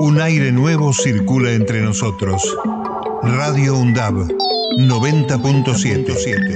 Un 0.00 0.20
aire 0.20 0.52
nuevo 0.52 0.92
circula 0.92 1.50
entre 1.50 1.80
nosotros. 1.80 2.56
Radio 3.22 3.76
UNDAB 3.76 4.28
90.77. 4.78 6.54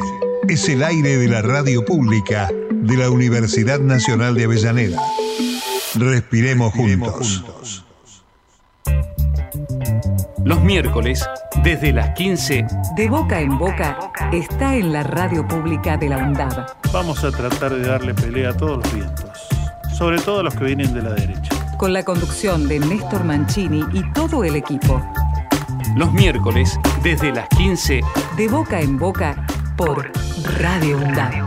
Es 0.49 0.69
el 0.69 0.85
aire 0.85 1.17
de 1.17 1.27
la 1.27 1.43
radio 1.43 1.85
pública 1.85 2.49
de 2.71 2.97
la 2.97 3.11
Universidad 3.11 3.81
Nacional 3.81 4.37
de 4.37 4.45
Avellaneda. 4.45 5.03
Respiremos, 5.97 6.73
juntos. 6.73 7.45
Los 10.45 10.63
miércoles, 10.63 11.29
desde 11.65 11.93
las 11.93 12.11
15, 12.11 12.65
De 12.97 13.09
boca 13.09 13.41
en 13.41 13.59
boca 13.59 13.99
está 14.33 14.77
en 14.77 14.93
la 14.93 15.03
radio 15.03 15.49
pública 15.49 15.97
de 15.97 16.11
la 16.11 16.19
UNDAB. 16.19 16.67
Vamos 16.93 17.25
a 17.25 17.33
tratar 17.33 17.75
de 17.75 17.89
darle 17.89 18.15
pelea 18.15 18.51
a 18.51 18.57
todos 18.57 18.85
los 18.85 18.95
vientos, 18.95 19.49
sobre 19.93 20.21
todo 20.21 20.39
a 20.41 20.43
los 20.45 20.55
que 20.55 20.65
vienen 20.65 20.95
de 20.95 21.03
la 21.03 21.11
derecha. 21.11 21.62
Con 21.83 21.93
la 21.93 22.05
conducción 22.05 22.69
de 22.69 22.79
Néstor 22.79 23.25
Mancini 23.25 23.85
y 23.93 24.09
todo 24.13 24.45
el 24.45 24.55
equipo. 24.55 25.03
los 25.97 26.13
miércoles, 26.13 26.79
desde 27.03 27.33
las 27.33 27.49
15, 27.49 28.03
De 28.37 28.47
boca 28.47 28.81
en 28.81 28.97
boca 29.01 29.45
por 29.77 30.13
Radio 30.61 30.99
UNDAB. 30.99 31.45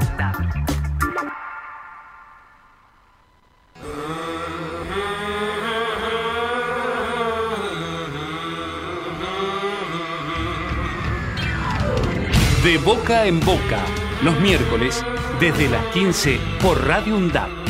De 12.61 12.77
boca 12.79 13.25
en 13.25 13.39
boca, 13.39 13.79
los 14.21 14.37
miércoles, 14.41 15.01
desde 15.39 15.69
las 15.69 15.85
15, 15.93 16.37
por 16.61 16.85
Radio 16.85 17.15
UNDAP. 17.15 17.64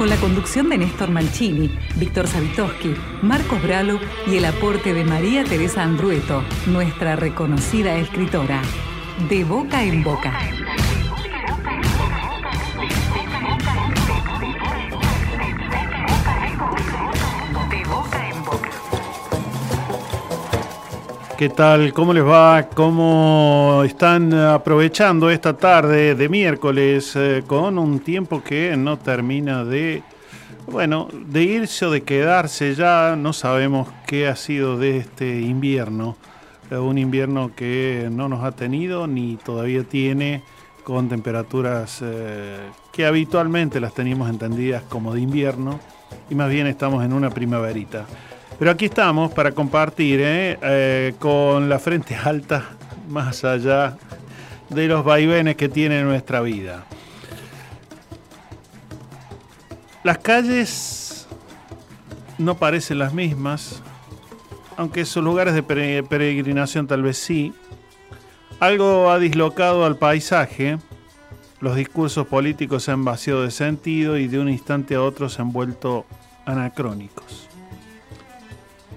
Con 0.00 0.08
la 0.08 0.16
conducción 0.16 0.70
de 0.70 0.78
Néstor 0.78 1.10
Mancini, 1.10 1.70
Víctor 1.96 2.26
Savitoski, 2.26 2.94
Marcos 3.20 3.62
Bralo 3.62 4.00
y 4.26 4.36
el 4.36 4.46
aporte 4.46 4.94
de 4.94 5.04
María 5.04 5.44
Teresa 5.44 5.82
Andrueto, 5.82 6.42
nuestra 6.68 7.16
reconocida 7.16 7.94
escritora. 7.98 8.62
De 9.28 9.44
boca 9.44 9.84
en 9.84 10.02
boca. 10.02 10.32
¿Qué 21.40 21.48
tal? 21.48 21.94
¿Cómo 21.94 22.12
les 22.12 22.22
va? 22.22 22.68
¿Cómo 22.68 23.80
están 23.86 24.34
aprovechando 24.34 25.30
esta 25.30 25.56
tarde 25.56 26.14
de 26.14 26.28
miércoles 26.28 27.16
eh, 27.16 27.42
con 27.46 27.78
un 27.78 28.00
tiempo 28.00 28.44
que 28.44 28.76
no 28.76 28.98
termina 28.98 29.64
de, 29.64 30.02
bueno, 30.66 31.08
de 31.10 31.42
irse 31.42 31.86
o 31.86 31.90
de 31.90 32.02
quedarse 32.02 32.74
ya? 32.74 33.16
No 33.16 33.32
sabemos 33.32 33.88
qué 34.06 34.28
ha 34.28 34.36
sido 34.36 34.76
de 34.76 34.98
este 34.98 35.40
invierno. 35.40 36.18
Eh, 36.70 36.76
un 36.76 36.98
invierno 36.98 37.52
que 37.56 38.10
no 38.12 38.28
nos 38.28 38.44
ha 38.44 38.52
tenido 38.52 39.06
ni 39.06 39.36
todavía 39.36 39.82
tiene 39.82 40.42
con 40.84 41.08
temperaturas 41.08 42.00
eh, 42.02 42.58
que 42.92 43.06
habitualmente 43.06 43.80
las 43.80 43.94
teníamos 43.94 44.28
entendidas 44.28 44.82
como 44.90 45.14
de 45.14 45.22
invierno 45.22 45.80
y 46.28 46.34
más 46.34 46.50
bien 46.50 46.66
estamos 46.66 47.02
en 47.02 47.14
una 47.14 47.30
primaverita. 47.30 48.04
Pero 48.60 48.72
aquí 48.72 48.84
estamos 48.84 49.32
para 49.32 49.52
compartir 49.52 50.20
¿eh? 50.22 50.58
Eh, 50.60 51.14
con 51.18 51.70
la 51.70 51.78
frente 51.78 52.14
alta, 52.14 52.68
más 53.08 53.42
allá 53.42 53.96
de 54.68 54.86
los 54.86 55.02
vaivenes 55.02 55.56
que 55.56 55.70
tiene 55.70 56.02
nuestra 56.02 56.42
vida. 56.42 56.84
Las 60.04 60.18
calles 60.18 61.26
no 62.36 62.58
parecen 62.58 62.98
las 62.98 63.14
mismas, 63.14 63.82
aunque 64.76 65.06
sus 65.06 65.24
lugares 65.24 65.54
de 65.54 65.64
pere- 65.64 66.06
peregrinación 66.06 66.86
tal 66.86 67.02
vez 67.02 67.16
sí. 67.16 67.54
Algo 68.60 69.10
ha 69.10 69.18
dislocado 69.18 69.86
al 69.86 69.96
paisaje, 69.96 70.76
los 71.60 71.76
discursos 71.76 72.26
políticos 72.26 72.82
se 72.84 72.90
han 72.90 73.06
vaciado 73.06 73.42
de 73.42 73.52
sentido 73.52 74.18
y 74.18 74.28
de 74.28 74.38
un 74.38 74.50
instante 74.50 74.96
a 74.96 75.02
otro 75.02 75.30
se 75.30 75.40
han 75.40 75.50
vuelto 75.50 76.04
anacrónicos. 76.44 77.46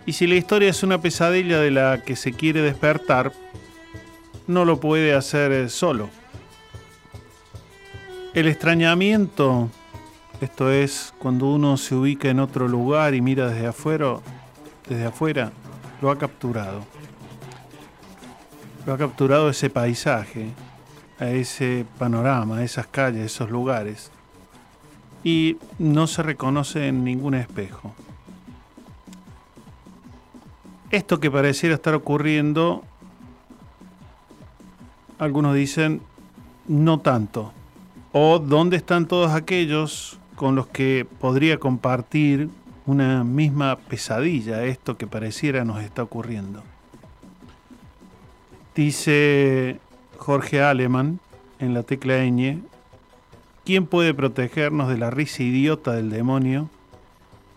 Y 0.05 0.13
si 0.13 0.27
la 0.27 0.35
historia 0.35 0.69
es 0.69 0.83
una 0.83 0.99
pesadilla 0.99 1.59
de 1.59 1.71
la 1.71 2.03
que 2.03 2.15
se 2.15 2.33
quiere 2.33 2.61
despertar, 2.61 3.31
no 4.47 4.65
lo 4.65 4.79
puede 4.79 5.13
hacer 5.13 5.51
eh, 5.51 5.69
solo. 5.69 6.09
El 8.33 8.47
extrañamiento, 8.47 9.69
esto 10.41 10.71
es 10.71 11.13
cuando 11.19 11.47
uno 11.51 11.77
se 11.77 11.95
ubica 11.95 12.29
en 12.29 12.39
otro 12.39 12.67
lugar 12.67 13.13
y 13.13 13.21
mira 13.21 13.47
desde 13.47 13.67
afuera, 13.67 14.15
desde 14.89 15.05
afuera, 15.05 15.51
lo 16.01 16.11
ha 16.11 16.17
capturado. 16.17 16.83
Lo 18.85 18.93
ha 18.93 18.97
capturado 18.97 19.49
ese 19.49 19.69
paisaje, 19.69 20.49
a 21.19 21.29
ese 21.29 21.85
panorama, 21.97 22.63
esas 22.63 22.87
calles, 22.87 23.25
esos 23.25 23.49
lugares. 23.49 24.11
Y 25.23 25.57
no 25.79 26.07
se 26.07 26.23
reconoce 26.23 26.87
en 26.87 27.05
ningún 27.05 27.35
espejo. 27.35 27.95
Esto 30.93 31.19
que 31.19 31.31
pareciera 31.31 31.73
estar 31.73 31.95
ocurriendo, 31.95 32.83
algunos 35.17 35.55
dicen, 35.55 36.01
no 36.67 36.99
tanto. 36.99 37.51
O 38.11 38.37
dónde 38.37 38.77
están 38.77 39.07
todos 39.07 39.31
aquellos 39.31 40.19
con 40.35 40.53
los 40.53 40.67
que 40.67 41.07
podría 41.19 41.57
compartir 41.57 42.51
una 42.85 43.23
misma 43.23 43.75
pesadilla, 43.75 44.65
esto 44.65 44.95
que 44.95 45.07
pareciera 45.07 45.65
nos 45.65 45.81
está 45.81 46.03
ocurriendo. 46.03 46.61
Dice 48.75 49.79
Jorge 50.19 50.61
Aleman 50.61 51.19
en 51.57 51.73
la 51.73 51.81
tecla 51.81 52.23
ñ, 52.23 52.61
¿quién 53.65 53.87
puede 53.87 54.13
protegernos 54.13 54.89
de 54.89 54.99
la 54.99 55.09
risa 55.09 55.41
idiota 55.41 55.93
del 55.93 56.11
demonio 56.11 56.69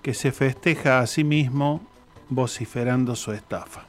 que 0.00 0.14
se 0.14 0.32
festeja 0.32 1.00
a 1.00 1.06
sí 1.06 1.22
mismo 1.22 1.82
vociferando 2.28 3.16
su 3.16 3.32
estafa? 3.32 3.84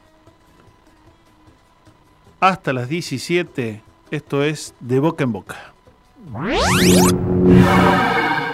Hasta 2.40 2.74
las 2.74 2.88
17, 2.88 3.82
esto 4.12 4.44
es 4.44 4.76
de 4.80 5.00
boca 5.00 5.24
en 5.24 5.32
boca. 5.32 5.74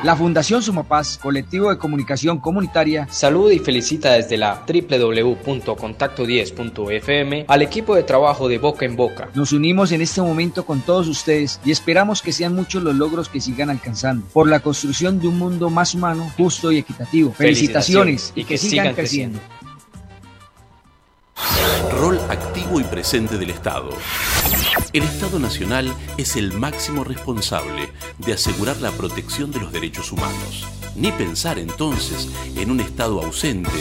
La 0.03 0.15
Fundación 0.17 0.61
Sumapaz, 0.61 1.17
colectivo 1.17 1.69
de 1.69 1.77
comunicación 1.77 2.39
comunitaria, 2.39 3.07
Saluda 3.09 3.53
y 3.53 3.59
felicita 3.59 4.11
desde 4.11 4.35
la 4.35 4.65
www.contacto10.fm 4.67 7.45
al 7.47 7.61
equipo 7.61 7.95
de 7.95 8.03
trabajo 8.03 8.49
de 8.49 8.57
Boca 8.57 8.85
en 8.85 8.97
Boca. 8.97 9.29
nos 9.33 9.53
unimos 9.53 9.93
en 9.93 10.01
este 10.01 10.21
momento 10.21 10.65
con 10.65 10.81
todos 10.81 11.07
ustedes 11.07 11.61
y 11.63 11.71
esperamos 11.71 12.21
que 12.21 12.33
sean 12.33 12.53
muchos 12.53 12.83
los 12.83 12.95
logros 12.95 13.29
que 13.29 13.39
sigan 13.39 13.69
alcanzando 13.69 14.25
por 14.33 14.49
la 14.49 14.59
construcción 14.59 15.21
de 15.21 15.29
un 15.29 15.39
mundo 15.39 15.69
más 15.69 15.95
humano, 15.95 16.29
justo 16.35 16.73
y 16.73 16.79
equitativo. 16.79 17.31
Felicitaciones, 17.31 18.33
y 18.35 18.43
que, 18.43 18.57
sigan, 18.57 18.93
creciendo. 18.93 19.39
Rol 22.03 22.19
activo 22.27 22.81
y 22.81 22.83
presente 22.83 23.37
del 23.37 23.49
Estado. 23.49 23.89
El 24.91 25.03
Estado 25.03 25.39
Nacional 25.39 25.95
es 26.17 26.35
el 26.35 26.51
máximo 26.51 27.05
responsable 27.05 27.93
de 28.17 28.33
asegurar 28.33 28.81
la 28.81 28.91
protección 28.91 29.51
de 29.51 29.61
los 29.61 29.71
derechos 29.71 30.11
humanos. 30.11 30.67
Ni 30.97 31.13
pensar 31.13 31.57
entonces 31.59 32.27
en 32.57 32.71
un 32.71 32.81
Estado 32.81 33.23
ausente 33.23 33.71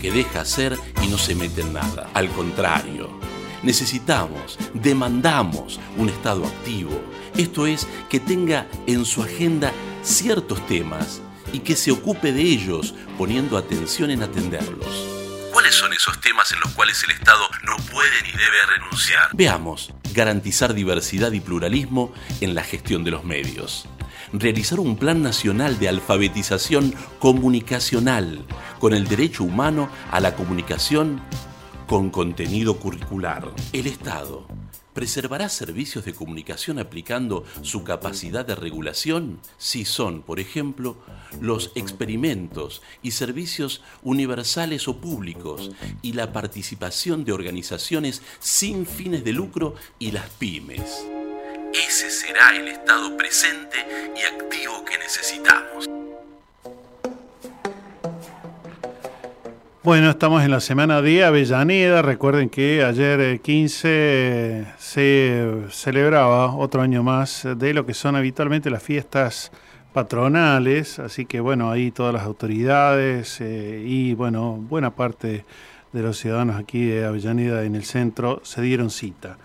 que 0.00 0.10
deja 0.10 0.40
hacer 0.40 0.78
y 1.02 1.08
no 1.08 1.18
se 1.18 1.34
mete 1.34 1.60
en 1.60 1.74
nada. 1.74 2.08
Al 2.14 2.30
contrario, 2.30 3.10
necesitamos, 3.62 4.56
demandamos 4.72 5.78
un 5.98 6.08
Estado 6.08 6.46
activo. 6.46 6.98
Esto 7.36 7.66
es, 7.66 7.86
que 8.08 8.20
tenga 8.20 8.68
en 8.86 9.04
su 9.04 9.22
agenda 9.22 9.70
ciertos 10.02 10.66
temas 10.66 11.20
y 11.52 11.58
que 11.58 11.76
se 11.76 11.92
ocupe 11.92 12.32
de 12.32 12.40
ellos 12.40 12.94
poniendo 13.18 13.58
atención 13.58 14.10
en 14.10 14.22
atenderlos. 14.22 15.19
¿Cuáles 15.70 15.82
son 15.82 15.92
esos 15.92 16.20
temas 16.20 16.50
en 16.50 16.58
los 16.58 16.70
cuales 16.70 17.00
el 17.04 17.12
Estado 17.12 17.48
no 17.64 17.76
puede 17.92 18.22
ni 18.24 18.32
debe 18.32 18.66
renunciar? 18.74 19.28
Veamos, 19.34 19.94
garantizar 20.12 20.74
diversidad 20.74 21.30
y 21.30 21.38
pluralismo 21.38 22.12
en 22.40 22.56
la 22.56 22.64
gestión 22.64 23.04
de 23.04 23.12
los 23.12 23.22
medios. 23.22 23.86
Realizar 24.32 24.80
un 24.80 24.96
plan 24.96 25.22
nacional 25.22 25.78
de 25.78 25.88
alfabetización 25.88 26.92
comunicacional 27.20 28.44
con 28.80 28.94
el 28.94 29.06
derecho 29.06 29.44
humano 29.44 29.88
a 30.10 30.18
la 30.18 30.34
comunicación 30.34 31.22
con 31.86 32.10
contenido 32.10 32.76
curricular. 32.78 33.48
El 33.72 33.86
Estado 33.86 34.48
¿Preservará 34.94 35.48
servicios 35.48 36.04
de 36.04 36.14
comunicación 36.14 36.78
aplicando 36.78 37.44
su 37.62 37.84
capacidad 37.84 38.44
de 38.44 38.56
regulación? 38.56 39.40
Si 39.56 39.84
son, 39.84 40.22
por 40.22 40.40
ejemplo, 40.40 40.96
los 41.40 41.70
experimentos 41.76 42.82
y 43.02 43.12
servicios 43.12 43.82
universales 44.02 44.88
o 44.88 45.00
públicos 45.00 45.70
y 46.02 46.14
la 46.14 46.32
participación 46.32 47.24
de 47.24 47.32
organizaciones 47.32 48.22
sin 48.40 48.84
fines 48.84 49.22
de 49.22 49.32
lucro 49.32 49.74
y 50.00 50.10
las 50.10 50.28
pymes. 50.30 51.04
Ese 51.72 52.10
será 52.10 52.56
el 52.56 52.66
Estado 52.66 53.16
presente 53.16 53.76
y 54.16 54.22
activo 54.22 54.84
que 54.84 54.98
necesitamos. 54.98 56.09
Bueno, 59.82 60.10
estamos 60.10 60.44
en 60.44 60.50
la 60.50 60.60
semana 60.60 61.00
de 61.00 61.24
Avellaneda. 61.24 62.02
Recuerden 62.02 62.50
que 62.50 62.84
ayer 62.84 63.40
15 63.40 63.88
eh, 63.90 64.66
se 64.76 65.54
celebraba 65.70 66.54
otro 66.54 66.82
año 66.82 67.02
más 67.02 67.48
de 67.56 67.72
lo 67.72 67.86
que 67.86 67.94
son 67.94 68.14
habitualmente 68.14 68.68
las 68.68 68.82
fiestas 68.82 69.50
patronales. 69.94 70.98
Así 70.98 71.24
que 71.24 71.40
bueno, 71.40 71.70
ahí 71.70 71.92
todas 71.92 72.12
las 72.12 72.24
autoridades 72.24 73.40
eh, 73.40 73.82
y 73.82 74.12
bueno, 74.12 74.52
buena 74.52 74.94
parte 74.94 75.46
de 75.94 76.02
los 76.02 76.18
ciudadanos 76.18 76.56
aquí 76.56 76.84
de 76.84 77.06
Avellaneda 77.06 77.64
en 77.64 77.74
el 77.74 77.84
centro 77.84 78.42
se 78.44 78.60
dieron 78.60 78.90
cita. 78.90 79.38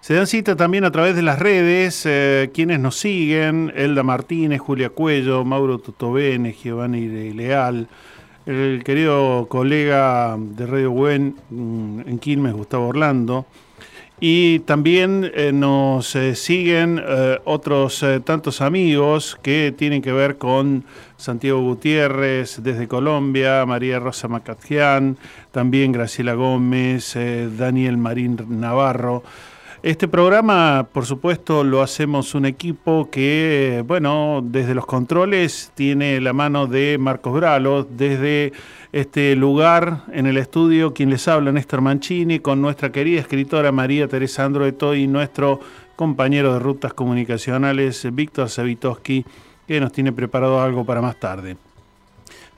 Se 0.00 0.14
dan 0.14 0.28
cita 0.28 0.54
también 0.54 0.84
a 0.84 0.92
través 0.92 1.16
de 1.16 1.22
las 1.22 1.40
redes, 1.40 2.06
eh, 2.06 2.50
quienes 2.54 2.78
nos 2.78 2.96
siguen, 2.96 3.72
Elda 3.74 4.04
Martínez, 4.04 4.60
Julia 4.60 4.90
Cuello, 4.90 5.44
Mauro 5.44 5.78
Tutovene, 5.78 6.52
Giovanni 6.52 7.32
Leal, 7.32 7.88
el 8.46 8.82
querido 8.84 9.46
colega 9.48 10.36
de 10.38 10.66
Radio 10.66 10.90
Buen 10.90 11.36
mm, 11.50 12.00
en 12.06 12.18
Quilmes, 12.18 12.52
Gustavo 12.52 12.88
Orlando. 12.88 13.46
Y 14.20 14.60
también 14.60 15.30
eh, 15.34 15.52
nos 15.52 16.14
eh, 16.14 16.34
siguen 16.34 17.02
eh, 17.04 17.40
otros 17.44 18.04
tantos 18.24 18.60
amigos 18.60 19.36
que 19.42 19.74
tienen 19.76 20.02
que 20.02 20.12
ver 20.12 20.38
con 20.38 20.84
Santiago 21.16 21.60
Gutiérrez 21.60 22.62
desde 22.62 22.86
Colombia, 22.86 23.66
María 23.66 23.98
Rosa 23.98 24.28
Macatián, 24.28 25.18
también 25.50 25.92
Graciela 25.92 26.34
Gómez, 26.34 27.16
Daniel 27.56 27.96
Marín 27.96 28.38
Navarro. 28.48 29.24
Este 29.84 30.08
programa, 30.08 30.88
por 30.90 31.04
supuesto, 31.04 31.62
lo 31.62 31.82
hacemos 31.82 32.34
un 32.34 32.46
equipo 32.46 33.10
que, 33.10 33.84
bueno, 33.86 34.40
desde 34.42 34.74
los 34.74 34.86
controles 34.86 35.72
tiene 35.74 36.22
la 36.22 36.32
mano 36.32 36.66
de 36.66 36.96
Marcos 36.98 37.34
Bralo, 37.34 37.84
desde 37.84 38.54
este 38.92 39.36
lugar 39.36 40.04
en 40.10 40.24
el 40.24 40.38
estudio, 40.38 40.94
quien 40.94 41.10
les 41.10 41.28
habla, 41.28 41.52
Néstor 41.52 41.82
Mancini, 41.82 42.38
con 42.38 42.62
nuestra 42.62 42.90
querida 42.90 43.20
escritora 43.20 43.72
María 43.72 44.08
Teresa 44.08 44.46
Androeto 44.46 44.94
y 44.94 45.06
nuestro 45.06 45.60
compañero 45.96 46.54
de 46.54 46.60
rutas 46.60 46.94
comunicacionales, 46.94 48.08
Víctor 48.10 48.48
Savitoski, 48.48 49.26
que 49.68 49.80
nos 49.80 49.92
tiene 49.92 50.12
preparado 50.12 50.62
algo 50.62 50.86
para 50.86 51.02
más 51.02 51.20
tarde. 51.20 51.58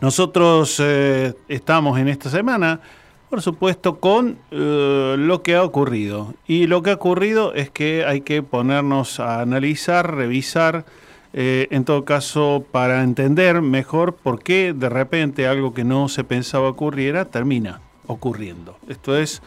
Nosotros 0.00 0.76
eh, 0.78 1.34
estamos 1.48 1.98
en 1.98 2.06
esta 2.06 2.30
semana 2.30 2.80
por 3.28 3.42
supuesto, 3.42 3.98
con 3.98 4.38
eh, 4.50 5.16
lo 5.18 5.42
que 5.42 5.56
ha 5.56 5.64
ocurrido. 5.64 6.34
Y 6.46 6.66
lo 6.66 6.82
que 6.82 6.90
ha 6.90 6.94
ocurrido 6.94 7.54
es 7.54 7.70
que 7.70 8.04
hay 8.04 8.20
que 8.20 8.42
ponernos 8.42 9.20
a 9.20 9.40
analizar, 9.40 10.14
revisar, 10.14 10.84
eh, 11.32 11.68
en 11.70 11.84
todo 11.84 12.04
caso, 12.04 12.64
para 12.70 13.02
entender 13.02 13.60
mejor 13.62 14.14
por 14.14 14.42
qué 14.42 14.72
de 14.72 14.88
repente 14.88 15.46
algo 15.46 15.74
que 15.74 15.84
no 15.84 16.08
se 16.08 16.24
pensaba 16.24 16.68
ocurriera 16.68 17.26
termina 17.26 17.80
ocurriendo. 18.06 18.78
Esto 18.88 19.16
es 19.16 19.42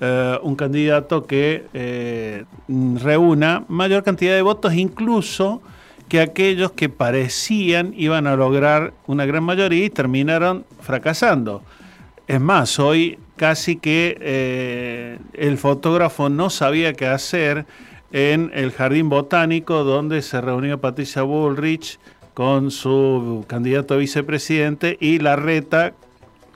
eh, 0.00 0.38
un 0.42 0.56
candidato 0.56 1.26
que 1.26 2.44
reúna 2.68 3.64
mayor 3.68 4.02
cantidad 4.02 4.34
de 4.34 4.42
votos, 4.42 4.74
incluso 4.74 5.62
que 6.08 6.20
aquellos 6.20 6.72
que 6.72 6.88
parecían 6.88 7.94
iban 7.96 8.26
a 8.26 8.34
lograr 8.34 8.92
una 9.06 9.24
gran 9.26 9.44
mayoría 9.44 9.84
y 9.84 9.90
terminaron 9.90 10.64
fracasando. 10.80 11.62
Es 12.30 12.40
más, 12.40 12.78
hoy 12.78 13.18
casi 13.34 13.74
que 13.74 14.16
eh, 14.20 15.18
el 15.32 15.58
fotógrafo 15.58 16.28
no 16.28 16.48
sabía 16.48 16.92
qué 16.92 17.08
hacer 17.08 17.66
en 18.12 18.52
el 18.54 18.70
Jardín 18.70 19.08
Botánico, 19.08 19.82
donde 19.82 20.22
se 20.22 20.40
reunió 20.40 20.80
Patricia 20.80 21.22
Bullrich 21.22 21.98
con 22.32 22.70
su 22.70 23.44
candidato 23.48 23.94
a 23.94 23.96
vicepresidente 23.96 24.96
y 25.00 25.18
Larreta 25.18 25.94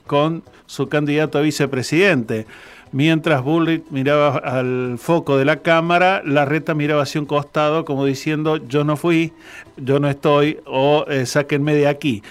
con 0.06 0.44
su 0.66 0.88
candidato 0.88 1.38
a 1.38 1.40
vicepresidente. 1.40 2.46
Mientras 2.94 3.42
Bullrich 3.42 3.82
miraba 3.90 4.36
al 4.36 4.98
foco 4.98 5.36
de 5.36 5.44
la 5.44 5.56
cámara, 5.62 6.22
Larreta 6.24 6.74
miraba 6.74 7.02
hacia 7.02 7.20
un 7.20 7.26
costado 7.26 7.84
como 7.84 8.04
diciendo 8.04 8.58
yo 8.68 8.84
no 8.84 8.96
fui, 8.96 9.32
yo 9.76 9.98
no 9.98 10.08
estoy 10.08 10.58
o 10.64 11.04
eh, 11.08 11.26
sáquenme 11.26 11.74
de 11.74 11.88
aquí. 11.88 12.22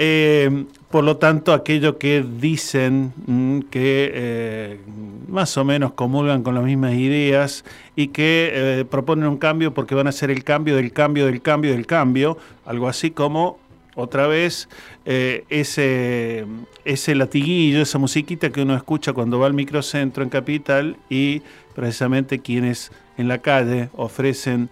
Eh, 0.00 0.64
por 0.90 1.04
lo 1.04 1.18
tanto, 1.18 1.52
aquello 1.52 1.98
que 1.98 2.24
dicen 2.40 3.12
mm, 3.26 3.60
que 3.70 4.10
eh, 4.12 4.80
más 5.28 5.56
o 5.56 5.64
menos 5.64 5.92
comulgan 5.92 6.42
con 6.42 6.56
las 6.56 6.64
mismas 6.64 6.94
ideas 6.94 7.64
y 7.94 8.08
que 8.08 8.50
eh, 8.52 8.84
proponen 8.90 9.28
un 9.28 9.36
cambio 9.36 9.72
porque 9.72 9.94
van 9.94 10.08
a 10.08 10.12
ser 10.12 10.32
el 10.32 10.42
cambio 10.42 10.74
del 10.74 10.92
cambio 10.92 11.26
del 11.26 11.42
cambio 11.42 11.70
del 11.70 11.86
cambio, 11.86 12.38
algo 12.66 12.88
así 12.88 13.12
como 13.12 13.60
otra 13.98 14.28
vez 14.28 14.68
eh, 15.04 15.44
ese, 15.48 16.46
ese 16.84 17.14
latiguillo, 17.16 17.82
esa 17.82 17.98
musiquita 17.98 18.50
que 18.50 18.62
uno 18.62 18.76
escucha 18.76 19.12
cuando 19.12 19.40
va 19.40 19.46
al 19.46 19.54
microcentro 19.54 20.22
en 20.22 20.30
Capital 20.30 20.96
y 21.10 21.42
precisamente 21.74 22.38
quienes 22.38 22.92
en 23.16 23.26
la 23.26 23.38
calle 23.38 23.88
ofrecen 23.96 24.70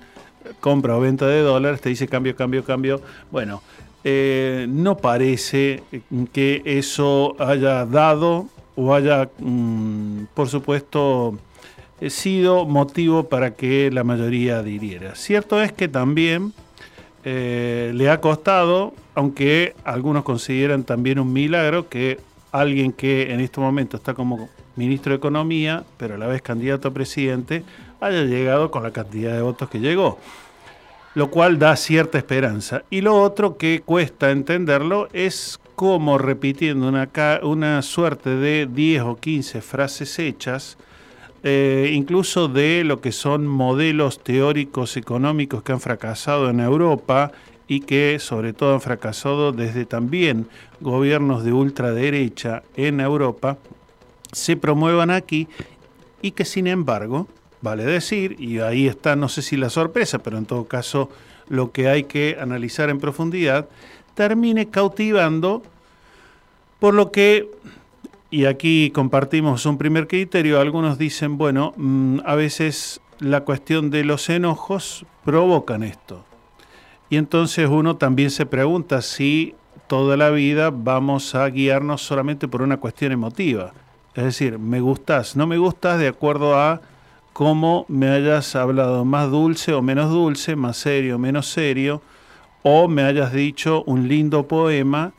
compra 0.61 0.97
o 0.97 1.01
venta 1.01 1.27
de 1.27 1.41
dólares, 1.41 1.81
te 1.81 1.89
dice 1.89 2.07
cambio, 2.07 2.37
cambio, 2.37 2.65
cambio. 2.65 3.01
Bueno, 3.33 3.63
eh, 4.05 4.67
no 4.69 4.97
parece 4.97 5.83
que 6.33 6.63
eso 6.65 7.35
haya 7.41 7.85
dado 7.85 8.47
o 8.77 8.95
haya, 8.95 9.29
mm, 9.39 10.27
por 10.35 10.49
supuesto, 10.49 11.37
eh, 12.01 12.11
sido 12.11 12.65
motivo 12.65 13.25
para 13.29 13.55
que 13.55 13.91
la 13.91 14.05
mayoría 14.05 14.63
diriera. 14.63 15.17
Cierto 15.17 15.61
es 15.61 15.73
que 15.73 15.89
también 15.89 16.53
eh, 17.29 17.91
le 17.93 18.09
ha 18.09 18.21
costado, 18.21 18.95
aunque 19.17 19.75
algunos 19.83 20.23
consideran 20.23 20.85
también 20.85 21.19
un 21.19 21.33
milagro, 21.33 21.89
que 21.89 22.21
alguien 22.53 22.93
que 22.93 23.33
en 23.33 23.41
este 23.41 23.61
momento 23.61 23.97
está 23.97 24.15
como 24.15 24.49
ministro 24.77 25.11
de 25.11 25.17
Economía, 25.17 25.83
pero 25.97 26.15
a 26.15 26.19
la 26.19 26.29
vez 26.29 26.41
candidato 26.41 26.87
a 26.87 26.91
presidente, 26.93 27.65
haya 28.01 28.23
llegado 28.23 28.71
con 28.71 28.85
la 28.85 28.93
cantidad 28.93 29.35
de 29.35 29.43
votos 29.43 29.69
que 29.69 29.81
llegó 29.81 30.19
lo 31.17 31.31
cual 31.31 31.59
da 31.59 31.75
cierta 31.77 32.19
esperanza. 32.19 32.83
Y 32.91 33.01
lo 33.01 33.19
otro 33.19 33.57
que 33.57 33.81
cuesta 33.83 34.31
entenderlo 34.31 35.09
es 35.15 35.59
cómo 35.75 36.19
repitiendo 36.19 36.87
una, 36.87 37.09
una 37.43 37.81
suerte 37.81 38.37
de 38.37 38.69
10 38.71 39.03
o 39.03 39.17
15 39.17 39.63
frases 39.63 40.19
hechas, 40.19 40.77
eh, 41.49 41.93
incluso 41.93 42.49
de 42.49 42.83
lo 42.83 43.01
que 43.01 43.13
son 43.13 43.47
modelos 43.47 44.19
teóricos 44.19 44.97
económicos 44.97 45.63
que 45.63 45.71
han 45.71 45.81
fracasado 45.81 46.51
en 46.51 46.59
Europa 46.59 47.31
y 47.69 47.83
que 47.83 48.19
sobre 48.19 48.53
todo 48.53 48.75
han 48.75 48.81
fracasado 48.81 49.53
desde 49.53 49.87
también 49.87 50.49
gobiernos 50.81 51.45
de 51.45 51.53
ultraderecha 51.53 52.65
en 52.75 52.99
Europa, 52.99 53.59
se 54.33 54.57
promuevan 54.57 55.11
aquí 55.13 55.47
y 56.21 56.33
que 56.33 56.45
sin 56.45 56.67
embargo 56.67 57.29
vale 57.61 57.85
decir, 57.85 58.35
y 58.41 58.59
ahí 58.59 58.89
está, 58.89 59.15
no 59.15 59.29
sé 59.29 59.41
si 59.41 59.57
la 59.57 59.71
sorpresa, 59.71 60.19
pero 60.19 60.39
en 60.39 60.47
todo 60.47 60.65
caso 60.65 61.11
lo 61.49 61.71
que 61.71 61.87
hay 61.87 62.03
que 62.03 62.39
analizar 62.41 62.91
en 62.91 62.99
profundidad, 62.99 63.69
termine 64.17 64.69
cautivando, 64.69 65.63
por 66.81 66.93
lo 66.93 67.13
que, 67.13 67.49
y 68.31 68.47
aquí 68.47 68.91
compartimos 68.91 69.67
un 69.67 69.79
primer 69.79 70.09
criterio, 70.09 70.61
algunos 70.61 70.99
dicen, 70.99 71.39
bueno, 71.39 71.73
mm, 71.77 72.21
a 72.25 72.35
veces 72.35 73.01
la 73.19 73.43
cuestión 73.43 73.91
de 73.91 74.05
los 74.05 74.29
enojos 74.29 75.07
provocan 75.25 75.83
esto. 75.83 76.25
Y 77.09 77.17
entonces 77.17 77.69
uno 77.69 77.97
también 77.97 78.31
se 78.31 78.47
pregunta 78.47 79.01
si 79.01 79.55
toda 79.87 80.17
la 80.17 80.31
vida 80.31 80.71
vamos 80.71 81.35
a 81.35 81.49
guiarnos 81.49 82.03
solamente 82.03 82.49
por 82.49 82.63
una 82.63 82.79
cuestión 82.79 83.13
emotiva. 83.13 83.73
Es 84.15 84.25
decir, 84.25 84.59
me 84.59 84.81
gustas, 84.81 85.37
no 85.37 85.47
me 85.47 85.59
gustas 85.59 85.99
de 85.99 86.09
acuerdo 86.09 86.59
a 86.59 86.81
cómo 87.33 87.85
me 87.89 88.09
hayas 88.09 88.57
hablado 88.57 89.05
más 89.05 89.31
dulce 89.31 89.73
o 89.73 89.83
menos 89.83 90.11
dulce, 90.11 90.57
más 90.57 90.79
serio 90.79 91.17
o 91.17 91.19
menos 91.19 91.47
serio, 91.47 92.03
o 92.63 92.89
me 92.89 93.03
hayas 93.03 93.33
dicho 93.33 93.85
un 93.87 94.09
lindo 94.09 94.49
poema, 94.49 95.13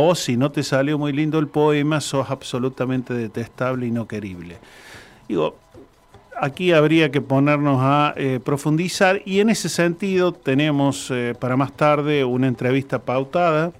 o 0.00 0.14
si 0.14 0.36
no 0.36 0.52
te 0.52 0.62
salió 0.62 0.96
muy 0.96 1.12
lindo 1.12 1.40
el 1.40 1.48
poema, 1.48 2.00
sos 2.00 2.30
absolutamente 2.30 3.14
detestable 3.14 3.84
y 3.84 3.90
no 3.90 4.06
querible. 4.06 4.58
Digo, 5.28 5.56
aquí 6.40 6.70
habría 6.70 7.10
que 7.10 7.20
ponernos 7.20 7.80
a 7.82 8.14
eh, 8.16 8.38
profundizar 8.42 9.20
y 9.24 9.40
en 9.40 9.50
ese 9.50 9.68
sentido 9.68 10.30
tenemos 10.30 11.10
eh, 11.10 11.34
para 11.38 11.56
más 11.56 11.72
tarde 11.72 12.24
una 12.24 12.46
entrevista 12.46 13.00
pautada, 13.00 13.72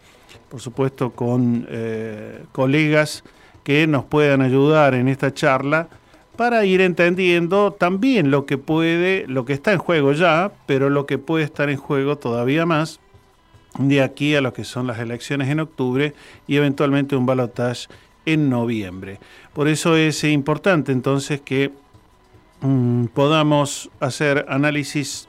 por 0.48 0.60
supuesto 0.60 1.10
con 1.10 1.68
eh, 1.70 2.42
colegas 2.50 3.22
que 3.62 3.86
nos 3.86 4.04
puedan 4.04 4.42
ayudar 4.42 4.94
en 4.94 5.06
esta 5.06 5.32
charla 5.32 5.88
para 6.36 6.64
ir 6.64 6.80
entendiendo 6.80 7.72
también 7.72 8.32
lo 8.32 8.44
que 8.44 8.58
puede, 8.58 9.24
lo 9.28 9.44
que 9.44 9.52
está 9.52 9.72
en 9.72 9.78
juego 9.78 10.12
ya, 10.12 10.50
pero 10.66 10.90
lo 10.90 11.06
que 11.06 11.18
puede 11.18 11.44
estar 11.44 11.70
en 11.70 11.76
juego 11.76 12.18
todavía 12.18 12.66
más 12.66 12.98
de 13.78 14.02
aquí 14.02 14.34
a 14.34 14.40
lo 14.40 14.52
que 14.52 14.64
son 14.64 14.86
las 14.86 14.98
elecciones 14.98 15.48
en 15.48 15.60
octubre 15.60 16.14
y 16.46 16.56
eventualmente 16.56 17.16
un 17.16 17.26
balotaje 17.26 17.88
en 18.26 18.50
noviembre. 18.50 19.18
Por 19.52 19.68
eso 19.68 19.96
es 19.96 20.22
importante 20.24 20.92
entonces 20.92 21.40
que 21.40 21.72
mm, 22.60 23.06
podamos 23.06 23.90
hacer 24.00 24.46
análisis 24.48 25.28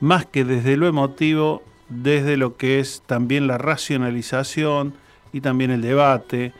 más 0.00 0.24
que 0.26 0.44
desde 0.44 0.76
lo 0.76 0.86
emotivo, 0.86 1.62
desde 1.88 2.36
lo 2.36 2.56
que 2.56 2.80
es 2.80 3.02
también 3.06 3.46
la 3.46 3.58
racionalización 3.58 4.94
y 5.32 5.40
también 5.40 5.70
el 5.70 5.82
debate, 5.82 6.52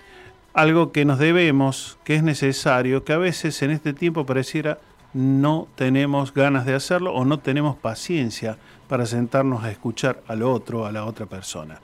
algo 0.52 0.92
que 0.92 1.04
nos 1.04 1.18
debemos, 1.18 1.98
que 2.04 2.16
es 2.16 2.22
necesario, 2.22 3.04
que 3.04 3.12
a 3.12 3.18
veces 3.18 3.62
en 3.62 3.70
este 3.70 3.92
tiempo 3.92 4.26
pareciera 4.26 4.78
no 5.12 5.66
tenemos 5.74 6.34
ganas 6.34 6.66
de 6.66 6.74
hacerlo 6.74 7.12
o 7.14 7.24
no 7.24 7.38
tenemos 7.38 7.76
paciencia 7.76 8.58
para 8.90 9.06
sentarnos 9.06 9.62
a 9.62 9.70
escuchar 9.70 10.20
al 10.26 10.42
otro, 10.42 10.84
a 10.84 10.90
la 10.90 11.04
otra 11.04 11.24
persona. 11.24 11.80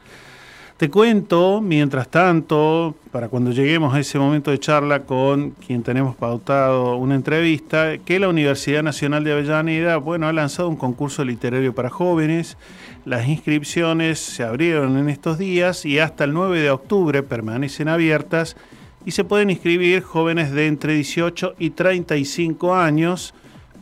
Te 0.77 0.91
cuento, 0.91 1.61
mientras 1.63 2.09
tanto, 2.09 2.97
para 3.13 3.29
cuando 3.29 3.53
lleguemos 3.53 3.95
a 3.95 4.01
ese 4.01 4.19
momento 4.19 4.51
de 4.51 4.59
charla 4.59 5.05
con 5.05 5.53
quien 5.53 5.85
tenemos 5.85 6.17
pautado 6.17 6.97
una 6.97 7.15
entrevista, 7.15 7.97
que 7.99 8.19
la 8.19 8.29
Universidad 8.29 8.83
Nacional 8.83 9.23
de 9.23 9.33
Avellaneda, 9.33 9.99
bueno, 9.99 10.27
ha 10.27 10.33
lanzado 10.33 10.69
un 10.69 10.77
concurso 10.77 11.25
literario 11.25 11.75
para 11.75 11.91
jóvenes. 11.91 12.59
Las 13.05 13.29
inscripciones 13.29 14.19
se 14.19 14.43
abrieron 14.43 14.99
en 14.99 15.09
estos 15.09 15.39
días 15.39 15.87
y 15.87 16.01
hasta 16.01 16.25
el 16.25 16.35
9 16.35 16.61
de 16.61 16.71
octubre 16.71 17.23
permanecen 17.23 17.89
abiertas 17.89 18.57
y 19.05 19.13
se 19.13 19.23
pueden 19.23 19.49
inscribir 19.51 20.03
jóvenes 20.03 20.51
de 20.51 20.67
entre 20.67 20.95
18 20.95 21.55
y 21.59 21.71
35 21.71 22.75
años 22.75 23.33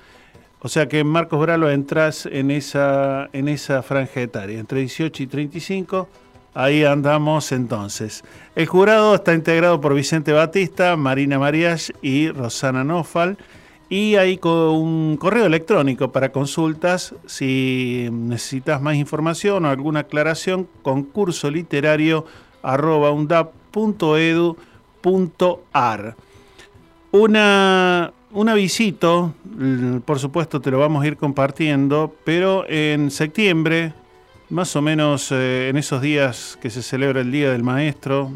O 0.60 0.68
sea 0.70 0.88
que 0.88 1.04
Marcos 1.04 1.38
Bralo 1.38 1.70
entras 1.70 2.24
en 2.24 2.50
esa, 2.50 3.28
en 3.34 3.48
esa 3.48 3.82
franja 3.82 4.22
etaria, 4.22 4.58
entre 4.58 4.80
18 4.80 5.24
y 5.24 5.26
35. 5.26 6.08
Ahí 6.54 6.84
andamos 6.84 7.52
entonces. 7.52 8.24
El 8.56 8.64
jurado 8.64 9.16
está 9.16 9.34
integrado 9.34 9.78
por 9.78 9.92
Vicente 9.92 10.32
Batista, 10.32 10.96
Marina 10.96 11.38
Marías 11.38 11.92
y 12.00 12.30
Rosana 12.30 12.82
Nofal. 12.82 13.36
Y 13.90 14.14
hay 14.14 14.38
un 14.44 15.16
correo 15.18 15.47
electrónico 15.47 16.12
para 16.12 16.30
consultas 16.30 17.12
si 17.26 18.09
necesitas 18.12 18.80
más 18.80 18.94
información 18.94 19.64
o 19.64 19.68
alguna 19.68 20.00
aclaración, 20.00 20.68
concurso 20.82 21.50
literario 21.50 22.25
arroba 22.62 23.11
.ar. 25.73 26.16
Una, 27.11 28.12
un 28.30 28.49
avisito, 28.49 29.35
por 30.04 30.20
supuesto 30.20 30.61
te 30.61 30.70
lo 30.70 30.78
vamos 30.78 31.02
a 31.02 31.09
ir 31.09 31.16
compartiendo, 31.16 32.14
pero 32.23 32.64
en 32.68 33.11
septiembre, 33.11 33.92
más 34.50 34.76
o 34.76 34.82
menos 34.82 35.32
eh, 35.32 35.68
en 35.68 35.76
esos 35.76 36.00
días 36.00 36.56
que 36.62 36.70
se 36.70 36.82
celebra 36.82 37.23
el 37.23 37.32
Día 37.32 37.50
del 37.50 37.64
Maestro, 37.64 38.30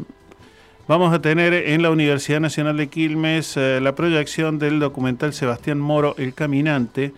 vamos 0.87 1.13
a 1.13 1.21
tener 1.21 1.53
en 1.53 1.81
la 1.81 1.89
Universidad 1.89 2.39
Nacional 2.39 2.77
de 2.77 2.87
Quilmes 2.87 3.57
eh, 3.57 3.79
la 3.81 3.95
proyección 3.95 4.59
del 4.59 4.79
documental 4.79 5.33
Sebastián 5.33 5.79
Moro, 5.79 6.15
El 6.17 6.33
Caminante, 6.33 7.13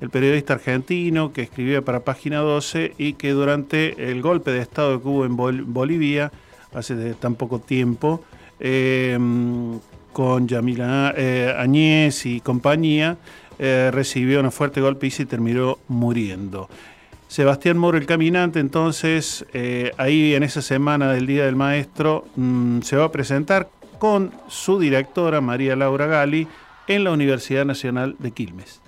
el 0.00 0.10
periodista 0.10 0.54
argentino 0.54 1.32
que 1.32 1.42
escribía 1.42 1.82
para 1.82 2.00
Página 2.00 2.38
12 2.38 2.94
y 2.98 3.14
que 3.14 3.30
durante 3.30 4.10
el 4.10 4.22
golpe 4.22 4.52
de 4.52 4.60
Estado 4.60 5.02
que 5.02 5.08
hubo 5.08 5.24
en 5.24 5.36
Bolivia, 5.36 6.30
hace 6.72 7.14
tan 7.14 7.34
poco 7.34 7.58
tiempo, 7.58 8.22
Em, 8.60 9.78
con 10.12 10.48
Yamila 10.48 11.14
eh, 11.16 11.54
Añez 11.56 12.26
y 12.26 12.40
compañía, 12.40 13.16
eh, 13.58 13.90
recibió 13.92 14.40
un 14.40 14.50
fuerte 14.50 14.80
golpe 14.80 15.06
y 15.06 15.10
se 15.10 15.26
terminó 15.26 15.78
muriendo. 15.86 16.68
Sebastián 17.28 17.76
Moro, 17.76 17.98
el 17.98 18.06
caminante, 18.06 18.58
entonces, 18.58 19.44
eh, 19.52 19.92
ahí 19.98 20.34
en 20.34 20.42
esa 20.42 20.62
semana 20.62 21.12
del 21.12 21.26
Día 21.26 21.44
del 21.44 21.56
Maestro, 21.56 22.24
mm, 22.36 22.80
se 22.80 22.96
va 22.96 23.04
a 23.04 23.12
presentar 23.12 23.68
con 23.98 24.32
su 24.48 24.78
directora, 24.78 25.40
María 25.42 25.76
Laura 25.76 26.06
Gali, 26.06 26.48
en 26.86 27.04
la 27.04 27.12
Universidad 27.12 27.66
Nacional 27.66 28.16
de 28.18 28.30
Quilmes. 28.30 28.80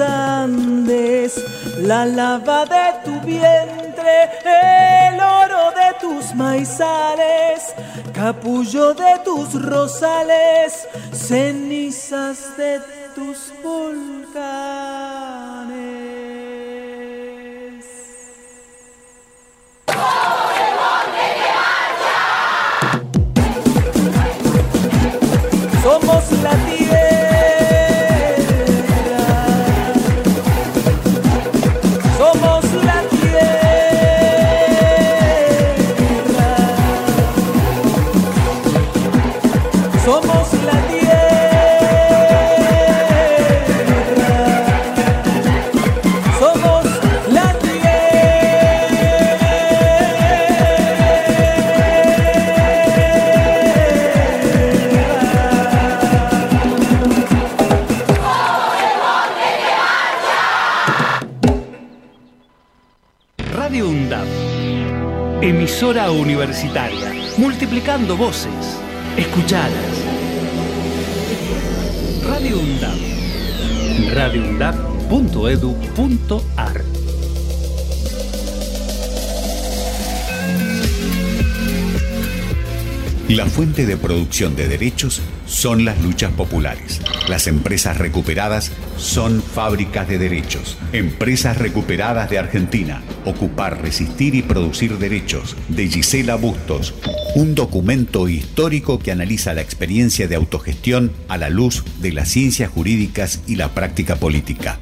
Andes, 0.00 1.34
la 1.78 2.04
lava 2.04 2.64
de 2.64 2.86
tu 3.04 3.20
vientre, 3.26 4.30
el 4.44 5.20
oro 5.20 5.72
de 5.80 5.90
tus 6.00 6.34
maizales, 6.34 7.74
capullo 8.12 8.94
de 8.94 9.18
tus 9.24 9.60
rosales, 9.60 10.88
cenizas 11.12 12.56
de 12.56 12.97
Universitaria. 66.12 67.12
Multiplicando 67.36 68.16
voces. 68.16 68.80
Escuchadas. 69.16 69.72
Radio 72.24 72.58
UNDAP. 72.58 73.08
La 83.28 83.44
fuente 83.46 83.84
de 83.84 83.96
producción 83.96 84.56
de 84.56 84.68
derechos 84.68 85.20
son 85.46 85.84
las 85.84 86.00
luchas 86.02 86.32
populares. 86.32 87.02
Las 87.28 87.46
empresas 87.46 87.98
recuperadas 87.98 88.72
son 88.96 89.42
fábricas 89.42 90.08
de 90.08 90.18
derechos. 90.18 90.78
Empresas 90.92 91.58
recuperadas 91.58 92.30
de 92.30 92.38
Argentina. 92.38 93.02
Ocupar, 93.24 93.82
resistir 93.82 94.34
y 94.34 94.42
producir 94.42 94.98
derechos. 94.98 95.56
De 95.68 95.88
Gisela 95.88 96.36
Bustos. 96.36 96.94
Un 97.34 97.54
documento 97.54 98.28
histórico 98.28 98.98
que 98.98 99.12
analiza 99.12 99.54
la 99.54 99.60
experiencia 99.60 100.28
de 100.28 100.36
autogestión 100.36 101.12
a 101.28 101.36
la 101.36 101.50
luz 101.50 101.84
de 102.00 102.12
las 102.12 102.28
ciencias 102.28 102.70
jurídicas 102.70 103.42
y 103.46 103.56
la 103.56 103.68
práctica 103.68 104.16
política. 104.16 104.78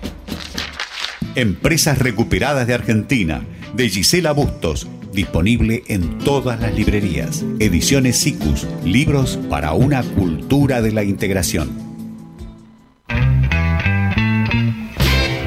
Empresas 1.35 1.99
recuperadas 1.99 2.66
de 2.66 2.75
Argentina. 2.75 3.44
De 3.75 3.88
Gisela 3.88 4.33
Bustos. 4.33 4.87
Disponible 5.12 5.83
en 5.88 6.18
todas 6.18 6.61
las 6.61 6.75
librerías. 6.75 7.44
Ediciones 7.59 8.18
SICUS. 8.18 8.66
Libros 8.85 9.38
para 9.49 9.72
una 9.72 10.03
cultura 10.03 10.83
de 10.83 10.92
la 10.92 11.05
integración. 11.05 11.87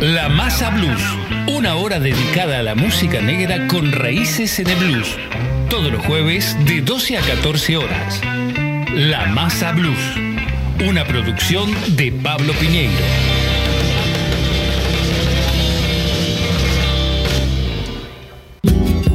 La 0.01 0.29
Masa 0.29 0.69
Blues. 0.69 1.18
Una 1.49 1.75
hora 1.75 1.99
dedicada 1.99 2.59
a 2.59 2.63
la 2.63 2.75
música 2.75 3.21
negra 3.21 3.67
con 3.67 3.91
raíces 3.91 4.59
en 4.59 4.69
el 4.69 4.75
blues. 4.75 5.17
Todos 5.67 5.91
los 5.91 6.05
jueves 6.05 6.55
de 6.65 6.81
12 6.81 7.17
a 7.17 7.21
14 7.21 7.77
horas. 7.77 8.21
La 8.93 9.25
Masa 9.25 9.71
Blues. 9.71 9.99
Una 10.87 11.05
producción 11.05 11.73
de 11.95 12.11
Pablo 12.11 12.53
Piñeiro. 12.53 13.38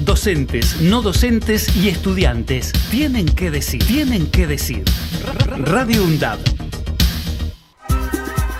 Docentes, 0.00 0.80
no 0.80 1.02
docentes 1.02 1.76
y 1.76 1.88
estudiantes 1.90 2.72
tienen 2.90 3.26
que 3.26 3.50
decir, 3.50 3.84
tienen 3.84 4.30
que 4.30 4.46
decir. 4.46 4.84
Radio 5.58 6.02
UNDAB. 6.04 6.38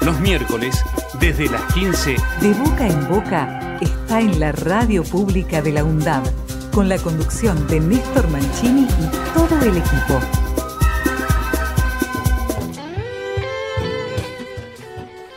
Los 0.03 0.21
miércoles, 0.21 0.83
desde 1.19 1.49
las 1.49 1.63
15, 1.73 2.17
De 2.43 2.53
boca 2.53 2.87
en 2.87 3.09
boca 3.09 3.79
está 3.81 4.21
en 4.21 4.39
la 4.39 4.53
radio 4.53 5.03
pública 5.03 5.63
de 5.63 5.73
la 5.73 5.83
UNDAB, 5.83 6.25
con 6.73 6.89
la 6.91 6.99
conducción 6.99 7.67
de 7.69 7.81
Néstor 7.81 8.29
Mancini 8.29 8.83
y 8.83 9.35
todo 9.35 9.61
el 9.63 9.79
equipo. 9.79 10.21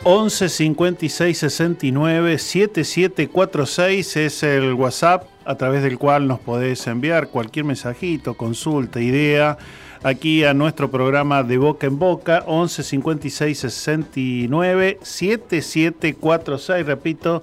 Once 0.04 0.48
56 0.48 1.38
69 1.38 2.38
7746 2.38 4.16
es 4.16 4.42
el 4.42 4.74
WhatsApp 4.74 5.24
a 5.44 5.54
través 5.56 5.82
del 5.82 5.98
cual 5.98 6.28
nos 6.28 6.40
podés 6.40 6.86
enviar 6.86 7.28
cualquier 7.28 7.64
mensajito, 7.64 8.34
consulta, 8.34 9.00
idea 9.00 9.56
aquí 10.04 10.44
a 10.44 10.52
nuestro 10.52 10.90
programa 10.90 11.42
de 11.42 11.56
boca 11.56 11.86
en 11.86 11.98
boca 11.98 12.44
11 12.46 12.82
56 12.82 13.58
69 13.58 14.98
7746 15.02 16.86
repito 16.86 17.42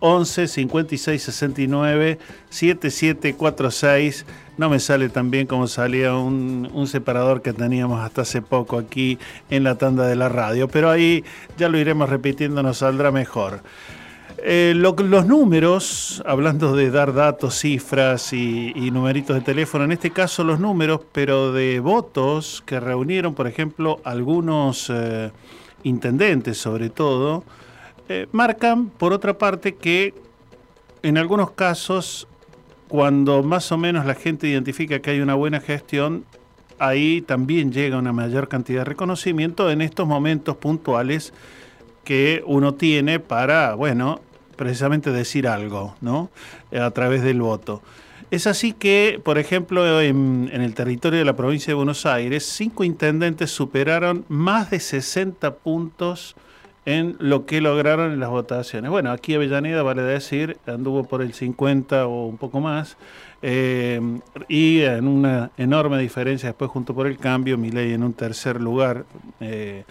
11 0.00 0.48
56 0.48 1.22
69 1.22 2.18
7746 2.48 4.26
no 4.56 4.68
me 4.68 4.80
sale 4.80 5.08
tan 5.08 5.30
bien 5.30 5.46
como 5.46 5.66
salía 5.66 6.14
un, 6.14 6.68
un, 6.72 6.86
separador 6.86 7.42
que 7.42 7.52
teníamos 7.52 8.00
hasta 8.00 8.22
hace 8.22 8.42
poco 8.42 8.78
aquí 8.78 9.18
en 9.50 9.64
la 9.64 9.76
tanda 9.76 10.06
de 10.06 10.16
la 10.16 10.28
radio, 10.28 10.68
pero 10.68 10.90
ahí 10.90 11.24
ya 11.56 11.68
lo 11.68 11.78
iremos 11.78 12.08
repitiendo, 12.08 12.62
nos 12.62 12.78
saldrá 12.78 13.10
mejor. 13.10 13.62
Eh, 14.44 14.72
lo, 14.74 14.96
los 14.98 15.26
números, 15.26 16.20
hablando 16.26 16.74
de 16.74 16.90
dar 16.90 17.12
datos, 17.12 17.60
cifras 17.60 18.32
y, 18.32 18.72
y, 18.74 18.90
numeritos 18.90 19.36
de 19.36 19.42
teléfono, 19.42 19.84
en 19.84 19.92
este 19.92 20.10
caso 20.10 20.42
los 20.42 20.58
números, 20.58 21.00
pero 21.12 21.52
de 21.52 21.78
votos 21.78 22.62
que 22.66 22.80
reunieron, 22.80 23.34
por 23.34 23.46
ejemplo, 23.46 24.00
algunos 24.02 24.90
eh, 24.90 25.30
intendentes 25.84 26.58
sobre 26.58 26.90
todo, 26.90 27.44
eh, 28.08 28.26
marcan, 28.32 28.88
por 28.88 29.12
otra 29.12 29.38
parte, 29.38 29.76
que 29.76 30.12
en 31.04 31.18
algunos 31.18 31.52
casos 31.52 32.26
cuando 32.92 33.42
más 33.42 33.72
o 33.72 33.78
menos 33.78 34.04
la 34.04 34.14
gente 34.14 34.46
identifica 34.46 34.98
que 34.98 35.12
hay 35.12 35.20
una 35.20 35.34
buena 35.34 35.60
gestión, 35.60 36.26
ahí 36.78 37.22
también 37.22 37.72
llega 37.72 37.96
una 37.96 38.12
mayor 38.12 38.48
cantidad 38.48 38.80
de 38.80 38.84
reconocimiento 38.84 39.70
en 39.70 39.80
estos 39.80 40.06
momentos 40.06 40.58
puntuales 40.58 41.32
que 42.04 42.42
uno 42.44 42.74
tiene 42.74 43.18
para, 43.18 43.76
bueno, 43.76 44.20
precisamente 44.56 45.10
decir 45.10 45.48
algo, 45.48 45.96
¿no? 46.02 46.28
A 46.78 46.90
través 46.90 47.22
del 47.22 47.40
voto. 47.40 47.80
Es 48.30 48.46
así 48.46 48.74
que, 48.74 49.18
por 49.24 49.38
ejemplo, 49.38 49.98
en, 50.02 50.50
en, 50.52 50.60
el 50.60 50.74
territorio 50.74 51.18
de 51.18 51.24
la 51.24 51.34
provincia 51.34 51.70
de 51.70 51.76
Buenos 51.76 52.04
Aires, 52.04 52.44
cinco 52.44 52.84
intendentes 52.84 53.50
superaron 53.50 54.26
más 54.28 54.68
de 54.68 54.80
60 54.80 55.54
puntos 55.54 56.36
en 56.84 57.16
lo 57.18 57.46
que 57.46 57.60
lograron 57.60 58.12
en 58.12 58.20
las 58.20 58.30
votaciones. 58.30 58.90
Bueno, 58.90 59.12
aquí 59.12 59.34
Avellaneda, 59.34 59.82
vale 59.82 60.02
decir, 60.02 60.58
anduvo 60.66 61.04
por 61.04 61.22
el 61.22 61.32
50 61.32 62.06
o 62.06 62.26
un 62.26 62.38
poco 62.38 62.60
más, 62.60 62.96
eh, 63.40 64.00
y 64.48 64.80
en 64.80 65.06
una 65.06 65.50
enorme 65.56 65.98
diferencia 65.98 66.48
después 66.48 66.70
junto 66.70 66.94
por 66.94 67.06
el 67.06 67.18
cambio, 67.18 67.56
ley 67.56 67.92
en 67.92 68.02
un 68.02 68.14
tercer 68.14 68.60
lugar. 68.60 69.04
Eh, 69.40 69.84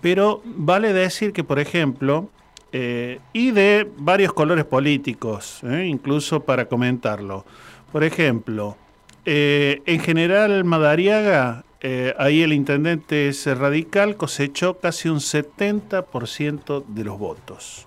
pero 0.00 0.42
vale 0.44 0.92
decir 0.92 1.32
que, 1.32 1.44
por 1.44 1.58
ejemplo, 1.58 2.30
eh, 2.72 3.20
y 3.32 3.50
de 3.50 3.90
varios 3.98 4.32
colores 4.32 4.64
políticos, 4.64 5.60
incluso 5.84 6.40
para 6.40 6.66
comentarlo. 6.66 7.44
Por 7.92 8.04
ejemplo, 8.04 8.76
en 9.24 10.00
general 10.00 10.64
Madariaga 10.64 11.65
eh, 11.88 12.16
ahí 12.18 12.42
el 12.42 12.52
intendente 12.52 13.28
es 13.28 13.46
radical, 13.46 14.16
cosechó 14.16 14.78
casi 14.80 15.08
un 15.08 15.20
70% 15.20 16.84
de 16.84 17.04
los 17.04 17.16
votos. 17.16 17.86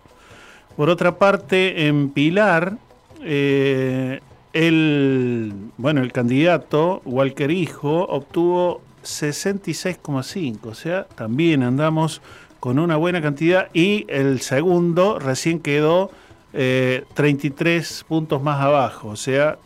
Por 0.78 0.90
otra 0.90 1.18
parte, 1.18 1.86
en 1.86 2.10
Pilar, 2.12 2.78
eh, 3.22 4.22
el, 4.54 5.52
bueno, 5.76 6.02
el 6.02 6.14
candidato, 6.14 7.02
Walker 7.04 7.52
Hijo, 7.52 8.06
obtuvo 8.06 8.82
66,5, 9.04 10.60
o 10.64 10.74
sea, 10.74 11.04
también 11.04 11.62
andamos 11.62 12.22
con 12.62 12.80
una 12.80 12.96
buena 12.96 13.22
cantidad 13.22 13.68
y 13.74 14.06
el 14.08 14.40
segundo 14.40 15.20
recién 15.20 15.60
quedó 15.60 16.10
33 16.54 18.02
eh, 18.02 18.06
puntos 18.08 18.42
más 18.42 18.62
abajo, 18.62 19.10
o 19.10 19.18
sea, 19.18 19.58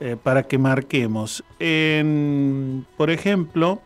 eh, 0.00 0.16
para 0.22 0.44
que 0.44 0.58
marquemos. 0.58 1.42
por 2.96 3.10
ejemplo, 3.10 3.82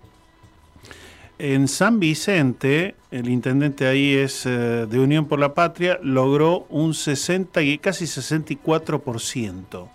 en 1.39 1.69
San 1.69 2.01
Vicente, 2.01 2.95
el 3.11 3.31
intendente 3.31 3.87
ahí 3.87 4.13
es 4.13 4.45
eh, 4.45 4.87
de 4.87 5.01
Unión 5.01 5.27
por 5.27 5.39
la 5.39 5.55
Patria, 5.55 5.99
logró 6.03 6.67
un 6.69 6.93
60 6.93 7.63
y 7.63 7.79
casi 7.79 8.05
64%. 8.05 9.89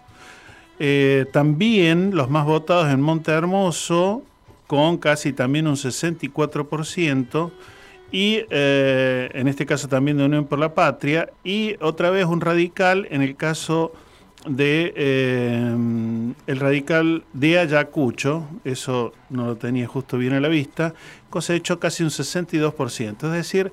Eh, 0.79 1.25
también 1.31 2.15
los 2.15 2.31
más 2.31 2.45
votados 2.45 2.91
en 2.91 2.99
Monte 2.99 3.31
Hermoso, 3.31 4.23
con 4.65 4.97
casi 4.97 5.33
también 5.33 5.67
un 5.67 5.75
64%, 5.75 7.51
y 8.11 8.43
en 8.49 9.47
este 9.47 9.65
caso 9.65 9.87
también 9.87 10.17
de 10.17 10.25
Unión 10.25 10.45
por 10.45 10.57
la 10.57 10.73
Patria, 10.73 11.29
y 11.43 11.75
otra 11.79 12.09
vez 12.09 12.25
un 12.25 12.41
radical 12.41 13.07
en 13.11 13.21
el 13.21 13.35
caso 13.35 13.91
de 14.45 14.93
eh, 14.95 15.75
el 16.47 16.59
radical 16.59 17.23
de 17.33 17.59
Ayacucho, 17.59 18.47
eso 18.63 19.13
no 19.29 19.45
lo 19.47 19.55
tenía 19.55 19.87
justo 19.87 20.17
bien 20.17 20.33
a 20.33 20.39
la 20.39 20.47
vista, 20.47 20.93
cosechó 21.29 21.79
casi 21.79 22.03
un 22.03 22.09
62%. 22.09 23.25
Es 23.25 23.31
decir, 23.31 23.71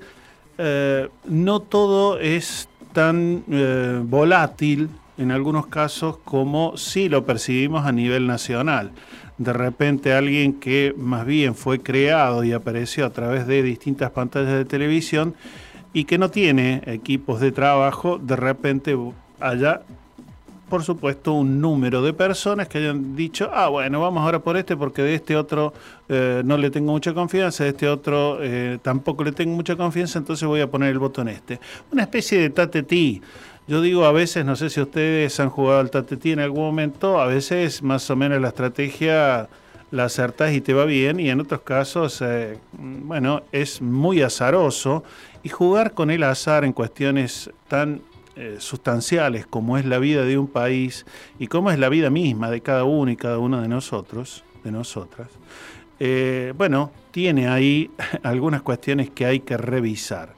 eh, 0.57 1.09
no 1.25 1.59
todo 1.59 2.19
es 2.19 2.69
tan 2.93 3.43
eh, 3.49 4.01
volátil 4.03 4.89
en 5.17 5.31
algunos 5.31 5.67
casos 5.67 6.17
como 6.17 6.77
si 6.77 7.09
lo 7.09 7.25
percibimos 7.25 7.85
a 7.85 7.91
nivel 7.91 8.27
nacional. 8.27 8.91
De 9.37 9.53
repente 9.53 10.13
alguien 10.13 10.53
que 10.53 10.93
más 10.97 11.25
bien 11.25 11.55
fue 11.55 11.81
creado 11.81 12.43
y 12.43 12.53
apareció 12.53 13.05
a 13.05 13.09
través 13.11 13.47
de 13.47 13.61
distintas 13.63 14.11
pantallas 14.11 14.53
de 14.53 14.65
televisión 14.65 15.35
y 15.93 16.05
que 16.05 16.17
no 16.17 16.29
tiene 16.29 16.81
equipos 16.85 17.39
de 17.39 17.51
trabajo, 17.51 18.17
de 18.17 18.35
repente 18.35 18.97
allá 19.39 19.81
por 20.69 20.83
supuesto, 20.83 21.33
un 21.33 21.61
número 21.61 22.01
de 22.01 22.13
personas 22.13 22.67
que 22.67 22.79
hayan 22.79 23.15
dicho, 23.15 23.49
ah, 23.53 23.69
bueno, 23.69 23.99
vamos 24.01 24.23
ahora 24.23 24.39
por 24.39 24.57
este 24.57 24.75
porque 24.75 25.01
de 25.01 25.15
este 25.15 25.35
otro 25.35 25.73
eh, 26.09 26.41
no 26.45 26.57
le 26.57 26.69
tengo 26.69 26.91
mucha 26.91 27.13
confianza, 27.13 27.63
de 27.63 27.69
este 27.71 27.87
otro 27.87 28.39
eh, 28.41 28.79
tampoco 28.81 29.23
le 29.23 29.31
tengo 29.31 29.55
mucha 29.55 29.75
confianza, 29.75 30.19
entonces 30.19 30.47
voy 30.47 30.61
a 30.61 30.69
poner 30.69 30.89
el 30.89 30.99
voto 30.99 31.21
en 31.21 31.29
este. 31.29 31.59
Una 31.91 32.03
especie 32.03 32.39
de 32.39 32.49
tatetí. 32.49 33.21
Yo 33.67 33.81
digo 33.81 34.05
a 34.05 34.11
veces, 34.11 34.45
no 34.45 34.55
sé 34.55 34.69
si 34.69 34.79
ustedes 34.81 35.39
han 35.39 35.49
jugado 35.49 35.79
al 35.79 35.89
tatetí 35.89 36.31
en 36.31 36.39
algún 36.39 36.63
momento, 36.63 37.19
a 37.19 37.27
veces 37.27 37.81
más 37.81 38.09
o 38.09 38.15
menos 38.15 38.39
la 38.41 38.49
estrategia 38.49 39.47
la 39.91 40.05
acertás 40.05 40.53
y 40.53 40.61
te 40.61 40.73
va 40.73 40.85
bien, 40.85 41.19
y 41.19 41.29
en 41.29 41.39
otros 41.39 41.61
casos, 41.61 42.21
eh, 42.21 42.57
bueno, 42.73 43.43
es 43.51 43.81
muy 43.81 44.21
azaroso. 44.21 45.03
Y 45.41 45.49
jugar 45.49 45.93
con 45.93 46.09
el 46.09 46.23
azar 46.23 46.65
en 46.65 46.73
cuestiones 46.73 47.51
tan 47.67 48.01
eh, 48.35 48.57
sustanciales 48.59 49.45
como 49.45 49.77
es 49.77 49.85
la 49.85 49.97
vida 49.97 50.23
de 50.25 50.37
un 50.37 50.47
país 50.47 51.05
y 51.39 51.47
como 51.47 51.71
es 51.71 51.79
la 51.79 51.89
vida 51.89 52.09
misma 52.09 52.51
de 52.51 52.61
cada 52.61 52.83
uno 52.83 53.11
y 53.11 53.15
cada 53.15 53.39
uno 53.39 53.61
de 53.61 53.67
nosotros, 53.67 54.43
de 54.63 54.71
nosotras, 54.71 55.29
eh, 55.99 56.53
bueno, 56.57 56.91
tiene 57.11 57.47
ahí 57.47 57.91
algunas 58.23 58.61
cuestiones 58.61 59.09
que 59.09 59.25
hay 59.25 59.39
que 59.39 59.57
revisar. 59.57 60.33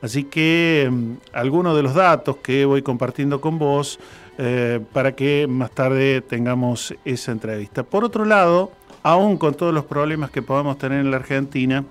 Así 0.00 0.24
que 0.24 0.88
mm, 0.90 1.12
algunos 1.32 1.76
de 1.76 1.82
los 1.82 1.94
datos 1.94 2.36
que 2.38 2.64
voy 2.64 2.82
compartiendo 2.82 3.40
con 3.40 3.58
vos 3.58 4.00
eh, 4.38 4.80
para 4.92 5.14
que 5.14 5.46
más 5.46 5.70
tarde 5.72 6.22
tengamos 6.22 6.94
esa 7.04 7.32
entrevista. 7.32 7.82
Por 7.82 8.02
otro 8.04 8.24
lado, 8.24 8.72
aún 9.02 9.36
con 9.36 9.54
todos 9.54 9.74
los 9.74 9.84
problemas 9.84 10.30
que 10.30 10.40
podamos 10.40 10.78
tener 10.78 11.00
en 11.00 11.10
la 11.10 11.18
Argentina, 11.18 11.84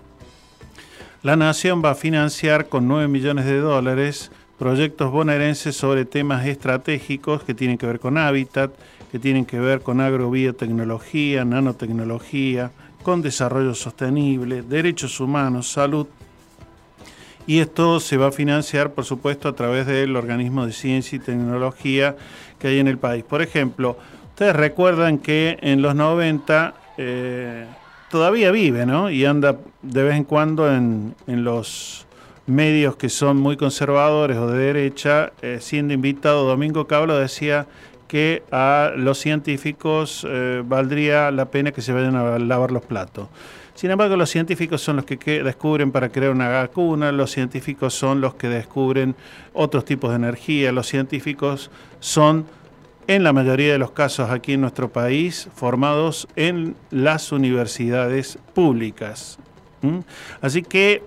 la 1.22 1.36
Nación 1.36 1.84
va 1.86 1.92
a 1.92 1.96
financiar 1.96 2.68
con 2.68 2.88
9 2.88 3.08
millones 3.08 3.46
de 3.46 3.60
dólares 3.60 4.32
proyectos 4.62 5.10
bonaerenses 5.10 5.76
sobre 5.76 6.06
temas 6.06 6.46
estratégicos 6.46 7.42
que 7.42 7.56
tienen 7.56 7.80
que 7.80 7.88
ver 7.88 8.00
con 8.00 8.20
hábitat, 8.20 8.72
que 9.12 9.18
tienen 9.18 9.44
que 9.44 9.60
ver 9.60 9.82
con 9.82 10.00
agrobiotecnología, 10.00 11.44
nanotecnología, 11.44 12.70
con 13.02 13.24
desarrollo 13.24 13.74
sostenible, 13.74 14.62
derechos 14.62 15.20
humanos, 15.20 15.72
salud. 15.72 16.06
Y 17.48 17.58
esto 17.58 18.00
se 18.00 18.18
va 18.18 18.28
a 18.28 18.32
financiar, 18.32 18.92
por 18.92 19.04
supuesto, 19.04 19.50
a 19.50 19.56
través 19.56 19.88
del 19.88 20.16
organismo 20.16 20.68
de 20.68 20.74
ciencia 20.74 21.16
y 21.16 21.20
tecnología 21.20 22.16
que 22.60 22.68
hay 22.68 22.78
en 22.78 22.88
el 22.88 23.00
país. 23.00 23.24
Por 23.24 23.42
ejemplo, 23.42 23.98
ustedes 24.30 24.56
recuerdan 24.56 25.18
que 25.18 25.58
en 25.62 25.82
los 25.82 25.96
90 25.96 26.76
eh, 27.00 27.66
todavía 28.12 28.52
vive, 28.52 28.86
¿no? 28.86 29.10
Y 29.10 29.26
anda 29.26 29.58
de 29.82 30.04
vez 30.04 30.18
en 30.18 30.24
cuando 30.24 30.72
en, 30.72 31.16
en 31.26 31.44
los 31.44 32.06
medios 32.48 32.96
que 32.96 33.10
son 33.10 33.38
muy 33.38 33.58
conservadores 33.58 34.38
o 34.38 34.48
de 34.48 34.60
derecha, 34.60 35.32
eh, 35.42 35.58
siendo 35.62 35.94
invitado 35.94 36.46
Domingo 36.46 36.88
Cablo, 36.88 37.18
decía 37.18 37.68
que 38.08 38.44
a 38.52 38.92
los 38.98 39.20
científicos 39.20 40.28
eh, 40.28 40.64
valdría 40.66 41.32
la 41.32 41.46
pena 41.46 41.72
que 41.72 41.82
se 41.82 41.94
vayan 41.94 42.16
a 42.16 42.38
lavar 42.40 42.72
los 42.72 42.84
platos. 42.84 43.30
Sin 43.74 43.90
embargo, 43.90 44.16
los 44.18 44.30
científicos 44.30 44.82
son 44.82 44.98
los 44.98 45.06
que, 45.06 45.44
descubren 45.44 45.92
para 45.92 46.10
crear 46.10 46.32
una 46.32 46.50
vacuna, 46.50 47.12
los 47.12 47.32
científicos 47.32 47.94
son 47.94 48.22
los 48.22 48.36
que 48.36 48.50
descubren 48.50 49.16
otros 49.54 49.86
tipos 49.86 50.10
de 50.10 50.18
energía, 50.18 50.72
los 50.72 50.88
científicos 50.88 51.72
son, 52.00 52.46
en 53.08 53.24
la 53.24 53.34
mayoría 53.34 53.72
de 53.72 53.80
los 53.80 53.92
casos 53.92 54.30
aquí 54.30 54.54
en 54.54 54.62
nuestro 54.62 54.90
país, 54.90 55.48
formados 55.56 56.28
en 56.36 56.76
las 56.92 57.32
universidades 57.32 58.38
públicas. 58.54 59.40
Así 60.42 60.62
que 60.62 61.02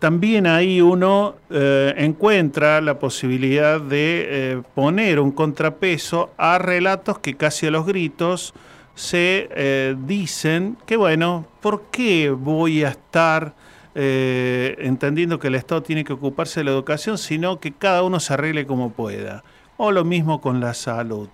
también 0.00 0.46
ahí 0.46 0.80
uno 0.80 1.36
eh, 1.50 1.92
encuentra 1.98 2.80
la 2.80 2.98
posibilidad 2.98 3.78
de 3.78 4.26
eh, 4.28 4.62
poner 4.74 5.20
un 5.20 5.30
contrapeso 5.30 6.30
a 6.38 6.56
relatos 6.58 7.18
que 7.18 7.36
casi 7.36 7.66
a 7.66 7.70
los 7.70 7.84
gritos 7.84 8.54
se 8.94 9.50
eh, 9.54 9.94
dicen 10.06 10.78
que, 10.86 10.96
bueno, 10.96 11.44
¿por 11.60 11.82
qué 11.92 12.30
voy 12.30 12.82
a 12.82 12.88
estar 12.88 13.54
entendiendo 13.92 15.38
que 15.38 15.48
el 15.48 15.56
Estado 15.56 15.82
tiene 15.82 16.04
que 16.04 16.14
ocuparse 16.14 16.60
de 16.60 16.64
la 16.64 16.70
educación, 16.70 17.18
sino 17.18 17.60
que 17.60 17.72
cada 17.72 18.02
uno 18.02 18.20
se 18.20 18.32
arregle 18.32 18.66
como 18.66 18.90
pueda? 18.90 19.44
O 19.76 19.92
lo 19.92 20.04
mismo 20.04 20.40
con 20.40 20.60
la 20.60 20.72
salud. 20.72 21.28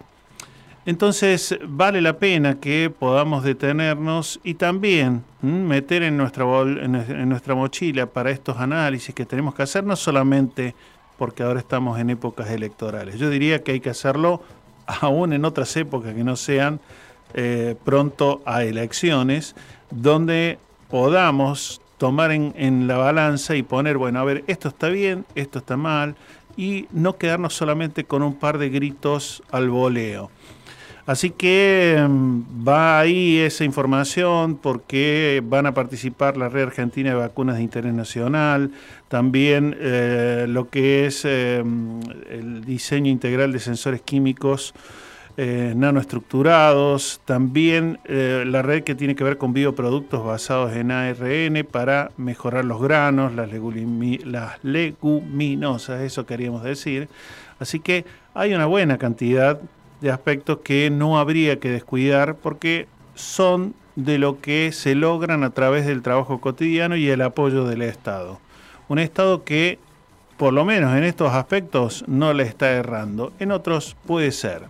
Entonces 0.87 1.59
vale 1.67 2.01
la 2.01 2.17
pena 2.17 2.61
que 2.61 2.93
podamos 2.97 3.43
detenernos 3.43 4.39
y 4.45 4.55
también 4.55 5.25
meter 5.43 6.05
en 6.05 6.17
nuestra, 6.17 6.45
mochila 7.57 8.07
para 8.07 8.31
estos 8.31 8.59
análisis 8.59 9.13
que 9.13 9.27
tenemos 9.27 9.53
que 9.57 9.65
hacer, 9.65 9.83
no 9.83 9.97
solamente 9.97 10.77
porque 11.19 11.43
ahora 11.43 11.59
estamos 11.59 11.99
en 11.99 12.11
épocas 12.11 12.51
electorales. 12.51 13.19
Yo 13.19 13.31
diría 13.31 13.65
que 13.65 13.73
hay 13.73 13.81
que 13.81 13.91
hacerlo 13.91 14.43
aún 14.87 15.33
en 15.33 15.45
otras 15.45 15.77
épocas 15.77 16.15
que 16.15 16.23
no 16.23 16.37
sean 16.37 16.79
eh, 17.35 17.75
pronto 17.85 18.43
a 18.47 18.63
elecciones, 18.63 19.57
donde 19.91 20.61
podamos 20.89 21.81
tomar 21.99 22.31
en, 22.31 22.55
en 22.57 22.87
la 22.87 22.97
balanza 22.97 23.57
y 23.57 23.65
poner, 23.65 23.99
bueno, 23.99 24.21
a 24.21 24.25
ver, 24.25 24.45
esto 24.47 24.69
está 24.69 24.89
bien, 24.89 25.27
esto 25.35 25.59
está 25.59 25.77
mal, 25.77 26.15
y 26.57 26.87
no 26.93 27.17
quedarnos 27.17 27.55
solamente 27.55 28.05
con 28.05 28.23
un 28.23 28.35
par 28.35 28.59
de 28.59 28.69
gritos 28.71 29.43
al 29.51 29.69
voleo. 29.69 30.31
Así 31.07 31.31
que 31.31 32.05
mm, 32.09 32.67
va 32.67 32.99
ahí 32.99 33.39
esa 33.39 33.65
información 33.65 34.57
porque 34.57 35.43
van 35.45 35.67
a 35.67 35.75
participar 35.75 36.37
la 36.37 36.49
Red 36.49 36.65
Argentina 36.65 37.11
de 37.11 37.17
Vacunas 37.17 37.57
de 37.57 37.63
Interés 37.63 37.95
Nacional, 37.95 38.73
también 39.09 39.77
eh, 39.79 40.47
lo 40.49 40.69
que 40.69 41.07
es 41.07 41.25
eh, 41.25 41.63
el 42.31 42.65
diseño 42.65 43.11
integral 43.11 43.53
de 43.53 43.61
sensores 43.61 44.03
químicos 44.03 44.75
eh, 45.39 45.75
nanoestructurados, 45.77 47.21
también 47.27 47.99
eh, 48.07 48.45
la 48.47 48.63
red 48.63 48.85
que 48.85 48.95
tiene 48.95 49.15
que 49.15 49.23
ver 49.23 49.37
con 49.37 49.53
bioproductos 49.53 50.25
basados 50.25 50.75
en 50.75 50.91
ARN 50.91 51.63
para 51.71 52.11
mejorar 52.17 52.65
los 52.65 52.81
granos, 52.81 53.35
las, 53.35 53.51
las 54.25 54.65
leguminosas, 54.65 56.01
eso 56.01 56.25
queríamos 56.25 56.63
decir. 56.63 57.11
Así 57.61 57.81
que 57.81 58.07
hay 58.33 58.55
una 58.55 58.65
buena 58.65 58.97
cantidad 58.97 59.61
de 60.01 60.11
aspectos 60.11 60.59
que 60.65 60.91
no 60.91 61.19
habría 61.19 61.59
que 61.59 61.71
descuidar 61.71 62.37
porque 62.37 62.87
son 63.15 63.75
de 63.97 64.19
lo 64.19 64.41
que 64.41 64.73
se 64.73 64.95
logran 64.95 65.43
a 65.43 65.51
través 65.51 65.87
del 65.87 66.03
trabajo 66.03 66.41
cotidiano 66.41 66.97
y 66.97 67.09
el 67.09 67.23
apoyo 67.23 67.65
del 67.65 67.83
Estado. 67.83 68.39
Un 68.89 68.99
Estado 68.99 69.43
que, 69.43 69.79
por 70.37 70.53
lo 70.53 70.65
menos 70.65 70.95
en 70.97 71.05
estos 71.05 71.33
aspectos, 71.33 72.05
no 72.07 72.33
le 72.35 72.45
está 72.45 72.71
errando. 72.71 73.33
En 73.39 73.51
otros 73.51 73.97
puede 74.07 74.33
ser. 74.33 74.65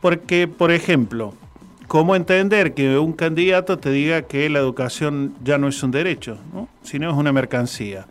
Porque, 0.00 0.46
por 0.46 0.70
ejemplo, 0.70 1.34
¿cómo 1.88 2.14
entender 2.14 2.74
que 2.74 2.98
un 2.98 3.14
candidato 3.14 3.78
te 3.78 3.90
diga 3.90 4.22
que 4.22 4.48
la 4.50 4.58
educación 4.58 5.34
ya 5.42 5.56
no 5.56 5.68
es 5.68 5.82
un 5.82 5.90
derecho, 5.90 6.38
sino 6.82 7.10
es 7.10 7.16
una 7.16 7.32
mercancía? 7.32 8.06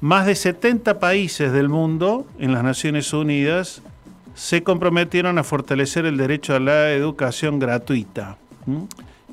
Más 0.00 0.26
de 0.26 0.34
70 0.34 0.98
países 0.98 1.52
del 1.52 1.68
mundo, 1.68 2.26
en 2.38 2.52
las 2.52 2.64
Naciones 2.64 3.12
Unidas, 3.12 3.82
se 4.36 4.62
comprometieron 4.62 5.38
a 5.38 5.42
fortalecer 5.42 6.06
el 6.06 6.16
derecho 6.16 6.54
a 6.54 6.60
la 6.60 6.92
educación 6.92 7.58
gratuita. 7.58 8.38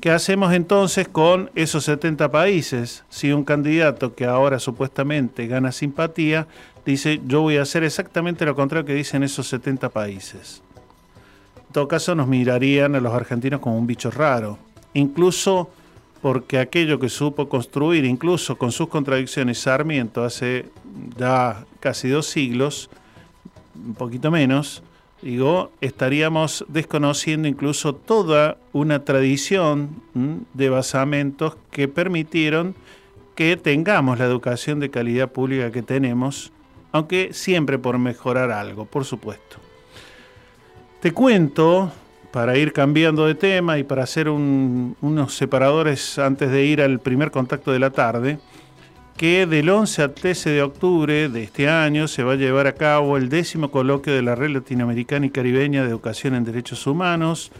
¿Qué 0.00 0.10
hacemos 0.10 0.52
entonces 0.52 1.06
con 1.06 1.52
esos 1.54 1.84
70 1.84 2.32
países? 2.32 3.04
Si 3.08 3.32
un 3.32 3.44
candidato 3.44 4.16
que 4.16 4.24
ahora 4.24 4.58
supuestamente 4.58 5.46
gana 5.46 5.70
simpatía 5.70 6.48
dice 6.84 7.20
yo 7.24 7.42
voy 7.42 7.58
a 7.58 7.62
hacer 7.62 7.84
exactamente 7.84 8.44
lo 8.44 8.56
contrario 8.56 8.84
que 8.84 8.94
dicen 8.94 9.22
esos 9.22 9.46
70 9.46 9.88
países 9.90 10.64
todo 11.74 11.88
caso 11.88 12.14
nos 12.14 12.28
mirarían 12.28 12.94
a 12.94 13.00
los 13.00 13.12
argentinos 13.12 13.58
como 13.58 13.76
un 13.76 13.86
bicho 13.88 14.08
raro. 14.08 14.58
Incluso 14.94 15.70
porque 16.22 16.60
aquello 16.60 17.00
que 17.00 17.08
supo 17.08 17.48
construir, 17.48 18.04
incluso 18.04 18.56
con 18.56 18.70
sus 18.70 18.86
contradicciones, 18.88 19.58
Sarmiento 19.58 20.22
hace 20.22 20.66
ya 21.18 21.64
casi 21.80 22.08
dos 22.08 22.26
siglos, 22.26 22.88
un 23.74 23.94
poquito 23.94 24.30
menos, 24.30 24.84
digo, 25.24 25.72
estaríamos 25.80 26.66
desconociendo 26.68 27.48
incluso 27.48 27.94
toda 27.94 28.58
una 28.72 29.04
tradición 29.04 30.02
de 30.52 30.68
basamentos 30.68 31.56
que 31.70 31.88
permitieron 31.88 32.74
que 33.34 33.56
tengamos 33.56 34.18
la 34.18 34.26
educación 34.26 34.80
de 34.80 34.90
calidad 34.90 35.32
pública 35.32 35.72
que 35.72 35.82
tenemos, 35.82 36.52
aunque 36.92 37.32
siempre 37.32 37.78
por 37.78 37.98
mejorar 37.98 38.50
algo, 38.50 38.84
por 38.84 39.06
supuesto. 39.06 39.56
Te 41.00 41.12
cuento, 41.12 41.90
para 42.30 42.58
ir 42.58 42.72
cambiando 42.72 43.26
de 43.26 43.34
tema 43.34 43.78
y 43.78 43.82
para 43.82 44.02
hacer 44.02 44.28
unos 44.28 45.34
separadores 45.34 46.18
antes 46.18 46.50
de 46.50 46.64
ir 46.66 46.82
al 46.82 47.00
primer 47.00 47.30
contacto 47.30 47.72
de 47.72 47.78
la 47.78 47.90
tarde, 47.90 48.38
que 49.16 49.46
del 49.46 49.70
11 49.70 50.02
al 50.02 50.14
13 50.14 50.50
de 50.50 50.62
octubre 50.62 51.28
de 51.28 51.42
este 51.44 51.68
año 51.68 52.08
se 52.08 52.24
va 52.24 52.32
a 52.32 52.36
llevar 52.36 52.66
a 52.66 52.74
cabo 52.74 53.16
el 53.16 53.28
décimo 53.28 53.70
coloquio 53.70 54.12
de 54.12 54.22
la 54.22 54.34
Red 54.34 54.50
Latinoamericana 54.50 55.26
y 55.26 55.30
Caribeña 55.30 55.82
de 55.82 55.88
Educación 55.88 56.34
en 56.34 56.44
Derechos 56.44 56.86
Humanos, 56.86 57.52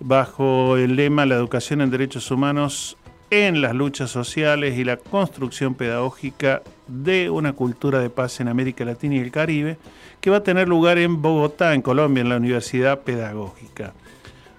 bajo 0.00 0.76
el 0.76 0.96
lema 0.96 1.26
La 1.26 1.34
educación 1.34 1.82
en 1.82 1.90
derechos 1.90 2.30
humanos 2.30 2.96
en 3.30 3.60
las 3.60 3.74
luchas 3.74 4.10
sociales 4.10 4.78
y 4.78 4.84
la 4.84 4.96
construcción 4.96 5.74
pedagógica 5.74 6.62
de 6.86 7.30
una 7.30 7.52
cultura 7.52 7.98
de 7.98 8.10
paz 8.10 8.40
en 8.40 8.48
América 8.48 8.84
Latina 8.84 9.16
y 9.16 9.18
el 9.18 9.30
Caribe 9.30 9.76
que 10.20 10.30
va 10.30 10.38
a 10.38 10.42
tener 10.42 10.68
lugar 10.68 10.96
en 10.98 11.20
Bogotá, 11.20 11.74
en 11.74 11.82
Colombia, 11.82 12.22
en 12.22 12.30
la 12.30 12.36
Universidad 12.36 13.00
Pedagógica. 13.00 13.92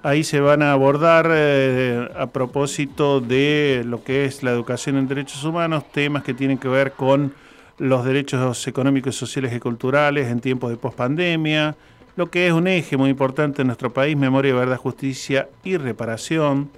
Ahí 0.05 0.23
se 0.23 0.39
van 0.39 0.61
a 0.61 0.71
abordar 0.71 1.31
eh, 1.33 2.07
a 2.15 2.27
propósito 2.27 3.21
de 3.21 3.81
lo 3.87 4.03
que 4.03 4.25
es 4.25 4.43
la 4.43 4.51
educación 4.51 4.97
en 4.97 5.07
derechos 5.07 5.43
humanos, 5.43 5.91
temas 5.91 6.21
que 6.21 6.35
tienen 6.35 6.59
que 6.59 6.67
ver 6.67 6.91
con 6.91 7.33
los 7.79 8.05
derechos 8.05 8.67
económicos, 8.67 9.15
sociales 9.15 9.51
y 9.51 9.59
culturales 9.59 10.27
en 10.27 10.41
tiempos 10.41 10.69
de 10.69 10.77
pospandemia, 10.77 11.75
lo 12.17 12.29
que 12.29 12.45
es 12.45 12.53
un 12.53 12.67
eje 12.67 12.97
muy 12.97 13.09
importante 13.09 13.63
en 13.63 13.67
nuestro 13.67 13.91
país, 13.93 14.15
memoria, 14.15 14.53
verdad, 14.53 14.77
justicia 14.77 15.49
y 15.63 15.75
reparación, 15.77 16.69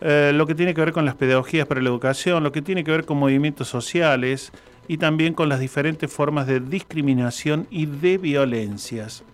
eh, 0.00 0.30
lo 0.32 0.46
que 0.46 0.54
tiene 0.54 0.72
que 0.72 0.80
ver 0.80 0.92
con 0.92 1.04
las 1.04 1.16
pedagogías 1.16 1.66
para 1.66 1.82
la 1.82 1.88
educación, 1.88 2.44
lo 2.44 2.52
que 2.52 2.62
tiene 2.62 2.84
que 2.84 2.92
ver 2.92 3.04
con 3.04 3.18
movimientos 3.18 3.66
sociales, 3.66 4.52
y 4.86 4.98
también 4.98 5.34
con 5.34 5.48
las 5.48 5.58
diferentes 5.58 6.08
formas 6.12 6.46
de 6.46 6.60
discriminación 6.60 7.66
y 7.68 7.86
de 7.86 8.16
violencias. 8.16 9.24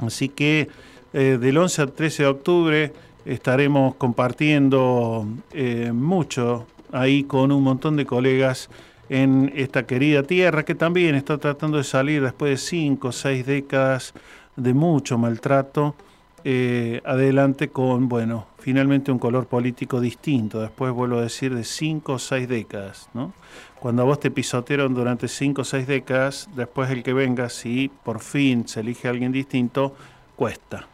Así 0.00 0.28
que 0.28 0.68
eh, 1.12 1.38
del 1.40 1.58
11 1.58 1.82
al 1.82 1.92
13 1.92 2.22
de 2.22 2.28
octubre 2.28 2.92
estaremos 3.24 3.94
compartiendo 3.96 5.26
eh, 5.52 5.92
mucho 5.92 6.66
ahí 6.90 7.24
con 7.24 7.52
un 7.52 7.62
montón 7.62 7.96
de 7.96 8.06
colegas 8.06 8.68
en 9.08 9.52
esta 9.54 9.86
querida 9.86 10.22
tierra 10.22 10.64
que 10.64 10.74
también 10.74 11.14
está 11.14 11.38
tratando 11.38 11.78
de 11.78 11.84
salir 11.84 12.22
después 12.22 12.50
de 12.50 12.56
cinco 12.56 13.08
o 13.08 13.12
seis 13.12 13.44
décadas 13.46 14.14
de 14.56 14.74
mucho 14.74 15.18
maltrato 15.18 15.94
eh, 16.44 17.00
adelante 17.04 17.68
con, 17.68 18.08
bueno, 18.08 18.46
finalmente 18.58 19.12
un 19.12 19.18
color 19.20 19.46
político 19.46 20.00
distinto, 20.00 20.60
después 20.60 20.92
vuelvo 20.92 21.18
a 21.18 21.22
decir 21.22 21.54
de 21.54 21.62
cinco 21.62 22.14
o 22.14 22.18
seis 22.18 22.48
décadas, 22.48 23.08
¿no? 23.14 23.32
Cuando 23.78 24.02
a 24.02 24.04
vos 24.04 24.18
te 24.18 24.30
pisotearon 24.30 24.92
durante 24.92 25.28
cinco 25.28 25.62
o 25.62 25.64
seis 25.64 25.86
décadas, 25.86 26.48
después 26.56 26.90
el 26.90 27.04
que 27.04 27.12
venga, 27.12 27.48
si 27.48 27.90
por 28.02 28.18
fin 28.20 28.66
se 28.66 28.80
elige 28.80 29.08
alguien 29.08 29.30
distinto, 29.30 29.94
cuesta. 30.34 30.88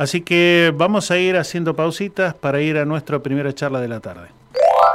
Así 0.00 0.22
que 0.22 0.72
vamos 0.74 1.10
a 1.10 1.18
ir 1.18 1.36
haciendo 1.36 1.76
pausitas 1.76 2.32
para 2.32 2.62
ir 2.62 2.78
a 2.78 2.86
nuestra 2.86 3.18
primera 3.18 3.54
charla 3.54 3.82
de 3.82 3.88
la 3.88 4.00
tarde. 4.00 4.28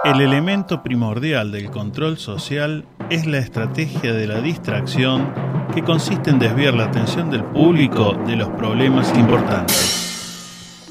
El 0.04 0.20
elemento 0.20 0.82
primordial 0.82 1.52
del 1.52 1.70
control 1.70 2.18
social 2.18 2.86
es 3.12 3.28
la 3.28 3.38
estrategia 3.38 4.14
de 4.14 4.26
la 4.26 4.42
distracción 4.42 5.32
que 5.76 5.84
consiste 5.84 6.32
en 6.32 6.40
desviar 6.40 6.74
la 6.74 6.86
atención 6.86 7.30
del 7.30 7.44
público 7.44 8.16
de 8.26 8.36
los 8.36 8.50
problemas 8.50 9.16
importantes. 9.16 10.90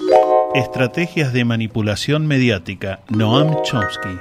Estrategias 0.55 1.33
de 1.33 1.45
manipulación 1.45 2.29
mediática, 2.29 3.01
Noam 3.09 3.65
Chomsky. 3.65 4.17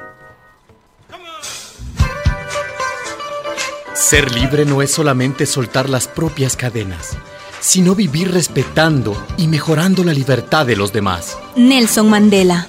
Ser 3.93 4.31
libre 4.31 4.65
no 4.65 4.81
es 4.81 4.91
solamente 4.91 5.45
soltar 5.45 5.87
las 5.87 6.07
propias 6.07 6.57
cadenas, 6.57 7.15
sino 7.63 7.95
vivir 7.95 8.29
respetando 8.31 9.15
y 9.37 9.47
mejorando 9.47 10.03
la 10.03 10.13
libertad 10.13 10.65
de 10.65 10.75
los 10.75 10.91
demás. 10.91 11.37
Nelson 11.55 12.09
Mandela. 12.09 12.67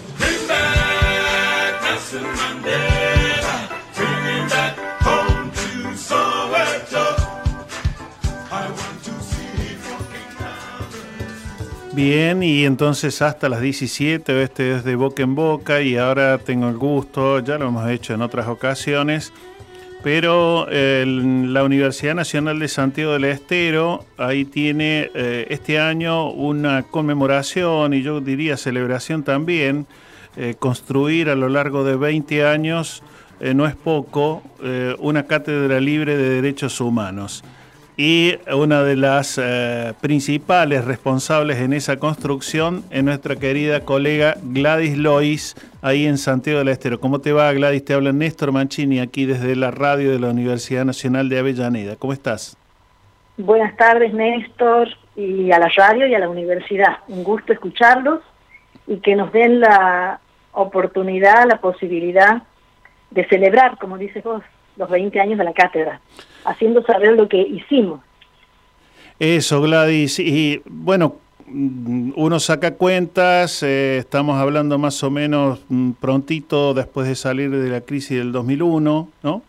Bien, 11.92 12.42
y 12.42 12.64
entonces 12.64 13.20
hasta 13.22 13.48
las 13.48 13.60
17, 13.60 14.42
este 14.42 14.76
es 14.76 14.84
de 14.84 14.94
boca 14.94 15.22
en 15.22 15.34
boca 15.34 15.80
y 15.80 15.96
ahora 15.96 16.38
tengo 16.38 16.68
el 16.68 16.76
gusto, 16.76 17.40
ya 17.40 17.58
lo 17.58 17.68
hemos 17.68 17.88
hecho 17.88 18.14
en 18.14 18.22
otras 18.22 18.48
ocasiones, 18.48 19.32
pero 20.04 20.66
la 20.68 21.64
Universidad 21.64 22.14
Nacional 22.14 22.58
de 22.58 22.68
Santiago 22.68 23.14
del 23.14 23.24
Estero 23.24 24.04
ahí 24.18 24.44
tiene 24.44 25.10
eh, 25.14 25.46
este 25.48 25.80
año 25.80 26.30
una 26.30 26.82
conmemoración 26.82 27.94
y 27.94 28.02
yo 28.02 28.20
diría 28.20 28.58
celebración 28.58 29.22
también, 29.22 29.86
eh, 30.36 30.56
construir 30.58 31.30
a 31.30 31.34
lo 31.34 31.48
largo 31.48 31.84
de 31.84 31.96
20 31.96 32.44
años, 32.46 33.02
eh, 33.40 33.54
no 33.54 33.66
es 33.66 33.74
poco, 33.76 34.42
una 34.98 35.26
cátedra 35.26 35.80
libre 35.80 36.18
de 36.18 36.28
derechos 36.28 36.80
humanos 36.80 37.42
y 37.96 38.38
una 38.52 38.82
de 38.82 38.96
las 38.96 39.38
eh, 39.40 39.92
principales 40.00 40.84
responsables 40.84 41.58
en 41.58 41.72
esa 41.72 41.98
construcción 41.98 42.84
es 42.90 43.04
nuestra 43.04 43.36
querida 43.36 43.80
colega 43.80 44.34
Gladys 44.42 44.98
Lois, 44.98 45.54
ahí 45.80 46.06
en 46.06 46.18
Santiago 46.18 46.58
del 46.58 46.68
Estero. 46.68 46.98
¿Cómo 46.98 47.20
te 47.20 47.32
va, 47.32 47.52
Gladys? 47.52 47.84
Te 47.84 47.94
habla 47.94 48.12
Néstor 48.12 48.50
Mancini 48.50 48.98
aquí 48.98 49.26
desde 49.26 49.54
la 49.54 49.70
radio 49.70 50.10
de 50.10 50.18
la 50.18 50.30
Universidad 50.30 50.84
Nacional 50.84 51.28
de 51.28 51.38
Avellaneda. 51.38 51.94
¿Cómo 51.96 52.12
estás? 52.12 52.56
Buenas 53.36 53.76
tardes, 53.76 54.12
Néstor, 54.12 54.88
y 55.14 55.52
a 55.52 55.60
la 55.60 55.68
radio 55.68 56.06
y 56.08 56.14
a 56.14 56.18
la 56.18 56.28
universidad. 56.28 56.98
Un 57.06 57.22
gusto 57.22 57.52
escucharlos 57.52 58.20
y 58.88 58.96
que 58.96 59.14
nos 59.14 59.32
den 59.32 59.60
la 59.60 60.18
oportunidad, 60.52 61.46
la 61.46 61.60
posibilidad 61.60 62.42
de 63.10 63.24
celebrar, 63.28 63.78
como 63.78 63.98
dices 63.98 64.24
vos, 64.24 64.42
los 64.76 64.90
20 64.90 65.20
años 65.20 65.38
de 65.38 65.44
la 65.44 65.52
cátedra 65.52 66.00
haciendo 66.44 66.82
saber 66.82 67.14
lo 67.14 67.28
que 67.28 67.40
hicimos. 67.40 68.00
Eso, 69.18 69.60
Gladys. 69.60 70.18
Y 70.18 70.62
bueno, 70.66 71.16
uno 71.46 72.40
saca 72.40 72.74
cuentas, 72.74 73.62
eh, 73.62 73.98
estamos 73.98 74.40
hablando 74.40 74.78
más 74.78 75.02
o 75.02 75.10
menos 75.10 75.60
mm, 75.68 75.92
prontito 75.92 76.74
después 76.74 77.06
de 77.06 77.14
salir 77.14 77.50
de 77.50 77.70
la 77.70 77.80
crisis 77.80 78.18
del 78.18 78.32
2001, 78.32 79.08
¿no? 79.22 79.42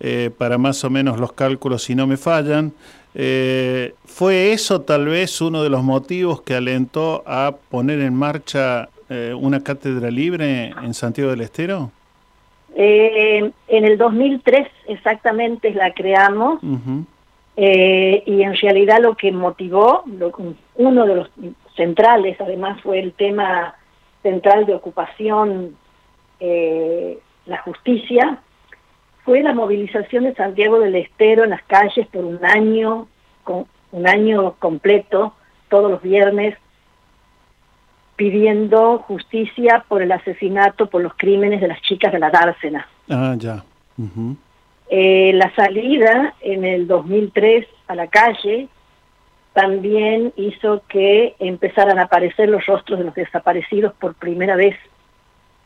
Eh, 0.00 0.30
para 0.36 0.58
más 0.58 0.84
o 0.84 0.90
menos 0.90 1.18
los 1.18 1.32
cálculos, 1.32 1.82
si 1.82 1.94
no 1.94 2.06
me 2.06 2.16
fallan. 2.16 2.72
Eh, 3.14 3.94
¿Fue 4.04 4.52
eso 4.52 4.82
tal 4.82 5.06
vez 5.06 5.40
uno 5.40 5.62
de 5.62 5.70
los 5.70 5.82
motivos 5.82 6.42
que 6.42 6.54
alentó 6.54 7.24
a 7.26 7.56
poner 7.70 8.00
en 8.00 8.14
marcha 8.14 8.88
una 9.40 9.62
cátedra 9.62 10.10
libre 10.10 10.66
en 10.82 10.92
Santiago 10.92 11.30
del 11.30 11.40
Estero? 11.40 11.90
Eh, 12.80 13.50
en 13.66 13.84
el 13.84 13.98
2003 13.98 14.68
exactamente 14.86 15.74
la 15.74 15.92
creamos 15.94 16.60
y 17.56 18.42
en 18.42 18.54
realidad 18.54 19.00
lo 19.00 19.16
que 19.16 19.32
motivó, 19.32 20.04
uno 20.76 21.06
de 21.06 21.14
los 21.16 21.30
centrales 21.74 22.40
además 22.40 22.80
fue 22.82 23.00
el 23.00 23.14
tema 23.14 23.74
central 24.22 24.64
de 24.64 24.74
ocupación, 24.74 25.76
la 26.38 27.58
justicia, 27.64 28.38
fue 29.24 29.42
la 29.42 29.54
movilización 29.54 30.22
de 30.24 30.34
Santiago 30.34 30.78
del 30.78 30.94
Estero 30.94 31.42
en 31.42 31.50
las 31.50 31.62
calles 31.64 32.06
por 32.06 32.24
un 32.24 32.44
año, 32.44 33.08
con, 33.42 33.66
un 33.90 34.06
año 34.06 34.54
completo, 34.58 35.34
todos 35.68 35.90
los 35.90 36.00
viernes, 36.00 36.56
pidiendo 38.18 38.98
justicia 38.98 39.84
por 39.86 40.02
el 40.02 40.10
asesinato, 40.10 40.90
por 40.90 41.00
los 41.02 41.14
crímenes 41.14 41.60
de 41.60 41.68
las 41.68 41.80
chicas 41.82 42.12
de 42.12 42.18
la 42.18 42.30
dársena. 42.30 42.88
Ah, 43.08 43.36
ya. 43.38 43.62
Eh, 44.90 45.30
la 45.34 45.54
salida 45.54 46.34
en 46.40 46.64
el 46.64 46.88
2003 46.88 47.64
a 47.86 47.94
la 47.94 48.08
calle 48.08 48.66
también 49.52 50.32
hizo 50.34 50.82
que 50.88 51.36
empezaran 51.38 52.00
a 52.00 52.02
aparecer 52.02 52.48
los 52.48 52.66
rostros 52.66 52.98
de 52.98 53.04
los 53.04 53.14
desaparecidos 53.14 53.94
por 53.94 54.14
primera 54.14 54.56
vez 54.56 54.76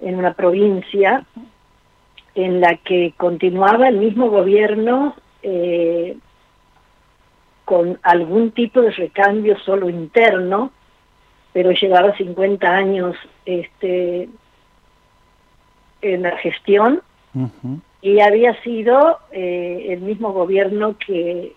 en 0.01 0.17
una 0.17 0.35
provincia 0.35 1.25
en 2.35 2.61
la 2.61 2.77
que 2.77 3.15
continuaba 3.17 3.89
el 3.89 3.97
mismo 3.97 4.29
gobierno 4.29 5.15
eh, 5.43 6.19
con 7.65 7.99
algún 8.03 8.51
tipo 8.51 8.83
de 8.83 8.91
recambio 8.91 9.59
solo 9.61 9.89
interno, 9.89 10.71
pero 11.53 11.73
llevaba 11.73 12.17
50 12.17 12.69
años 12.69 13.17
este, 13.45 14.29
en 16.01 16.23
la 16.23 16.37
gestión 16.39 17.03
y 18.03 18.21
había 18.21 18.61
sido 18.63 19.19
eh, 19.31 19.87
el 19.91 20.01
mismo 20.01 20.33
gobierno 20.33 20.97
que 20.99 21.55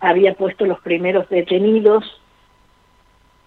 había 0.00 0.34
puesto 0.34 0.64
los 0.64 0.80
primeros 0.80 1.28
detenidos 1.28 2.04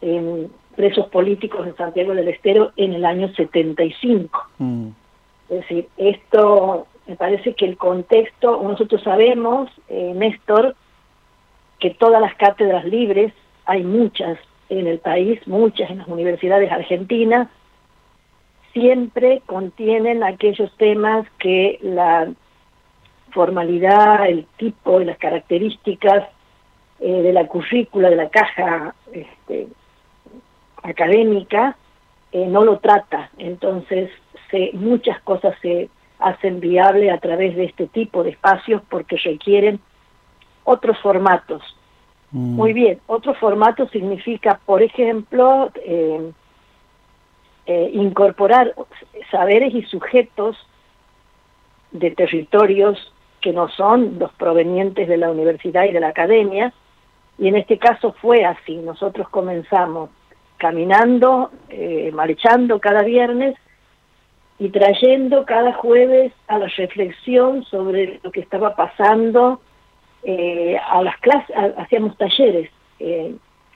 en 0.02 0.52
presos 0.76 1.08
políticos 1.08 1.66
en 1.66 1.76
Santiago 1.76 2.14
del 2.14 2.28
Estero 2.28 2.72
en 2.76 2.94
el 2.94 3.06
año 3.06 3.34
75. 3.34 4.48
Es 5.50 5.62
decir, 5.62 5.88
esto 5.98 6.86
me 7.08 7.16
parece 7.16 7.54
que 7.54 7.66
el 7.66 7.78
contexto, 7.78 8.62
nosotros 8.62 9.02
sabemos, 9.02 9.72
eh, 9.88 10.14
Néstor, 10.16 10.76
que 11.80 11.92
todas 11.92 12.22
las 12.22 12.36
cátedras 12.36 12.86
libres, 12.86 13.34
hay 13.66 13.84
muchas 13.84 14.38
en 14.70 14.88
el 14.88 15.00
país, 15.00 15.46
muchas 15.48 15.90
en 15.90 16.00
las 16.00 16.08
universidades 16.08 16.72
argentinas, 16.72 17.48
siempre 18.74 19.42
contienen 19.46 20.24
aquellos 20.24 20.76
temas 20.78 21.26
que 21.40 21.80
la 21.82 22.32
formalidad, 23.32 24.28
el 24.28 24.46
tipo 24.58 25.02
y 25.02 25.06
las 25.06 25.18
características 25.18 26.28
eh, 27.00 27.22
de 27.22 27.34
la 27.34 27.48
currícula, 27.48 28.10
de 28.10 28.16
la 28.16 28.30
caja 28.30 28.96
este, 29.12 29.68
académica, 30.84 31.78
eh, 32.32 32.48
no 32.48 32.64
lo 32.64 32.80
trata. 32.80 33.30
Entonces, 33.38 34.10
muchas 34.74 35.20
cosas 35.22 35.56
se 35.62 35.90
hacen 36.20 36.60
viable 36.60 37.12
a 37.12 37.20
través 37.20 37.56
de 37.56 37.66
este 37.66 37.88
tipo 37.88 38.24
de 38.24 38.32
espacios 38.32 38.82
porque 38.90 39.18
requieren 39.18 39.80
otros 40.64 40.98
formatos. 41.00 41.62
Mm. 42.32 42.56
Muy 42.56 42.74
bien, 42.74 43.00
otro 43.08 43.34
formato 43.36 43.88
significa, 43.90 44.60
por 44.66 44.82
ejemplo, 44.82 45.72
eh, 45.76 46.32
eh, 47.66 47.90
incorporar 47.94 48.74
saberes 49.32 49.74
y 49.74 49.84
sujetos 49.84 50.58
de 51.92 52.12
territorios 52.12 53.14
que 53.42 53.54
no 53.54 53.70
son 53.70 54.20
los 54.20 54.32
provenientes 54.34 55.08
de 55.08 55.18
la 55.18 55.32
universidad 55.32 55.86
y 55.86 55.92
de 55.92 56.00
la 56.00 56.10
academia, 56.10 56.74
y 57.38 57.48
en 57.48 57.56
este 57.56 57.78
caso 57.78 58.14
fue 58.22 58.46
así. 58.46 58.76
Nosotros 58.78 59.30
comenzamos 59.30 60.10
caminando, 60.58 61.52
eh, 61.70 62.12
marchando 62.14 62.80
cada 62.80 63.04
viernes 63.04 63.56
y 64.60 64.70
trayendo 64.70 65.46
cada 65.46 65.74
jueves 65.74 66.34
a 66.48 66.58
la 66.58 66.68
reflexión 66.68 67.64
sobre 67.66 68.20
lo 68.24 68.32
que 68.32 68.40
estaba 68.40 68.76
pasando 68.76 69.62
eh, 70.24 70.78
a 70.78 71.02
las 71.04 71.18
clases, 71.18 71.56
hacíamos 71.78 72.18
talleres 72.18 72.70
eh, 73.00 73.36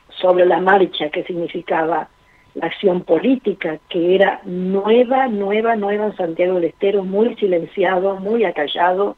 sobre 0.09 0.45
la 0.45 0.59
marcha, 0.59 1.09
que 1.09 1.23
significaba 1.23 2.09
la 2.53 2.65
acción 2.65 3.01
política, 3.01 3.79
que 3.89 4.15
era 4.15 4.41
nueva, 4.43 5.27
nueva, 5.27 5.75
nueva 5.75 6.07
en 6.07 6.17
Santiago 6.17 6.55
del 6.55 6.65
Estero, 6.65 7.03
muy 7.03 7.35
silenciado, 7.35 8.17
muy 8.17 8.43
acallado. 8.43 9.15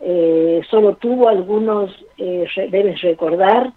Eh, 0.00 0.62
solo 0.70 0.96
tuvo 0.96 1.28
algunos, 1.28 1.94
debes 2.16 3.00
recordar, 3.02 3.72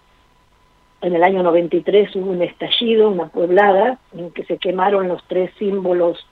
en 1.01 1.15
el 1.15 1.23
año 1.23 1.43
93 1.43 2.15
hubo 2.15 2.31
un 2.31 2.41
estallido, 2.41 3.09
una 3.09 3.27
pueblada, 3.27 3.99
en 4.17 4.31
que 4.31 4.43
se 4.45 4.57
quemaron 4.57 5.07
los 5.07 5.23
tres 5.27 5.51
símbolos 5.59 6.25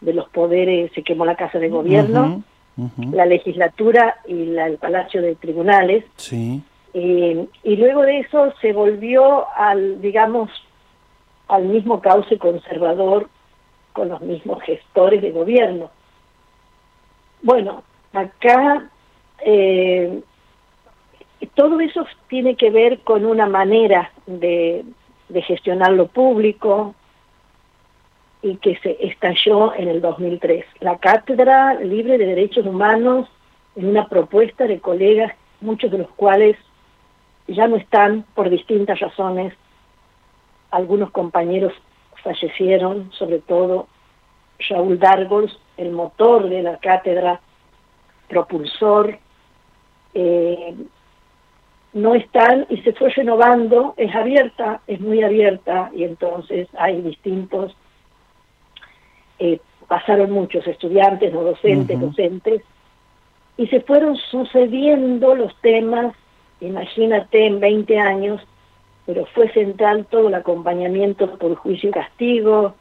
de 0.00 0.14
los 0.14 0.28
poderes, 0.30 0.90
se 0.94 1.02
quemó 1.02 1.24
la 1.24 1.36
Casa 1.36 1.58
de 1.58 1.68
Gobierno, 1.68 2.42
la 3.12 3.24
legislatura 3.24 4.18
y 4.26 4.56
el 4.56 4.78
Palacio 4.78 5.22
de 5.22 5.34
Tribunales. 5.36 6.04
Sí. 6.16 6.62
Eh, 6.92 7.46
y 7.62 7.76
luego 7.76 8.02
de 8.02 8.20
eso 8.20 8.52
se 8.60 8.72
volvió 8.72 9.46
al, 9.54 10.00
digamos, 10.00 10.50
al 11.48 11.64
mismo 11.64 12.00
cauce 12.00 12.38
conservador 12.38 13.28
con 13.92 14.08
los 14.08 14.20
mismos 14.20 14.62
gestores 14.62 15.22
de 15.22 15.30
gobierno. 15.30 15.90
Bueno, 17.42 17.82
acá 18.12 18.90
eh, 19.40 20.20
todo 21.54 21.80
eso 21.80 22.06
tiene 22.28 22.56
que 22.56 22.70
ver 22.70 23.00
con 23.00 23.24
una 23.24 23.46
manera 23.46 24.10
de, 24.26 24.84
de 25.28 25.42
gestionar 25.42 25.92
lo 25.92 26.08
público, 26.08 26.94
y 28.46 28.56
que 28.58 28.78
se 28.78 28.96
estalló 29.00 29.74
en 29.74 29.88
el 29.88 30.00
2003. 30.00 30.64
La 30.78 30.98
Cátedra 30.98 31.74
Libre 31.74 32.16
de 32.16 32.26
Derechos 32.26 32.64
Humanos, 32.64 33.28
en 33.74 33.88
una 33.88 34.08
propuesta 34.08 34.68
de 34.68 34.78
colegas, 34.78 35.32
muchos 35.60 35.90
de 35.90 35.98
los 35.98 36.10
cuales 36.10 36.56
ya 37.48 37.66
no 37.66 37.74
están 37.74 38.24
por 38.36 38.48
distintas 38.48 39.00
razones. 39.00 39.52
Algunos 40.70 41.10
compañeros 41.10 41.72
fallecieron, 42.22 43.10
sobre 43.12 43.40
todo 43.40 43.88
Raúl 44.68 45.00
Dargos, 45.00 45.60
el 45.76 45.90
motor 45.90 46.48
de 46.48 46.62
la 46.62 46.76
cátedra, 46.78 47.40
propulsor, 48.28 49.18
eh, 50.14 50.74
no 51.94 52.14
están 52.14 52.66
y 52.68 52.76
se 52.82 52.92
fue 52.92 53.10
renovando, 53.10 53.94
es 53.96 54.14
abierta, 54.14 54.82
es 54.86 55.00
muy 55.00 55.24
abierta 55.24 55.90
y 55.92 56.04
entonces 56.04 56.68
hay 56.78 57.00
distintos 57.02 57.76
eh, 59.38 59.60
pasaron 59.88 60.30
muchos 60.30 60.66
estudiantes, 60.66 61.32
no 61.32 61.42
docentes, 61.42 62.00
docentes, 62.00 62.62
y 63.56 63.66
se 63.68 63.80
fueron 63.80 64.16
sucediendo 64.16 65.34
los 65.34 65.54
temas, 65.60 66.14
imagínate 66.60 67.46
en 67.46 67.60
20 67.60 67.98
años, 67.98 68.42
pero 69.06 69.24
fue 69.26 69.50
central 69.52 70.06
todo 70.10 70.28
el 70.28 70.34
acompañamiento 70.34 71.38
por 71.38 71.54
juicio 71.54 71.90
y 71.90 71.92
castigo, 71.92 72.74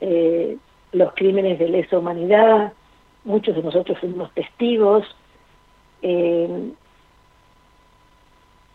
eh, 0.00 0.56
los 0.92 1.12
crímenes 1.14 1.58
de 1.58 1.68
lesa 1.68 1.98
humanidad, 1.98 2.72
muchos 3.24 3.56
de 3.56 3.62
nosotros 3.62 3.98
fuimos 3.98 4.32
testigos, 4.34 5.04
eh, 6.02 6.72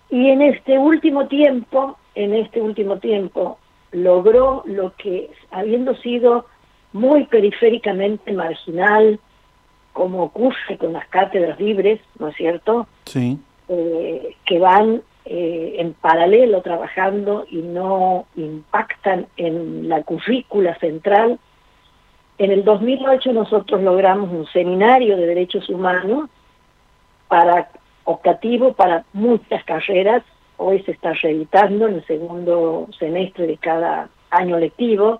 y 0.09 0.29
en 0.29 0.41
este 0.41 0.77
último 0.77 1.27
tiempo, 1.27 1.97
en 2.13 2.33
este 2.33 2.61
último 2.61 2.99
tiempo, 2.99 3.57
logró 3.91 4.63
lo 4.65 4.93
que, 4.95 5.31
habiendo 5.51 5.95
sido 5.95 6.45
muy 6.95 7.25
periféricamente 7.25 8.31
marginal, 8.31 9.19
como 9.91 10.23
ocurre 10.23 10.77
con 10.79 10.93
las 10.93 11.05
cátedras 11.09 11.59
libres, 11.59 11.99
¿no 12.19 12.29
es 12.29 12.35
cierto? 12.37 12.87
Sí. 13.03 13.37
Eh, 13.67 14.37
que 14.45 14.59
van 14.59 15.01
eh, 15.25 15.75
en 15.79 15.91
paralelo 15.93 16.61
trabajando 16.61 17.45
y 17.51 17.57
no 17.57 18.27
impactan 18.37 19.27
en 19.35 19.89
la 19.89 20.03
currícula 20.03 20.79
central. 20.79 21.37
En 22.37 22.51
el 22.51 22.63
2008 22.63 23.33
nosotros 23.33 23.81
logramos 23.81 24.31
un 24.31 24.45
seminario 24.47 25.17
de 25.17 25.27
derechos 25.27 25.67
humanos 25.69 26.29
para 27.27 27.71
optativo 28.05 28.71
para 28.71 29.03
muchas 29.11 29.65
carreras. 29.65 30.23
Hoy 30.55 30.81
se 30.83 30.91
está 30.91 31.11
reeditando 31.11 31.89
en 31.89 31.95
el 31.95 32.05
segundo 32.05 32.87
semestre 32.97 33.47
de 33.47 33.57
cada 33.57 34.07
año 34.29 34.57
lectivo 34.57 35.19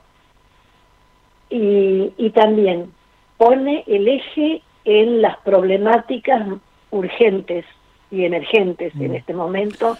y, 1.58 2.30
también 2.32 2.92
pone 3.38 3.84
el 3.88 4.08
eje 4.08 4.62
en 4.84 5.22
las 5.22 5.38
problemáticas 5.38 6.48
urgentes 6.92 7.66
y 8.12 8.26
emergentes. 8.26 8.94
En 8.96 9.12
mm. 9.12 9.16
este 9.16 9.34
momento 9.34 9.98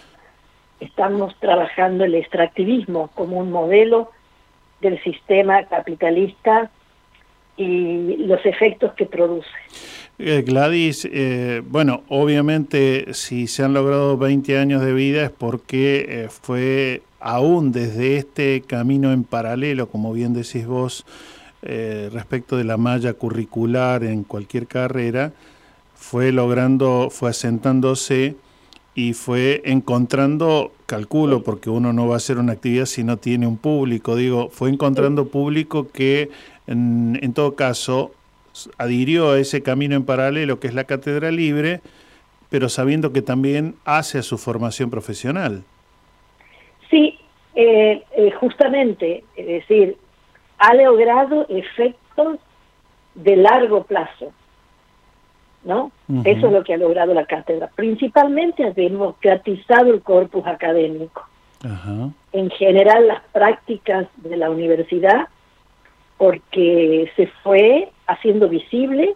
estamos 0.80 1.34
trabajando 1.40 2.04
el 2.04 2.14
extractivismo 2.14 3.10
como 3.14 3.38
un 3.38 3.50
modelo 3.50 4.10
del 4.80 5.02
sistema 5.02 5.64
capitalista 5.64 6.70
y 7.56 8.16
los 8.18 8.44
efectos 8.44 8.92
que 8.92 9.06
produce. 9.06 9.48
Eh, 10.18 10.42
Gladys, 10.46 11.08
eh, 11.10 11.62
bueno, 11.64 12.02
obviamente 12.08 13.14
si 13.14 13.46
se 13.46 13.64
han 13.64 13.72
logrado 13.72 14.18
20 14.18 14.58
años 14.58 14.82
de 14.82 14.92
vida 14.92 15.24
es 15.24 15.30
porque 15.30 16.06
eh, 16.08 16.28
fue 16.28 17.02
aún 17.18 17.72
desde 17.72 18.18
este 18.18 18.60
camino 18.60 19.12
en 19.12 19.24
paralelo, 19.24 19.88
como 19.88 20.12
bien 20.12 20.34
decís 20.34 20.66
vos, 20.66 21.04
respecto 22.12 22.56
de 22.56 22.64
la 22.64 22.76
malla 22.76 23.14
curricular 23.14 24.04
en 24.04 24.24
cualquier 24.24 24.66
carrera, 24.66 25.32
fue 25.94 26.30
logrando, 26.32 27.08
fue 27.10 27.30
asentándose 27.30 28.36
y 28.94 29.12
fue 29.12 29.62
encontrando, 29.64 30.72
calculo, 30.86 31.42
porque 31.42 31.68
uno 31.68 31.92
no 31.92 32.08
va 32.08 32.14
a 32.14 32.16
hacer 32.16 32.38
una 32.38 32.52
actividad 32.52 32.86
si 32.86 33.04
no 33.04 33.16
tiene 33.16 33.46
un 33.46 33.56
público, 33.58 34.16
digo, 34.16 34.48
fue 34.50 34.70
encontrando 34.70 35.28
público 35.28 35.88
que 35.92 36.30
en, 36.66 37.18
en 37.22 37.32
todo 37.32 37.54
caso 37.54 38.12
adhirió 38.78 39.32
a 39.32 39.38
ese 39.38 39.62
camino 39.62 39.96
en 39.96 40.04
paralelo 40.04 40.60
que 40.60 40.68
es 40.68 40.74
la 40.74 40.84
cátedra 40.84 41.30
libre, 41.30 41.80
pero 42.48 42.68
sabiendo 42.68 43.12
que 43.12 43.22
también 43.22 43.74
hace 43.84 44.18
a 44.18 44.22
su 44.22 44.38
formación 44.38 44.90
profesional. 44.90 45.62
Sí, 46.90 47.18
eh, 47.54 48.02
eh, 48.16 48.30
justamente, 48.40 49.24
es 49.36 49.46
decir, 49.46 49.96
ha 50.58 50.74
logrado 50.74 51.46
efectos 51.48 52.38
de 53.14 53.36
largo 53.36 53.84
plazo, 53.84 54.32
¿no? 55.64 55.90
Eso 56.24 56.46
es 56.46 56.52
lo 56.52 56.62
que 56.62 56.74
ha 56.74 56.78
logrado 56.78 57.14
la 57.14 57.26
cátedra. 57.26 57.68
Principalmente 57.74 58.64
ha 58.64 58.70
democratizado 58.70 59.92
el 59.92 60.02
corpus 60.02 60.46
académico. 60.46 61.26
En 62.32 62.50
general, 62.50 63.08
las 63.08 63.22
prácticas 63.32 64.06
de 64.16 64.36
la 64.36 64.50
universidad 64.50 65.28
porque 66.16 67.10
se 67.16 67.26
fue 67.42 67.90
haciendo 68.06 68.48
visible, 68.48 69.14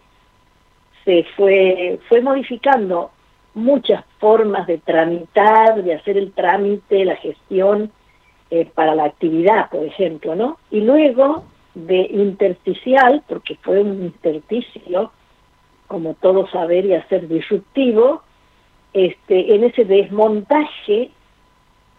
se 1.05 1.25
fue, 1.35 1.99
fue 2.07 2.21
modificando 2.21 3.11
muchas 3.53 4.03
formas 4.19 4.67
de 4.67 4.77
tramitar, 4.77 5.83
de 5.83 5.95
hacer 5.95 6.17
el 6.17 6.31
trámite, 6.31 7.05
la 7.05 7.15
gestión 7.15 7.91
eh, 8.51 8.69
para 8.73 8.95
la 8.95 9.05
actividad, 9.05 9.69
por 9.69 9.83
ejemplo, 9.83 10.35
¿no? 10.35 10.57
Y 10.69 10.81
luego 10.81 11.43
de 11.73 12.01
intersticial, 12.01 13.23
porque 13.27 13.55
fue 13.61 13.81
un 13.81 14.03
intersticio, 14.03 15.11
como 15.87 16.13
todo 16.15 16.47
saber 16.47 16.85
y 16.85 16.93
hacer 16.93 17.27
disruptivo, 17.27 18.21
este, 18.93 19.55
en 19.55 19.63
ese 19.63 19.85
desmontaje 19.85 21.11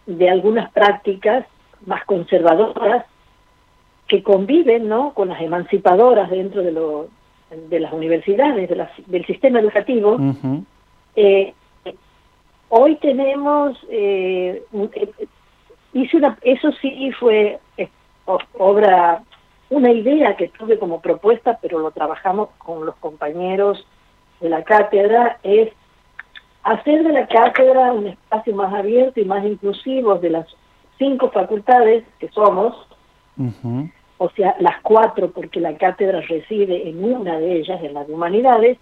de 0.06 0.30
algunas 0.30 0.70
prácticas 0.72 1.46
más 1.86 2.04
conservadoras 2.04 3.06
que 4.06 4.22
conviven 4.22 4.88
¿no? 4.88 5.14
con 5.14 5.28
las 5.28 5.40
emancipadoras 5.40 6.30
dentro 6.30 6.62
de, 6.62 6.72
lo, 6.72 7.08
de 7.50 7.80
las 7.80 7.92
universidades, 7.92 8.68
del 9.06 9.26
sistema 9.26 9.60
educativo. 9.60 10.18
Eh, 11.16 11.54
hoy 12.68 12.96
tenemos, 12.96 13.78
eh, 13.88 14.62
eh, 14.72 15.26
hice 15.92 16.16
una, 16.16 16.38
eso 16.42 16.70
sí 16.80 17.10
fue 17.18 17.58
obra, 18.58 19.22
una 19.70 19.90
idea 19.90 20.36
que 20.36 20.48
tuve 20.48 20.78
como 20.78 21.00
propuesta, 21.00 21.58
pero 21.60 21.78
lo 21.78 21.90
trabajamos 21.90 22.50
con 22.58 22.86
los 22.86 22.94
compañeros 22.96 23.84
de 24.40 24.48
la 24.48 24.62
cátedra, 24.62 25.38
es 25.42 25.70
hacer 26.62 27.02
de 27.04 27.12
la 27.12 27.26
cátedra 27.26 27.92
un 27.92 28.08
espacio 28.08 28.54
más 28.54 28.72
abierto 28.72 29.20
y 29.20 29.24
más 29.24 29.44
inclusivo 29.44 30.16
de 30.16 30.30
las 30.30 30.46
cinco 30.98 31.30
facultades 31.30 32.04
que 32.18 32.28
somos, 32.28 32.76
o 34.18 34.30
sea, 34.30 34.54
las 34.60 34.80
cuatro, 34.82 35.30
porque 35.30 35.60
la 35.60 35.76
cátedra 35.76 36.20
reside 36.20 36.88
en 36.88 37.02
una 37.02 37.38
de 37.38 37.56
ellas, 37.58 37.82
en 37.82 37.94
las 37.94 38.08
humanidades, 38.08 38.78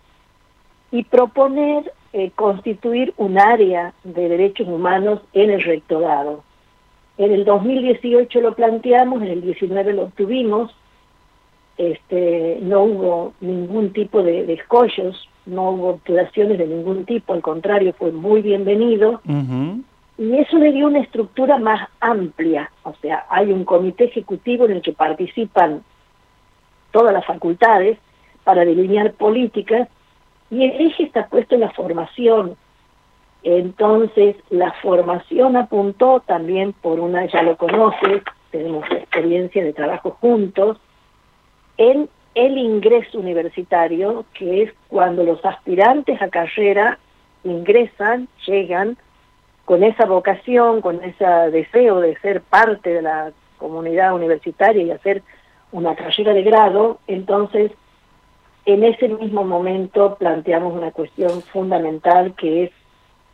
y 0.91 1.05
proponer 1.05 1.93
eh, 2.13 2.33
constituir 2.35 3.15
un 3.17 3.39
área 3.39 3.95
de 4.03 4.29
derechos 4.29 4.67
humanos 4.67 5.21
en 5.33 5.51
el 5.51 5.63
rectorado. 5.63 6.43
En 7.21 7.33
el 7.33 7.45
2018 7.45 8.41
lo 8.41 8.55
planteamos, 8.55 9.21
en 9.21 9.29
el 9.29 9.43
19 9.43 9.93
lo 9.93 10.05
obtuvimos, 10.05 10.75
este, 11.77 12.59
no 12.63 12.85
hubo 12.85 13.35
ningún 13.43 13.93
tipo 13.93 14.23
de, 14.23 14.47
de 14.47 14.55
escollos, 14.55 15.29
no 15.45 15.69
hubo 15.69 15.89
obturaciones 15.91 16.57
de 16.57 16.67
ningún 16.67 17.05
tipo, 17.05 17.35
al 17.35 17.43
contrario, 17.43 17.93
fue 17.99 18.11
muy 18.11 18.41
bienvenido 18.41 19.21
y 20.17 20.35
eso 20.39 20.57
le 20.57 20.73
dio 20.73 20.87
una 20.87 21.01
estructura 21.01 21.59
más 21.59 21.91
amplia, 22.01 22.71
o 22.85 22.95
sea, 23.03 23.27
hay 23.29 23.53
un 23.53 23.67
comité 23.67 24.05
ejecutivo 24.05 24.65
en 24.65 24.73
el 24.73 24.81
que 24.81 24.95
participan 24.95 25.83
todas 26.91 27.13
las 27.13 27.27
facultades 27.27 27.99
para 28.45 28.65
delinear 28.65 29.13
políticas 29.13 29.89
y 30.51 30.65
el 30.65 30.87
eje 30.87 31.03
está 31.03 31.27
puesto 31.27 31.55
en 31.55 31.61
la 31.61 31.71
formación. 31.73 32.57
Entonces, 33.43 34.37
la 34.51 34.73
formación 34.83 35.57
apuntó 35.57 36.21
también 36.21 36.73
por 36.73 37.01
una, 37.01 37.27
ya 37.27 37.43
lo 37.43 37.57
conoces, 37.57 38.23
tenemos 38.51 38.85
experiencia 38.91 39.65
de 39.65 39.73
trabajo 39.73 40.17
juntos, 40.21 40.79
en 41.79 42.09
el 42.35 42.59
ingreso 42.59 43.19
universitario, 43.19 44.25
que 44.35 44.63
es 44.63 44.73
cuando 44.89 45.25
los 45.25 45.45
aspirantes 45.45 46.21
a 46.21 46.29
carrera 46.29 46.99
ingresan, 47.45 48.29
llegan, 48.47 48.99
con 49.65 49.85
esa 49.85 50.05
vocación, 50.05 50.81
con 50.81 51.03
ese 51.03 51.25
deseo 51.53 52.01
de 52.01 52.19
ser 52.19 52.43
parte 52.43 52.93
de 52.93 53.03
la 53.03 53.33
comunidad 53.57 54.15
universitaria 54.15 54.83
y 54.83 54.91
hacer 54.91 55.23
una 55.73 55.95
carrera 55.95 56.35
de 56.35 56.43
grado, 56.43 56.99
entonces 57.07 57.71
en 58.65 58.85
ese 58.85 59.09
mismo 59.09 59.45
momento 59.45 60.17
planteamos 60.17 60.75
una 60.75 60.91
cuestión 60.91 61.43
fundamental 61.43 62.35
que 62.35 62.65
es 62.65 62.71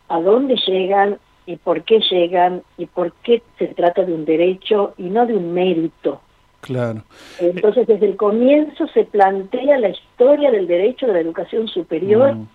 a 0.08 0.20
dónde 0.20 0.56
llegan 0.66 1.18
y 1.46 1.56
por 1.56 1.82
qué 1.84 2.00
llegan 2.00 2.62
y 2.76 2.86
por 2.86 3.12
qué 3.22 3.42
se 3.58 3.68
trata 3.68 4.04
de 4.04 4.12
un 4.12 4.24
derecho 4.24 4.94
y 4.98 5.04
no 5.04 5.26
de 5.26 5.36
un 5.36 5.54
mérito. 5.54 6.20
Claro. 6.60 7.02
Entonces 7.38 7.86
desde 7.86 8.06
el 8.06 8.16
comienzo 8.16 8.88
se 8.88 9.04
plantea 9.04 9.78
la 9.78 9.90
historia 9.90 10.50
del 10.50 10.66
derecho 10.66 11.06
de 11.06 11.12
la 11.12 11.20
educación 11.20 11.68
superior 11.68 12.34
mm. 12.34 12.48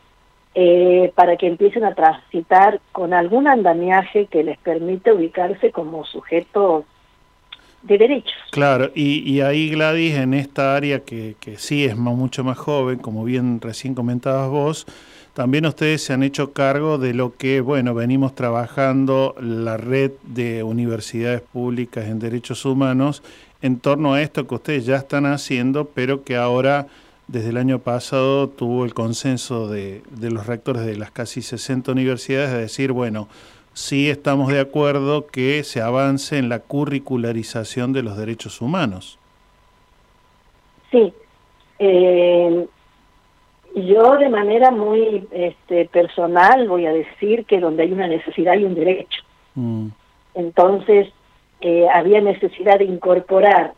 Eh, 0.53 1.13
para 1.15 1.37
que 1.37 1.47
empiecen 1.47 1.85
a 1.85 1.95
transitar 1.95 2.81
con 2.91 3.13
algún 3.13 3.47
andamiaje 3.47 4.25
que 4.25 4.43
les 4.43 4.57
permita 4.57 5.13
ubicarse 5.13 5.71
como 5.71 6.03
sujetos 6.03 6.83
de 7.83 7.97
derechos. 7.97 8.33
Claro, 8.51 8.91
y, 8.93 9.39
ahí 9.39 9.69
Gladys, 9.69 10.15
en 10.15 10.33
esta 10.33 10.75
área 10.75 11.05
que, 11.05 11.37
que 11.39 11.57
sí 11.57 11.85
es 11.85 11.95
mucho 11.95 12.43
más 12.43 12.57
joven, 12.57 12.99
como 12.99 13.23
bien 13.23 13.61
recién 13.61 13.95
comentabas 13.95 14.49
vos, 14.49 14.87
también 15.33 15.65
ustedes 15.65 16.03
se 16.03 16.13
han 16.13 16.23
hecho 16.23 16.51
cargo 16.51 16.97
de 16.97 17.13
lo 17.13 17.35
que, 17.37 17.61
bueno, 17.61 17.93
venimos 17.93 18.35
trabajando 18.35 19.35
la 19.39 19.77
red 19.77 20.11
de 20.23 20.63
universidades 20.63 21.41
públicas 21.41 22.07
en 22.07 22.19
derechos 22.19 22.65
humanos 22.65 23.23
en 23.61 23.79
torno 23.79 24.13
a 24.13 24.21
esto 24.21 24.47
que 24.47 24.55
ustedes 24.55 24.85
ya 24.85 24.97
están 24.97 25.25
haciendo, 25.25 25.85
pero 25.85 26.23
que 26.23 26.35
ahora 26.35 26.87
desde 27.27 27.49
el 27.49 27.57
año 27.57 27.79
pasado 27.79 28.49
tuvo 28.49 28.83
el 28.83 28.93
consenso 28.93 29.69
de, 29.69 30.01
los 30.19 30.47
rectores 30.47 30.85
de 30.85 30.97
las 30.97 31.11
casi 31.11 31.41
60 31.41 31.91
universidades 31.91 32.51
de 32.51 32.59
decir, 32.59 32.91
bueno, 32.91 33.29
sí 33.73 34.09
estamos 34.09 34.51
de 34.51 34.59
acuerdo 34.59 35.27
que 35.27 35.63
se 35.63 35.81
avance 35.81 36.37
en 36.37 36.49
la 36.49 36.59
curricularización 36.59 37.93
de 37.93 38.03
los 38.03 38.17
derechos 38.17 38.59
humanos. 38.59 39.17
Sí. 40.91 41.13
Eh, 41.79 42.67
yo 43.75 44.17
de 44.17 44.29
manera 44.29 44.71
muy 44.71 45.27
este, 45.31 45.85
personal 45.85 46.67
voy 46.67 46.85
a 46.85 46.93
decir 46.93 47.45
que 47.45 47.59
donde 47.59 47.83
hay 47.83 47.91
una 47.91 48.07
necesidad 48.07 48.53
hay 48.53 48.65
un 48.65 48.75
derecho. 48.75 49.21
Mm. 49.55 49.87
Entonces, 50.35 51.09
eh, 51.61 51.87
había 51.93 52.21
necesidad 52.21 52.79
de 52.79 52.85
incorporar 52.85 53.73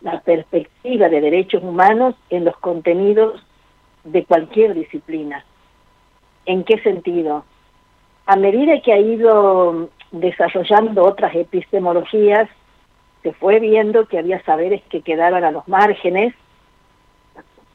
la 0.00 0.20
perspectiva 0.20 1.08
de 1.08 1.20
derechos 1.20 1.62
humanos 1.62 2.14
en 2.30 2.44
los 2.44 2.56
contenidos 2.58 3.44
de 4.04 4.24
cualquier 4.24 4.74
disciplina. 4.74 5.44
¿En 6.46 6.64
qué 6.64 6.78
sentido? 6.80 7.44
A 8.26 8.36
medida 8.36 8.80
que 8.80 8.92
ha 8.92 8.98
ido 8.98 9.88
desarrollando 10.12 11.04
otras 11.04 11.34
epistemologías, 11.34 12.48
se 13.22 13.32
fue 13.32 13.58
viendo 13.60 14.06
que 14.06 14.18
había 14.18 14.42
saberes 14.44 14.82
que 14.90 15.00
quedaban 15.00 15.44
a 15.44 15.50
los 15.50 15.66
márgenes, 15.66 16.34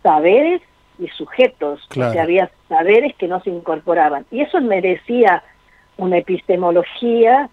saberes 0.04 0.62
y 1.00 1.08
sujetos, 1.10 1.88
que 1.90 2.20
había 2.20 2.52
saberes 2.68 3.16
que 3.16 3.28
no 3.28 3.42
se 3.42 3.50
incorporaban. 3.50 4.26
Y 4.32 4.42
eso 4.42 4.60
merecía 4.62 5.44
una 5.98 6.18
epistemología 6.18 7.50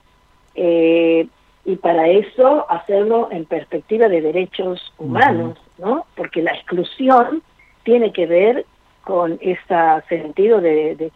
eh, 0.54 1.26
y 1.64 1.76
para 1.76 2.08
eso 2.08 2.66
hacerlo 2.70 3.28
en 3.30 3.44
perspectiva 3.44 4.08
de 4.08 4.20
derechos 4.20 4.92
humanos, 4.98 5.58
¿no? 5.78 6.06
Porque 6.16 6.42
la 6.42 6.52
exclusión 6.52 7.42
tiene 7.84 8.12
que 8.12 8.26
ver 8.26 8.66
con 9.02 9.38
ese 9.40 9.74
sentido 10.08 10.60
de, 10.60 11.10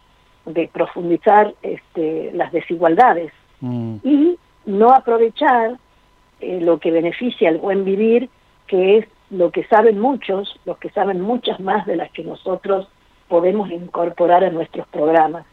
de 0.45 0.69
profundizar 0.73 1.53
este, 1.61 2.31
las 2.33 2.51
desigualdades 2.51 3.31
Mm. 3.61 3.97
y 4.03 4.37
no 4.65 4.91
aprovechar 4.93 5.77
eh, 6.41 6.59
lo 6.61 6.79
que 6.79 6.91
beneficia 6.91 7.49
al 7.49 7.59
buen 7.59 7.85
vivir, 7.85 8.29
que 8.67 8.97
es 8.97 9.05
lo 9.31 9.49
que 9.51 9.63
saben 9.65 9.99
muchos, 9.99 10.59
los 10.65 10.77
que 10.77 10.89
saben 10.89 11.21
muchas 11.21 11.59
más 11.59 11.85
de 11.85 11.95
las 11.95 12.11
que 12.11 12.23
nosotros 12.23 12.87
podemos 13.27 13.71
incorporar 13.71 14.43
a 14.43 14.49
nuestros 14.49 14.85
programas. 14.89 15.45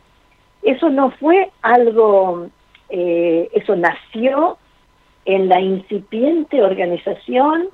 Eso 0.62 0.90
no 0.90 1.12
fue 1.12 1.50
algo, 1.62 2.48
eh, 2.88 3.48
eso 3.54 3.76
nació 3.76 4.58
en 5.24 5.48
la 5.48 5.60
incipiente 5.60 6.60
organización, 6.62 7.68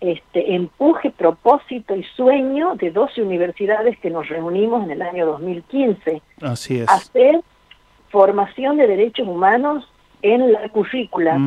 este, 0.00 0.54
empuje, 0.54 1.10
propósito 1.10 1.94
y 1.94 2.04
sueño 2.16 2.74
de 2.76 2.90
12 2.90 3.22
universidades 3.22 3.98
que 3.98 4.10
nos 4.10 4.28
reunimos 4.28 4.84
en 4.84 4.92
el 4.92 5.02
año 5.02 5.26
2015. 5.26 6.22
Así 6.40 6.80
es. 6.80 6.88
Hacer 6.88 7.42
formación 8.08 8.78
de 8.78 8.86
derechos 8.86 9.28
humanos 9.28 9.86
en 10.22 10.52
la 10.52 10.68
currícula. 10.70 11.38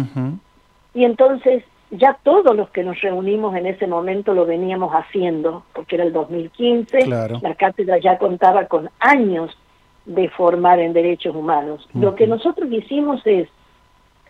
Y 0.94 1.04
entonces 1.04 1.64
ya 1.92 2.18
todos 2.24 2.56
los 2.56 2.70
que 2.70 2.84
nos 2.84 3.00
reunimos 3.02 3.56
en 3.56 3.66
ese 3.66 3.88
momento 3.88 4.34
lo 4.34 4.46
veníamos 4.46 4.92
haciendo, 4.94 5.64
porque 5.74 5.96
era 5.96 6.04
el 6.04 6.14
2015, 6.14 7.00
Claro. 7.00 7.40
la 7.42 7.56
cátedra 7.56 7.98
ya 7.98 8.18
contaba 8.18 8.66
con 8.66 8.90
años 9.00 9.58
de 10.06 10.30
formar 10.30 10.80
en 10.80 10.94
derechos 10.94 11.36
humanos. 11.36 11.88
Lo 11.94 12.16
que 12.16 12.28
nosotros 12.28 12.72
hicimos 12.72 13.22
es 13.26 13.50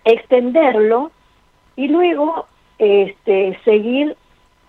extenderlo 0.05 1.11
y 1.75 1.87
luego 1.87 2.47
este, 2.79 3.59
seguir 3.63 4.15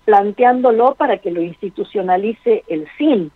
planteándolo 0.04 0.94
para 0.94 1.18
que 1.18 1.30
lo 1.30 1.42
institucionalice 1.42 2.64
el 2.68 2.88
fin. 2.90 3.30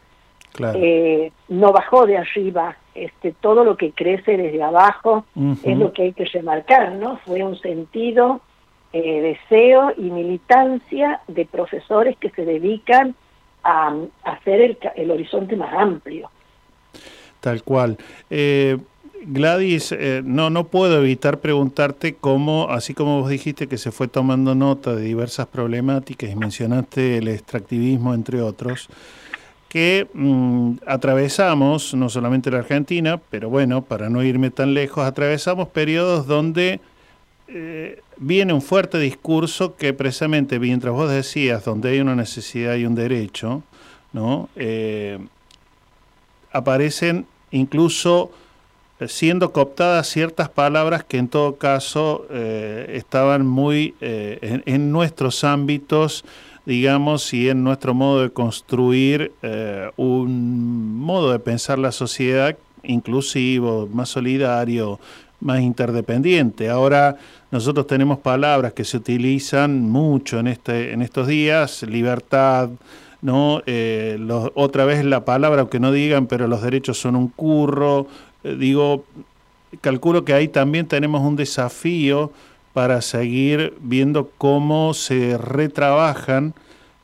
Claro. 0.52 0.78
Eh, 0.82 1.32
no 1.48 1.72
bajó 1.72 2.06
de 2.06 2.18
arriba, 2.18 2.76
este, 2.94 3.32
todo 3.32 3.64
lo 3.64 3.76
que 3.76 3.92
crece 3.92 4.36
desde 4.36 4.62
abajo 4.62 5.24
es 5.64 5.78
lo 5.78 5.92
que 5.94 6.02
hay 6.02 6.12
que 6.12 6.26
remarcar, 6.26 6.92
¿no? 6.92 7.16
Fue 7.24 7.42
un 7.42 7.56
sentido, 7.58 8.40
eh, 8.92 9.38
deseo 9.40 9.92
y 9.96 10.02
militancia 10.02 11.20
de 11.28 11.46
profesores 11.46 12.16
que 12.18 12.30
se 12.30 12.44
dedican 12.44 13.14
a, 13.64 13.96
hacer 14.24 14.60
el, 14.60 14.78
el 14.96 15.10
horizonte 15.10 15.56
más 15.56 15.72
amplio. 15.72 16.30
Tal 17.40 17.62
cual. 17.62 17.98
Eh, 18.30 18.78
Gladys, 19.24 19.92
eh, 19.92 20.22
no, 20.24 20.50
no 20.50 20.64
puedo 20.64 20.98
evitar 20.98 21.38
preguntarte 21.38 22.14
cómo, 22.14 22.68
así 22.70 22.92
como 22.92 23.20
vos 23.20 23.30
dijiste 23.30 23.68
que 23.68 23.78
se 23.78 23.92
fue 23.92 24.08
tomando 24.08 24.54
nota 24.54 24.94
de 24.94 25.02
diversas 25.02 25.46
problemáticas 25.46 26.30
y 26.30 26.36
mencionaste 26.36 27.18
el 27.18 27.28
extractivismo, 27.28 28.14
entre 28.14 28.42
otros, 28.42 28.88
que 29.68 30.08
mm, 30.12 30.74
atravesamos, 30.86 31.94
no 31.94 32.08
solamente 32.08 32.50
la 32.50 32.58
Argentina, 32.58 33.20
pero 33.30 33.48
bueno, 33.48 33.82
para 33.82 34.10
no 34.10 34.22
irme 34.22 34.50
tan 34.50 34.74
lejos, 34.74 35.04
atravesamos 35.04 35.68
periodos 35.68 36.26
donde 36.26 36.80
eh, 37.48 38.00
viene 38.16 38.52
un 38.52 38.62
fuerte 38.62 38.98
discurso 38.98 39.76
que 39.76 39.92
precisamente, 39.92 40.58
mientras 40.58 40.94
vos 40.94 41.10
decías, 41.10 41.64
donde 41.64 41.90
hay 41.90 42.00
una 42.00 42.14
necesidad 42.14 42.76
y 42.76 42.86
un 42.86 42.94
derecho, 42.94 43.62
¿no? 44.12 44.48
Eh, 44.56 45.18
aparecen 46.52 47.26
incluso 47.50 48.30
eh, 49.00 49.08
siendo 49.08 49.52
cooptadas 49.52 50.08
ciertas 50.08 50.48
palabras 50.48 51.04
que 51.04 51.18
en 51.18 51.28
todo 51.28 51.56
caso 51.56 52.26
estaban 52.30 53.46
muy 53.46 53.94
en, 54.00 54.92
nuestros 54.92 55.44
ámbitos, 55.44 56.24
digamos, 56.64 57.34
y 57.34 57.48
en 57.48 57.64
nuestro 57.64 57.92
modo 57.92 58.22
de 58.22 58.30
construir 58.30 59.32
un 59.96 60.96
modo 60.98 61.32
de 61.32 61.38
pensar 61.38 61.78
la 61.78 61.92
sociedad 61.92 62.56
inclusivo, 62.84 63.88
más 63.92 64.08
solidario, 64.08 64.98
más 65.42 65.60
interdependiente. 65.60 66.70
Ahora 66.70 67.16
nosotros 67.50 67.86
tenemos 67.86 68.18
palabras 68.18 68.72
que 68.72 68.84
se 68.84 68.96
utilizan 68.96 69.82
mucho 69.82 70.38
en 70.38 70.46
este 70.46 70.92
en 70.92 71.02
estos 71.02 71.26
días, 71.26 71.82
libertad, 71.82 72.70
¿no? 73.20 73.62
Eh, 73.66 74.18
otra 74.54 74.84
vez 74.84 75.04
la 75.04 75.24
palabra, 75.24 75.60
aunque 75.60 75.80
no 75.80 75.92
digan, 75.92 76.26
pero 76.26 76.48
los 76.48 76.62
derechos 76.62 76.98
son 76.98 77.16
un 77.16 77.28
curro. 77.28 78.06
Eh, 78.44 78.56
digo, 78.58 79.04
calculo 79.80 80.24
que 80.24 80.34
ahí 80.34 80.48
también 80.48 80.86
tenemos 80.86 81.22
un 81.22 81.36
desafío 81.36 82.32
para 82.72 83.02
seguir 83.02 83.74
viendo 83.80 84.30
cómo 84.38 84.94
se 84.94 85.38
retrabajan 85.38 86.54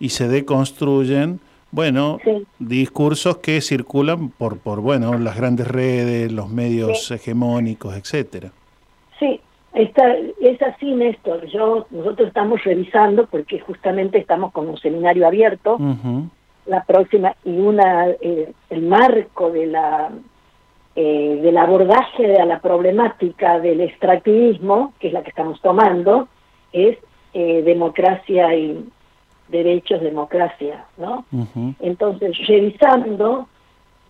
y 0.00 0.10
se 0.10 0.28
deconstruyen, 0.28 1.40
bueno, 1.70 2.18
discursos 2.58 3.38
que 3.38 3.60
circulan 3.60 4.30
por, 4.30 4.58
por 4.58 4.80
bueno, 4.80 5.18
las 5.18 5.36
grandes 5.36 5.68
redes, 5.68 6.32
los 6.32 6.48
medios 6.48 7.10
hegemónicos, 7.10 7.96
etcétera. 7.96 8.50
Sí, 9.18 9.40
está, 9.74 10.16
es 10.40 10.62
así, 10.62 10.92
Néstor. 10.92 11.46
Yo, 11.46 11.86
nosotros 11.90 12.28
estamos 12.28 12.62
revisando 12.64 13.26
porque 13.26 13.60
justamente 13.60 14.18
estamos 14.18 14.52
con 14.52 14.68
un 14.68 14.78
seminario 14.78 15.26
abierto 15.26 15.78
la 16.68 16.84
próxima 16.84 17.34
y 17.44 17.58
una 17.58 18.08
eh, 18.20 18.52
el 18.70 18.82
marco 18.82 19.50
de 19.50 19.66
la 19.66 20.10
eh, 20.94 21.38
del 21.42 21.56
abordaje 21.56 22.36
a 22.38 22.44
la 22.44 22.60
problemática 22.60 23.60
del 23.60 23.80
extractivismo, 23.80 24.92
que 24.98 25.08
es 25.08 25.12
la 25.12 25.22
que 25.22 25.30
estamos 25.30 25.60
tomando, 25.60 26.28
es 26.72 26.98
eh, 27.34 27.62
democracia 27.62 28.54
y 28.54 28.84
derechos, 29.48 30.00
democracia, 30.00 30.86
¿no? 30.96 31.24
Entonces, 31.80 32.36
revisando, 32.46 33.48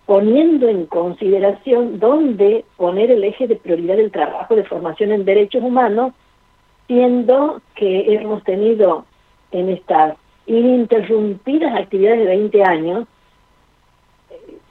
poniendo 0.06 0.68
en 0.68 0.86
consideración 0.86 1.98
dónde 1.98 2.64
poner 2.76 3.10
el 3.10 3.24
eje 3.24 3.46
de 3.46 3.56
prioridad 3.56 3.96
del 3.96 4.10
trabajo 4.10 4.54
de 4.56 4.64
formación 4.64 5.12
en 5.12 5.24
derechos 5.24 5.62
humanos, 5.62 6.12
siendo 6.86 7.60
que 7.74 8.14
hemos 8.14 8.42
tenido 8.44 9.04
en 9.50 9.68
estas 9.68 10.16
ininterrumpidas 10.46 11.78
actividades 11.78 12.20
de 12.20 12.26
20 12.26 12.64
años 12.64 13.06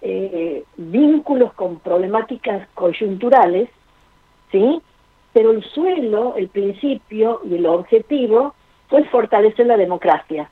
eh, 0.01 0.63
vínculos 0.78 1.53
con 1.53 1.80
problemáticas 1.80 2.68
coyunturales, 2.74 3.70
¿sí? 4.51 4.82
Pero 5.34 5.51
el 5.51 5.63
suelo, 5.63 6.36
el 6.36 6.47
principio 6.49 7.41
y 7.43 7.55
el 7.55 7.65
objetivo 7.65 8.53
fue 8.89 9.03
fortalecer 9.05 9.65
la 9.65 9.78
democracia. 9.78 10.49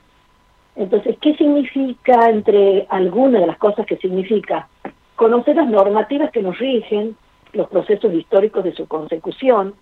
Entonces, 0.76 1.16
¿qué 1.20 1.34
significa 1.36 2.28
entre 2.28 2.86
algunas 2.90 3.40
de 3.40 3.46
las 3.46 3.58
cosas 3.58 3.86
que 3.86 3.96
significa? 3.96 4.68
Conocer 5.16 5.56
las 5.56 5.68
normativas 5.68 6.30
que 6.30 6.42
nos 6.42 6.58
rigen, 6.58 7.16
los 7.52 7.68
procesos 7.68 8.12
históricos 8.12 8.62
de 8.62 8.74
su 8.74 8.86
consecución, 8.86 9.74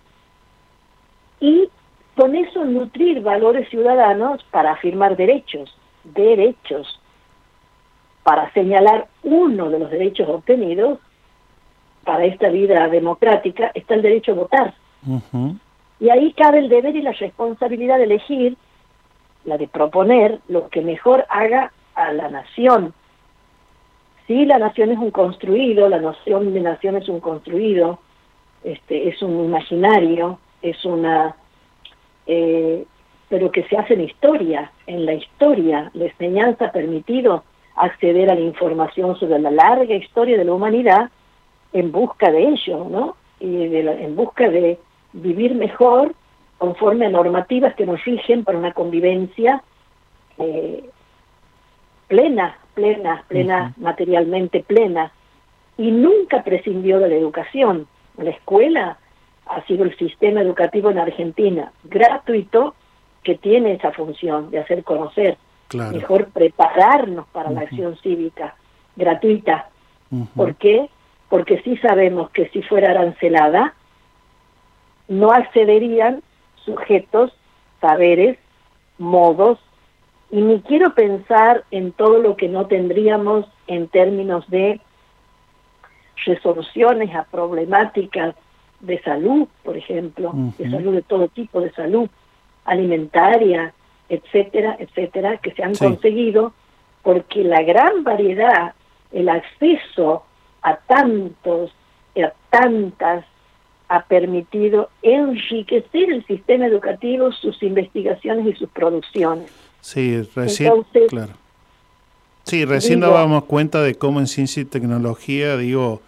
y 1.41 1.69
con 2.15 2.33
eso 2.35 2.63
nutrir 2.63 3.21
valores 3.21 3.67
ciudadanos 3.69 4.41
para 4.51 4.71
afirmar 4.71 5.17
derechos, 5.17 5.77
derechos, 6.05 6.99
para 8.23 8.51
señalar 8.53 9.07
uno 9.23 9.69
de 9.69 9.79
los 9.79 9.91
derechos 9.91 10.27
obtenidos 10.29 10.99
para 12.05 12.25
esta 12.25 12.49
vida 12.49 12.87
democrática, 12.87 13.71
está 13.73 13.95
el 13.95 14.01
derecho 14.01 14.31
a 14.31 14.35
votar. 14.35 14.73
Y 15.99 16.09
ahí 16.09 16.31
cabe 16.33 16.59
el 16.59 16.69
deber 16.69 16.95
y 16.95 17.01
la 17.01 17.11
responsabilidad 17.11 17.97
de 17.97 18.05
elegir, 18.05 18.57
la 19.45 19.57
de 19.57 19.67
proponer 19.67 20.39
lo 20.47 20.69
que 20.69 20.81
mejor 20.81 21.25
haga 21.29 21.71
a 21.93 22.11
la 22.11 22.29
nación. 22.29 22.93
Si 24.27 24.45
la 24.45 24.57
nación 24.57 24.91
es 24.91 24.97
un 24.97 25.11
construido, 25.11 25.87
la 25.87 25.99
noción 25.99 26.53
de 26.53 26.59
nación 26.59 26.97
es 26.97 27.07
un 27.07 27.19
construido, 27.19 27.99
este, 28.63 29.07
es 29.07 29.21
un 29.21 29.45
imaginario, 29.45 30.39
es 30.61 30.83
una... 30.83 31.35
eh, 32.25 32.85
pero 33.29 33.51
que 33.51 33.63
se 33.63 33.77
hace 33.77 33.93
en 33.95 34.01
historia, 34.01 34.71
en 34.87 35.05
la 35.05 35.13
historia, 35.13 35.89
la 35.93 36.05
enseñanza 36.05 36.65
ha 36.65 36.71
permitido 36.71 37.43
acceder 37.75 38.29
a 38.29 38.35
la 38.35 38.41
información 38.41 39.15
sobre 39.19 39.39
la 39.39 39.51
larga 39.51 39.95
historia 39.95 40.37
de 40.37 40.45
la 40.45 40.53
humanidad 40.53 41.09
en 41.73 41.91
busca 41.91 42.31
de 42.31 42.47
ello, 42.49 42.85
¿no? 42.89 43.17
Y 43.39 43.75
en 43.75 44.15
busca 44.15 44.49
de 44.49 44.79
vivir 45.13 45.55
mejor 45.55 46.13
conforme 46.57 47.05
a 47.05 47.09
normativas 47.09 47.75
que 47.75 47.85
nos 47.85 48.03
rigen 48.05 48.43
para 48.43 48.57
una 48.57 48.73
convivencia 48.73 49.63
eh, 50.37 50.89
plena, 52.07 52.57
plena, 52.73 53.23
plena, 53.27 53.73
materialmente 53.77 54.63
plena. 54.63 55.11
Y 55.77 55.91
nunca 55.91 56.43
prescindió 56.43 56.99
de 56.99 57.09
la 57.09 57.15
educación. 57.15 57.87
La 58.17 58.29
escuela 58.29 58.97
ha 59.45 59.61
sido 59.65 59.83
el 59.83 59.95
sistema 59.97 60.41
educativo 60.41 60.89
en 60.89 60.99
Argentina 60.99 61.71
gratuito 61.83 62.75
que 63.23 63.35
tiene 63.35 63.73
esa 63.73 63.91
función 63.91 64.51
de 64.51 64.59
hacer 64.59 64.83
conocer, 64.83 65.37
Claro. 65.67 65.97
mejor 65.97 66.27
prepararnos 66.27 67.25
para 67.27 67.49
la 67.49 67.61
acción 67.61 67.97
cívica 67.97 68.55
gratuita. 68.95 69.69
Ujú. 70.11 70.27
¿Por 70.35 70.55
qué? 70.55 70.89
Porque 71.27 71.59
sí 71.63 71.75
sabemos 71.77 72.29
que 72.29 72.47
si 72.49 72.61
fuera 72.61 72.91
arancelada, 72.91 73.73
no 75.07 75.31
accederían 75.31 76.21
sujetos, 76.65 77.31
saberes, 77.79 78.37
modos, 78.97 79.59
y 80.31 80.41
ni 80.41 80.61
quiero 80.61 80.93
pensar 80.93 81.63
en 81.71 81.91
todo 81.91 82.19
lo 82.19 82.35
que 82.35 82.49
no 82.49 82.65
tendríamos 82.67 83.45
en 83.67 83.87
términos 83.87 84.49
de 84.49 84.81
resoluciones 86.25 87.13
a 87.15 87.23
problemáticas 87.23 88.35
de 88.79 89.01
salud, 89.01 89.47
por 89.63 89.77
ejemplo, 89.77 90.31
de 90.57 90.69
salud 90.69 90.93
de 90.93 91.01
todo 91.01 91.27
tipo 91.27 91.61
de 91.61 91.71
salud, 91.71 92.09
alimentaria, 92.65 93.73
etcétera, 94.09 94.75
etcétera, 94.79 95.37
que 95.37 95.51
se 95.51 95.63
han 95.63 95.75
conseguido 95.75 96.53
porque 97.03 97.43
la 97.43 97.61
gran 97.61 98.03
variedad, 98.03 98.73
el 99.11 99.29
acceso 99.29 100.25
a 100.61 100.75
tantos, 100.77 101.71
a 102.17 102.33
tantas, 102.49 103.25
ha 103.87 104.03
permitido 104.03 104.89
enriquecer 105.01 106.11
el 106.11 106.25
sistema 106.25 106.67
educativo, 106.67 107.31
sus 107.31 107.61
investigaciones 107.63 108.47
y 108.47 108.53
sus 108.57 108.69
producciones. 108.69 109.51
Sí, 109.81 110.21
recién, 110.35 110.73
claro. 111.09 111.33
Sí, 112.43 112.65
recién 112.65 112.99
dábamos 112.99 113.45
cuenta 113.45 113.81
de 113.81 113.95
cómo 113.95 114.19
en 114.19 114.27
ciencia 114.27 114.61
y 114.61 114.65
tecnología, 114.65 115.57
digo, 115.57 116.01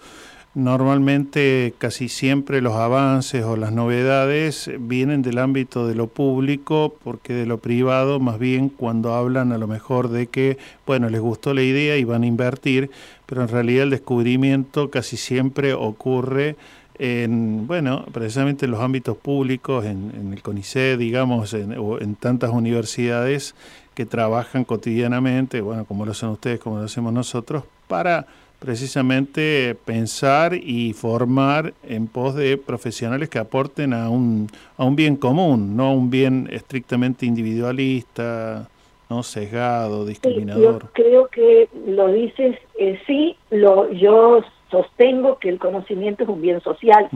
Normalmente 0.57 1.75
casi 1.77 2.09
siempre 2.09 2.61
los 2.61 2.73
avances 2.73 3.43
o 3.43 3.55
las 3.55 3.71
novedades 3.71 4.71
vienen 4.79 5.21
del 5.21 5.37
ámbito 5.37 5.87
de 5.87 5.93
lo 5.93 6.07
público 6.07 6.95
porque 7.03 7.33
de 7.33 7.45
lo 7.45 7.59
privado 7.59 8.19
más 8.19 8.39
bien 8.39 8.69
cuando 8.69 9.13
hablan 9.13 9.51
a 9.51 9.59
lo 9.59 9.67
mejor 9.67 10.09
de 10.09 10.25
que, 10.25 10.57
bueno, 10.87 11.11
les 11.11 11.21
gustó 11.21 11.53
la 11.53 11.61
idea 11.61 11.97
y 11.97 12.05
van 12.05 12.23
a 12.23 12.25
invertir, 12.25 12.89
pero 13.27 13.43
en 13.43 13.49
realidad 13.49 13.83
el 13.83 13.91
descubrimiento 13.91 14.89
casi 14.89 15.15
siempre 15.15 15.75
ocurre 15.75 16.55
en, 16.99 17.67
bueno, 17.67 18.05
precisamente 18.11 18.65
en 18.65 18.71
los 18.71 18.81
ámbitos 18.81 19.17
públicos, 19.17 19.85
en, 19.85 20.31
el 20.33 20.41
CONICET, 20.41 20.97
digamos, 20.97 21.53
en, 21.53 21.77
o 21.77 21.99
en 21.99 22.15
tantas 22.15 22.51
universidades 22.51 23.55
que 23.93 24.05
trabajan 24.05 24.63
cotidianamente, 24.63 25.61
bueno, 25.61 25.85
como 25.85 26.05
lo 26.05 26.11
hacen 26.11 26.29
ustedes, 26.29 26.59
como 26.59 26.77
lo 26.77 26.85
hacemos 26.85 27.13
nosotros, 27.13 27.63
para 27.87 28.27
precisamente 28.59 29.75
pensar 29.85 30.53
y 30.55 30.93
formar 30.93 31.73
en 31.83 32.07
pos 32.07 32.35
de 32.35 32.57
profesionales 32.57 33.29
que 33.29 33.39
aporten 33.39 33.93
a 33.93 34.09
un, 34.09 34.47
a 34.77 34.83
un 34.83 34.95
bien 34.95 35.15
común, 35.15 35.75
no 35.75 35.93
un 35.93 36.09
bien 36.09 36.49
estrictamente 36.51 37.25
individualista, 37.25 38.67
no 39.09 39.23
sesgado, 39.23 40.05
discriminador. 40.05 40.83
yo 40.83 40.89
creo 40.93 41.27
que 41.27 41.69
lo 41.87 42.11
dices, 42.11 42.57
eh, 42.79 42.99
sí, 43.05 43.35
lo, 43.51 43.91
yo 43.93 44.41
sostengo 44.69 45.37
que 45.39 45.49
el 45.49 45.59
conocimiento 45.59 46.23
es 46.23 46.29
un 46.29 46.41
bien 46.41 46.61
social. 46.61 47.09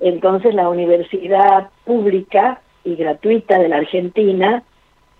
Entonces 0.00 0.54
la 0.54 0.68
universidad 0.68 1.70
pública 1.84 2.60
y 2.84 2.96
gratuita 2.96 3.58
de 3.58 3.68
la 3.68 3.76
Argentina 3.76 4.62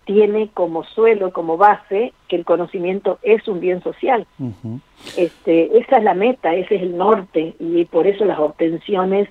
tiene 0.04 0.48
como 0.52 0.84
suelo, 0.84 1.32
como 1.32 1.56
base, 1.56 2.12
que 2.28 2.36
el 2.36 2.44
conocimiento 2.44 3.18
es 3.22 3.46
un 3.46 3.60
bien 3.60 3.82
social. 3.82 4.26
este, 5.16 5.78
esa 5.78 5.98
es 5.98 6.04
la 6.04 6.14
meta, 6.14 6.54
ese 6.54 6.76
es 6.76 6.82
el 6.82 6.96
norte, 6.96 7.54
y 7.58 7.84
por 7.84 8.06
eso 8.06 8.24
las 8.24 8.38
obtenciones, 8.38 9.28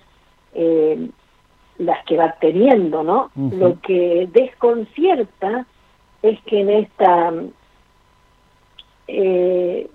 eh, 0.54 1.10
las 1.78 2.06
que 2.06 2.18
va 2.18 2.36
teniendo, 2.40 3.04
¿no? 3.04 3.32
Lo 3.36 3.80
que 3.82 4.30
desconcierta 4.32 5.66
es 6.22 6.40
que 6.44 6.62
en 6.62 6.70
esta, 6.70 7.34
eh, 9.08 9.90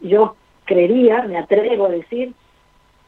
yo 0.00 0.36
creería, 0.64 1.22
me 1.22 1.38
atrevo 1.38 1.86
a 1.86 1.90
decir, 1.90 2.34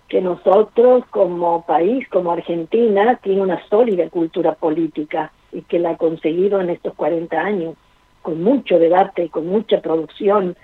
que 0.08 0.20
nosotros 0.20 1.04
como 1.10 1.64
país, 1.66 2.06
como 2.08 2.32
Argentina, 2.32 3.18
tiene 3.22 3.42
una 3.42 3.66
sólida 3.68 4.08
cultura 4.10 4.54
política 4.54 5.32
y 5.52 5.62
que 5.62 5.78
la 5.78 5.90
ha 5.90 5.96
conseguido 5.96 6.60
en 6.60 6.70
estos 6.70 6.94
40 6.94 7.36
años, 7.38 7.74
con 8.22 8.42
mucho 8.42 8.78
debate, 8.78 9.28
con 9.28 9.46
mucha 9.46 9.80
producción 9.80 10.56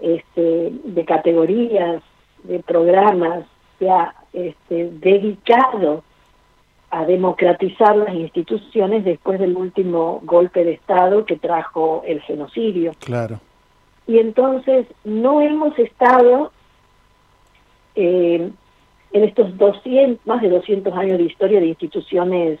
este, 0.00 0.72
de 0.84 1.04
categorías, 1.04 2.02
de 2.44 2.60
programas, 2.60 3.44
se 3.78 3.90
ha 3.90 4.14
este, 4.32 4.90
dedicado 4.90 6.02
a 6.90 7.04
democratizar 7.04 7.96
las 7.96 8.14
instituciones 8.14 9.04
después 9.04 9.38
del 9.38 9.56
último 9.56 10.20
golpe 10.24 10.64
de 10.64 10.72
Estado 10.72 11.24
que 11.24 11.36
trajo 11.36 12.02
el 12.06 12.20
genocidio. 12.22 12.92
Claro. 12.98 13.40
Y 14.10 14.18
entonces 14.18 14.88
no 15.04 15.40
hemos 15.40 15.78
estado 15.78 16.50
eh, 17.94 18.50
en 19.12 19.24
estos 19.24 19.56
200, 19.56 20.26
más 20.26 20.42
de 20.42 20.48
200 20.48 20.92
años 20.94 21.18
de 21.18 21.24
historia 21.24 21.60
de 21.60 21.66
instituciones 21.66 22.58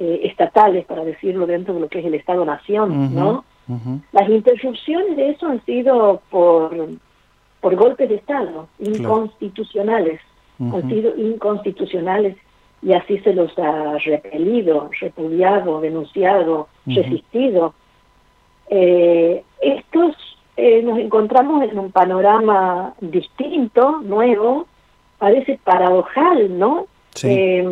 eh, 0.00 0.22
estatales, 0.24 0.84
para 0.86 1.04
decirlo 1.04 1.46
dentro 1.46 1.74
de 1.74 1.80
lo 1.80 1.88
que 1.88 2.00
es 2.00 2.06
el 2.06 2.14
Estado-Nación, 2.14 3.14
¿no? 3.14 3.44
Las 4.10 4.28
interrupciones 4.28 5.16
de 5.16 5.30
eso 5.30 5.46
han 5.46 5.64
sido 5.64 6.22
por, 6.28 6.74
por 7.60 7.76
golpes 7.76 8.08
de 8.08 8.16
Estado, 8.16 8.66
inconstitucionales, 8.80 10.20
han 10.58 10.88
sido 10.88 11.16
inconstitucionales 11.16 12.36
y 12.82 12.94
así 12.94 13.18
se 13.20 13.32
los 13.32 13.56
ha 13.60 13.96
repelido, 13.98 14.90
repudiado, 15.00 15.80
denunciado, 15.80 16.66
resistido. 16.84 17.74
Eh, 18.70 19.44
estos 19.60 20.16
eh, 20.60 20.82
nos 20.82 20.98
encontramos 20.98 21.62
en 21.62 21.78
un 21.78 21.90
panorama 21.90 22.94
distinto, 23.00 24.00
nuevo, 24.02 24.66
parece 25.18 25.58
paradojal, 25.64 26.58
¿no? 26.58 26.86
Sí. 27.14 27.64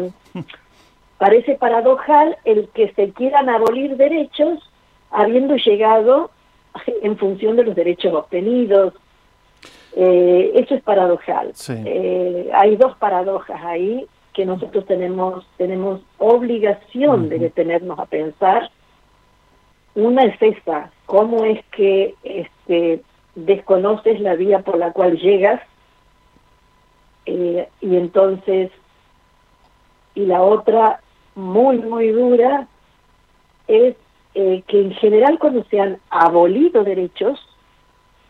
Parece 1.18 1.56
paradojal 1.56 2.36
el 2.44 2.68
que 2.68 2.92
se 2.92 3.10
quieran 3.10 3.48
abolir 3.48 3.96
derechos 3.96 4.60
habiendo 5.10 5.56
llegado 5.56 6.30
en 7.02 7.18
función 7.18 7.56
de 7.56 7.64
los 7.64 7.74
derechos 7.74 8.14
obtenidos. 8.14 8.94
Eh, 9.96 10.52
eso 10.54 10.76
es 10.76 10.82
paradojal. 10.82 11.52
Eh, 11.68 12.50
hay 12.54 12.76
dos 12.76 12.96
paradojas 12.98 13.60
ahí 13.64 14.06
que 14.32 14.46
nosotros 14.46 14.86
tenemos 14.86 15.44
tenemos 15.56 16.00
obligación 16.18 17.28
de 17.28 17.40
detenernos 17.40 17.98
a 17.98 18.06
pensar. 18.06 18.70
Una 19.96 20.22
es 20.22 20.40
esa, 20.40 20.92
cómo 21.06 21.44
es 21.44 21.64
que 21.72 22.14
este, 22.68 23.02
desconoces 23.34 24.20
la 24.20 24.34
vía 24.34 24.60
por 24.60 24.78
la 24.78 24.92
cual 24.92 25.16
llegas 25.18 25.60
eh, 27.26 27.68
y 27.80 27.96
entonces 27.96 28.70
y 30.14 30.26
la 30.26 30.42
otra 30.42 31.00
muy, 31.34 31.78
muy 31.78 32.08
dura 32.08 32.66
es 33.68 33.94
eh, 34.34 34.62
que 34.66 34.80
en 34.80 34.92
general 34.92 35.38
cuando 35.38 35.64
se 35.64 35.80
han 35.80 35.98
abolido 36.10 36.82
derechos, 36.84 37.38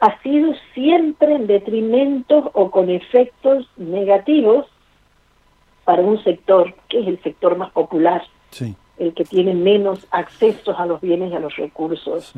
ha 0.00 0.20
sido 0.22 0.52
siempre 0.74 1.34
en 1.34 1.46
detrimento 1.46 2.50
o 2.54 2.70
con 2.70 2.90
efectos 2.90 3.68
negativos 3.76 4.66
para 5.84 6.02
un 6.02 6.22
sector, 6.22 6.74
que 6.88 7.00
es 7.00 7.08
el 7.08 7.22
sector 7.22 7.56
más 7.56 7.70
popular, 7.70 8.22
el 8.98 9.14
que 9.14 9.24
tiene 9.24 9.54
menos 9.54 10.06
accesos 10.10 10.78
a 10.78 10.86
los 10.86 11.00
bienes 11.00 11.32
y 11.32 11.34
a 11.34 11.40
los 11.40 11.56
recursos. 11.56 12.34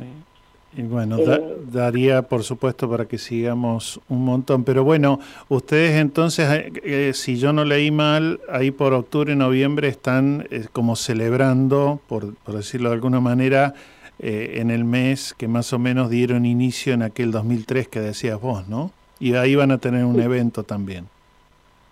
Y 0.76 0.82
bueno, 0.82 1.18
eh, 1.18 1.56
daría 1.72 2.22
por 2.22 2.44
supuesto 2.44 2.88
para 2.88 3.06
que 3.06 3.18
sigamos 3.18 4.00
un 4.08 4.24
montón, 4.24 4.62
pero 4.62 4.84
bueno, 4.84 5.18
ustedes 5.48 6.00
entonces, 6.00 6.48
eh, 6.48 6.72
eh, 6.84 7.12
si 7.12 7.38
yo 7.38 7.52
no 7.52 7.64
leí 7.64 7.90
mal, 7.90 8.40
ahí 8.48 8.70
por 8.70 8.92
octubre, 8.92 9.34
noviembre 9.34 9.88
están 9.88 10.46
como 10.72 10.94
celebrando, 10.94 12.00
por, 12.06 12.36
por, 12.36 12.54
decirlo 12.54 12.90
de 12.90 12.94
alguna 12.94 13.20
manera, 13.20 13.74
en 14.22 14.70
el 14.70 14.84
mes 14.84 15.34
que 15.36 15.48
más 15.48 15.72
o 15.72 15.78
menos 15.78 16.10
dieron 16.10 16.44
inicio 16.44 16.92
en 16.92 17.02
aquel 17.02 17.30
2003 17.30 17.88
que 17.88 18.00
decías 18.00 18.38
vos, 18.38 18.68
¿no? 18.68 18.92
Y 19.18 19.34
ahí 19.34 19.54
van 19.54 19.70
a 19.70 19.78
tener 19.78 20.04
un 20.04 20.20
evento 20.20 20.62
también. 20.62 21.08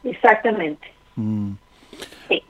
Exactamente. 0.05 0.93
Mm. 1.16 1.53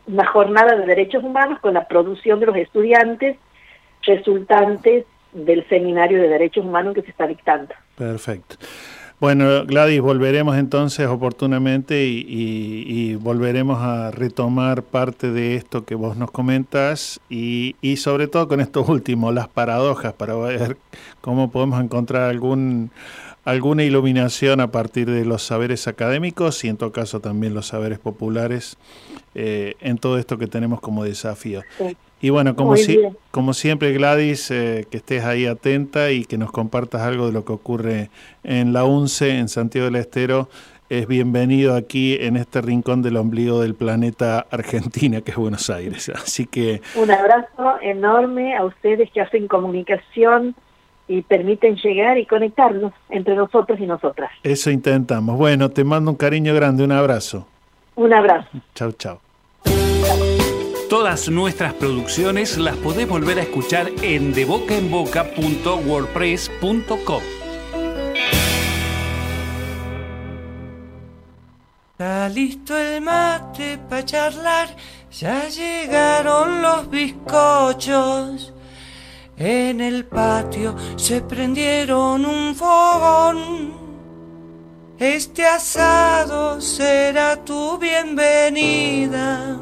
Una 0.09 0.27
jornada 0.27 0.75
de 0.75 0.85
derechos 0.85 1.23
humanos 1.23 1.61
con 1.61 1.75
la 1.75 1.87
producción 1.87 2.41
de 2.41 2.47
los 2.47 2.57
estudiantes 2.57 3.37
resultantes 4.03 5.05
del 5.33 5.67
Seminario 5.69 6.21
de 6.21 6.29
Derechos 6.29 6.65
Humanos 6.65 6.95
que 6.95 7.03
se 7.03 7.11
está 7.11 7.27
dictando. 7.27 7.75
Perfecto. 7.97 8.57
Bueno, 9.21 9.67
Gladys, 9.67 10.01
volveremos 10.01 10.57
entonces 10.57 11.09
oportunamente 11.09 12.07
y, 12.07 13.17
volveremos 13.17 13.81
a 13.81 14.13
retomar 14.13 14.85
parte 14.85 15.33
de 15.33 15.57
esto 15.57 15.85
que 15.85 15.97
vos 15.97 16.17
nos 16.17 16.31
comentas 16.31 17.21
y, 17.29 17.75
y, 17.81 17.97
sobre 17.97 18.29
todo 18.29 18.47
con 18.47 18.61
esto 18.61 18.85
último, 18.89 19.33
las 19.33 19.49
paradojas, 19.49 20.13
para 20.13 20.37
ver 20.37 20.77
cómo 21.21 21.51
podemos 21.51 21.83
encontrar 21.83 22.31
algún 22.31 22.93
alguna 23.49 23.83
iluminación 23.83 24.61
a 24.61 24.71
partir 24.71 25.11
de 25.11 25.25
los 25.25 25.43
saberes 25.43 25.89
académicos 25.89 26.63
y 26.65 26.69
en 26.69 26.77
todo 26.77 26.93
caso 26.93 27.21
también 27.21 27.55
los 27.55 27.69
saberes 27.69 27.99
populares 27.99 28.77
eh, 29.35 29.75
en 29.81 29.97
todo 29.97 30.19
esto 30.19 30.37
que 30.37 30.47
tenemos 30.47 30.83
como 30.83 31.03
desafío. 31.03 31.63
Y 32.21 32.31
bueno, 32.31 32.57
como, 32.57 32.77
si, 32.77 33.01
como 33.31 33.55
siempre 33.55 33.93
Gladys, 33.93 34.51
eh, 34.51 34.87
que 34.91 34.97
estés 34.97 35.25
ahí 35.25 35.47
atenta 35.47 36.11
y 36.11 36.25
que 36.25 36.37
nos 36.37 36.51
compartas 36.51 37.03
algo 37.03 37.27
de 37.27 37.33
lo 37.33 37.45
que 37.45 37.53
ocurre 37.53 38.11
en 38.43 38.73
la 38.73 38.85
UNCE, 38.85 39.39
en 39.39 39.49
Santiago 39.49 39.85
del 39.85 39.97
Estero, 39.97 40.49
es 40.89 41.07
bienvenido 41.07 41.77
aquí 41.77 42.17
en 42.19 42.37
este 42.37 42.61
rincón 42.61 43.03
del 43.03 43.19
ombligo 43.19 43.61
del 43.61 43.75
planeta 43.75 44.47
Argentina, 44.51 45.21
que 45.21 45.33
es 45.33 45.37
Buenos 45.37 45.69
Aires. 45.71 46.09
Así 46.15 46.47
que... 46.47 46.81
Un 46.97 47.11
abrazo 47.11 47.81
enorme 47.83 48.57
a 48.57 48.65
ustedes 48.65 49.11
que 49.13 49.21
hacen 49.21 49.47
comunicación 49.47 50.57
y 51.07 51.23
permiten 51.23 51.77
llegar 51.77 52.19
y 52.19 52.27
conectarnos 52.27 52.93
entre 53.11 53.35
nosotros 53.35 53.79
y 53.81 53.87
nosotras. 53.87 54.31
Eso 54.43 54.71
intentamos. 54.71 55.37
Bueno, 55.39 55.71
te 55.71 55.85
mando 55.85 56.11
un 56.11 56.17
cariño 56.17 56.55
grande, 56.55 56.85
un 56.85 56.93
abrazo. 56.93 57.47
Un 57.95 58.13
abrazo. 58.13 58.49
Chao, 58.75 58.93
chao. 58.93 59.28
Todas 60.89 61.29
nuestras 61.29 61.75
producciones 61.75 62.57
las 62.57 62.75
podés 62.77 63.07
volver 63.07 63.39
a 63.39 63.43
escuchar 63.43 63.93
en 64.01 64.33
debocaenboca.wordpress.com. 64.33 67.23
Está 71.93 72.31
listo 72.31 72.75
el 72.75 73.03
mate 73.03 73.79
para 73.87 74.07
charlar, 74.07 74.75
ya 75.11 75.47
llegaron 75.51 76.63
los 76.63 76.89
bizcochos. 76.89 78.55
En 79.37 79.83
el 79.83 80.07
patio 80.07 80.75
se 80.97 81.21
prendieron 81.21 82.25
un 82.25 82.55
fogón. 82.55 83.75
Este 84.99 85.45
asado 85.45 86.63
será 86.63 87.45
tu 87.45 87.77
bienvenida. 87.77 89.59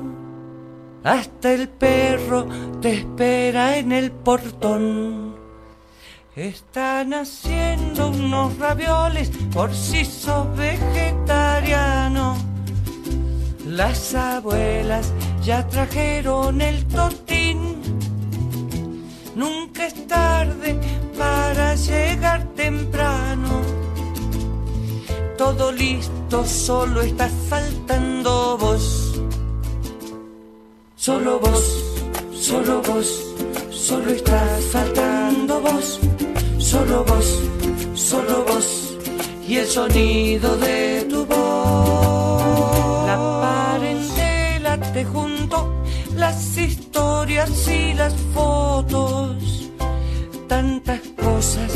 Hasta 1.07 1.53
el 1.53 1.69
perro 1.69 2.49
te 2.83 2.95
espera 2.95 3.77
en 3.79 3.93
el 3.93 4.11
portón. 4.11 5.37
Están 6.35 7.15
haciendo 7.15 8.09
unos 8.09 8.59
ravioles 8.59 9.31
por 9.53 9.73
si 9.73 10.05
sos 10.05 10.49
vegetariano. 10.57 12.37
Las 13.67 14.17
abuelas 14.17 15.13
ya 15.45 15.65
trajeron 15.69 16.61
el 16.61 16.85
totín. 16.87 17.81
Nunca 19.37 19.87
es 19.87 20.09
tarde 20.09 20.77
para 21.17 21.77
llegar 21.77 22.43
temprano. 22.57 23.61
Todo 25.39 25.71
listo, 25.71 26.45
solo 26.45 27.01
está 27.01 27.29
faltando 27.49 28.59
vos. 28.59 29.06
Solo 31.07 31.39
vos, 31.39 31.85
solo 32.33 32.83
vos, 32.83 33.07
solo 33.71 34.11
está 34.11 34.43
faltando 34.73 35.61
vos. 35.61 36.01
Solo 36.59 37.05
vos, 37.05 37.43
solo 37.95 38.45
vos 38.45 38.99
y 39.47 39.55
el 39.59 39.67
sonido 39.69 40.57
de 40.57 41.07
tu 41.09 41.25
voz. 41.25 43.07
La 43.07 43.19
parentela 43.41 44.81
te 44.93 45.05
junto, 45.05 45.73
las 46.17 46.59
historias 46.59 47.69
y 47.69 47.95
las 47.95 48.13
fotos. 48.35 49.71
Tantas 50.49 51.03
cosas 51.23 51.71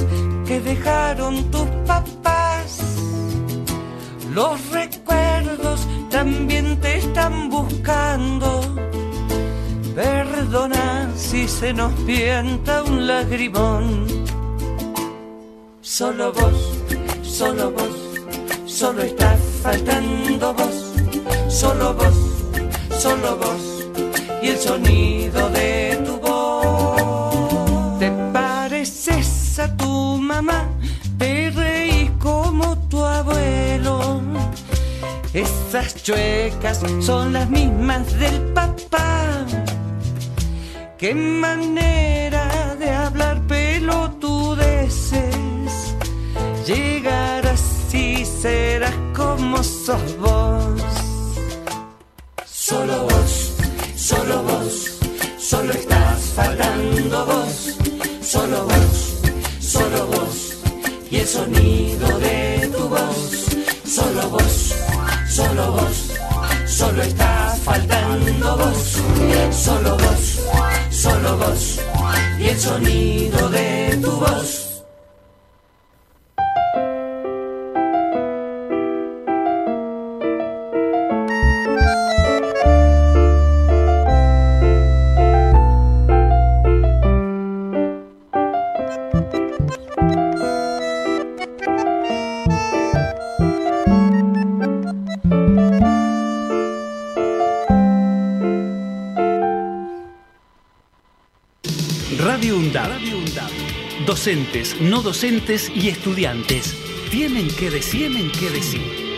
que 0.45 0.61
dejaron 0.61 1.49
tus 1.53 1.69
papás. 1.87 2.81
Los 4.35 4.59
recuerdos 4.73 5.87
también 6.11 6.81
te 6.81 6.99
están 6.99 7.49
buscando 7.49 8.70
Perdona 10.01 11.11
si 11.15 11.47
se 11.47 11.75
nos 11.75 11.93
pienta 12.07 12.83
un 12.85 13.07
lagrimón. 13.07 14.07
Solo 15.83 16.33
vos, 16.33 16.59
solo 17.23 17.71
vos, 17.71 17.95
solo 18.65 19.03
está 19.03 19.37
faltando 19.63 20.55
vos. 20.55 20.95
Solo 21.51 21.93
vos, 21.93 22.17
solo 22.99 23.37
vos 23.37 23.63
y 24.43 24.49
el 24.49 24.57
sonido 24.57 25.51
de 25.51 26.03
tu 26.07 26.17
voz. 26.17 27.99
Te 27.99 28.11
pareces 28.33 29.59
a 29.59 29.77
tu 29.77 30.17
mamá, 30.17 30.67
te 31.19 31.51
reís 31.51 32.11
como 32.19 32.75
tu 32.89 33.05
abuelo. 33.05 34.23
Esas 35.35 36.03
chuecas 36.03 36.81
son 37.01 37.35
las 37.35 37.51
mismas 37.51 38.19
del 38.19 38.41
papá. 38.55 39.20
Qué 41.01 41.15
manera 41.15 42.77
de 42.79 42.91
hablar 42.91 43.41
pelotudeces. 43.47 45.23
Llegar 46.67 47.47
así 47.47 48.27
serás 48.27 48.95
como 49.17 49.63
sos 49.65 50.19
vos. 50.19 50.79
Solo 52.45 53.05
vos, 53.05 53.55
solo 53.97 54.43
vos, 54.43 54.99
solo 55.39 55.73
estás 55.73 56.21
faltando 56.37 57.25
vos. 57.25 57.79
Solo 58.21 58.67
vos, 58.67 59.23
solo 59.59 60.07
vos, 60.07 60.59
y 61.11 61.17
el 61.17 61.27
sonido 61.27 62.19
de 62.19 62.71
tu 62.77 62.89
voz. 62.91 63.47
Solo 63.87 64.29
vos, 64.29 64.75
solo 65.31 65.73
vos, 65.73 66.11
solo 66.67 67.01
estás 67.01 67.59
faltando 67.61 68.59
vos. 68.59 68.99
Solo 69.51 69.97
vos 69.97 70.41
solo 71.01 71.39
vos 71.39 71.81
y 72.39 72.45
el 72.49 72.59
sonido 72.59 73.49
de 73.49 73.99
tu 74.03 74.11
voz. 74.11 74.70
Docentes, 104.21 104.77
no 104.83 105.01
docentes 105.01 105.73
y 105.75 105.89
estudiantes 105.89 106.75
tienen 107.11 107.49
que 107.49 107.71
decir, 107.71 108.11
tienen 108.11 108.31
que 108.33 108.51
decir. 108.51 109.17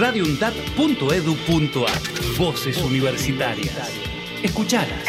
radioundab.edu.ar 0.00 2.36
Voces 2.36 2.78
universitarias. 2.78 3.92
Escuchalas. 4.42 5.04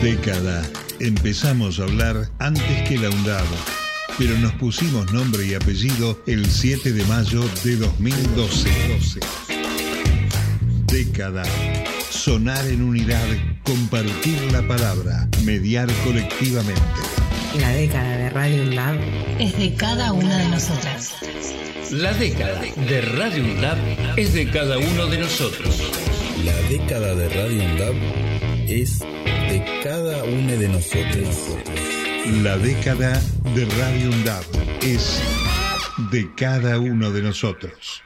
Década. 0.00 0.66
Empezamos 0.98 1.78
a 1.78 1.82
hablar 1.82 2.26
antes 2.38 2.88
que 2.88 2.96
la 2.96 3.10
UNDAB, 3.10 3.44
pero 4.16 4.38
nos 4.38 4.54
pusimos 4.54 5.12
nombre 5.12 5.46
y 5.46 5.52
apellido 5.52 6.18
el 6.26 6.46
7 6.46 6.90
de 6.90 7.04
mayo 7.04 7.44
de 7.62 7.76
2012. 7.76 8.70
Década. 10.86 11.42
Sonar 12.08 12.66
en 12.66 12.80
unidad, 12.80 13.28
compartir 13.62 14.40
la 14.52 14.66
palabra, 14.66 15.28
mediar 15.44 15.92
colectivamente. 16.02 17.15
La 17.54 17.72
década 17.72 18.16
de 18.18 18.30
Radio 18.30 18.62
UNDAB 18.64 18.98
es 19.38 19.56
de 19.56 19.74
cada 19.74 20.12
una 20.12 20.36
de 20.38 20.48
nosotras. 20.48 21.14
La 21.90 22.12
década 22.12 22.60
de 22.60 23.00
Radio 23.00 23.44
UNDAB 23.44 23.78
es 24.16 24.34
de 24.34 24.50
cada 24.50 24.78
uno 24.78 25.06
de 25.06 25.18
nosotros. 25.18 25.82
La 26.44 26.54
década 26.68 27.14
de 27.14 27.28
Radio 27.28 27.64
UNDAB 27.64 27.94
es 28.68 28.98
de 29.00 29.80
cada 29.82 30.24
uno 30.24 30.56
de 30.56 30.68
nosotros. 30.68 31.56
La 32.42 32.58
década 32.58 33.20
de 33.54 33.64
Radio 33.78 34.10
UNDAB 34.10 34.44
es 34.82 35.22
de 36.10 36.28
cada 36.34 36.78
uno 36.78 37.10
de 37.10 37.22
nosotros. 37.22 38.05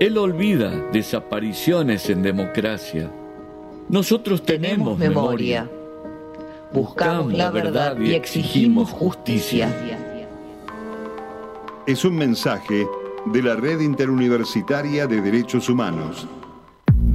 Él 0.00 0.16
olvida 0.16 0.70
desapariciones 0.92 2.08
en 2.08 2.22
democracia. 2.22 3.10
Nosotros 3.88 4.44
tenemos, 4.44 4.96
tenemos 4.96 4.98
memoria. 4.98 5.62
memoria. 5.64 5.78
Buscamos 6.72 7.32
la 7.32 7.50
verdad 7.50 7.98
y 7.98 8.14
exigimos 8.14 8.90
justicia. 8.90 9.74
Es 11.86 12.04
un 12.04 12.14
mensaje 12.14 12.86
de 13.26 13.42
la 13.42 13.56
Red 13.56 13.80
Interuniversitaria 13.80 15.08
de 15.08 15.20
Derechos 15.20 15.68
Humanos. 15.68 16.28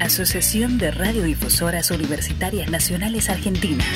Asociación 0.00 0.78
de 0.78 0.90
Radiodifusoras 0.90 1.90
Universitarias 1.90 2.70
Nacionales 2.70 3.30
Argentinas. 3.30 3.86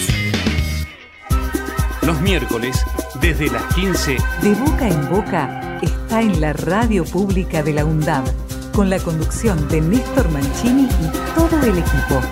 Los 2.03 2.21
miércoles, 2.21 2.83
desde 3.21 3.49
las 3.51 3.63
15. 3.75 4.17
De 4.43 4.55
boca 4.55 4.89
en 4.89 5.09
boca 5.09 5.79
está 5.83 6.23
en 6.23 6.41
la 6.41 6.53
radio 6.53 7.05
pública 7.05 7.63
de 7.63 7.75
la 7.75 7.85
UNDAB, 7.85 8.25
con 8.73 8.89
la 8.89 8.99
conducción 8.99 9.69
de 9.69 9.81
Néstor 9.81 10.31
Mancini 10.31 10.85
y 10.85 11.35
todo 11.35 11.61
el 11.63 11.79
equipo. 11.79 12.23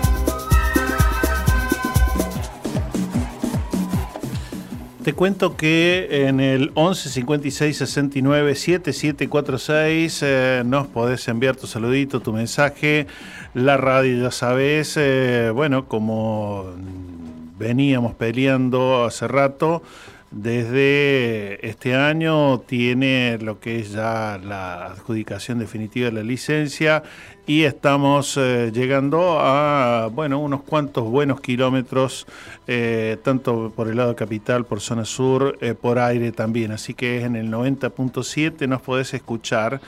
Te 5.07 5.13
cuento 5.13 5.55
que 5.55 6.27
en 6.27 6.41
el 6.41 6.71
11 6.73 7.09
56 7.09 7.77
69 7.77 8.55
7746 8.55 10.19
eh, 10.21 10.63
nos 10.65 10.87
podés 10.87 11.25
enviar 11.29 11.55
tu 11.55 11.65
saludito, 11.65 12.19
tu 12.19 12.33
mensaje. 12.33 13.07
La 13.53 13.77
radio, 13.77 14.23
ya 14.23 14.31
sabes, 14.31 14.97
eh, 14.97 15.51
bueno, 15.53 15.87
como 15.87 16.65
veníamos 17.57 18.13
peleando 18.13 19.05
hace 19.05 19.27
rato, 19.27 19.81
desde 20.31 21.65
este 21.65 21.95
año 21.95 22.59
tiene 22.59 23.37
lo 23.41 23.59
que 23.61 23.79
es 23.79 23.93
ya 23.93 24.37
la 24.43 24.87
adjudicación 24.87 25.59
definitiva 25.59 26.07
de 26.07 26.11
la 26.11 26.23
licencia 26.23 27.03
y 27.47 27.63
estamos 27.63 28.35
eh, 28.35 28.71
llegando 28.73 29.39
a 29.39 30.09
bueno 30.13 30.39
unos 30.39 30.63
cuantos 30.63 31.05
buenos 31.05 31.39
kilómetros 31.39 32.27
eh, 32.67 33.15
tanto 33.23 33.71
por 33.73 33.87
el 33.87 33.95
lado 33.95 34.17
capital 34.17 34.65
por 34.65 34.81
zona 34.81 35.05
sur 35.05 35.57
por 35.81 35.97
aire 35.99 36.33
también. 36.33 36.73
Así 36.73 36.93
que 36.93 37.21
en 37.21 37.37
el 37.37 37.49
90.7 37.49 38.67
nos 38.67 38.81
podés 38.81 39.13
escuchar. 39.13 39.79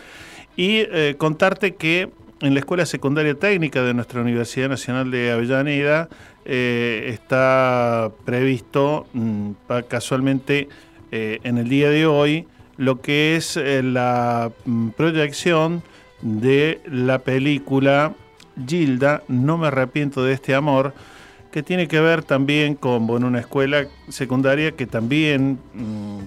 Y 0.55 0.85
contarte 1.17 1.75
que 1.75 2.09
en 2.41 2.53
la 2.53 2.59
Escuela 2.59 2.85
Secundaria 2.85 3.35
Técnica 3.35 3.83
de 3.83 3.93
nuestra 3.93 4.21
Universidad 4.21 4.69
Nacional 4.69 5.11
de 5.11 5.31
Avellaneda 5.31 6.09
está 6.45 8.11
previsto 8.25 9.07
mm, 9.13 9.51
casualmente 9.87 10.69
en 11.11 11.57
el 11.57 11.67
día 11.69 11.89
de 11.89 12.05
hoy 12.05 12.47
lo 12.77 13.01
que 13.01 13.35
es 13.35 13.57
la 13.57 14.51
mm, 14.65 14.89
proyección 14.89 15.83
de 16.21 16.81
la 16.85 17.19
película 17.19 18.13
Gilda, 18.67 19.23
No 19.27 19.57
me 19.57 19.67
arrepiento 19.67 20.23
de 20.23 20.33
este 20.33 20.55
amor, 20.55 20.93
que 21.51 21.63
tiene 21.63 21.87
que 21.87 21.99
ver 21.99 22.23
también 22.23 22.75
con 22.75 23.09
una 23.09 23.39
escuela 23.39 23.87
secundaria 24.09 24.71
que 24.71 24.85
también 24.85 25.59
mm, 25.73 26.19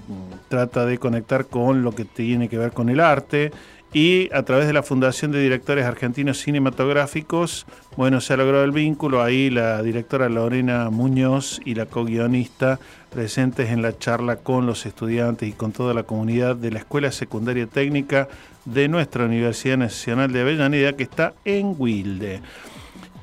trata 0.49 0.85
de 0.85 0.99
conectar 0.99 1.47
con 1.47 1.83
lo 1.83 1.93
que 1.93 2.05
tiene 2.05 2.49
que 2.49 2.59
ver 2.59 2.73
con 2.73 2.89
el 2.89 3.01
arte 3.01 3.53
y 3.93 4.30
a 4.32 4.43
través 4.43 4.66
de 4.66 4.72
la 4.72 4.82
Fundación 4.82 5.32
de 5.32 5.43
Directores 5.43 5.84
Argentinos 5.84 6.38
Cinematográficos, 6.38 7.66
bueno, 7.97 8.20
se 8.20 8.32
ha 8.32 8.36
logrado 8.38 8.64
el 8.64 8.70
vínculo, 8.70 9.22
ahí 9.22 9.51
la 9.51 9.82
directora 9.82 10.28
Lorena 10.28 10.88
Muñoz 10.88 11.61
y 11.64 11.74
la 11.74 11.86
co-guionista 11.86 12.78
presentes 13.11 13.70
en 13.70 13.82
la 13.82 13.99
charla 13.99 14.36
con 14.36 14.64
los 14.64 14.86
estudiantes 14.86 15.49
y 15.49 15.53
con 15.53 15.72
toda 15.72 15.93
la 15.93 16.05
comunidad 16.05 16.57
de 16.57 16.70
la 16.70 16.78
Escuela 16.78 17.12
Secundaria 17.12 17.66
Técnica 17.66 18.28
de 18.64 18.88
nuestra 18.88 19.26
Universidad 19.26 19.76
Nacional 19.76 20.32
de 20.32 20.40
Avellaneda, 20.40 20.95
que 20.95 21.03
está 21.03 21.34
en 21.45 21.74
Wilde. 21.78 22.40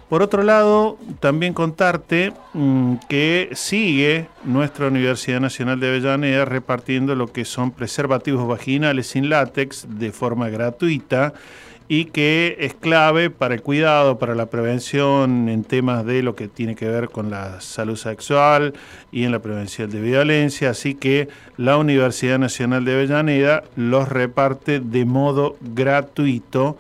Por 0.10 0.24
otro 0.24 0.42
lado, 0.42 0.98
también 1.20 1.54
contarte 1.54 2.34
mm, 2.54 2.96
que 3.08 3.50
sigue 3.54 4.28
nuestra 4.44 4.88
Universidad 4.88 5.40
Nacional 5.40 5.80
de 5.80 5.90
Avellaneda 5.90 6.46
repartiendo 6.46 7.14
lo 7.14 7.32
que 7.32 7.46
son 7.46 7.70
preservativos 7.70 8.48
vaginales 8.48 9.06
sin 9.06 9.30
látex 9.30 9.86
de 9.88 10.12
forma 10.12 10.50
gratuita 10.50 11.34
y 11.88 12.06
que 12.06 12.56
es 12.60 12.74
clave 12.74 13.30
para 13.30 13.54
el 13.54 13.62
cuidado, 13.62 14.18
para 14.18 14.34
la 14.34 14.48
prevención 14.48 15.48
en 15.48 15.64
temas 15.64 16.04
de 16.06 16.24
lo 16.24 16.36
que 16.36 16.48
tiene 16.48 16.76
que 16.76 16.88
ver 16.88 17.10
con 17.10 17.30
la 17.30 17.62
salud 17.62 17.96
sexual 17.96 18.74
y 19.12 19.26
en 19.26 19.32
la 19.32 19.40
prevención 19.40 19.92
de 19.92 20.02
violencia. 20.02 20.72
Así 20.72 20.96
que 20.96 21.30
la 21.58 21.78
Universidad 21.78 22.40
Nacional 22.40 22.84
de 22.84 22.94
Avellaneda 22.94 23.64
los 23.76 24.10
reparte 24.10 24.80
de 24.80 25.06
modo 25.06 25.56
gratuito 25.62 26.78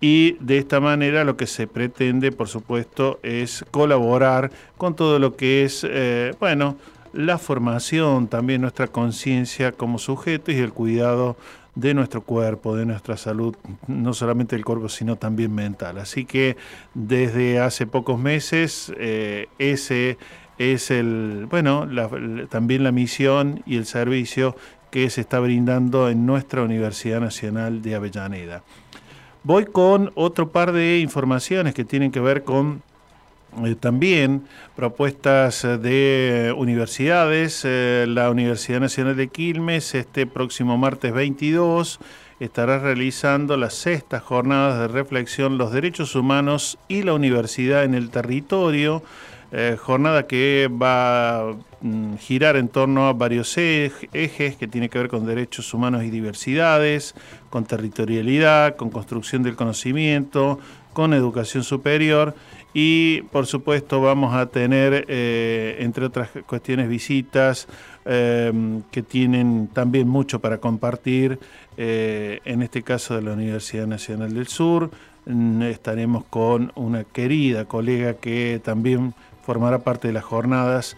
y 0.00 0.36
de 0.40 0.58
esta 0.58 0.80
manera 0.80 1.24
lo 1.24 1.36
que 1.36 1.46
se 1.46 1.66
pretende, 1.66 2.30
por 2.32 2.48
supuesto, 2.48 3.18
es 3.22 3.64
colaborar 3.70 4.50
con 4.76 4.94
todo 4.94 5.18
lo 5.18 5.36
que 5.36 5.64
es, 5.64 5.84
eh, 5.88 6.34
bueno, 6.38 6.76
la 7.12 7.38
formación, 7.38 8.28
también 8.28 8.60
nuestra 8.60 8.86
conciencia 8.86 9.72
como 9.72 9.98
sujetos 9.98 10.54
y 10.54 10.58
el 10.58 10.72
cuidado 10.72 11.36
de 11.74 11.94
nuestro 11.94 12.22
cuerpo, 12.22 12.76
de 12.76 12.86
nuestra 12.86 13.16
salud, 13.16 13.56
no 13.86 14.12
solamente 14.12 14.56
del 14.56 14.64
cuerpo, 14.64 14.88
sino 14.88 15.16
también 15.16 15.54
mental. 15.54 15.98
Así 15.98 16.24
que 16.24 16.56
desde 16.94 17.60
hace 17.60 17.86
pocos 17.86 18.18
meses 18.18 18.92
eh, 18.98 19.46
ese 19.58 20.18
es 20.58 20.90
el, 20.90 21.46
bueno, 21.48 21.88
también 22.48 22.82
la 22.82 22.92
misión 22.92 23.62
y 23.64 23.76
el 23.76 23.86
servicio 23.86 24.56
que 24.90 25.08
se 25.10 25.20
está 25.20 25.38
brindando 25.38 26.08
en 26.08 26.26
nuestra 26.26 26.62
Universidad 26.62 27.20
Nacional 27.20 27.82
de 27.82 27.94
Avellaneda. 27.94 28.62
Voy 29.44 29.66
con 29.66 30.10
otro 30.14 30.50
par 30.50 30.72
de 30.72 30.98
informaciones 30.98 31.74
que 31.74 31.84
tienen 31.84 32.10
que 32.10 32.20
ver 32.20 32.44
con 32.44 32.82
eh, 33.64 33.76
también 33.76 34.42
propuestas 34.76 35.62
de 35.62 36.52
universidades. 36.56 37.62
Eh, 37.64 38.06
la 38.08 38.30
Universidad 38.30 38.80
Nacional 38.80 39.16
de 39.16 39.28
Quilmes 39.28 39.94
este 39.94 40.26
próximo 40.26 40.76
martes 40.76 41.12
22 41.12 42.00
estará 42.40 42.78
realizando 42.78 43.56
las 43.56 43.74
sextas 43.74 44.22
jornadas 44.22 44.78
de 44.80 44.88
reflexión 44.88 45.58
Los 45.58 45.72
derechos 45.72 46.14
humanos 46.14 46.78
y 46.88 47.02
la 47.02 47.14
universidad 47.14 47.84
en 47.84 47.94
el 47.94 48.10
territorio. 48.10 49.02
Eh, 49.50 49.76
jornada 49.80 50.26
que 50.26 50.68
va 50.70 51.40
a 51.40 51.52
mm, 51.80 52.16
girar 52.16 52.56
en 52.56 52.68
torno 52.68 53.08
a 53.08 53.14
varios 53.14 53.56
ejes 53.56 54.56
que 54.56 54.68
tiene 54.68 54.90
que 54.90 54.98
ver 54.98 55.08
con 55.08 55.24
derechos 55.24 55.72
humanos 55.72 56.04
y 56.04 56.10
diversidades, 56.10 57.14
con 57.48 57.64
territorialidad, 57.64 58.76
con 58.76 58.90
construcción 58.90 59.42
del 59.42 59.56
conocimiento, 59.56 60.58
con 60.92 61.14
educación 61.14 61.64
superior 61.64 62.34
y 62.74 63.22
por 63.32 63.46
supuesto 63.46 64.02
vamos 64.02 64.34
a 64.34 64.46
tener, 64.46 65.06
eh, 65.08 65.78
entre 65.80 66.04
otras 66.04 66.28
cuestiones, 66.46 66.86
visitas 66.86 67.68
eh, 68.04 68.52
que 68.90 69.02
tienen 69.02 69.68
también 69.72 70.08
mucho 70.08 70.40
para 70.40 70.58
compartir, 70.58 71.38
en 71.80 72.62
este 72.62 72.82
caso 72.82 73.14
de 73.14 73.22
la 73.22 73.32
Universidad 73.34 73.86
Nacional 73.86 74.34
del 74.34 74.48
Sur. 74.48 74.90
Mm, 75.28 75.60
estaremos 75.62 76.24
con 76.24 76.72
una 76.74 77.04
querida 77.04 77.66
colega 77.66 78.14
que 78.14 78.62
también 78.64 79.12
formará 79.48 79.78
parte 79.78 80.08
de 80.08 80.12
las 80.12 80.24
jornadas 80.24 80.94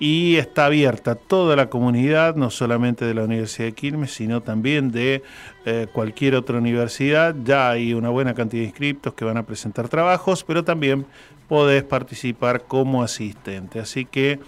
y 0.00 0.34
está 0.34 0.64
abierta 0.64 1.14
toda 1.14 1.54
la 1.54 1.70
comunidad, 1.70 2.34
no 2.34 2.50
solamente 2.50 3.04
de 3.04 3.14
la 3.14 3.22
Universidad 3.22 3.66
de 3.66 3.74
Quilmes, 3.74 4.12
sino 4.12 4.40
también 4.40 4.90
de 4.90 5.22
eh, 5.64 5.86
cualquier 5.92 6.34
otra 6.34 6.58
universidad. 6.58 7.32
Ya 7.44 7.70
hay 7.70 7.94
una 7.94 8.08
buena 8.08 8.34
cantidad 8.34 8.62
de 8.62 8.66
inscriptos 8.66 9.14
que 9.14 9.24
van 9.24 9.36
a 9.36 9.44
presentar 9.44 9.88
trabajos, 9.88 10.42
pero 10.42 10.64
también 10.64 11.06
podés 11.46 11.84
participar 11.84 12.62
como 12.62 13.04
asistente. 13.04 13.78
Así 13.78 14.04
que 14.04 14.40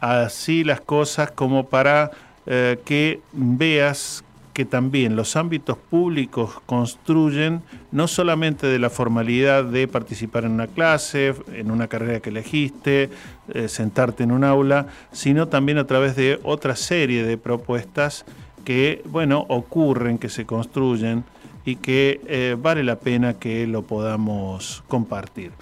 así 0.00 0.64
las 0.64 0.80
cosas 0.80 1.30
como 1.30 1.68
para 1.68 2.10
eh, 2.46 2.80
que 2.84 3.20
veas 3.32 4.24
que 4.60 4.66
también 4.66 5.16
los 5.16 5.36
ámbitos 5.36 5.78
públicos 5.78 6.60
construyen 6.66 7.62
no 7.92 8.06
solamente 8.06 8.66
de 8.66 8.78
la 8.78 8.90
formalidad 8.90 9.64
de 9.64 9.88
participar 9.88 10.44
en 10.44 10.50
una 10.50 10.66
clase, 10.66 11.34
en 11.54 11.70
una 11.70 11.88
carrera 11.88 12.20
que 12.20 12.28
elegiste, 12.28 13.08
eh, 13.54 13.68
sentarte 13.68 14.22
en 14.22 14.32
un 14.32 14.44
aula, 14.44 14.88
sino 15.12 15.48
también 15.48 15.78
a 15.78 15.86
través 15.86 16.14
de 16.14 16.40
otra 16.42 16.76
serie 16.76 17.24
de 17.24 17.38
propuestas 17.38 18.26
que, 18.62 19.00
bueno, 19.06 19.46
ocurren, 19.48 20.18
que 20.18 20.28
se 20.28 20.44
construyen 20.44 21.24
y 21.64 21.76
que 21.76 22.20
eh, 22.26 22.54
vale 22.60 22.84
la 22.84 22.96
pena 22.96 23.38
que 23.38 23.66
lo 23.66 23.80
podamos 23.80 24.84
compartir. 24.88 25.52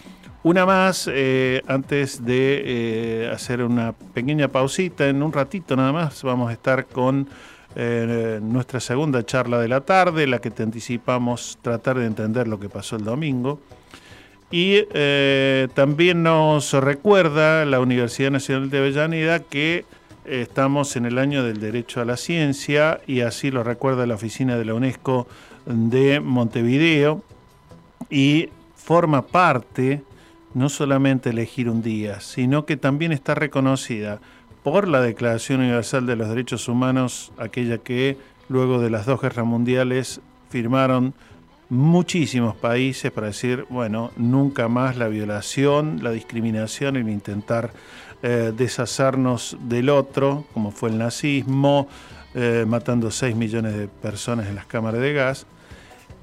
Una 0.42 0.66
más, 0.66 1.08
eh, 1.08 1.62
antes 1.68 2.24
de 2.24 3.30
hacer 3.32 3.62
una 3.62 3.92
pequeña 3.92 4.48
pausita, 4.48 5.06
en 5.06 5.22
un 5.22 5.32
ratito 5.32 5.76
nada 5.76 5.92
más 5.92 6.20
vamos 6.24 6.50
a 6.50 6.52
estar 6.52 6.86
con 6.86 7.28
nuestra 7.78 8.80
segunda 8.80 9.24
charla 9.24 9.60
de 9.60 9.68
la 9.68 9.82
tarde, 9.82 10.26
la 10.26 10.40
que 10.40 10.50
te 10.50 10.64
anticipamos 10.64 11.58
tratar 11.62 11.98
de 11.98 12.06
entender 12.06 12.48
lo 12.48 12.58
que 12.58 12.68
pasó 12.68 12.96
el 12.96 13.04
domingo. 13.04 13.60
Y 14.50 14.82
también 15.74 16.22
nos 16.22 16.72
recuerda 16.72 17.64
la 17.64 17.80
Universidad 17.80 18.32
Nacional 18.32 18.68
de 18.70 18.78
Avellaneda 18.78 19.40
que 19.40 19.84
estamos 20.24 20.96
en 20.96 21.06
el 21.06 21.18
año 21.18 21.44
del 21.44 21.60
derecho 21.60 22.00
a 22.00 22.04
la 22.04 22.16
ciencia 22.16 23.00
y 23.06 23.20
así 23.20 23.50
lo 23.50 23.62
recuerda 23.62 24.06
la 24.06 24.14
oficina 24.14 24.58
de 24.58 24.64
la 24.64 24.74
UNESCO 24.74 25.28
de 25.66 26.20
Montevideo 26.20 27.22
y 28.10 28.48
forma 28.74 29.26
parte 29.26 30.02
no 30.54 30.68
solamente 30.68 31.30
elegir 31.30 31.68
un 31.68 31.82
día, 31.82 32.20
sino 32.20 32.64
que 32.66 32.76
también 32.76 33.12
está 33.12 33.34
reconocida 33.34 34.18
por 34.70 34.86
la 34.86 35.00
Declaración 35.00 35.60
Universal 35.60 36.04
de 36.04 36.14
los 36.14 36.28
Derechos 36.28 36.68
Humanos, 36.68 37.32
aquella 37.38 37.78
que 37.78 38.18
luego 38.50 38.80
de 38.80 38.90
las 38.90 39.06
dos 39.06 39.18
guerras 39.18 39.46
mundiales 39.46 40.20
firmaron 40.50 41.14
muchísimos 41.70 42.54
países 42.54 43.10
para 43.10 43.28
decir, 43.28 43.64
bueno, 43.70 44.10
nunca 44.16 44.68
más 44.68 44.98
la 44.98 45.08
violación, 45.08 46.00
la 46.02 46.10
discriminación, 46.10 46.96
el 46.96 47.08
intentar 47.08 47.72
eh, 48.22 48.52
deshacernos 48.54 49.56
del 49.62 49.88
otro, 49.88 50.44
como 50.52 50.70
fue 50.70 50.90
el 50.90 50.98
nazismo, 50.98 51.88
eh, 52.34 52.66
matando 52.68 53.10
6 53.10 53.36
millones 53.36 53.74
de 53.74 53.88
personas 53.88 54.48
en 54.48 54.54
las 54.54 54.66
cámaras 54.66 55.00
de 55.00 55.12
gas 55.14 55.46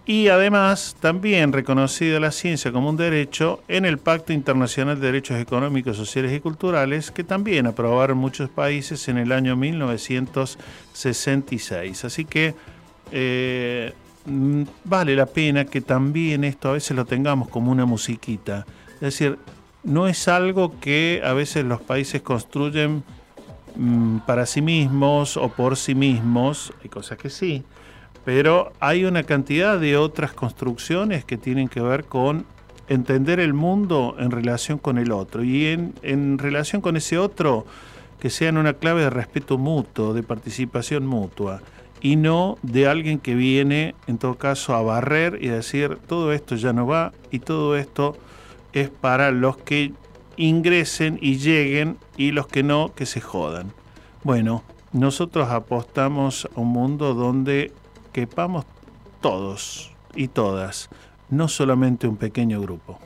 y 0.06 0.28
además 0.28 0.96
también 1.00 1.52
reconocida 1.52 2.20
la 2.20 2.30
ciencia 2.32 2.72
como 2.72 2.90
un 2.90 2.98
derecho 2.98 3.64
en 3.68 3.86
el 3.86 3.98
Pacto 3.98 4.34
Internacional 4.34 5.00
de 5.00 5.08
Derechos 5.08 5.40
Económicos, 5.40 5.98
Sociales 5.98 6.32
y 6.32 6.40
Culturales, 6.40 7.10
que 7.10 7.24
también 7.24 7.66
aprobaron 7.66 8.20
muchos 8.20 8.48
países 8.50 9.08
en 9.08 9.18
el 9.18 9.32
año 9.32 9.56
1966. 9.56 12.06
Así 12.06 12.26
que 12.26 12.54
eh, 13.12 13.94
vale 14.84 15.16
la 15.16 15.26
pena 15.26 15.66
que 15.66 15.82
también 15.82 16.44
esto 16.44 16.70
a 16.70 16.74
veces 16.74 16.96
lo 16.96 17.06
tengamos 17.06 17.50
como 17.50 17.72
una 17.72 17.86
musiquita. 17.86 18.64
Es 18.96 19.02
decir, 19.02 19.40
no 19.84 20.08
es 20.08 20.28
algo 20.28 20.80
que 20.80 21.22
a 21.24 21.34
veces 21.34 21.66
los 21.66 21.82
países 21.82 22.22
construyen 22.22 23.04
mm, 23.76 24.20
para 24.20 24.46
sí 24.46 24.62
mismos 24.62 25.36
o 25.36 25.50
por 25.50 25.78
sí 25.78 25.96
mismos, 25.96 26.72
hay 26.84 26.90
cosas 26.90 27.18
que 27.18 27.32
sí, 27.32 27.64
pero 28.26 28.74
hay 28.80 29.06
una 29.06 29.24
cantidad 29.24 29.80
de 29.80 29.96
otras 29.96 30.34
construcciones 30.34 31.24
que 31.24 31.38
tienen 31.38 31.70
que 31.70 31.80
ver 31.80 32.06
con 32.06 32.46
entender 32.90 33.40
el 33.40 33.54
mundo 33.54 34.16
en 34.20 34.32
relación 34.32 34.80
con 34.80 34.98
el 34.98 35.12
otro 35.12 35.44
y 35.44 35.68
en, 35.68 36.38
relación 36.40 36.82
con 36.82 36.98
ese 36.98 37.18
otro 37.20 37.66
que 38.20 38.32
sean 38.32 38.58
una 38.58 38.74
clave 38.74 39.04
de 39.04 39.10
respeto 39.12 39.58
mutuo, 39.58 40.14
de 40.14 40.24
participación 40.24 41.06
mutua 41.06 41.62
y 42.02 42.16
no 42.16 42.58
de 42.64 42.88
alguien 42.88 43.20
que 43.20 43.36
viene 43.36 43.96
en 44.08 44.18
todo 44.18 44.36
caso 44.36 44.74
a 44.76 44.82
barrer 44.82 45.40
y 45.42 45.50
a 45.50 45.56
decir 45.56 45.98
todo 46.08 46.34
esto 46.34 46.56
ya 46.56 46.74
no 46.74 46.88
va 46.88 47.14
y 47.30 47.40
todo 47.40 47.78
esto 47.78 48.18
es 48.74 48.90
para 48.90 49.32
los 49.32 49.58
que 49.58 49.94
ingresen 50.36 51.20
y 51.22 51.38
lleguen 51.38 51.98
y 52.18 52.32
los 52.32 52.48
que 52.48 52.64
no 52.64 52.92
que 52.94 53.06
se 53.06 53.22
jodan. 53.22 53.72
Bueno, 54.24 54.64
nosotros 54.94 55.50
apostamos 55.50 56.48
a 56.56 56.60
un 56.60 56.70
mundo 56.70 57.14
donde 57.14 57.72
quepamos 58.16 58.64
todos 59.20 59.92
y 60.16 60.30
todas, 60.30 60.90
no 61.30 61.50
solamente 61.50 62.08
un 62.08 62.16
pequeño 62.16 62.62
grupo. 62.62 62.98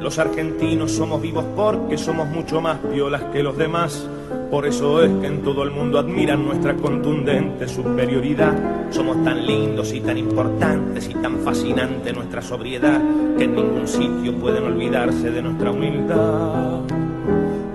Los 0.00 0.18
argentinos 0.18 0.92
somos 0.92 1.20
vivos 1.20 1.44
porque 1.54 1.98
somos 1.98 2.26
mucho 2.26 2.62
más 2.62 2.78
violas 2.90 3.24
que 3.24 3.42
los 3.42 3.58
demás. 3.58 4.08
Por 4.50 4.64
eso 4.64 5.02
es 5.02 5.10
que 5.20 5.26
en 5.26 5.42
todo 5.42 5.62
el 5.62 5.70
mundo 5.70 5.98
admiran 5.98 6.44
nuestra 6.44 6.74
contundente 6.74 7.68
superioridad. 7.68 8.88
Somos 8.90 9.22
tan 9.22 9.46
lindos 9.46 9.92
y 9.92 10.00
tan 10.00 10.16
importantes 10.16 11.06
y 11.08 11.14
tan 11.14 11.40
fascinante 11.40 12.14
nuestra 12.14 12.40
sobriedad 12.40 12.98
que 13.36 13.44
en 13.44 13.54
ningún 13.54 13.86
sitio 13.86 14.32
pueden 14.40 14.64
olvidarse 14.64 15.30
de 15.30 15.42
nuestra 15.42 15.70
humildad. 15.70 17.07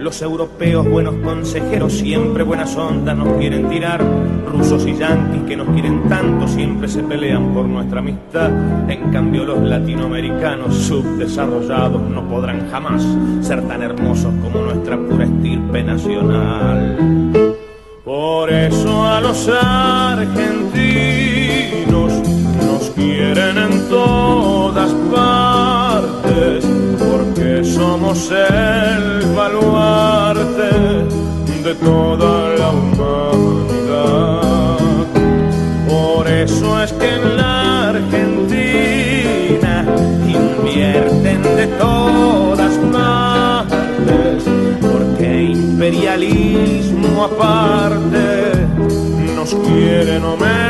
Los 0.03 0.21
europeos, 0.21 0.85
buenos 0.85 1.15
consejeros, 1.23 1.93
siempre 1.93 2.43
buenas 2.43 2.75
ondas 2.75 3.15
nos 3.15 3.37
quieren 3.37 3.69
tirar. 3.69 4.03
Rusos 4.51 4.85
y 4.85 4.97
yanquis 4.97 5.43
que 5.43 5.55
nos 5.55 5.69
quieren 5.69 6.09
tanto, 6.09 6.45
siempre 6.45 6.89
se 6.89 7.01
pelean 7.03 7.53
por 7.53 7.65
nuestra 7.65 7.99
amistad. 7.99 8.51
En 8.89 9.11
cambio, 9.13 9.45
los 9.45 9.59
latinoamericanos 9.61 10.75
subdesarrollados 10.75 12.01
no 12.01 12.27
podrán 12.27 12.69
jamás 12.69 13.01
ser 13.41 13.65
tan 13.65 13.81
hermosos 13.81 14.33
como 14.43 14.65
nuestra 14.65 14.97
pura 14.97 15.23
estirpe 15.23 15.81
nacional. 15.83 17.31
Por 18.03 18.51
eso 18.51 19.05
a 19.05 19.21
los 19.21 19.47
argentinos 19.47 20.83
nos 22.61 22.89
quieren 22.89 23.57
en 23.57 23.87
todas 23.87 24.91
partes 25.15 26.72
somos 27.61 28.31
el 28.31 29.21
baluarte 29.35 30.71
de 31.63 31.75
toda 31.75 32.55
la 32.57 32.69
humanidad. 32.71 34.39
Por 35.87 36.27
eso 36.27 36.83
es 36.83 36.93
que 36.93 37.15
en 37.15 37.37
la 37.37 37.89
Argentina 37.89 39.85
invierten 40.25 41.43
de 41.43 41.67
todas 41.77 42.73
partes, 42.91 44.43
porque 44.81 45.43
imperialismo 45.51 47.25
aparte 47.25 48.53
nos 49.35 49.53
quieren 49.53 50.23
homenajear 50.23 50.62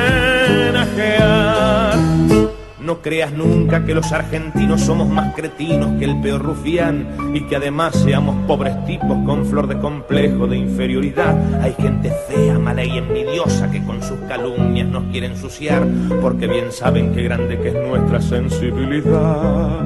creas 3.03 3.33
nunca 3.33 3.85
que 3.85 3.93
los 3.93 4.11
argentinos 4.11 4.81
somos 4.81 5.07
más 5.09 5.35
cretinos 5.35 5.99
que 5.99 6.05
el 6.05 6.19
peor 6.21 6.41
rufián 6.41 7.07
y 7.33 7.41
que 7.41 7.57
además 7.57 7.93
seamos 7.95 8.35
pobres 8.47 8.73
tipos 8.85 9.17
con 9.25 9.45
flor 9.45 9.67
de 9.67 9.77
complejo 9.77 10.47
de 10.47 10.57
inferioridad. 10.57 11.35
Hay 11.61 11.73
gente 11.73 12.11
fea, 12.27 12.57
mala 12.57 12.83
y 12.83 12.97
envidiosa 12.97 13.69
que 13.69 13.83
con 13.83 14.01
sus 14.01 14.17
calumnias 14.21 14.87
nos 14.87 15.03
quiere 15.11 15.27
ensuciar 15.27 15.85
porque 16.21 16.47
bien 16.47 16.71
saben 16.71 17.13
qué 17.13 17.23
grande 17.23 17.59
que 17.59 17.69
es 17.69 17.75
nuestra 17.75 18.21
sensibilidad. 18.21 19.83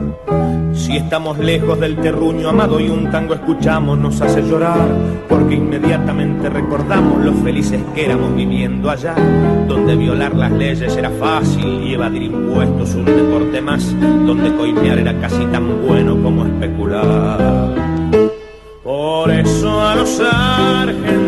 Si 0.88 0.96
estamos 0.96 1.38
lejos 1.38 1.78
del 1.82 1.98
terruño 1.98 2.48
amado 2.48 2.80
y 2.80 2.88
un 2.88 3.12
tango 3.12 3.34
escuchamos 3.34 3.98
nos 3.98 4.22
hace 4.22 4.42
llorar 4.42 4.88
porque 5.28 5.56
inmediatamente 5.56 6.50
recordamos 6.50 7.26
lo 7.26 7.34
felices 7.34 7.82
que 7.94 8.06
éramos 8.06 8.34
viviendo 8.34 8.90
allá 8.90 9.14
donde 9.68 9.98
violar 9.98 10.34
las 10.34 10.50
leyes 10.50 10.96
era 10.96 11.10
fácil 11.10 11.84
y 11.84 11.94
evadir 11.94 12.22
impuestos 12.24 12.96
un 12.96 13.04
deporte 13.04 13.60
más 13.60 13.94
donde 14.00 14.56
coimear 14.56 15.00
era 15.00 15.20
casi 15.20 15.46
tan 15.48 15.86
bueno 15.86 16.24
como 16.24 16.46
especular. 16.46 17.76
Por 18.82 19.30
eso 19.30 19.82
a 19.82 19.94
los 19.94 20.22
argentinos 20.22 21.27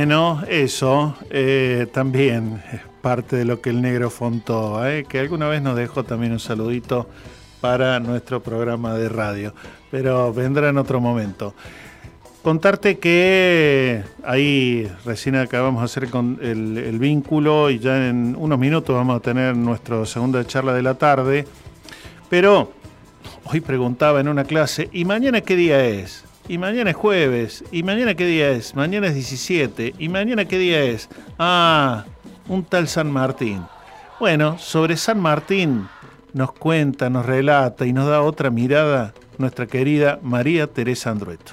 Bueno, 0.00 0.40
eso 0.48 1.14
eh, 1.28 1.86
también 1.92 2.62
parte 3.02 3.36
de 3.36 3.44
lo 3.44 3.60
que 3.60 3.68
el 3.68 3.82
negro 3.82 4.08
fontó, 4.08 4.82
¿eh? 4.88 5.04
que 5.06 5.18
alguna 5.18 5.46
vez 5.46 5.60
nos 5.60 5.76
dejó 5.76 6.04
también 6.04 6.32
un 6.32 6.40
saludito 6.40 7.06
para 7.60 8.00
nuestro 8.00 8.42
programa 8.42 8.94
de 8.94 9.10
radio, 9.10 9.52
pero 9.90 10.32
vendrá 10.32 10.70
en 10.70 10.78
otro 10.78 11.02
momento. 11.02 11.52
Contarte 12.42 12.98
que 12.98 14.02
ahí 14.24 14.90
recién 15.04 15.36
acabamos 15.36 15.82
de 15.82 15.84
hacer 15.84 16.08
con 16.08 16.38
el, 16.40 16.78
el, 16.78 16.98
vínculo 16.98 17.68
y 17.68 17.78
ya 17.78 18.08
en 18.08 18.34
unos 18.38 18.58
minutos 18.58 18.96
vamos 18.96 19.18
a 19.18 19.20
tener 19.20 19.54
nuestra 19.54 20.06
segunda 20.06 20.42
charla 20.46 20.72
de 20.72 20.82
la 20.82 20.94
tarde. 20.94 21.46
Pero 22.30 22.72
hoy 23.44 23.60
preguntaba 23.60 24.18
en 24.20 24.28
una 24.28 24.44
clase, 24.44 24.88
¿y 24.92 25.04
mañana 25.04 25.42
qué 25.42 25.56
día 25.56 25.84
es? 25.84 26.24
Y 26.50 26.58
mañana 26.58 26.90
es 26.90 26.96
jueves. 26.96 27.62
¿Y 27.70 27.84
mañana 27.84 28.16
qué 28.16 28.26
día 28.26 28.50
es? 28.50 28.74
Mañana 28.74 29.06
es 29.06 29.14
17. 29.14 29.94
¿Y 30.00 30.08
mañana 30.08 30.46
qué 30.46 30.58
día 30.58 30.82
es? 30.82 31.08
Ah, 31.38 32.06
un 32.48 32.64
tal 32.64 32.88
San 32.88 33.08
Martín. 33.08 33.62
Bueno, 34.18 34.58
sobre 34.58 34.96
San 34.96 35.20
Martín 35.20 35.86
nos 36.32 36.50
cuenta, 36.50 37.08
nos 37.08 37.24
relata 37.24 37.86
y 37.86 37.92
nos 37.92 38.08
da 38.08 38.22
otra 38.22 38.50
mirada 38.50 39.14
nuestra 39.38 39.68
querida 39.68 40.18
María 40.24 40.66
Teresa 40.66 41.10
Andrueto. 41.10 41.52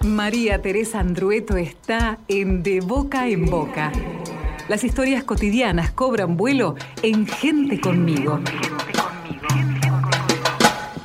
María 0.00 0.62
Teresa 0.62 1.00
Andrueto 1.00 1.58
está 1.58 2.20
en 2.28 2.62
De 2.62 2.80
Boca 2.80 3.28
en 3.28 3.44
Boca. 3.44 3.92
Las 4.66 4.82
historias 4.82 5.24
cotidianas 5.24 5.90
cobran 5.90 6.38
vuelo 6.38 6.74
en 7.02 7.26
Gente 7.26 7.78
conmigo. 7.78 8.40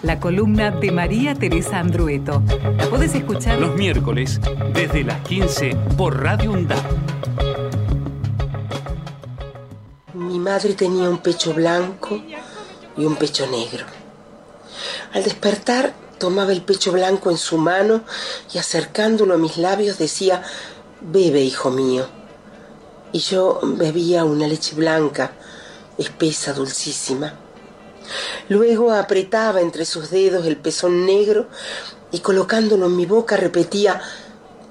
La 0.02 0.18
columna 0.18 0.72
de 0.72 0.92
María 0.94 1.36
Teresa 1.36 1.78
Andrueto. 1.78 2.42
La 2.78 2.90
puedes 2.90 3.14
escuchar 3.16 3.60
los 3.60 3.76
miércoles 3.76 4.40
desde 4.74 5.04
las 5.04 5.20
15 5.28 5.76
por 5.98 6.24
Radio 6.24 6.54
UNDAP. 6.54 6.80
Mi 10.14 10.40
madre 10.40 10.74
tenía 10.76 11.10
un 11.10 11.18
pecho 11.18 11.54
blanco 11.54 12.18
y 12.96 13.04
un 13.06 13.18
pecho 13.18 13.46
negro. 13.48 13.86
Al 15.12 15.26
despertar 15.26 15.94
tomaba 16.18 16.54
el 16.54 16.62
pecho 16.62 16.94
blanco 16.94 17.30
en 17.30 17.38
su 17.38 17.58
mano 17.58 18.02
y 18.54 18.58
acercándolo 18.58 19.34
a 19.34 19.38
mis 19.38 19.58
labios 19.58 19.98
decía, 19.98 20.42
bebe, 21.02 21.42
hijo 21.42 21.72
mío. 21.72 22.08
Y 23.12 23.20
yo 23.20 23.60
bebía 23.64 24.24
una 24.24 24.48
leche 24.48 24.76
blanca, 24.76 25.34
espesa, 25.98 26.54
dulcísima. 26.54 27.49
Luego 28.50 28.92
apretaba 28.92 29.62
entre 29.62 29.86
sus 29.86 30.10
dedos 30.10 30.46
el 30.46 30.58
pezón 30.58 31.06
negro 31.06 31.48
y 32.12 32.20
colocándolo 32.20 32.88
en 32.88 32.96
mi 32.96 33.06
boca 33.06 33.38
repetía, 33.38 34.02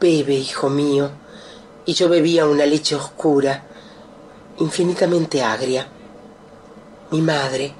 bebe, 0.01 0.35
hijo 0.35 0.69
mío. 0.69 1.11
Y 1.85 1.95
yo 1.95 2.09
bebía 2.09 2.47
una 2.47 2.67
leche 2.67 2.95
oscura, 2.95 3.65
infinitamente 4.59 5.43
agria. 5.43 5.89
Mi 7.11 7.23
madre 7.23 7.73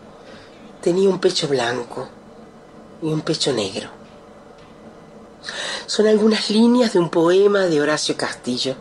tenía 0.81 1.09
un 1.09 1.21
pecho 1.21 1.49
blanco 1.49 2.09
y 3.03 3.07
un 3.07 3.21
pecho 3.21 3.53
negro. 3.53 3.91
Son 5.87 6.07
algunas 6.07 6.51
líneas 6.51 6.93
de 6.93 6.99
un 6.99 7.11
poema 7.11 7.61
de 7.67 7.81
Horacio 7.81 8.17
Castillo. 8.17 8.77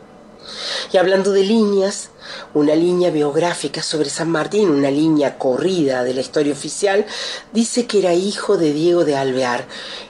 Y 0.92 0.98
hablando 0.98 1.32
de 1.32 1.44
líneas, 1.44 2.10
una 2.54 2.76
línea 2.76 3.12
biográfica 3.12 3.82
sobre 3.82 4.10
San 4.10 4.30
Martín, 4.30 4.70
una 4.70 4.92
línea 4.92 5.38
corrida 5.38 6.04
de 6.04 6.14
la 6.14 6.22
historia 6.22 6.54
oficial, 6.54 7.06
dice 7.54 7.86
que 7.86 8.00
era 8.00 8.14
hijo 8.14 8.58
de 8.58 8.74
Diego 8.74 9.06
de 9.06 9.16
Alvear, 9.16 9.66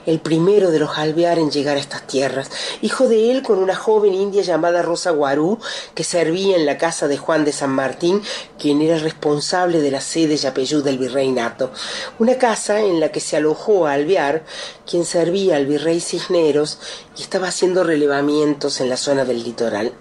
el 0.06 0.20
primero 0.20 0.70
de 0.70 0.78
los 0.78 0.96
Alvear 0.96 1.38
en 1.38 1.50
llegar 1.50 1.76
a 1.76 1.80
estas 1.80 2.06
tierras, 2.06 2.50
hijo 2.82 3.08
de 3.08 3.30
él 3.30 3.42
con 3.42 3.58
una 3.58 3.74
joven 3.74 4.14
india 4.14 4.42
llamada 4.42 4.82
Rosa 4.82 5.10
Guarú, 5.10 5.58
que 5.94 6.04
servía 6.04 6.56
en 6.56 6.66
la 6.66 6.78
casa 6.78 7.08
de 7.08 7.18
Juan 7.18 7.44
de 7.44 7.52
San 7.52 7.70
Martín, 7.70 8.22
quien 8.58 8.82
era 8.82 8.98
responsable 8.98 9.80
de 9.80 9.90
la 9.90 10.00
sede 10.00 10.36
Yapeyú 10.36 10.82
del 10.82 10.98
virreinato, 10.98 11.72
una 12.18 12.36
casa 12.36 12.80
en 12.80 13.00
la 13.00 13.10
que 13.10 13.20
se 13.20 13.36
alojó 13.36 13.86
a 13.86 13.92
Alvear, 13.92 14.44
quien 14.88 15.04
servía 15.04 15.56
al 15.56 15.66
virrey 15.66 16.00
Cisneros 16.00 16.78
y 17.16 17.22
estaba 17.22 17.48
haciendo 17.48 17.84
relevamientos 17.84 18.80
en 18.80 18.88
la 18.88 18.96
zona 18.96 19.24
del 19.24 19.42
litoral. 19.42 19.92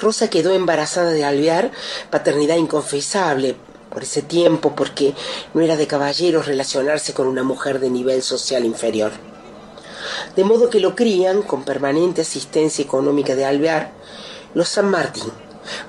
Rosa 0.00 0.30
quedó 0.30 0.52
embarazada 0.52 1.10
de 1.10 1.24
Alvear, 1.24 1.72
paternidad 2.10 2.56
inconfesable 2.56 3.56
por 3.90 4.02
ese 4.02 4.22
tiempo, 4.22 4.74
porque 4.76 5.14
no 5.54 5.60
era 5.60 5.76
de 5.76 5.86
caballeros 5.86 6.46
relacionarse 6.46 7.14
con 7.14 7.26
una 7.26 7.42
mujer 7.42 7.80
de 7.80 7.90
nivel 7.90 8.22
social 8.22 8.64
inferior. 8.64 9.12
De 10.36 10.44
modo 10.44 10.70
que 10.70 10.80
lo 10.80 10.94
crían, 10.94 11.42
con 11.42 11.64
permanente 11.64 12.22
asistencia 12.22 12.84
económica 12.84 13.34
de 13.34 13.44
Alvear, 13.44 13.92
los 14.54 14.68
San 14.68 14.90
Martín. 14.90 15.32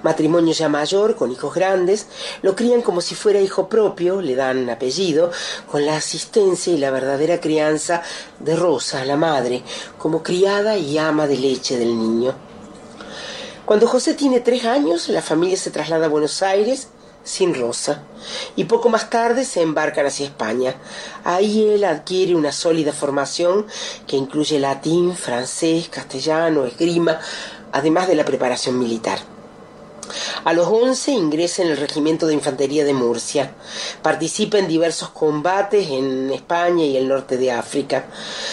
Matrimonio 0.03 0.53
ya 0.53 0.67
mayor, 0.67 1.15
con 1.15 1.31
hijos 1.31 1.53
grandes, 1.53 2.07
lo 2.41 2.55
crían 2.55 2.81
como 2.81 2.99
si 2.99 3.15
fuera 3.15 3.39
hijo 3.39 3.69
propio, 3.69 4.21
le 4.21 4.35
dan 4.35 4.69
apellido, 4.69 5.31
con 5.71 5.85
la 5.85 5.95
asistencia 5.95 6.73
y 6.73 6.77
la 6.77 6.91
verdadera 6.91 7.39
crianza 7.39 8.01
de 8.39 8.55
Rosa, 8.55 9.05
la 9.05 9.15
madre, 9.15 9.63
como 9.97 10.21
criada 10.21 10.77
y 10.77 10.97
ama 10.97 11.27
de 11.27 11.37
leche 11.37 11.77
del 11.77 11.97
niño. 11.97 12.48
Cuando 13.69 13.85
José 13.85 14.15
tiene 14.15 14.39
tres 14.39 14.65
años, 14.65 15.09
la 15.09 15.21
familia 15.21 15.55
se 15.55 15.69
traslada 15.69 16.07
a 16.07 16.09
Buenos 16.09 16.41
Aires 16.41 16.87
sin 17.23 17.53
Rosa 17.53 18.01
y 18.55 18.63
poco 18.63 18.89
más 18.89 19.11
tarde 19.11 19.45
se 19.45 19.61
embarcan 19.61 20.07
hacia 20.07 20.25
España. 20.25 20.73
Ahí 21.23 21.69
él 21.69 21.83
adquiere 21.83 22.33
una 22.33 22.51
sólida 22.51 22.93
formación 22.93 23.67
que 24.07 24.17
incluye 24.17 24.57
latín, 24.57 25.15
francés, 25.15 25.87
castellano, 25.87 26.65
esgrima, 26.65 27.19
además 27.71 28.07
de 28.07 28.15
la 28.15 28.25
preparación 28.25 28.79
militar. 28.79 29.19
A 30.43 30.53
los 30.53 30.67
11 30.67 31.11
ingresa 31.11 31.61
en 31.61 31.69
el 31.69 31.77
Regimiento 31.77 32.27
de 32.27 32.33
Infantería 32.33 32.85
de 32.85 32.93
Murcia. 32.93 33.53
Participa 34.01 34.57
en 34.57 34.67
diversos 34.67 35.09
combates 35.09 35.89
en 35.89 36.31
España 36.31 36.83
y 36.85 36.97
el 36.97 37.07
norte 37.07 37.37
de 37.37 37.51
África. 37.51 38.07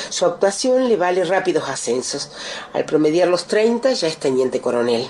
Su 0.08 0.26
actuación 0.26 0.88
le 0.88 0.96
vale 0.96 1.24
rápidos 1.24 1.68
ascensos. 1.68 2.30
Al 2.72 2.84
promediar 2.84 3.28
los 3.28 3.46
30 3.46 3.92
ya 3.92 4.08
es 4.08 4.16
teniente 4.18 4.60
coronel. 4.60 5.06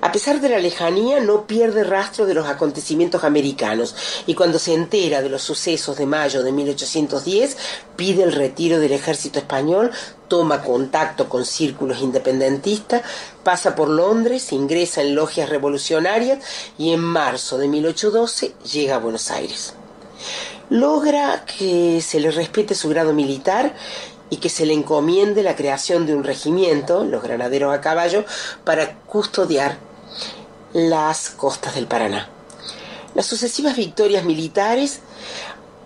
A 0.00 0.12
pesar 0.12 0.40
de 0.40 0.48
la 0.48 0.58
lejanía, 0.58 1.20
no 1.20 1.46
pierde 1.46 1.84
rastro 1.84 2.26
de 2.26 2.34
los 2.34 2.46
acontecimientos 2.46 3.24
americanos 3.24 3.94
y 4.26 4.34
cuando 4.34 4.58
se 4.58 4.74
entera 4.74 5.22
de 5.22 5.28
los 5.28 5.42
sucesos 5.42 5.96
de 5.96 6.06
mayo 6.06 6.42
de 6.42 6.52
1810, 6.52 7.56
pide 7.96 8.22
el 8.22 8.32
retiro 8.32 8.78
del 8.78 8.92
ejército 8.92 9.38
español, 9.38 9.90
toma 10.28 10.62
contacto 10.62 11.28
con 11.28 11.44
círculos 11.44 12.00
independentistas, 12.00 13.02
pasa 13.42 13.74
por 13.74 13.88
Londres, 13.88 14.52
ingresa 14.52 15.00
en 15.00 15.14
logias 15.14 15.48
revolucionarias 15.48 16.38
y 16.76 16.92
en 16.92 17.00
marzo 17.00 17.58
de 17.58 17.68
1812 17.68 18.54
llega 18.72 18.96
a 18.96 18.98
Buenos 18.98 19.30
Aires. 19.30 19.74
Logra 20.70 21.44
que 21.44 22.00
se 22.00 22.20
le 22.20 22.30
respete 22.30 22.74
su 22.74 22.88
grado 22.88 23.12
militar 23.12 23.74
y 24.34 24.38
que 24.38 24.48
se 24.48 24.66
le 24.66 24.74
encomiende 24.74 25.44
la 25.44 25.54
creación 25.54 26.06
de 26.06 26.14
un 26.14 26.24
regimiento, 26.24 27.04
los 27.04 27.22
granaderos 27.22 27.72
a 27.72 27.80
caballo, 27.80 28.24
para 28.64 28.98
custodiar 29.02 29.78
las 30.72 31.30
costas 31.30 31.76
del 31.76 31.86
Paraná. 31.86 32.28
Las 33.14 33.26
sucesivas 33.26 33.76
victorias 33.76 34.24
militares 34.24 34.98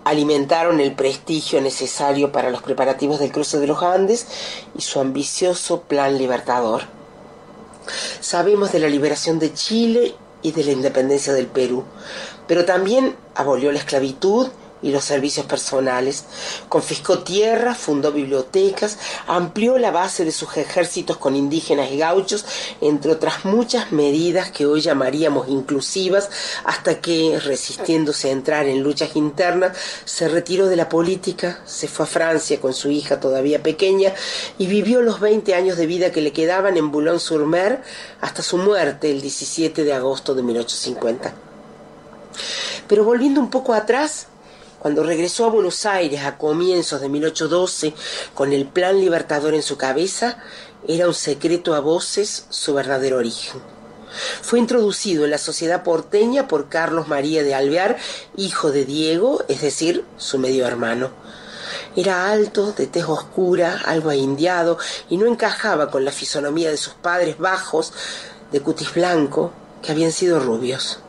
alimentaron 0.03 0.79
el 0.79 0.95
prestigio 0.95 1.61
necesario 1.61 2.31
para 2.31 2.49
los 2.49 2.63
preparativos 2.63 3.19
del 3.19 3.31
cruce 3.31 3.59
de 3.59 3.67
los 3.67 3.83
Andes 3.83 4.25
y 4.75 4.81
su 4.81 4.99
ambicioso 4.99 5.81
plan 5.81 6.17
libertador. 6.17 6.81
Sabemos 8.19 8.71
de 8.71 8.79
la 8.79 8.87
liberación 8.87 9.37
de 9.37 9.53
Chile 9.53 10.15
y 10.41 10.53
de 10.53 10.63
la 10.63 10.71
independencia 10.71 11.33
del 11.33 11.45
Perú, 11.45 11.83
pero 12.47 12.65
también 12.65 13.15
abolió 13.35 13.71
la 13.71 13.77
esclavitud 13.77 14.47
y 14.81 14.91
los 14.91 15.03
servicios 15.03 15.45
personales, 15.45 16.25
confiscó 16.69 17.19
tierras, 17.19 17.77
fundó 17.77 18.11
bibliotecas, 18.11 18.97
amplió 19.27 19.77
la 19.77 19.91
base 19.91 20.25
de 20.25 20.31
sus 20.31 20.55
ejércitos 20.57 21.17
con 21.17 21.35
indígenas 21.35 21.91
y 21.91 21.97
gauchos, 21.97 22.45
entre 22.81 23.11
otras 23.11 23.45
muchas 23.45 23.91
medidas 23.91 24.51
que 24.51 24.65
hoy 24.65 24.81
llamaríamos 24.81 25.49
inclusivas, 25.49 26.29
hasta 26.63 27.01
que, 27.01 27.39
resistiéndose 27.43 28.29
a 28.29 28.33
entrar 28.33 28.67
en 28.67 28.81
luchas 28.81 29.15
internas, 29.15 29.77
se 30.05 30.27
retiró 30.27 30.67
de 30.67 30.75
la 30.75 30.89
política, 30.89 31.61
se 31.65 31.87
fue 31.87 32.05
a 32.05 32.07
Francia 32.07 32.59
con 32.59 32.73
su 32.73 32.89
hija 32.89 33.19
todavía 33.19 33.61
pequeña 33.61 34.13
y 34.57 34.67
vivió 34.67 35.01
los 35.01 35.19
20 35.19 35.53
años 35.55 35.77
de 35.77 35.85
vida 35.85 36.11
que 36.11 36.21
le 36.21 36.31
quedaban 36.31 36.77
en 36.77 36.91
Boulogne-sur-Mer 36.91 37.81
hasta 38.21 38.41
su 38.41 38.57
muerte 38.57 39.11
el 39.11 39.21
17 39.21 39.83
de 39.83 39.93
agosto 39.93 40.35
de 40.35 40.43
1850. 40.43 41.33
Pero 42.87 43.03
volviendo 43.03 43.39
un 43.39 43.49
poco 43.49 43.73
atrás, 43.73 44.27
cuando 44.79 45.03
regresó 45.03 45.45
a 45.45 45.49
Buenos 45.49 45.85
Aires 45.85 46.23
a 46.23 46.37
comienzos 46.37 47.01
de 47.01 47.09
1812 47.09 47.93
con 48.33 48.53
el 48.53 48.65
plan 48.65 48.99
libertador 48.99 49.53
en 49.53 49.63
su 49.63 49.77
cabeza, 49.77 50.37
era 50.87 51.07
un 51.07 51.13
secreto 51.13 51.75
a 51.75 51.81
voces 51.81 52.45
su 52.49 52.73
verdadero 52.73 53.17
origen. 53.17 53.61
Fue 54.41 54.57
introducido 54.57 55.25
en 55.25 55.31
la 55.31 55.37
sociedad 55.37 55.83
porteña 55.83 56.47
por 56.47 56.69
Carlos 56.69 57.07
María 57.07 57.43
de 57.43 57.53
Alvear, 57.53 57.97
hijo 58.35 58.71
de 58.71 58.85
Diego, 58.85 59.43
es 59.47 59.61
decir, 59.61 60.05
su 60.17 60.39
medio 60.39 60.65
hermano. 60.65 61.11
Era 61.95 62.31
alto, 62.31 62.71
de 62.71 62.87
tez 62.87 63.05
oscura, 63.05 63.81
algo 63.85 64.11
indiado, 64.11 64.77
y 65.09 65.17
no 65.17 65.27
encajaba 65.27 65.91
con 65.91 66.05
la 66.05 66.11
fisonomía 66.11 66.71
de 66.71 66.77
sus 66.77 66.93
padres 66.93 67.37
bajos, 67.37 67.93
de 68.51 68.61
cutis 68.61 68.93
blanco, 68.93 69.51
que 69.83 69.91
habían 69.91 70.11
sido 70.11 70.39
rubios. 70.39 70.99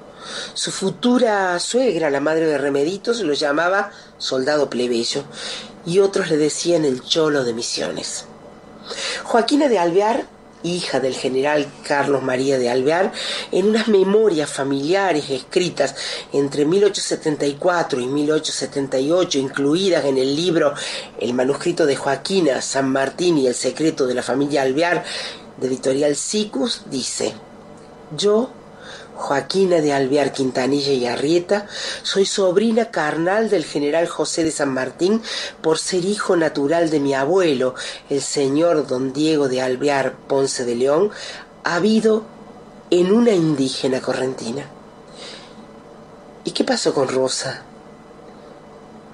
Su 0.54 0.70
futura 0.70 1.58
suegra, 1.58 2.10
la 2.10 2.20
madre 2.20 2.46
de 2.46 2.58
Remeditos, 2.58 3.20
lo 3.20 3.32
llamaba 3.32 3.90
soldado 4.18 4.70
plebeyo 4.70 5.24
y 5.86 5.98
otros 6.00 6.30
le 6.30 6.36
decían 6.36 6.84
el 6.84 7.02
cholo 7.02 7.44
de 7.44 7.54
misiones. 7.54 8.24
Joaquina 9.24 9.68
de 9.68 9.78
Alvear, 9.78 10.26
hija 10.62 11.00
del 11.00 11.14
general 11.14 11.66
Carlos 11.86 12.22
María 12.22 12.58
de 12.58 12.68
Alvear, 12.68 13.12
en 13.50 13.66
unas 13.68 13.88
memorias 13.88 14.50
familiares 14.50 15.30
escritas 15.30 15.94
entre 16.32 16.64
1874 16.64 18.00
y 18.00 18.06
1878, 18.06 19.38
incluidas 19.38 20.04
en 20.04 20.18
el 20.18 20.36
libro 20.36 20.74
El 21.18 21.34
manuscrito 21.34 21.86
de 21.86 21.96
Joaquina, 21.96 22.60
San 22.60 22.90
Martín 22.90 23.38
y 23.38 23.46
el 23.46 23.54
secreto 23.54 24.06
de 24.06 24.14
la 24.14 24.22
familia 24.22 24.62
Alvear, 24.62 25.04
de 25.56 25.66
editorial 25.66 26.16
Sicus, 26.16 26.82
dice, 26.90 27.34
yo 28.16 28.50
Joaquina 29.20 29.80
de 29.80 29.92
Alvear 29.92 30.32
Quintanilla 30.32 30.92
y 30.92 31.06
Arrieta, 31.06 31.66
soy 32.02 32.24
sobrina 32.24 32.90
carnal 32.90 33.50
del 33.50 33.64
general 33.64 34.08
José 34.08 34.42
de 34.42 34.50
San 34.50 34.72
Martín 34.72 35.22
por 35.60 35.78
ser 35.78 36.04
hijo 36.04 36.36
natural 36.36 36.90
de 36.90 37.00
mi 37.00 37.14
abuelo, 37.14 37.74
el 38.08 38.22
señor 38.22 38.86
don 38.86 39.12
Diego 39.12 39.48
de 39.48 39.60
Alvear 39.60 40.14
Ponce 40.26 40.64
de 40.64 40.74
León, 40.74 41.10
habido 41.62 42.24
en 42.90 43.12
una 43.12 43.32
indígena 43.32 44.00
correntina. 44.00 44.64
¿Y 46.44 46.52
qué 46.52 46.64
pasó 46.64 46.94
con 46.94 47.08
Rosa? 47.08 47.62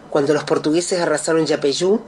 Cuando 0.09 0.33
los 0.33 0.45
portugueses 0.45 1.01
arrasaron 1.01 1.45
Yapeyú, 1.45 2.01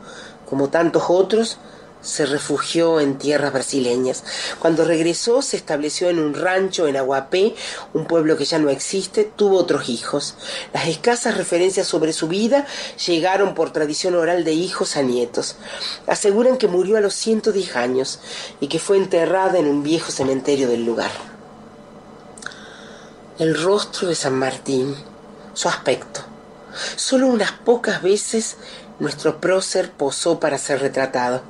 como 0.48 0.68
tantos 0.68 1.04
otros, 1.08 1.58
se 2.00 2.26
refugió 2.26 3.00
en 3.00 3.18
tierras 3.18 3.52
brasileñas. 3.52 4.24
Cuando 4.58 4.84
regresó 4.84 5.42
se 5.42 5.56
estableció 5.56 6.08
en 6.08 6.18
un 6.18 6.34
rancho 6.34 6.86
en 6.86 6.96
Aguapé, 6.96 7.54
un 7.94 8.06
pueblo 8.06 8.36
que 8.36 8.44
ya 8.44 8.58
no 8.58 8.70
existe, 8.70 9.24
tuvo 9.24 9.58
otros 9.58 9.88
hijos. 9.88 10.34
Las 10.72 10.88
escasas 10.88 11.36
referencias 11.36 11.86
sobre 11.86 12.12
su 12.12 12.28
vida 12.28 12.66
llegaron 13.06 13.54
por 13.54 13.72
tradición 13.72 14.14
oral 14.14 14.44
de 14.44 14.52
hijos 14.52 14.96
a 14.96 15.02
nietos. 15.02 15.56
Aseguran 16.06 16.56
que 16.56 16.68
murió 16.68 16.96
a 16.96 17.00
los 17.00 17.14
110 17.14 17.76
años 17.76 18.20
y 18.60 18.68
que 18.68 18.78
fue 18.78 18.96
enterrada 18.96 19.58
en 19.58 19.66
un 19.66 19.82
viejo 19.82 20.10
cementerio 20.12 20.68
del 20.68 20.84
lugar. 20.84 21.10
El 23.38 23.60
rostro 23.60 24.08
de 24.08 24.14
San 24.14 24.34
Martín, 24.34 24.96
su 25.54 25.68
aspecto. 25.68 26.22
Solo 26.96 27.26
unas 27.26 27.52
pocas 27.52 28.02
veces 28.02 28.56
nuestro 29.00 29.40
prócer 29.40 29.92
posó 29.92 30.40
para 30.40 30.58
ser 30.58 30.80
retratado. 30.80 31.42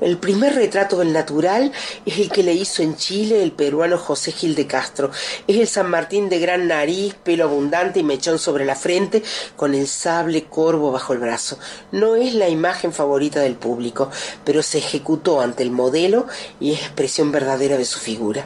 El 0.00 0.18
primer 0.18 0.54
retrato 0.54 0.98
del 0.98 1.12
natural 1.12 1.72
es 2.04 2.18
el 2.18 2.30
que 2.30 2.42
le 2.42 2.52
hizo 2.52 2.82
en 2.82 2.96
Chile 2.96 3.42
el 3.42 3.52
peruano 3.52 3.98
José 3.98 4.32
Gil 4.32 4.54
de 4.54 4.66
Castro. 4.66 5.10
Es 5.46 5.56
el 5.56 5.68
San 5.68 5.88
Martín 5.88 6.28
de 6.28 6.38
gran 6.38 6.66
nariz, 6.66 7.14
pelo 7.14 7.44
abundante 7.44 8.00
y 8.00 8.02
mechón 8.02 8.38
sobre 8.38 8.64
la 8.64 8.74
frente, 8.74 9.22
con 9.56 9.74
el 9.74 9.86
sable 9.86 10.44
corvo 10.44 10.90
bajo 10.92 11.12
el 11.12 11.20
brazo. 11.20 11.58
No 11.92 12.16
es 12.16 12.34
la 12.34 12.48
imagen 12.48 12.92
favorita 12.92 13.40
del 13.40 13.54
público, 13.54 14.10
pero 14.44 14.62
se 14.62 14.78
ejecutó 14.78 15.40
ante 15.40 15.62
el 15.62 15.70
modelo 15.70 16.26
y 16.58 16.72
es 16.72 16.80
expresión 16.80 17.32
verdadera 17.32 17.76
de 17.78 17.84
su 17.84 17.98
figura. 17.98 18.44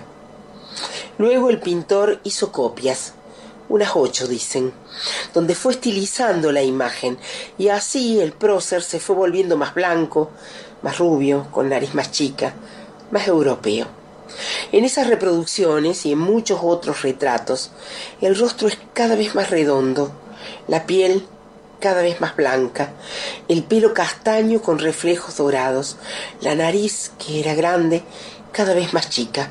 Luego 1.17 1.49
el 1.49 1.61
pintor 1.61 2.21
hizo 2.25 2.51
copias, 2.51 3.15
unas 3.75 3.97
ocho 3.97 4.29
dicen, 4.29 4.73
donde 5.33 5.57
fue 5.57 5.73
estilizando 5.73 6.53
la 6.53 6.63
imagen, 6.63 7.19
y 7.59 7.71
así 7.71 8.21
el 8.21 8.33
prócer 8.33 8.83
se 8.83 9.01
fue 9.01 9.17
volviendo 9.17 9.57
más 9.57 9.75
blanco, 9.75 10.31
más 10.83 10.99
rubio, 10.99 11.49
con 11.51 11.69
nariz 11.69 11.93
más 11.93 12.13
chica, 12.13 12.55
más 13.11 13.27
europeo. 13.27 13.89
En 14.71 14.85
esas 14.85 15.09
reproducciones 15.09 16.07
y 16.07 16.13
en 16.13 16.19
muchos 16.19 16.61
otros 16.63 17.03
retratos, 17.03 17.73
el 18.21 18.39
rostro 18.39 18.69
es 18.69 18.79
cada 18.93 19.17
vez 19.17 19.35
más 19.35 19.51
redondo, 19.51 20.13
la 20.69 20.87
piel 20.87 21.27
cada 21.81 22.01
vez 22.01 22.21
más 22.21 22.37
blanca, 22.37 22.93
el 23.49 23.65
pelo 23.65 23.93
castaño 23.93 24.63
con 24.63 24.79
reflejos 24.79 25.37
dorados, 25.37 25.97
la 26.41 26.55
nariz, 26.55 27.11
que 27.19 27.41
era 27.41 27.55
grande, 27.55 28.05
cada 28.55 28.73
vez 28.73 28.95
más 28.95 29.11
chica, 29.11 29.51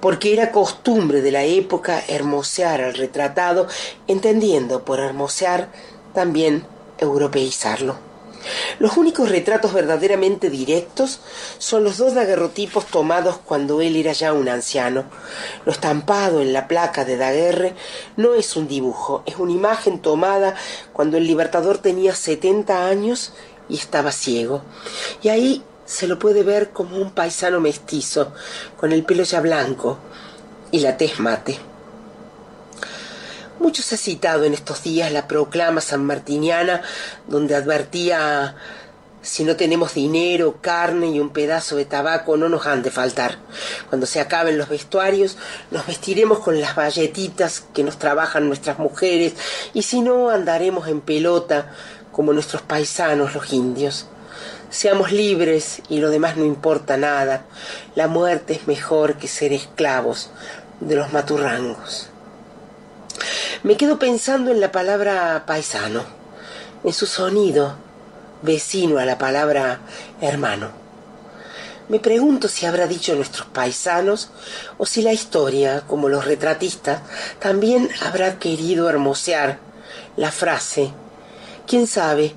porque 0.00 0.32
era 0.32 0.50
costumbre 0.50 1.20
de 1.22 1.30
la 1.30 1.44
época 1.44 2.02
hermosear 2.08 2.80
al 2.80 2.94
retratado, 2.94 3.68
entendiendo 4.08 4.84
por 4.84 4.98
hermosear 4.98 5.68
también 6.14 6.66
europeizarlo. 6.98 8.08
Los 8.78 8.96
únicos 8.96 9.28
retratos 9.28 9.72
verdaderamente 9.72 10.48
directos 10.48 11.20
son 11.58 11.84
los 11.84 11.98
dos 11.98 12.14
daguerrotipos 12.14 12.86
tomados 12.86 13.38
cuando 13.44 13.80
él 13.80 13.96
era 13.96 14.12
ya 14.12 14.32
un 14.32 14.48
anciano. 14.48 15.04
Lo 15.64 15.72
estampado 15.72 16.40
en 16.40 16.52
la 16.52 16.68
placa 16.68 17.04
de 17.04 17.16
Daguerre 17.16 17.74
no 18.16 18.34
es 18.34 18.56
un 18.56 18.68
dibujo, 18.68 19.22
es 19.26 19.36
una 19.36 19.52
imagen 19.52 20.00
tomada 20.00 20.54
cuando 20.92 21.16
el 21.16 21.26
libertador 21.26 21.78
tenía 21.78 22.14
70 22.14 22.86
años 22.86 23.32
y 23.68 23.76
estaba 23.76 24.12
ciego. 24.12 24.62
Y 25.22 25.28
ahí 25.28 25.62
se 25.88 26.06
lo 26.06 26.18
puede 26.18 26.42
ver 26.42 26.68
como 26.68 26.98
un 26.98 27.12
paisano 27.12 27.60
mestizo, 27.60 28.32
con 28.76 28.92
el 28.92 29.04
pelo 29.04 29.22
ya 29.22 29.40
blanco 29.40 29.98
y 30.70 30.80
la 30.80 30.98
tez 30.98 31.18
mate. 31.18 31.58
Mucho 33.58 33.82
se 33.82 33.94
ha 33.94 33.98
citado 33.98 34.44
en 34.44 34.52
estos 34.52 34.82
días 34.82 35.10
la 35.10 35.26
proclama 35.26 35.80
sanmartiniana, 35.80 36.82
donde 37.26 37.56
advertía 37.56 38.54
si 39.22 39.44
no 39.44 39.56
tenemos 39.56 39.94
dinero, 39.94 40.58
carne 40.60 41.08
y 41.08 41.20
un 41.20 41.30
pedazo 41.30 41.76
de 41.76 41.86
tabaco 41.86 42.36
no 42.36 42.50
nos 42.50 42.66
han 42.66 42.82
de 42.82 42.90
faltar. 42.90 43.38
Cuando 43.88 44.06
se 44.06 44.20
acaben 44.20 44.58
los 44.58 44.68
vestuarios, 44.68 45.38
nos 45.70 45.86
vestiremos 45.86 46.40
con 46.40 46.60
las 46.60 46.76
valletitas 46.76 47.64
que 47.72 47.82
nos 47.82 47.98
trabajan 47.98 48.46
nuestras 48.46 48.78
mujeres, 48.78 49.32
y 49.72 49.82
si 49.82 50.02
no, 50.02 50.28
andaremos 50.28 50.86
en 50.86 51.00
pelota 51.00 51.72
como 52.12 52.34
nuestros 52.34 52.60
paisanos 52.60 53.34
los 53.34 53.52
indios. 53.54 54.06
Seamos 54.70 55.12
libres 55.12 55.80
y 55.88 55.98
lo 55.98 56.10
demás 56.10 56.36
no 56.36 56.44
importa 56.44 56.96
nada. 56.96 57.44
La 57.94 58.06
muerte 58.06 58.52
es 58.52 58.66
mejor 58.66 59.16
que 59.16 59.26
ser 59.26 59.52
esclavos 59.52 60.30
de 60.80 60.94
los 60.94 61.12
maturrangos. 61.12 62.10
Me 63.62 63.76
quedo 63.76 63.98
pensando 63.98 64.50
en 64.50 64.60
la 64.60 64.70
palabra 64.70 65.44
paisano, 65.46 66.04
en 66.84 66.92
su 66.92 67.06
sonido 67.06 67.76
vecino 68.42 68.98
a 68.98 69.04
la 69.04 69.18
palabra 69.18 69.80
hermano. 70.20 70.70
Me 71.88 71.98
pregunto 71.98 72.48
si 72.48 72.66
habrá 72.66 72.86
dicho 72.86 73.14
nuestros 73.14 73.48
paisanos 73.48 74.30
o 74.76 74.84
si 74.84 75.00
la 75.00 75.14
historia, 75.14 75.84
como 75.86 76.10
los 76.10 76.26
retratistas, 76.26 77.00
también 77.38 77.88
habrá 78.06 78.38
querido 78.38 78.90
hermosear 78.90 79.58
la 80.16 80.30
frase. 80.30 80.92
¿Quién 81.66 81.86
sabe? 81.86 82.34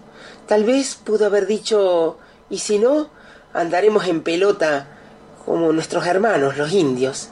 Tal 0.52 0.66
vez 0.66 0.96
pudo 0.96 1.28
haber 1.28 1.48
dicho, 1.48 2.18
y 2.50 2.58
si 2.58 2.78
no, 2.78 3.08
andaremos 3.54 4.06
en 4.08 4.22
pelota 4.22 4.86
como 5.46 5.72
nuestros 5.72 6.06
hermanos, 6.06 6.58
los 6.58 6.74
indios. 6.74 7.30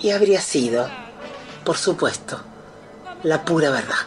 Y 0.00 0.08
habría 0.08 0.40
sido, 0.40 0.88
por 1.66 1.76
supuesto, 1.76 2.40
la 3.24 3.44
pura 3.44 3.68
verdad. 3.68 4.06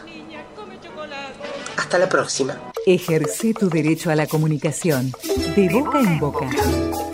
Hasta 1.76 1.96
la 1.96 2.08
próxima. 2.08 2.60
Ejerce 2.84 3.54
tu 3.54 3.70
derecho 3.70 4.10
a 4.10 4.16
la 4.16 4.26
comunicación, 4.26 5.12
de 5.54 5.68
boca 5.68 6.00
en 6.00 6.18
boca. 6.18 6.50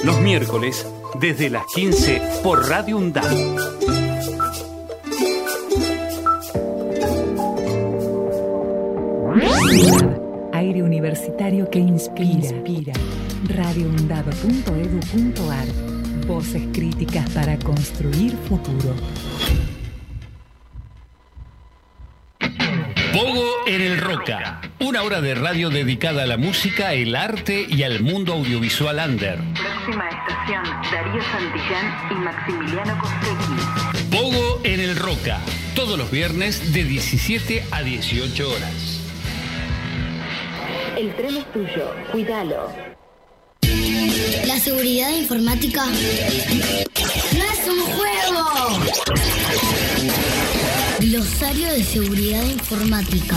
Los 0.04 0.18
miércoles, 0.20 0.86
desde 1.20 1.50
las 1.50 1.66
15, 1.74 2.40
por 2.42 2.66
Radio 2.66 2.96
UNDAD. 2.96 3.74
Universitario 11.04 11.68
que 11.68 11.80
inspira. 11.80 12.30
inspira. 12.30 12.94
radioundado.edu.ar 13.48 15.66
Voces 16.26 16.62
críticas 16.72 17.28
para 17.30 17.58
construir 17.58 18.34
futuro. 18.48 18.94
Pogo 23.12 23.44
en 23.66 23.82
el 23.82 24.00
Roca. 24.00 24.62
Una 24.80 25.02
hora 25.02 25.20
de 25.20 25.34
radio 25.34 25.68
dedicada 25.68 26.22
a 26.22 26.26
la 26.26 26.38
música, 26.38 26.94
el 26.94 27.14
arte 27.14 27.66
y 27.68 27.82
al 27.82 28.00
mundo 28.00 28.32
audiovisual 28.32 28.98
under. 29.06 29.36
Próxima 29.36 30.08
estación, 30.08 30.64
Darío 30.90 31.20
Santillán 31.22 31.94
y 32.10 32.14
Maximiliano 32.14 32.98
Costecchi. 32.98 33.52
Pogo 34.10 34.62
en 34.64 34.80
el 34.80 34.96
Roca. 34.96 35.40
Todos 35.74 35.98
los 35.98 36.10
viernes 36.10 36.72
de 36.72 36.84
17 36.84 37.66
a 37.70 37.82
18 37.82 38.50
horas. 38.50 38.93
El 41.04 41.14
tren 41.16 41.36
es 41.36 41.52
tuyo, 41.52 41.94
cuídalo. 42.12 42.72
La 44.46 44.58
seguridad 44.58 45.10
informática 45.10 45.84
no 45.84 47.44
es 47.44 47.68
un 47.68 47.80
juego. 47.92 48.44
Glosario 51.00 51.68
de 51.72 51.84
seguridad 51.84 52.42
informática. 52.44 53.36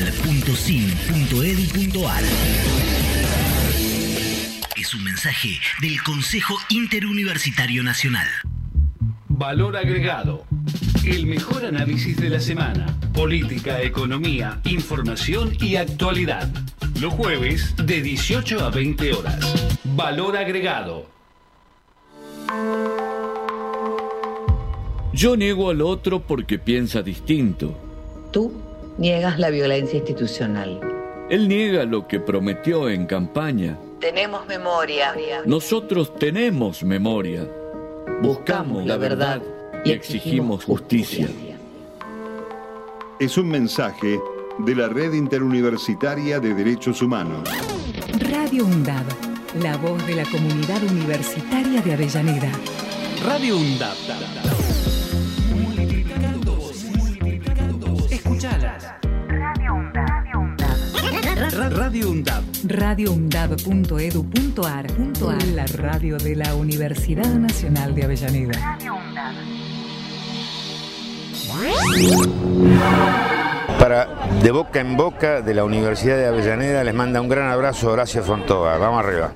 Es 4.75 4.95
un 4.95 5.03
mensaje 5.03 5.59
del 5.79 6.01
Consejo 6.01 6.57
Interuniversitario 6.69 7.83
Nacional. 7.83 8.27
Valor 9.27 9.77
agregado. 9.77 10.45
El 11.05 11.27
mejor 11.27 11.65
análisis 11.65 12.17
de 12.17 12.29
la 12.29 12.39
semana. 12.39 12.87
Política, 13.13 13.83
economía, 13.83 14.59
información 14.63 15.55
y 15.61 15.75
actualidad. 15.75 16.49
Los 16.99 17.13
jueves 17.13 17.75
de 17.77 18.01
18 18.01 18.59
a 18.59 18.71
20 18.71 19.13
horas. 19.13 19.77
Valor 19.83 20.35
agregado. 20.35 21.11
Yo 25.13 25.35
niego 25.37 25.69
al 25.69 25.81
otro 25.81 26.21
porque 26.21 26.57
piensa 26.57 27.03
distinto. 27.03 27.77
Tú 28.33 28.70
niegas 28.97 29.39
la 29.39 29.49
violencia 29.49 29.97
institucional. 29.97 30.79
Él 31.29 31.47
niega 31.47 31.85
lo 31.85 32.07
que 32.07 32.19
prometió 32.19 32.89
en 32.89 33.05
campaña. 33.05 33.77
Tenemos 33.99 34.45
memoria. 34.47 35.13
Nosotros 35.45 36.13
tenemos 36.15 36.83
memoria. 36.83 37.47
Buscamos 38.21 38.85
la 38.85 38.97
verdad 38.97 39.41
y 39.85 39.91
exigimos 39.91 40.65
justicia. 40.65 41.27
Es 43.19 43.37
un 43.37 43.49
mensaje 43.49 44.19
de 44.59 44.75
la 44.75 44.89
Red 44.89 45.13
Interuniversitaria 45.13 46.39
de 46.39 46.53
Derechos 46.53 47.01
Humanos. 47.01 47.47
Radio 48.29 48.65
UNDAB, 48.65 49.05
la 49.61 49.77
voz 49.77 50.05
de 50.05 50.15
la 50.15 50.25
comunidad 50.25 50.83
universitaria 50.83 51.81
de 51.81 51.93
Avellaneda. 51.93 52.51
Radio 53.23 53.57
UNDAB. 53.57 54.70
Escuchalas. 58.41 58.89
Radio 59.29 59.75
UNDAB. 59.75 60.25
Radio 61.69 62.09
UNDAB. 62.09 62.43
radioundab.edu.ar. 62.63 64.87
La 65.53 65.67
radio 65.67 66.17
de 66.17 66.35
la 66.35 66.55
Universidad 66.55 67.31
Nacional 67.35 67.93
de 67.93 68.03
Avellaneda. 68.03 68.79
Para 73.77 74.07
De 74.41 74.49
Boca 74.49 74.79
en 74.79 74.97
Boca 74.97 75.41
de 75.41 75.53
la 75.53 75.63
Universidad 75.63 76.17
de 76.17 76.25
Avellaneda 76.25 76.83
les 76.83 76.95
manda 76.95 77.21
un 77.21 77.29
gran 77.29 77.51
abrazo 77.51 77.91
Horacio 77.91 78.23
Fontoa. 78.23 78.79
Vamos 78.79 79.05
arriba. 79.05 79.35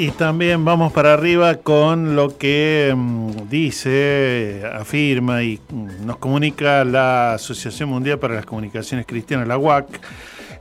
Y 0.00 0.12
también 0.12 0.64
vamos 0.64 0.92
para 0.92 1.14
arriba 1.14 1.56
con 1.56 2.14
lo 2.14 2.38
que 2.38 2.94
mm, 2.96 3.48
dice, 3.50 4.62
afirma 4.72 5.42
y 5.42 5.58
mm, 5.68 6.06
nos 6.06 6.18
comunica 6.18 6.84
la 6.84 7.34
Asociación 7.34 7.88
Mundial 7.88 8.20
para 8.20 8.36
las 8.36 8.46
Comunicaciones 8.46 9.06
Cristianas, 9.06 9.48
la 9.48 9.58
UAC, 9.58 9.88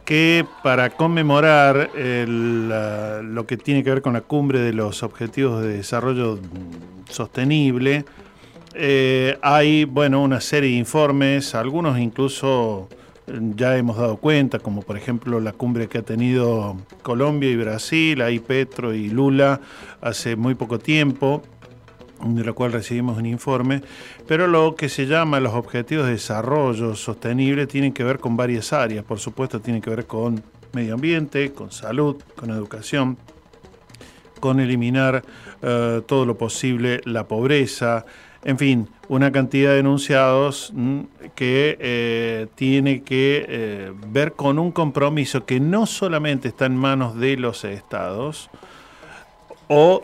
que 0.04 0.44
para 0.64 0.90
conmemorar 0.90 1.92
lo 1.96 3.46
que 3.46 3.58
tiene 3.58 3.84
que 3.84 3.92
ver 3.92 4.02
con 4.02 4.14
la 4.14 4.22
cumbre 4.22 4.58
de 4.58 4.74
los 4.74 5.04
Objetivos 5.04 5.62
de 5.62 5.78
Desarrollo 5.78 6.38
mm, 6.38 7.12
Sostenible, 7.12 8.06
eh, 8.74 9.38
hay 9.44 9.86
bueno, 9.86 10.24
una 10.24 10.42
serie 10.42 10.72
de 10.72 10.78
informes, 10.78 11.54
algunos 11.54 12.00
incluso 12.00 12.90
ya 13.56 13.78
hemos 13.78 13.98
dado 13.98 14.18
cuenta, 14.18 14.60
como 14.60 14.82
por 14.82 14.98
ejemplo 14.98 15.40
la 15.40 15.52
cumbre 15.52 15.88
que 15.88 15.98
ha 15.98 16.04
tenido 16.04 16.78
Colombia 17.02 17.50
y 17.50 17.58
Brasil, 17.58 18.22
ahí 18.22 18.40
Petro 18.40 18.94
y 18.94 19.10
Lula 19.10 19.60
hace 20.02 20.36
muy 20.36 20.56
poco 20.56 20.80
tiempo, 20.80 21.42
de 22.26 22.44
la 22.44 22.54
cual 22.54 22.72
recibimos 22.72 23.18
un 23.18 23.26
informe, 23.26 23.84
pero 24.28 24.48
lo 24.48 24.76
que 24.76 24.90
se 24.90 25.06
llama 25.06 25.40
los 25.40 25.54
objetivos 25.54 26.06
de 26.06 26.14
desarrollo 26.14 26.96
sostenible 26.96 27.68
tienen 27.68 27.94
que 27.94 28.04
ver 28.04 28.20
con 28.20 28.38
varias 28.38 28.74
áreas, 28.74 29.04
por 29.04 29.20
supuesto 29.20 29.60
tienen 29.60 29.82
que 29.82 29.90
ver 29.90 30.06
con 30.06 30.42
medio 30.74 30.96
ambiente, 30.96 31.52
con 31.52 31.72
salud, 31.72 32.16
con 32.36 32.50
educación, 32.50 33.18
con 34.40 34.60
eliminar 34.60 35.24
eh, 35.62 36.02
todo 36.06 36.26
lo 36.26 36.38
posible 36.38 37.02
la 37.06 37.28
pobreza, 37.28 38.06
en 38.48 38.58
fin, 38.58 38.88
una 39.10 39.34
cantidad 39.34 39.74
de 39.74 39.80
enunciados 39.80 40.72
mm, 40.74 41.02
que 41.36 41.78
eh, 41.82 42.48
tiene 42.56 43.04
que 43.04 43.46
eh, 43.46 43.92
ver 44.08 44.34
con 44.34 44.58
un 44.58 44.72
compromiso 44.72 45.46
que 45.46 45.60
no 45.60 45.86
solamente 45.86 46.48
está 46.48 46.66
en 46.66 46.78
manos 46.78 47.20
de 47.20 47.36
los 47.36 47.66
estados, 47.66 48.50
o 49.68 50.02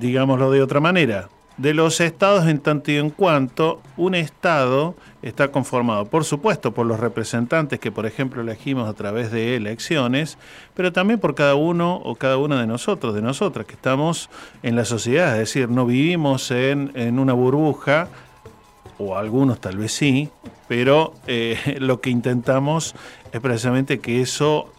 digámoslo 0.00 0.50
de 0.50 0.62
otra 0.62 0.80
manera, 0.80 1.28
de 1.56 1.74
los 1.74 2.00
estados 2.00 2.46
en 2.46 2.58
tanto 2.58 2.90
y 2.90 2.96
en 2.96 3.10
cuanto 3.10 3.80
un 3.96 4.14
estado 4.14 4.94
está 5.22 5.48
conformado, 5.48 6.06
por 6.06 6.24
supuesto, 6.24 6.72
por 6.72 6.86
los 6.86 6.98
representantes 6.98 7.78
que, 7.78 7.92
por 7.92 8.06
ejemplo, 8.06 8.40
elegimos 8.40 8.88
a 8.88 8.94
través 8.94 9.30
de 9.30 9.56
elecciones, 9.56 10.38
pero 10.74 10.92
también 10.92 11.20
por 11.20 11.34
cada 11.34 11.54
uno 11.54 11.96
o 11.96 12.14
cada 12.14 12.38
una 12.38 12.60
de 12.60 12.66
nosotros, 12.66 13.14
de 13.14 13.20
nosotras, 13.20 13.66
que 13.66 13.74
estamos 13.74 14.30
en 14.62 14.76
la 14.76 14.86
sociedad, 14.86 15.32
es 15.32 15.40
decir, 15.40 15.68
no 15.68 15.84
vivimos 15.84 16.50
en, 16.50 16.92
en 16.94 17.18
una 17.18 17.34
burbuja, 17.34 18.08
o 19.00 19.16
algunos 19.16 19.60
tal 19.60 19.78
vez 19.78 19.92
sí, 19.92 20.28
pero 20.68 21.14
eh, 21.26 21.76
lo 21.80 22.00
que 22.00 22.10
intentamos 22.10 22.94
es 23.32 23.40
precisamente 23.40 23.98
que 23.98 24.20
eso 24.20 24.72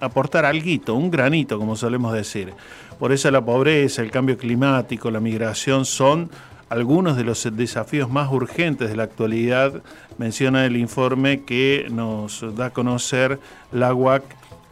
aportar 0.00 0.44
algo, 0.44 0.94
un 0.94 1.10
granito, 1.10 1.58
como 1.58 1.76
solemos 1.76 2.12
decir. 2.12 2.52
Por 2.98 3.12
eso 3.12 3.30
la 3.30 3.44
pobreza, 3.44 4.02
el 4.02 4.10
cambio 4.10 4.38
climático, 4.38 5.10
la 5.10 5.20
migración 5.20 5.84
son 5.84 6.30
algunos 6.68 7.16
de 7.16 7.24
los 7.24 7.48
desafíos 7.56 8.10
más 8.10 8.32
urgentes 8.32 8.88
de 8.88 8.96
la 8.96 9.04
actualidad, 9.04 9.82
menciona 10.18 10.64
el 10.66 10.76
informe 10.76 11.42
que 11.42 11.86
nos 11.90 12.44
da 12.56 12.66
a 12.66 12.70
conocer 12.70 13.38
la 13.70 13.94
UAC 13.94 14.24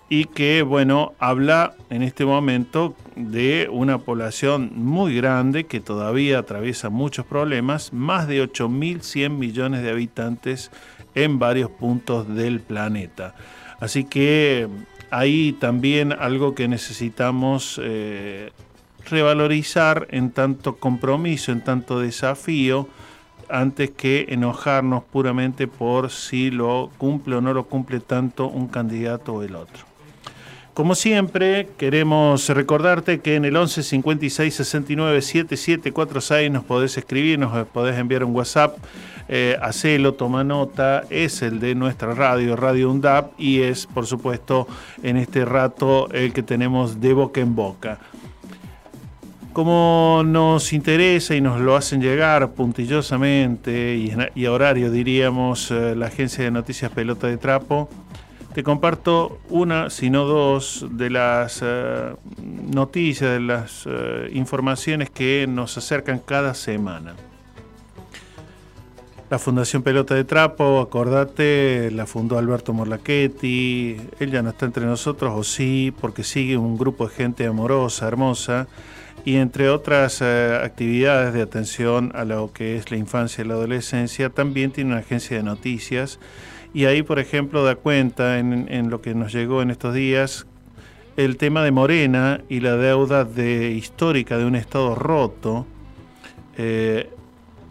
y 0.08 0.26
que, 0.26 0.62
bueno, 0.62 1.12
habla 1.18 1.74
en 1.90 2.02
este 2.02 2.24
momento 2.24 2.94
de 3.16 3.68
una 3.70 3.98
población 3.98 4.70
muy 4.74 5.16
grande 5.16 5.64
que 5.64 5.80
todavía 5.80 6.38
atraviesa 6.38 6.90
muchos 6.90 7.26
problemas, 7.26 7.92
más 7.92 8.26
de 8.28 8.42
8.100 8.42 9.30
millones 9.30 9.82
de 9.82 9.90
habitantes 9.90 10.70
en 11.14 11.38
varios 11.38 11.70
puntos 11.70 12.32
del 12.34 12.60
planeta. 12.60 13.34
Así 13.80 14.04
que 14.04 14.68
ahí 15.10 15.52
también 15.52 16.12
algo 16.12 16.54
que 16.54 16.68
necesitamos 16.68 17.80
eh, 17.82 18.50
revalorizar 19.04 20.06
en 20.10 20.30
tanto 20.30 20.76
compromiso, 20.76 21.52
en 21.52 21.62
tanto 21.62 22.00
desafío, 22.00 22.88
antes 23.48 23.90
que 23.90 24.26
enojarnos 24.30 25.04
puramente 25.04 25.68
por 25.68 26.10
si 26.10 26.50
lo 26.50 26.90
cumple 26.98 27.36
o 27.36 27.40
no 27.40 27.52
lo 27.52 27.64
cumple 27.64 28.00
tanto 28.00 28.48
un 28.48 28.68
candidato 28.68 29.34
o 29.34 29.42
el 29.42 29.54
otro. 29.54 29.93
Como 30.74 30.96
siempre, 30.96 31.68
queremos 31.78 32.48
recordarte 32.48 33.20
que 33.20 33.36
en 33.36 33.44
el 33.44 33.56
11 33.56 33.84
56 33.84 34.52
69 34.52 35.22
7746 35.22 36.50
nos 36.50 36.64
podés 36.64 36.98
escribir, 36.98 37.38
nos 37.38 37.68
podés 37.68 37.96
enviar 37.96 38.24
un 38.24 38.34
WhatsApp, 38.34 38.76
eh, 39.28 39.56
hacelo, 39.62 40.14
toma 40.14 40.42
nota, 40.42 41.04
es 41.10 41.42
el 41.42 41.60
de 41.60 41.76
nuestra 41.76 42.12
radio, 42.12 42.56
Radio 42.56 42.90
UNDAP, 42.90 43.38
y 43.38 43.60
es, 43.60 43.86
por 43.86 44.06
supuesto, 44.06 44.66
en 45.04 45.16
este 45.16 45.44
rato 45.44 46.08
el 46.10 46.32
que 46.32 46.42
tenemos 46.42 47.00
de 47.00 47.12
boca 47.12 47.40
en 47.40 47.54
boca. 47.54 48.00
Como 49.52 50.22
nos 50.26 50.72
interesa 50.72 51.36
y 51.36 51.40
nos 51.40 51.60
lo 51.60 51.76
hacen 51.76 52.02
llegar 52.02 52.50
puntillosamente 52.50 53.94
y, 54.34 54.44
a 54.44 54.50
horario, 54.52 54.90
diríamos, 54.90 55.70
eh, 55.70 55.94
la 55.94 56.06
agencia 56.06 56.42
de 56.42 56.50
noticias 56.50 56.90
Pelota 56.90 57.28
de 57.28 57.36
Trapo, 57.36 57.88
te 58.54 58.62
comparto 58.62 59.40
una, 59.48 59.90
si 59.90 60.10
no 60.10 60.24
dos, 60.26 60.86
de 60.88 61.10
las 61.10 61.60
eh, 61.60 62.14
noticias, 62.40 63.32
de 63.32 63.40
las 63.40 63.82
eh, 63.84 64.30
informaciones 64.32 65.10
que 65.10 65.46
nos 65.48 65.76
acercan 65.76 66.20
cada 66.20 66.54
semana. 66.54 67.16
La 69.28 69.40
Fundación 69.40 69.82
Pelota 69.82 70.14
de 70.14 70.22
Trapo, 70.22 70.80
acordate, 70.80 71.90
la 71.90 72.06
fundó 72.06 72.38
Alberto 72.38 72.72
Morlachetti. 72.72 73.96
Él 74.20 74.30
ya 74.30 74.40
no 74.42 74.50
está 74.50 74.66
entre 74.66 74.86
nosotros, 74.86 75.32
o 75.34 75.42
sí, 75.42 75.92
porque 76.00 76.22
sigue 76.22 76.56
un 76.56 76.78
grupo 76.78 77.08
de 77.08 77.14
gente 77.14 77.46
amorosa, 77.46 78.06
hermosa. 78.06 78.68
y 79.24 79.36
entre 79.36 79.68
otras 79.68 80.20
eh, 80.20 80.60
actividades 80.62 81.34
de 81.34 81.42
atención 81.42 82.12
a 82.14 82.24
lo 82.24 82.52
que 82.52 82.76
es 82.76 82.92
la 82.92 82.98
infancia 82.98 83.42
y 83.42 83.48
la 83.48 83.54
adolescencia, 83.54 84.30
también 84.30 84.70
tiene 84.70 84.90
una 84.90 85.00
agencia 85.00 85.36
de 85.38 85.42
noticias 85.42 86.20
y 86.74 86.86
ahí, 86.86 87.02
por 87.02 87.20
ejemplo, 87.20 87.64
da 87.64 87.76
cuenta 87.76 88.38
en, 88.38 88.90
lo 88.90 89.00
que 89.00 89.14
nos 89.14 89.32
llegó 89.32 89.62
en 89.62 89.70
estos 89.70 89.94
días 89.94 90.46
el 91.16 91.36
tema 91.36 91.62
de 91.62 91.70
Morena 91.70 92.40
y 92.48 92.58
la 92.58 92.76
deuda 92.76 93.24
de, 93.24 93.70
histórica 93.70 94.36
de 94.36 94.44
un 94.44 94.56
Estado 94.56 94.96
roto. 94.96 95.66
Eh, 96.58 97.08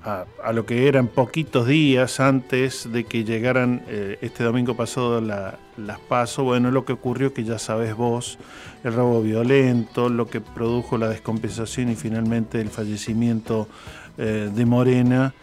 a, 0.06 0.52
lo 0.52 0.66
que 0.66 0.88
eran 0.88 1.08
poquitos 1.08 1.68
días 1.68 2.20
antes 2.20 2.92
de 2.92 3.06
que 3.06 3.24
llegaran 3.24 3.84
eh, 3.88 4.18
este 4.22 4.44
domingo 4.44 4.76
pasado 4.76 5.22
las 5.22 6.00
pasos, 6.08 6.44
bueno, 6.44 6.72
lo 6.72 6.84
que 6.84 6.94
ocurrió 6.94 7.34
que 7.34 7.44
ya 7.44 7.58
sabes 7.58 7.96
vos, 7.96 8.38
el 8.84 8.94
robo 8.94 9.22
violento, 9.22 10.10
lo 10.10 10.28
que 10.28 10.42
produjo 10.42 10.98
la 10.98 11.08
descompensación 11.08 11.90
y 11.90 11.96
finalmente 11.96 12.60
el 12.60 12.70
fallecimiento 12.70 13.68
eh, 14.18 14.50
de 14.54 14.66
Morena 14.66 15.34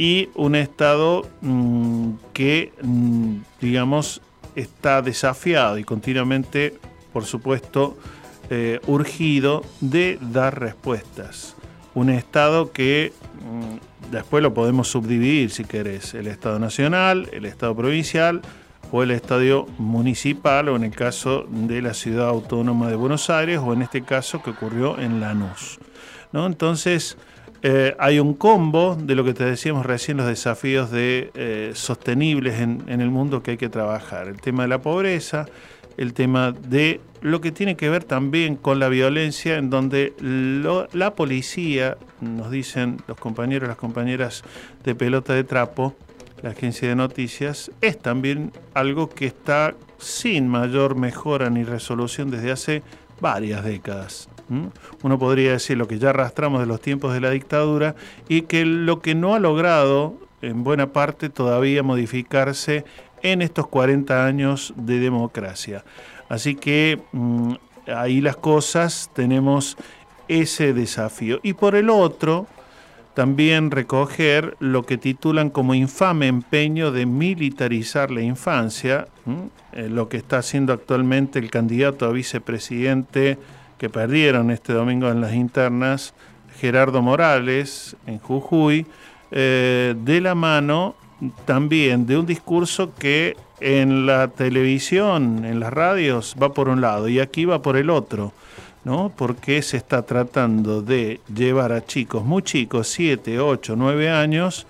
y 0.00 0.30
un 0.34 0.54
Estado 0.54 1.28
mm, 1.42 2.12
que, 2.32 2.72
mm, 2.80 3.36
digamos, 3.60 4.22
está 4.56 5.02
desafiado 5.02 5.76
y 5.76 5.84
continuamente, 5.84 6.78
por 7.12 7.26
supuesto, 7.26 7.98
eh, 8.48 8.80
urgido 8.86 9.62
de 9.82 10.18
dar 10.22 10.58
respuestas. 10.58 11.54
Un 11.92 12.08
Estado 12.08 12.72
que 12.72 13.12
mm, 13.44 14.10
después 14.10 14.42
lo 14.42 14.54
podemos 14.54 14.88
subdividir 14.88 15.50
si 15.50 15.66
querés, 15.66 16.14
el 16.14 16.28
Estado 16.28 16.58
Nacional, 16.58 17.28
el 17.34 17.44
Estado 17.44 17.76
Provincial 17.76 18.40
o 18.92 19.02
el 19.02 19.10
Estadio 19.10 19.66
Municipal 19.76 20.70
o 20.70 20.76
en 20.76 20.84
el 20.84 20.92
caso 20.92 21.46
de 21.50 21.82
la 21.82 21.92
Ciudad 21.92 22.30
Autónoma 22.30 22.88
de 22.88 22.96
Buenos 22.96 23.28
Aires 23.28 23.60
o 23.62 23.74
en 23.74 23.82
este 23.82 24.00
caso 24.00 24.42
que 24.42 24.48
ocurrió 24.48 24.98
en 24.98 25.20
Lanús. 25.20 25.78
¿no? 26.32 26.46
Entonces 26.46 27.18
eh, 27.62 27.94
hay 27.98 28.18
un 28.18 28.32
combo 28.32 28.96
de 28.96 29.14
lo 29.14 29.22
que 29.22 29.34
te 29.34 29.44
decíamos 29.44 29.84
recién, 29.84 30.16
los 30.16 30.26
desafíos 30.26 30.90
de, 30.90 31.30
eh, 31.34 31.72
sostenibles 31.74 32.58
en, 32.58 32.88
el 32.88 33.10
mundo 33.10 33.42
que 33.42 33.52
hay 33.52 33.56
que 33.58 33.68
trabajar. 33.68 34.28
El 34.28 34.40
tema 34.40 34.62
de 34.62 34.68
la 34.68 34.80
pobreza, 34.80 35.46
el 35.98 36.14
tema 36.14 36.52
de 36.52 37.00
lo 37.20 37.42
que 37.42 37.52
tiene 37.52 37.76
que 37.76 37.90
ver 37.90 38.04
también 38.04 38.56
con 38.56 38.78
la 38.78 38.88
violencia, 38.88 39.58
en 39.58 39.68
donde 39.68 40.14
la 40.92 41.14
policía, 41.14 41.98
nos 42.22 42.50
dicen 42.50 42.96
los 43.06 43.18
compañeros, 43.18 43.68
las 43.68 43.76
compañeras 43.76 44.42
de 44.82 44.94
pelota 44.94 45.34
de 45.34 45.44
trapo, 45.44 45.94
la 46.42 46.50
agencia 46.50 46.88
de 46.88 46.96
noticias, 46.96 47.70
es 47.82 47.98
también 47.98 48.52
algo 48.72 49.10
que 49.10 49.26
está 49.26 49.74
sin 49.98 50.48
mayor 50.48 50.94
mejora 50.94 51.50
ni 51.50 51.64
resolución 51.64 52.30
desde 52.30 52.52
hace 52.52 52.82
varias 53.20 53.62
décadas. 53.62 54.30
Uno 55.02 55.18
podría 55.18 55.52
decir 55.52 55.78
lo 55.78 55.86
que 55.86 55.98
ya 55.98 56.10
arrastramos 56.10 56.60
de 56.60 56.66
los 56.66 56.80
tiempos 56.80 57.14
de 57.14 57.20
la 57.20 57.30
dictadura 57.30 57.94
y 58.28 58.42
que 58.42 58.64
lo 58.64 59.00
que 59.00 59.14
no 59.14 59.34
ha 59.34 59.38
logrado 59.38 60.14
en 60.42 60.64
buena 60.64 60.92
parte 60.92 61.28
todavía 61.28 61.82
modificarse 61.82 62.84
en 63.22 63.42
estos 63.42 63.68
40 63.68 64.26
años 64.26 64.72
de 64.76 64.98
democracia. 64.98 65.84
Así 66.28 66.54
que 66.54 67.00
mm, 67.12 67.52
ahí 67.94 68.20
las 68.20 68.36
cosas 68.36 69.10
tenemos 69.14 69.76
ese 70.28 70.72
desafío. 70.72 71.40
Y 71.42 71.54
por 71.54 71.74
el 71.74 71.90
otro, 71.90 72.46
también 73.14 73.70
recoger 73.70 74.56
lo 74.60 74.84
que 74.86 74.96
titulan 74.96 75.50
como 75.50 75.74
infame 75.74 76.28
empeño 76.28 76.92
de 76.92 77.06
militarizar 77.06 78.10
la 78.10 78.22
infancia, 78.22 79.08
eh, 79.72 79.88
lo 79.88 80.08
que 80.08 80.16
está 80.16 80.38
haciendo 80.38 80.72
actualmente 80.72 81.38
el 81.38 81.50
candidato 81.50 82.06
a 82.06 82.12
vicepresidente 82.12 83.38
que 83.80 83.88
perdieron 83.88 84.50
este 84.50 84.74
domingo 84.74 85.08
en 85.08 85.22
las 85.22 85.32
internas, 85.32 86.12
Gerardo 86.60 87.00
Morales, 87.00 87.96
en 88.06 88.18
Jujuy, 88.18 88.86
eh, 89.30 89.94
de 89.96 90.20
la 90.20 90.34
mano 90.34 90.96
también 91.46 92.04
de 92.04 92.18
un 92.18 92.26
discurso 92.26 92.94
que 92.94 93.38
en 93.58 94.04
la 94.04 94.28
televisión, 94.28 95.46
en 95.46 95.60
las 95.60 95.72
radios, 95.72 96.36
va 96.40 96.52
por 96.52 96.68
un 96.68 96.82
lado 96.82 97.08
y 97.08 97.20
aquí 97.20 97.46
va 97.46 97.62
por 97.62 97.78
el 97.78 97.88
otro, 97.88 98.34
¿no? 98.84 99.10
Porque 99.16 99.62
se 99.62 99.78
está 99.78 100.02
tratando 100.02 100.82
de 100.82 101.22
llevar 101.34 101.72
a 101.72 101.82
chicos 101.82 102.22
muy 102.22 102.42
chicos, 102.42 102.86
7, 102.88 103.40
8, 103.40 103.76
9 103.78 104.10
años, 104.10 104.66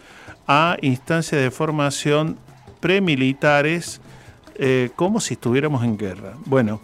a 0.47 0.77
instancias 0.83 1.43
de 1.43 1.51
formación 1.51 2.39
premilitares 2.79 4.01
eh, 4.55 4.91
como 4.95 5.19
si 5.19 5.35
estuviéramos 5.35 5.83
en 5.83 5.99
guerra. 5.99 6.35
Bueno, 6.47 6.81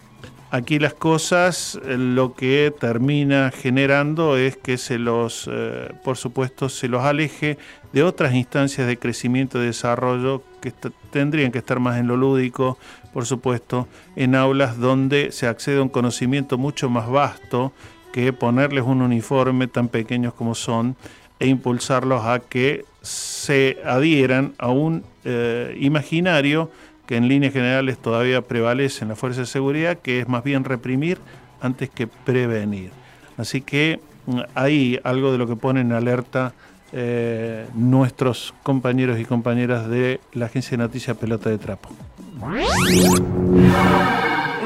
Aquí 0.57 0.79
las 0.79 0.95
cosas 0.95 1.79
eh, 1.85 1.99
lo 1.99 2.35
que 2.35 2.73
termina 2.81 3.51
generando 3.55 4.39
es 4.39 4.57
que 4.57 4.79
se 4.79 4.99
los, 4.99 5.51
eh, 5.53 5.93
por 6.03 6.17
supuesto, 6.17 6.71
se 6.71 6.89
los 6.89 7.05
aleje 7.05 7.59
de 7.93 8.03
otras 8.03 8.33
instancias 8.35 8.87
de 8.87 8.97
crecimiento 8.97 9.63
y 9.63 9.67
desarrollo 9.67 10.43
que 10.63 10.73
tendrían 11.11 11.53
que 11.53 11.59
estar 11.59 11.79
más 11.79 11.99
en 11.99 12.07
lo 12.07 12.17
lúdico, 12.17 12.79
por 13.13 13.27
supuesto, 13.27 13.87
en 14.17 14.35
aulas 14.35 14.79
donde 14.79 15.31
se 15.31 15.47
accede 15.47 15.77
a 15.77 15.83
un 15.83 15.91
conocimiento 15.91 16.57
mucho 16.57 16.89
más 16.89 17.07
vasto 17.07 17.75
que 18.11 18.33
ponerles 18.33 18.85
un 18.85 19.03
uniforme 19.03 19.67
tan 19.67 19.89
pequeños 19.89 20.33
como 20.33 20.55
son 20.55 20.97
e 21.39 21.49
impulsarlos 21.49 22.25
a 22.25 22.39
que 22.41 22.87
se 23.03 23.77
adhieran 23.85 24.55
a 24.57 24.71
un 24.71 25.05
eh, 25.27 25.77
imaginario 25.79 26.71
que 27.07 27.17
en 27.17 27.29
líneas 27.29 27.53
generales 27.53 27.99
todavía 27.99 28.43
prevalece 28.43 29.05
en 29.05 29.11
la 29.11 29.17
fuerza 29.17 29.41
de 29.41 29.47
seguridad, 29.47 29.99
que 29.99 30.21
es 30.21 30.29
más 30.29 30.45
bien 30.45 30.65
reprimir 30.65 31.19
antes 31.61 31.89
que 31.89 32.07
prevenir. 32.07 32.91
Así 33.37 33.61
que 33.61 34.01
mm, 34.27 34.41
ahí 34.55 34.99
algo 35.05 35.33
de 35.33 35.39
lo 35.39 35.47
que 35.47 35.57
ponen 35.57 35.89
en 35.89 35.93
alerta 35.93 36.53
eh, 36.93 37.67
nuestros 37.75 38.55
compañeros 38.63 39.19
y 39.19 39.25
compañeras 39.25 39.89
de 39.89 40.21
la 40.33 40.47
agencia 40.47 40.77
de 40.77 40.85
noticias 40.85 41.17
Pelota 41.17 41.51
de 41.51 41.59
Trapo. 41.59 41.91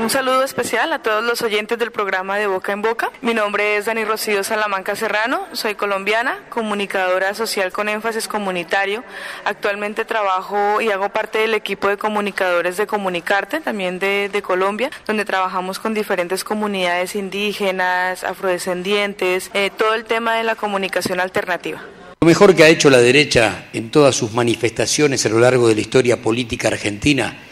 Un 0.01 0.09
saludo 0.09 0.45
especial 0.45 0.95
a 0.95 1.03
todos 1.03 1.23
los 1.23 1.43
oyentes 1.43 1.79
del 1.79 1.91
programa 1.91 2.39
de 2.39 2.47
Boca 2.47 2.73
en 2.73 2.81
Boca. 2.81 3.11
Mi 3.21 3.35
nombre 3.35 3.77
es 3.77 3.85
Dani 3.85 4.03
Rocío 4.07 4.43
Salamanca 4.43 4.97
Serrano, 4.97 5.47
soy 5.53 5.75
colombiana, 5.75 6.39
comunicadora 6.49 7.35
social 7.35 7.71
con 7.71 7.87
énfasis 7.87 8.27
comunitario. 8.27 9.05
Actualmente 9.45 10.07
trabajo 10.07 10.81
y 10.81 10.89
hago 10.89 11.11
parte 11.11 11.41
del 11.41 11.53
equipo 11.53 11.89
de 11.89 11.99
comunicadores 11.99 12.79
de 12.79 12.87
Comunicarte, 12.87 13.61
también 13.61 13.99
de, 13.99 14.43
Colombia, 14.43 14.91
donde 15.07 15.27
trabajamos 15.27 15.79
con 15.79 15.93
diferentes 15.93 16.45
comunidades 16.45 17.15
indígenas, 17.15 18.25
afrodescendientes, 18.25 19.51
eh, 19.53 19.71
todo 19.77 19.95
el 19.95 20.07
tema 20.07 20.37
de 20.37 20.45
la 20.45 20.55
comunicación 20.55 21.21
alternativa. 21.21 21.85
Lo 22.23 22.27
mejor 22.27 22.55
que 22.55 22.65
ha 22.65 22.69
hecho 22.69 22.89
la 22.89 22.99
derecha 22.99 23.67
en 23.75 23.91
todas 23.91 24.17
sus 24.17 24.33
manifestaciones 24.33 25.27
a 25.27 25.29
lo 25.29 25.41
largo 25.41 25.69
de 25.69 25.75
la 25.75 25.83
historia 25.83 26.23
política 26.23 26.69
argentina 26.69 27.50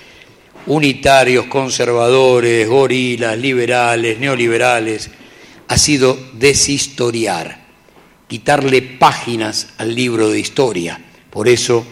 unitarios, 0.66 1.47
conservadores, 1.47 2.68
gorilas, 2.68 3.39
liberales, 3.39 4.18
neoliberales, 4.18 5.10
ha 5.68 5.78
sido 5.78 6.18
deshistoriar, 6.35 7.66
quitarle 8.26 8.82
páginas 8.82 9.68
al 9.78 9.94
libro 9.94 10.30
de 10.30 10.40
historia. 10.40 11.01
Por 11.30 11.48
eso 11.48 11.86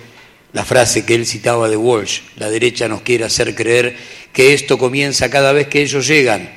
la 0.53 0.65
frase 0.65 1.05
que 1.05 1.15
él 1.15 1.27
citaba 1.27 1.69
de 1.69 1.77
Walsh, 1.77 2.21
la 2.37 2.49
derecha 2.49 2.89
nos 2.89 3.03
quiere 3.03 3.25
hacer 3.25 3.55
creer 3.55 3.97
que 4.33 4.55
esto 4.55 4.79
comienza 4.79 5.31
cada 5.31 5.53
vez 5.53 5.69
que 5.69 5.83
ellos 5.83 6.07
llegan 6.07 6.51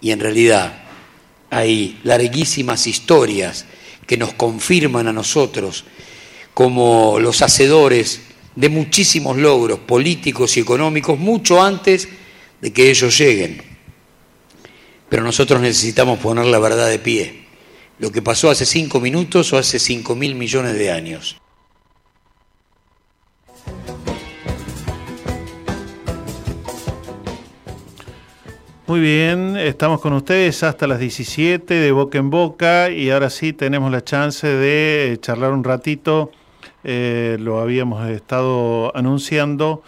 y 0.00 0.10
en 0.10 0.20
realidad 0.20 0.82
hay 1.50 1.98
larguísimas 2.02 2.86
historias 2.86 3.66
que 4.06 4.16
nos 4.16 4.32
confirman 4.32 5.06
a 5.06 5.12
nosotros 5.12 5.84
como 6.54 7.18
los 7.20 7.42
hacedores 7.42 8.22
de 8.56 8.68
muchísimos 8.68 9.36
logros 9.36 9.78
políticos 9.80 10.56
y 10.56 10.60
económicos 10.60 11.18
mucho 11.18 11.62
antes 11.62 12.08
de 12.60 12.72
que 12.72 12.90
ellos 12.90 13.16
lleguen. 13.18 13.62
Pero 15.08 15.22
nosotros 15.22 15.60
necesitamos 15.60 16.18
poner 16.18 16.46
la 16.46 16.58
verdad 16.58 16.88
de 16.88 16.98
pie, 16.98 17.44
lo 17.98 18.10
que 18.10 18.22
pasó 18.22 18.50
hace 18.50 18.66
cinco 18.66 19.00
minutos 19.00 19.52
o 19.52 19.58
hace 19.58 19.78
cinco 19.78 20.14
mil 20.14 20.34
millones 20.34 20.74
de 20.74 20.90
años. 20.90 21.36
Muy 28.86 29.00
bien, 29.00 29.56
estamos 29.56 30.02
con 30.02 30.12
ustedes 30.12 30.62
hasta 30.62 30.86
las 30.86 30.98
17 30.98 31.72
de 31.72 31.92
boca 31.92 32.18
en 32.18 32.28
boca 32.28 32.90
y 32.90 33.10
ahora 33.10 33.30
sí 33.30 33.54
tenemos 33.54 33.90
la 33.90 34.04
chance 34.04 34.46
de 34.46 35.16
charlar 35.18 35.52
un 35.52 35.64
ratito 35.64 36.30
eh, 36.84 37.36
lo 37.40 37.60
habíamos 37.60 38.08
estado 38.08 38.94
anunciando, 38.96 39.82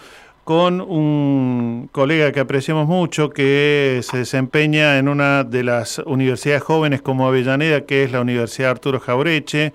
con 0.45 0.83
un 0.83 1.89
colega 1.91 2.31
que 2.31 2.41
apreciamos 2.41 2.87
mucho, 2.87 3.31
que 3.31 4.01
se 4.03 4.19
desempeña 4.19 4.99
en 4.99 5.09
una 5.09 5.43
de 5.43 5.65
las 5.65 5.99
universidades 6.01 6.63
jóvenes 6.63 7.01
como 7.01 7.27
Avellaneda, 7.27 7.87
que 7.87 8.05
es 8.05 8.13
la 8.13 8.21
Universidad 8.21 8.73
Arturo 8.73 9.01
Jaureche, 9.01 9.73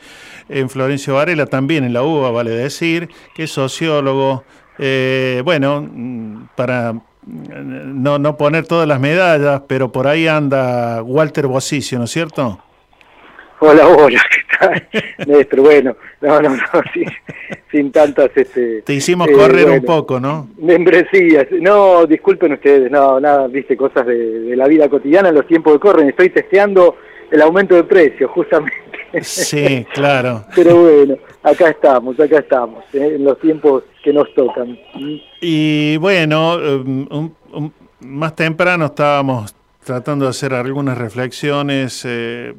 en 0.47 0.69
Florencio 0.69 1.15
Varela, 1.15 1.47
también 1.47 1.83
en 1.83 1.93
la 1.93 2.03
UBA, 2.03 2.29
vale 2.29 2.51
decir, 2.51 3.09
que 3.33 3.43
es 3.43 3.51
sociólogo. 3.51 4.43
Eh, 4.77 5.41
bueno, 5.43 5.81
mm, 5.81 6.49
para 6.55 6.93
no, 7.25 8.19
no 8.19 8.37
poner 8.37 8.67
todas 8.67 8.87
las 8.87 8.99
medallas, 8.99 9.63
pero 9.67 9.91
por 9.91 10.07
ahí 10.07 10.27
anda 10.27 11.01
Walter 11.01 11.47
Bosicio, 11.47 11.97
¿no 11.97 12.05
es 12.05 12.11
cierto? 12.11 12.59
Hola, 13.59 13.87
hola. 13.87 14.21
Néstor, 15.27 15.61
bueno, 15.61 15.95
no, 16.21 16.41
no, 16.41 16.49
no, 16.49 16.57
sin, 16.93 17.05
sin 17.71 17.91
tantas... 17.91 18.29
Este, 18.35 18.81
Te 18.83 18.93
hicimos 18.93 19.27
eh, 19.27 19.33
correr 19.33 19.69
un 19.69 19.83
poco, 19.83 20.19
¿no? 20.19 20.49
Membresías, 20.57 21.47
no, 21.61 22.05
disculpen 22.05 22.53
ustedes, 22.53 22.91
no, 22.91 23.19
nada, 23.19 23.47
viste, 23.47 23.75
cosas 23.77 24.05
de, 24.05 24.15
de 24.17 24.55
la 24.55 24.67
vida 24.67 24.89
cotidiana 24.89 25.31
los 25.31 25.47
tiempos 25.47 25.73
que 25.73 25.79
corren, 25.79 26.09
estoy 26.09 26.29
testeando 26.29 26.97
el 27.31 27.41
aumento 27.41 27.75
de 27.75 27.83
precios, 27.83 28.29
justamente. 28.31 28.75
Sí, 29.21 29.85
claro. 29.93 30.45
Pero 30.55 30.75
bueno, 30.81 31.15
acá 31.43 31.69
estamos, 31.69 32.19
acá 32.19 32.39
estamos, 32.39 32.83
eh, 32.93 33.13
en 33.15 33.23
los 33.23 33.39
tiempos 33.39 33.83
que 34.03 34.11
nos 34.13 34.33
tocan. 34.33 34.77
Y 35.41 35.97
bueno, 35.97 36.55
un- 36.55 37.33
un- 37.51 37.73
más 38.01 38.35
temprano 38.35 38.85
estábamos 38.85 39.53
tratando 39.83 40.25
de 40.25 40.29
hacer 40.31 40.53
algunas 40.53 40.97
reflexiones 40.97 42.03
eh, 42.07 42.53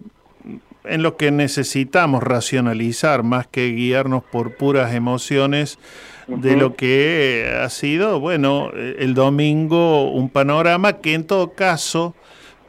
en 0.85 1.03
lo 1.03 1.17
que 1.17 1.31
necesitamos 1.31 2.23
racionalizar 2.23 3.23
más 3.23 3.47
que 3.47 3.71
guiarnos 3.73 4.23
por 4.25 4.57
puras 4.57 4.95
emociones 4.95 5.79
de 6.27 6.57
lo 6.57 6.77
que 6.77 7.53
ha 7.61 7.69
sido, 7.71 8.21
bueno, 8.21 8.71
eh, 8.75 8.97
el 9.01 9.15
domingo 9.15 10.11
un 10.11 10.29
panorama 10.31 10.99
que 10.99 11.15
en 11.15 11.25
todo 11.25 11.53
caso, 11.55 12.15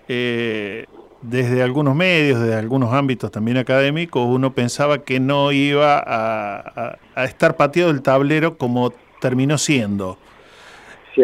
eh, 0.08 0.86
desde 1.22 1.62
algunos 1.62 1.96
medios, 1.96 2.40
desde 2.42 2.56
algunos 2.56 2.92
ámbitos 2.94 3.30
también 3.32 3.58
académicos, 3.58 4.26
uno 4.28 4.54
pensaba 4.54 5.04
que 5.04 5.20
no 5.20 5.52
iba 5.52 6.00
a, 6.00 6.58
a- 6.60 6.98
a 7.14 7.26
estar 7.26 7.56
pateado 7.56 7.92
el 7.92 8.02
tablero 8.02 8.58
como 8.58 8.92
terminó 9.22 9.58
siendo. 9.60 10.18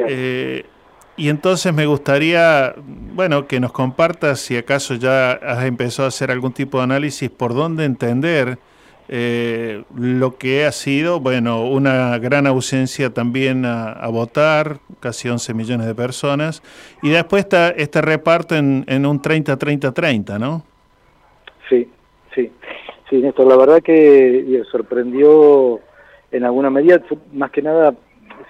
Eh, 0.07 0.65
y 1.17 1.29
entonces 1.29 1.73
me 1.73 1.87
gustaría, 1.87 2.75
bueno, 2.77 3.47
que 3.47 3.59
nos 3.59 3.71
compartas 3.71 4.39
si 4.39 4.55
acaso 4.55 4.93
ya 4.93 5.31
has 5.31 5.65
empezado 5.65 6.05
a 6.05 6.09
hacer 6.09 6.29
algún 6.29 6.53
tipo 6.53 6.77
de 6.77 6.83
análisis 6.83 7.29
por 7.31 7.55
dónde 7.55 7.85
entender 7.85 8.59
eh, 9.09 9.83
lo 9.95 10.37
que 10.37 10.65
ha 10.65 10.71
sido, 10.71 11.19
bueno, 11.19 11.65
una 11.65 12.19
gran 12.19 12.45
ausencia 12.45 13.13
también 13.13 13.65
a, 13.65 13.91
a 13.91 14.09
votar, 14.09 14.77
casi 14.99 15.27
11 15.27 15.53
millones 15.53 15.87
de 15.87 15.95
personas, 15.95 16.61
y 17.01 17.09
después 17.09 17.43
está 17.43 17.69
este 17.69 18.01
reparto 18.01 18.55
en, 18.55 18.85
en 18.87 19.05
un 19.05 19.21
30-30-30, 19.21 20.39
¿no? 20.39 20.63
Sí, 21.67 21.89
sí, 22.35 22.51
sí, 23.09 23.17
Néstor, 23.17 23.47
la 23.47 23.57
verdad 23.57 23.81
que 23.81 24.61
sorprendió 24.71 25.79
en 26.31 26.43
alguna 26.43 26.69
medida, 26.69 27.01
más 27.33 27.51
que 27.51 27.61
nada, 27.61 27.95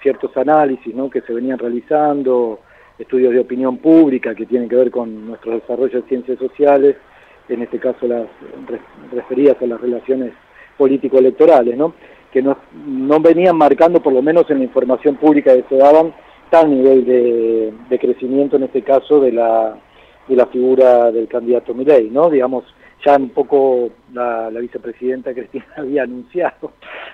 ciertos 0.02 0.36
análisis 0.36 0.94
¿no? 0.94 1.10
que 1.10 1.20
se 1.22 1.32
venían 1.32 1.58
realizando, 1.58 2.60
estudios 2.98 3.32
de 3.32 3.40
opinión 3.40 3.78
pública 3.78 4.34
que 4.34 4.46
tienen 4.46 4.68
que 4.68 4.76
ver 4.76 4.90
con 4.90 5.26
nuestro 5.26 5.52
desarrollo 5.52 6.02
de 6.02 6.08
ciencias 6.08 6.38
sociales, 6.38 6.96
en 7.48 7.62
este 7.62 7.78
caso 7.78 8.06
las 8.06 8.26
re- 8.66 8.80
referidas 9.12 9.56
a 9.62 9.66
las 9.66 9.80
relaciones 9.80 10.32
político-electorales, 10.76 11.76
¿no? 11.76 11.94
que 12.32 12.42
no, 12.42 12.56
no 12.86 13.20
venían 13.20 13.56
marcando, 13.56 14.02
por 14.02 14.12
lo 14.12 14.22
menos 14.22 14.50
en 14.50 14.58
la 14.58 14.64
información 14.64 15.16
pública 15.16 15.54
que 15.54 15.64
se 15.68 15.76
daban, 15.76 16.12
tal 16.50 16.70
nivel 16.70 17.04
de, 17.04 17.72
de 17.88 17.98
crecimiento, 17.98 18.56
en 18.56 18.64
este 18.64 18.82
caso, 18.82 19.20
de 19.20 19.32
la, 19.32 19.76
de 20.28 20.36
la 20.36 20.46
figura 20.46 21.10
del 21.10 21.26
candidato 21.28 21.74
Milei, 21.74 22.10
¿no? 22.10 22.28
Digamos, 22.30 22.64
ya 23.04 23.16
un 23.16 23.30
poco 23.30 23.90
la, 24.12 24.50
la 24.50 24.60
vicepresidenta 24.60 25.32
Cristina 25.32 25.66
había 25.76 26.02
anunciado 26.02 26.72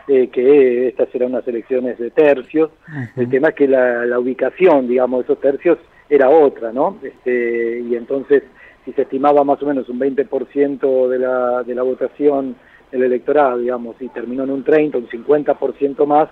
eh, 0.08 0.28
que 0.28 0.88
estas 0.88 1.08
serán 1.10 1.30
unas 1.30 1.46
elecciones 1.46 1.98
de 1.98 2.10
tercios. 2.10 2.70
El 3.16 3.28
tema 3.28 3.48
es 3.48 3.54
que 3.54 3.68
la, 3.68 4.04
la 4.06 4.18
ubicación, 4.18 4.88
digamos, 4.88 5.20
de 5.20 5.24
esos 5.24 5.40
tercios 5.40 5.78
era 6.08 6.28
otra, 6.28 6.72
¿no? 6.72 6.98
Este, 7.02 7.80
y 7.80 7.94
entonces, 7.96 8.42
si 8.84 8.92
se 8.92 9.02
estimaba 9.02 9.44
más 9.44 9.62
o 9.62 9.66
menos 9.66 9.88
un 9.88 9.98
20% 9.98 11.08
de 11.08 11.18
la, 11.18 11.62
de 11.62 11.74
la 11.74 11.82
votación 11.82 12.56
del 12.92 13.04
electorado, 13.04 13.58
digamos, 13.58 13.96
y 14.00 14.08
terminó 14.08 14.44
en 14.44 14.50
un 14.50 14.64
30, 14.64 14.98
un 14.98 15.08
50% 15.08 16.06
más, 16.06 16.28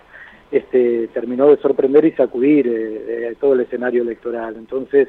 este, 0.51 1.09
terminó 1.09 1.49
de 1.49 1.57
sorprender 1.57 2.05
y 2.05 2.13
sacudir 2.13 2.69
eh, 2.69 3.31
eh, 3.31 3.37
todo 3.41 3.55
el 3.55 3.61
escenario 3.61 4.03
electoral. 4.03 4.57
Entonces, 4.57 5.09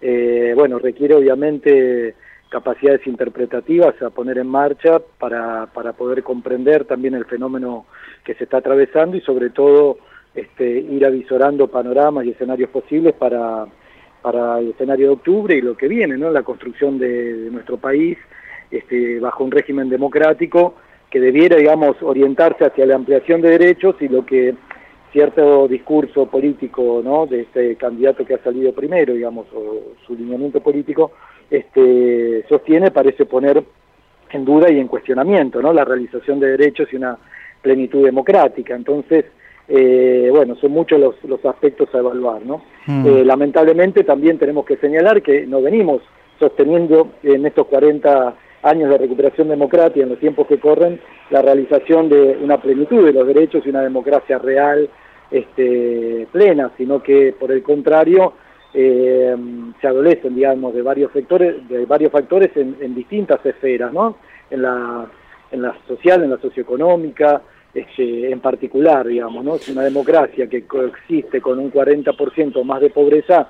eh, 0.00 0.52
bueno, 0.54 0.78
requiere 0.78 1.14
obviamente 1.14 2.14
capacidades 2.48 3.06
interpretativas 3.06 4.00
a 4.02 4.10
poner 4.10 4.38
en 4.38 4.46
marcha 4.46 5.00
para, 5.18 5.66
para 5.66 5.92
poder 5.92 6.22
comprender 6.22 6.84
también 6.84 7.14
el 7.14 7.24
fenómeno 7.24 7.86
que 8.24 8.34
se 8.34 8.44
está 8.44 8.58
atravesando 8.58 9.16
y 9.16 9.20
sobre 9.20 9.50
todo 9.50 9.98
este, 10.34 10.78
ir 10.78 11.04
avisorando 11.04 11.68
panoramas 11.68 12.24
y 12.24 12.30
escenarios 12.30 12.70
posibles 12.70 13.14
para, 13.14 13.66
para 14.22 14.58
el 14.60 14.70
escenario 14.70 15.06
de 15.06 15.12
octubre 15.14 15.56
y 15.56 15.60
lo 15.60 15.76
que 15.76 15.88
viene, 15.88 16.16
¿no? 16.18 16.30
La 16.30 16.42
construcción 16.42 16.98
de, 16.98 17.48
nuestro 17.50 17.78
país 17.78 18.18
este, 18.70 19.18
bajo 19.18 19.44
un 19.44 19.50
régimen 19.50 19.88
democrático 19.88 20.74
que 21.10 21.20
debiera, 21.20 21.56
digamos, 21.56 21.96
orientarse 22.02 22.64
hacia 22.64 22.86
la 22.86 22.96
ampliación 22.96 23.40
de 23.40 23.50
derechos 23.50 23.96
y 24.00 24.08
lo 24.08 24.26
que 24.26 24.54
cierto 25.12 25.66
discurso 25.68 26.26
político, 26.26 27.00
¿no? 27.02 27.26
De 27.26 27.42
este 27.42 27.76
candidato 27.76 28.24
que 28.24 28.34
ha 28.34 28.42
salido 28.42 28.72
primero, 28.72 29.14
digamos, 29.14 29.46
o 29.54 29.94
su 30.06 30.14
lineamiento 30.14 30.60
político, 30.60 31.12
este, 31.50 32.44
sostiene, 32.48 32.90
parece 32.90 33.26
poner 33.26 33.62
en 34.30 34.44
duda 34.44 34.70
y 34.70 34.78
en 34.78 34.88
cuestionamiento, 34.88 35.62
¿no? 35.62 35.72
La 35.72 35.84
realización 35.84 36.40
de 36.40 36.50
derechos 36.50 36.88
y 36.92 36.96
una 36.96 37.16
plenitud 37.62 38.04
democrática. 38.04 38.74
Entonces, 38.74 39.24
eh, 39.68 40.28
bueno, 40.30 40.56
son 40.56 40.72
muchos 40.72 41.00
los, 41.00 41.22
los 41.24 41.44
aspectos 41.44 41.92
a 41.94 41.98
evaluar, 41.98 42.44
¿no? 42.44 42.62
Mm. 42.86 43.06
Eh, 43.06 43.24
lamentablemente 43.24 44.04
también 44.04 44.38
tenemos 44.38 44.64
que 44.64 44.76
señalar 44.76 45.22
que 45.22 45.46
no 45.46 45.62
venimos 45.62 46.02
sosteniendo 46.38 47.12
en 47.22 47.46
estos 47.46 47.66
40 47.66 48.34
años 48.62 48.90
de 48.90 48.98
recuperación 48.98 49.48
democrática, 49.48 50.02
en 50.02 50.10
los 50.10 50.18
tiempos 50.18 50.46
que 50.46 50.58
corren, 50.58 51.00
la 51.30 51.42
realización 51.42 52.08
de 52.08 52.38
una 52.42 52.60
plenitud 52.60 53.04
de 53.04 53.12
los 53.12 53.26
derechos 53.26 53.64
y 53.64 53.70
una 53.70 53.82
democracia 53.82 54.38
real, 54.38 54.88
este, 55.30 56.26
plena, 56.30 56.70
sino 56.76 57.02
que 57.02 57.34
por 57.38 57.50
el 57.52 57.62
contrario 57.62 58.34
eh, 58.78 59.34
se 59.80 59.86
adolecen, 59.86 60.34
digamos, 60.34 60.74
de 60.74 60.82
varios 60.82 61.10
sectores, 61.12 61.66
de 61.66 61.86
varios 61.86 62.12
factores 62.12 62.54
en, 62.56 62.76
en 62.80 62.94
distintas 62.94 63.44
esferas, 63.46 63.90
¿no? 63.90 64.18
En 64.50 64.60
la, 64.60 65.06
en 65.50 65.62
la 65.62 65.74
social, 65.88 66.22
en 66.22 66.30
la 66.30 66.36
socioeconómica, 66.38 67.40
este, 67.72 68.30
en 68.30 68.40
particular, 68.40 69.06
digamos, 69.06 69.42
¿no? 69.42 69.54
Es 69.56 69.66
una 69.70 69.82
democracia 69.82 70.46
que 70.46 70.66
coexiste 70.66 71.40
con 71.40 71.58
un 71.58 71.72
40% 71.72 72.62
más 72.64 72.82
de 72.82 72.90
pobreza, 72.90 73.48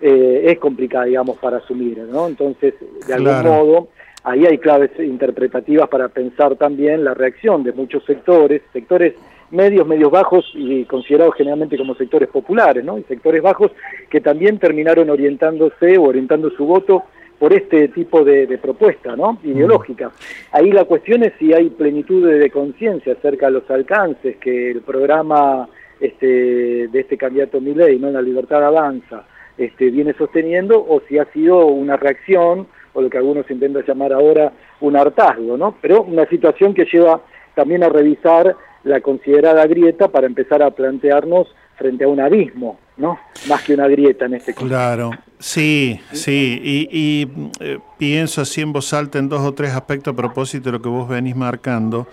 eh, 0.00 0.42
es 0.46 0.58
complicada, 0.58 1.04
digamos, 1.04 1.38
para 1.38 1.58
asumir, 1.58 1.98
¿no? 1.98 2.26
Entonces, 2.26 2.74
de 3.06 3.14
algún 3.14 3.28
Claro. 3.40 3.52
modo, 3.52 3.88
ahí 4.24 4.46
hay 4.46 4.58
claves 4.58 4.90
interpretativas 4.98 5.88
para 5.88 6.08
pensar 6.08 6.56
también 6.56 7.04
la 7.04 7.14
reacción 7.14 7.62
de 7.62 7.72
muchos 7.72 8.04
sectores, 8.04 8.62
sectores 8.72 9.14
medios, 9.50 9.86
medios 9.86 10.10
bajos 10.10 10.50
y 10.54 10.84
considerados 10.84 11.34
generalmente 11.36 11.76
como 11.76 11.94
sectores 11.94 12.28
populares, 12.28 12.84
¿no? 12.84 12.98
Y 12.98 13.02
sectores 13.04 13.42
bajos 13.42 13.72
que 14.10 14.20
también 14.20 14.58
terminaron 14.58 15.10
orientándose 15.10 15.98
o 15.98 16.04
orientando 16.04 16.50
su 16.50 16.66
voto 16.66 17.04
por 17.38 17.52
este 17.52 17.88
tipo 17.88 18.24
de, 18.24 18.46
de 18.46 18.58
propuesta, 18.58 19.14
¿no? 19.14 19.38
Ideológica. 19.44 20.10
Ahí 20.52 20.72
la 20.72 20.84
cuestión 20.84 21.22
es 21.22 21.34
si 21.38 21.52
hay 21.52 21.68
plenitud 21.70 22.26
de, 22.26 22.38
de 22.38 22.50
conciencia 22.50 23.12
acerca 23.12 23.46
de 23.46 23.52
los 23.52 23.70
alcances 23.70 24.36
que 24.38 24.70
el 24.70 24.80
programa 24.80 25.68
este, 26.00 26.88
de 26.88 27.00
este 27.00 27.16
candidato 27.16 27.60
Milei, 27.60 27.98
¿no? 27.98 28.10
La 28.10 28.22
Libertad 28.22 28.64
Avanza, 28.64 29.24
este, 29.58 29.90
viene 29.90 30.14
sosteniendo 30.14 30.78
o 30.78 31.02
si 31.08 31.18
ha 31.18 31.24
sido 31.32 31.66
una 31.66 31.96
reacción 31.96 32.66
o 32.92 33.02
lo 33.02 33.10
que 33.10 33.18
algunos 33.18 33.50
intentan 33.50 33.84
llamar 33.86 34.12
ahora 34.12 34.52
un 34.80 34.96
hartazgo, 34.96 35.56
¿no? 35.56 35.76
Pero 35.80 36.02
una 36.02 36.26
situación 36.26 36.74
que 36.74 36.86
lleva 36.86 37.20
también 37.54 37.82
a 37.82 37.88
revisar 37.88 38.56
la 38.86 39.00
considerada 39.00 39.66
grieta 39.66 40.08
para 40.08 40.26
empezar 40.26 40.62
a 40.62 40.70
plantearnos 40.70 41.48
frente 41.76 42.04
a 42.04 42.08
un 42.08 42.20
abismo, 42.20 42.78
¿no? 42.96 43.18
Más 43.48 43.62
que 43.62 43.74
una 43.74 43.86
grieta 43.88 44.24
en 44.24 44.34
este 44.34 44.54
caso. 44.54 44.66
Claro, 44.66 45.10
sí, 45.38 46.00
sí, 46.12 46.58
y, 46.64 46.88
y, 46.90 47.28
eh, 47.60 47.78
pienso 47.98 48.40
así 48.40 48.62
en 48.62 48.72
voz 48.72 48.94
alta 48.94 49.18
en 49.18 49.28
dos 49.28 49.42
o 49.42 49.52
tres 49.52 49.72
aspectos 49.72 50.14
a 50.14 50.16
propósito 50.16 50.70
de 50.70 50.78
lo 50.78 50.82
que 50.82 50.88
vos 50.88 51.06
venís 51.08 51.36
marcando, 51.36 52.06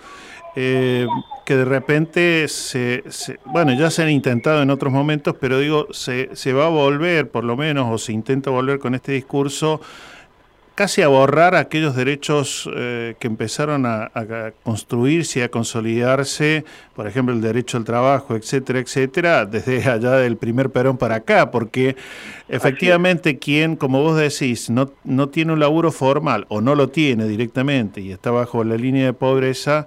eh, 0.56 1.06
que 1.46 1.56
de 1.56 1.64
repente, 1.64 2.46
se, 2.48 3.02
se- 3.08 3.38
bueno, 3.46 3.72
ya 3.72 3.90
se 3.90 4.02
han 4.02 4.10
intentado 4.10 4.62
en 4.62 4.70
otros 4.70 4.92
momentos, 4.92 5.34
pero 5.40 5.58
digo, 5.58 5.86
se, 5.92 6.28
se 6.34 6.52
va 6.52 6.66
a 6.66 6.70
volver, 6.70 7.30
por 7.30 7.44
lo 7.44 7.56
menos, 7.56 7.86
o 7.90 7.98
se 7.98 8.12
intenta 8.12 8.50
volver 8.50 8.78
con 8.78 8.94
este 8.94 9.12
discurso, 9.12 9.80
casi 10.74 11.02
a 11.02 11.08
borrar 11.08 11.54
aquellos 11.54 11.94
derechos 11.94 12.68
eh, 12.74 13.14
que 13.18 13.28
empezaron 13.28 13.86
a, 13.86 14.10
a 14.14 14.50
construirse 14.62 15.38
y 15.38 15.42
a 15.42 15.50
consolidarse, 15.50 16.64
por 16.94 17.06
ejemplo, 17.06 17.34
el 17.34 17.40
derecho 17.40 17.76
al 17.76 17.84
trabajo, 17.84 18.34
etcétera, 18.34 18.80
etcétera, 18.80 19.46
desde 19.46 19.88
allá 19.88 20.12
del 20.12 20.36
primer 20.36 20.70
Perón 20.70 20.96
para 20.96 21.16
acá, 21.16 21.50
porque 21.50 21.96
efectivamente 22.48 23.38
quien, 23.38 23.76
como 23.76 24.02
vos 24.02 24.16
decís, 24.16 24.68
no, 24.68 24.90
no 25.04 25.28
tiene 25.28 25.52
un 25.52 25.60
laburo 25.60 25.92
formal 25.92 26.46
o 26.48 26.60
no 26.60 26.74
lo 26.74 26.88
tiene 26.88 27.26
directamente 27.28 28.00
y 28.00 28.10
está 28.10 28.30
bajo 28.32 28.64
la 28.64 28.76
línea 28.76 29.06
de 29.06 29.12
pobreza, 29.12 29.86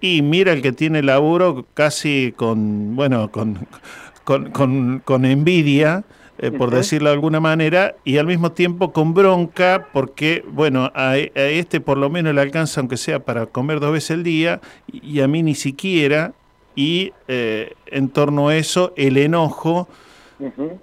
y 0.00 0.22
mira 0.22 0.52
el 0.52 0.62
que 0.62 0.72
tiene 0.72 1.02
laburo 1.02 1.66
casi 1.74 2.32
con, 2.36 2.96
bueno, 2.96 3.30
con, 3.30 3.66
con, 4.24 4.50
con, 4.50 5.00
con 5.04 5.24
envidia, 5.24 6.04
eh, 6.42 6.50
por 6.50 6.70
decirlo 6.70 7.10
de 7.10 7.14
alguna 7.16 7.38
manera, 7.38 7.96
y 8.02 8.16
al 8.16 8.26
mismo 8.26 8.52
tiempo 8.52 8.94
con 8.94 9.12
bronca, 9.12 9.88
porque, 9.92 10.42
bueno, 10.50 10.90
a, 10.94 11.18
este 11.18 11.82
por 11.82 11.98
lo 11.98 12.08
menos 12.08 12.34
le 12.34 12.40
alcanza, 12.40 12.80
aunque 12.80 12.96
sea 12.96 13.18
para 13.20 13.44
comer 13.44 13.78
dos 13.78 13.92
veces 13.92 14.12
al 14.12 14.22
día, 14.22 14.62
y, 14.90 15.20
a 15.20 15.28
mí 15.28 15.42
ni 15.42 15.54
siquiera, 15.54 16.32
y 16.74 17.12
eh, 17.28 17.74
en 17.88 18.08
torno 18.08 18.48
a 18.48 18.56
eso, 18.56 18.94
el 18.96 19.18
enojo. 19.18 19.86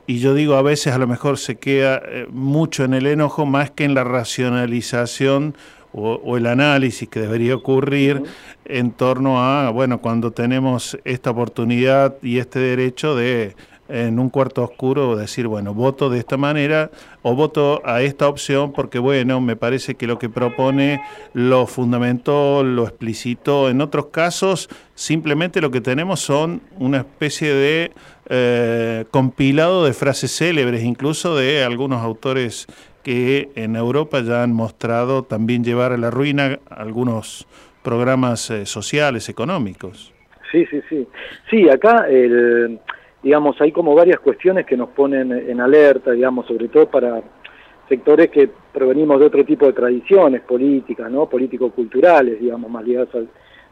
Y 0.06 0.20
yo 0.20 0.36
digo, 0.36 0.54
a 0.54 0.62
veces 0.62 0.94
a 0.94 1.00
lo 1.00 1.08
mejor 1.08 1.40
se 1.40 1.56
queda 1.56 2.04
eh, 2.06 2.28
mucho 2.30 2.84
en 2.84 2.94
el 2.94 3.08
enojo 3.08 3.48
más 3.48 3.72
que 3.72 3.86
en 3.86 3.96
la 3.96 4.04
racionalización 4.04 5.56
o, 5.92 6.38
el 6.38 6.46
análisis 6.46 7.10
que 7.10 7.20
debería 7.20 7.56
ocurrir 7.56 8.22
en 8.66 8.92
torno 8.92 9.42
a, 9.42 9.72
bueno, 9.72 10.00
cuando 10.00 10.30
tenemos 10.30 11.00
esta 11.04 11.32
oportunidad 11.32 12.18
y 12.22 12.38
este 12.38 12.60
derecho 12.60 13.16
de 13.16 13.56
en 13.90 14.20
un 14.20 14.30
cuarto 14.30 14.64
oscuro 14.64 15.16
decir, 15.16 15.48
bueno, 15.48 15.74
voto 15.74 16.10
de 16.10 16.20
esta 16.20 16.38
manera 16.38 16.92
o 17.22 17.36
voto 17.36 17.82
a 17.86 18.02
esta 18.02 18.28
opción 18.28 18.74
porque, 18.74 19.00
bueno, 19.00 19.42
me 19.42 19.56
parece 19.56 19.96
que 19.96 20.08
lo 20.08 20.20
que 20.20 20.30
propone 20.30 21.02
lo 21.34 21.68
fundamentó, 21.68 22.64
lo 22.64 22.84
explicitó. 22.84 23.70
En 23.70 23.82
otros 23.82 24.08
casos, 24.08 24.70
simplemente 24.96 25.62
lo 25.62 25.72
que 25.72 25.82
tenemos 25.82 26.20
son 26.20 26.62
una 26.80 26.98
especie 26.98 27.54
de 27.54 27.92
eh, 28.30 29.06
compilado 29.12 29.86
de 29.86 29.94
frases 29.94 30.36
célebres, 30.36 30.84
incluso 30.84 31.36
de 31.36 31.64
algunos 31.64 32.04
autores 32.04 32.68
que 33.04 33.50
en 33.56 33.78
Europa 33.78 34.22
ya 34.22 34.44
han 34.44 34.52
mostrado 34.52 35.24
también 35.24 35.64
llevar 35.64 35.94
a 35.94 35.98
la 35.98 36.12
ruina 36.12 36.60
algunos 36.70 37.48
programas 37.82 38.50
eh, 38.50 38.66
sociales, 38.66 39.30
económicos. 39.30 40.14
Sí, 40.52 40.66
sí, 40.70 40.82
sí. 40.90 41.08
Sí, 41.50 41.70
acá 41.70 42.06
el 42.10 42.80
digamos, 43.24 43.60
hay 43.62 43.72
como 43.72 43.96
varias 43.96 44.20
cuestiones 44.20 44.66
que 44.66 44.78
nos 44.78 44.90
ponen 44.90 45.32
en 45.32 45.60
alerta, 45.60 46.12
digamos, 46.12 46.46
sobre 46.46 46.68
todo 46.68 46.88
para 46.88 47.22
sectores 47.90 48.30
que 48.30 48.50
provenimos 48.74 49.20
de 49.20 49.26
otro 49.26 49.46
tipo 49.46 49.66
de 49.66 49.74
tradiciones 49.74 50.42
políticas, 50.42 51.10
¿no? 51.12 51.28
Político-culturales, 51.28 52.40
digamos, 52.40 52.70
más 52.70 52.86
ligadas 52.86 53.10
a 53.16 53.20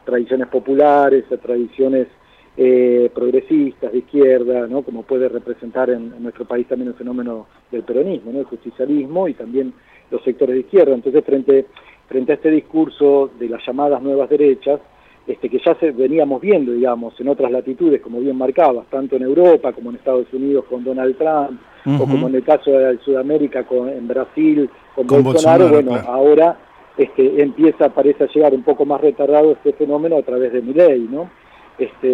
tradiciones 0.04 0.48
populares, 0.48 1.24
a 1.30 1.36
tradiciones 1.36 2.08
eh, 2.56 3.10
progresistas, 3.14 3.92
de 3.92 3.98
izquierda, 3.98 4.66
¿no? 4.66 4.82
Como 4.82 5.02
puede 5.02 5.28
representar 5.28 5.90
en, 5.90 6.22
nuestro 6.22 6.46
país 6.46 6.66
también 6.66 6.88
el 6.88 6.94
fenómeno 6.94 7.46
del 7.70 7.82
peronismo, 7.82 8.32
¿no? 8.32 8.40
El 8.40 8.46
justicialismo 8.46 9.28
y 9.28 9.34
también 9.34 9.74
los 10.10 10.22
sectores 10.22 10.54
de 10.54 10.60
izquierda. 10.60 10.94
Entonces, 10.94 11.24
frente, 11.24 11.66
frente 12.08 12.32
a 12.32 12.34
este 12.36 12.50
discurso 12.50 13.30
de 13.38 13.48
las 13.48 13.64
llamadas 13.66 14.02
nuevas 14.02 14.30
derechas, 14.30 14.80
este, 15.26 15.48
que 15.48 15.58
ya 15.58 15.74
se, 15.74 15.90
veníamos 15.90 16.40
viendo, 16.40 16.72
digamos, 16.72 17.18
en 17.20 17.28
otras 17.28 17.50
latitudes, 17.50 18.00
como 18.00 18.20
bien 18.20 18.36
marcabas, 18.36 18.86
tanto 18.88 19.16
en 19.16 19.22
Europa 19.22 19.72
como 19.72 19.90
en 19.90 19.96
Estados 19.96 20.32
Unidos 20.32 20.64
con 20.70 20.84
Donald 20.84 21.16
Trump, 21.16 21.60
o 22.00 22.04
como 22.04 22.28
en 22.28 22.34
el 22.34 22.44
caso 22.44 22.70
de 22.70 22.98
Sudamérica, 22.98 23.64
con, 23.64 23.88
en 23.88 24.08
Brasil 24.08 24.68
con, 24.94 25.06
Bolsonaro, 25.22 25.68
bueno, 25.68 25.94
ahora 26.06 26.56
este, 26.96 27.42
empieza, 27.42 27.90
parece 27.90 28.24
a 28.24 28.28
llegar 28.28 28.54
un 28.54 28.62
poco 28.62 28.84
más 28.84 29.00
retardado 29.00 29.52
este 29.52 29.72
fenómeno 29.72 30.16
a 30.16 30.22
través 30.22 30.52
de 30.52 30.62
Milei, 30.62 31.00
¿no? 31.00 31.30
Este, 31.78 32.08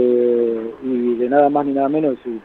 y 0.82 1.14
de 1.14 1.28
nada 1.28 1.48
más 1.48 1.64
ni 1.66 1.72
nada 1.72 1.89
menos 1.89 2.16
su, 2.22 2.39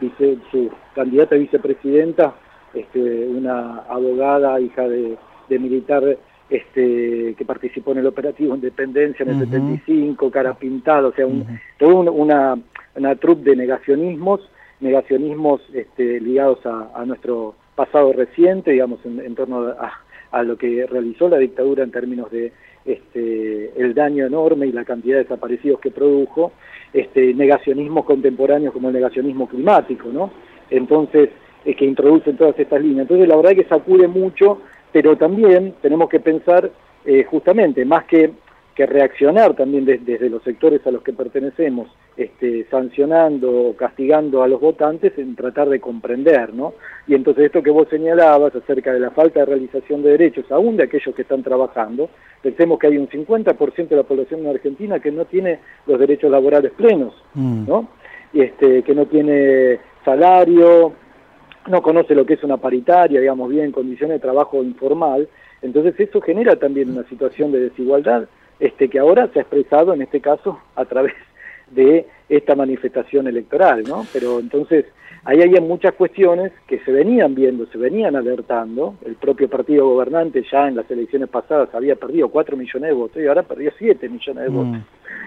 vice, 0.00 0.38
su 0.50 0.70
candidata 0.94 1.36
a 1.36 1.38
vicepresidenta, 1.38 2.34
este, 2.74 3.28
una 3.28 3.80
abogada, 3.88 4.60
hija 4.60 4.88
de, 4.88 5.16
de 5.48 5.58
militar 5.58 6.18
este, 6.50 7.34
que 7.36 7.44
participó 7.44 7.92
en 7.92 7.98
el 7.98 8.06
operativo 8.06 8.54
Independencia 8.54 9.24
en 9.24 9.30
el 9.30 9.38
75, 9.40 10.30
cara 10.30 10.54
pintada, 10.54 11.08
o 11.08 11.12
sea, 11.12 11.26
un, 11.26 11.46
toda 11.78 12.10
una, 12.10 12.58
una 12.94 13.16
troupe 13.16 13.50
de 13.50 13.56
negacionismos, 13.56 14.40
negacionismos 14.80 15.62
este, 15.72 16.20
ligados 16.20 16.58
a, 16.66 17.04
nuestro 17.06 17.54
pasado 17.74 18.12
reciente, 18.12 18.72
digamos, 18.72 19.00
en, 19.04 19.34
torno 19.34 19.74
a, 20.30 20.42
lo 20.42 20.58
que 20.58 20.86
realizó 20.86 21.28
la 21.28 21.38
dictadura 21.38 21.84
en 21.84 21.92
términos 21.92 22.30
de 22.30 22.52
este, 22.84 23.72
el 23.80 23.94
daño 23.94 24.26
enorme 24.26 24.66
y 24.66 24.72
la 24.72 24.84
cantidad 24.84 25.16
de 25.16 25.22
desaparecidos 25.22 25.80
que 25.80 25.90
produjo, 25.90 26.52
este, 26.92 27.32
negacionismos 27.34 28.04
contemporáneos 28.04 28.72
como 28.72 28.88
el 28.88 28.94
negacionismo 28.94 29.48
climático, 29.48 30.08
¿no? 30.12 30.30
Entonces, 30.70 31.30
es 31.64 31.76
que 31.76 31.84
introducen 31.84 32.36
todas 32.36 32.58
estas 32.58 32.82
líneas. 32.82 33.02
Entonces, 33.02 33.26
la 33.26 33.36
verdad 33.36 33.52
es 33.52 33.62
que 33.62 33.68
sacude 33.68 34.06
mucho 34.06 34.60
pero 34.94 35.16
también 35.16 35.74
tenemos 35.82 36.08
que 36.08 36.20
pensar 36.20 36.70
eh, 37.04 37.24
justamente, 37.24 37.84
más 37.84 38.04
que, 38.04 38.30
que 38.76 38.86
reaccionar 38.86 39.54
también 39.54 39.84
desde 39.84 40.30
los 40.30 40.40
sectores 40.44 40.86
a 40.86 40.92
los 40.92 41.02
que 41.02 41.12
pertenecemos, 41.12 41.88
este, 42.16 42.64
sancionando 42.70 43.50
o 43.50 43.76
castigando 43.76 44.44
a 44.44 44.46
los 44.46 44.60
votantes, 44.60 45.18
en 45.18 45.34
tratar 45.34 45.68
de 45.68 45.80
comprender, 45.80 46.54
¿no? 46.54 46.74
Y 47.08 47.16
entonces 47.16 47.46
esto 47.46 47.60
que 47.60 47.72
vos 47.72 47.88
señalabas 47.90 48.54
acerca 48.54 48.92
de 48.92 49.00
la 49.00 49.10
falta 49.10 49.40
de 49.40 49.46
realización 49.46 50.00
de 50.04 50.10
derechos, 50.10 50.44
aún 50.52 50.76
de 50.76 50.84
aquellos 50.84 51.12
que 51.12 51.22
están 51.22 51.42
trabajando, 51.42 52.08
pensemos 52.40 52.78
que 52.78 52.86
hay 52.86 52.96
un 52.96 53.08
50% 53.08 53.88
de 53.88 53.96
la 53.96 54.04
población 54.04 54.42
en 54.42 54.50
Argentina 54.50 55.00
que 55.00 55.10
no 55.10 55.24
tiene 55.24 55.58
los 55.88 55.98
derechos 55.98 56.30
laborales 56.30 56.70
plenos, 56.70 57.20
mm. 57.34 57.66
¿no? 57.66 57.88
Este, 58.32 58.84
que 58.84 58.94
no 58.94 59.06
tiene 59.06 59.80
salario, 60.04 60.92
no 61.68 61.82
conoce 61.82 62.14
lo 62.14 62.26
que 62.26 62.34
es 62.34 62.44
una 62.44 62.56
paritaria, 62.56 63.20
digamos 63.20 63.50
bien, 63.50 63.72
condiciones 63.72 64.16
de 64.16 64.20
trabajo 64.20 64.62
informal, 64.62 65.28
entonces 65.62 65.98
eso 65.98 66.20
genera 66.20 66.56
también 66.56 66.90
una 66.90 67.04
situación 67.08 67.52
de 67.52 67.60
desigualdad 67.60 68.28
este, 68.60 68.88
que 68.88 68.98
ahora 68.98 69.28
se 69.32 69.38
ha 69.38 69.42
expresado 69.42 69.94
en 69.94 70.02
este 70.02 70.20
caso 70.20 70.58
a 70.76 70.84
través 70.84 71.14
de 71.70 72.06
esta 72.28 72.54
manifestación 72.54 73.26
electoral, 73.26 73.82
¿no? 73.84 74.06
Pero 74.12 74.40
entonces 74.40 74.86
ahí 75.24 75.40
hay 75.40 75.60
muchas 75.60 75.94
cuestiones 75.94 76.52
que 76.66 76.78
se 76.80 76.92
venían 76.92 77.34
viendo, 77.34 77.66
se 77.66 77.78
venían 77.78 78.14
alertando, 78.14 78.96
el 79.04 79.14
propio 79.14 79.48
partido 79.48 79.88
gobernante 79.88 80.44
ya 80.50 80.68
en 80.68 80.76
las 80.76 80.90
elecciones 80.90 81.28
pasadas 81.28 81.74
había 81.74 81.96
perdido 81.96 82.28
4 82.28 82.56
millones 82.56 82.90
de 82.90 82.94
votos 82.94 83.22
y 83.22 83.26
ahora 83.26 83.42
perdió 83.42 83.72
7 83.78 84.08
millones 84.08 84.44
de 84.44 84.50
mm. 84.50 84.54
votos. 84.54 84.82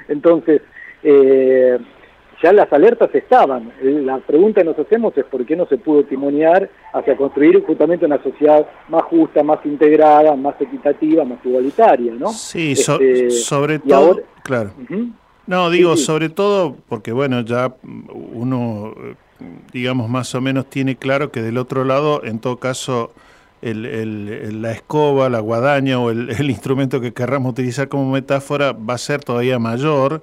Entonces, 0.07 0.61
eh, 1.03 1.77
ya 2.41 2.53
las 2.53 2.71
alertas 2.71 3.13
estaban. 3.13 3.71
La 3.81 4.19
pregunta 4.19 4.61
que 4.61 4.65
nos 4.65 4.77
hacemos 4.77 5.17
es 5.17 5.25
por 5.25 5.45
qué 5.45 5.55
no 5.55 5.65
se 5.67 5.77
pudo 5.77 6.03
timonear 6.03 6.69
hacia 6.93 7.17
construir 7.17 7.63
justamente 7.65 8.05
una 8.05 8.21
sociedad 8.21 8.65
más 8.89 9.03
justa, 9.03 9.43
más 9.43 9.59
integrada, 9.65 10.35
más 10.35 10.59
equitativa, 10.59 11.23
más 11.25 11.39
igualitaria, 11.43 12.13
¿no? 12.13 12.29
Sí, 12.29 12.73
este, 12.73 13.31
sobre 13.31 13.79
todo, 13.79 14.21
claro. 14.43 14.71
No, 15.47 15.69
digo, 15.69 15.95
sobre 15.97 16.29
todo 16.29 16.75
porque, 16.87 17.11
bueno, 17.11 17.41
ya 17.41 17.73
uno, 18.33 18.93
digamos, 19.71 20.09
más 20.09 20.35
o 20.35 20.41
menos 20.41 20.69
tiene 20.69 20.97
claro 20.97 21.31
que 21.31 21.41
del 21.41 21.57
otro 21.57 21.85
lado, 21.85 22.23
en 22.23 22.39
todo 22.39 22.57
caso, 22.57 23.11
el, 23.61 24.61
la 24.61 24.71
escoba, 24.73 25.29
la 25.29 25.39
guadaña 25.39 25.99
o 25.99 26.11
el, 26.11 26.29
el 26.37 26.49
instrumento 26.51 27.01
que 27.01 27.13
querramos 27.13 27.51
utilizar 27.53 27.87
como 27.87 28.11
metáfora 28.11 28.73
va 28.73 28.93
a 28.93 28.99
ser 28.99 29.23
todavía 29.23 29.57
mayor 29.57 30.21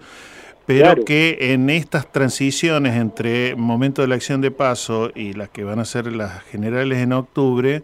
pero 0.67 1.05
que 1.05 1.53
en 1.53 1.69
estas 1.71 2.11
transiciones 2.11 2.97
entre 2.97 3.55
momento 3.55 4.03
de 4.03 4.09
la 4.09 4.15
acción 4.15 4.41
de 4.41 4.51
paso 4.51 5.11
y 5.15 5.35
las 5.35 5.49
que 5.51 5.65
van 5.65 5.79
a 5.79 5.85
ser 5.85 6.11
las 6.13 6.43
generales 6.45 6.99
en 6.99 7.13
octubre, 7.13 7.83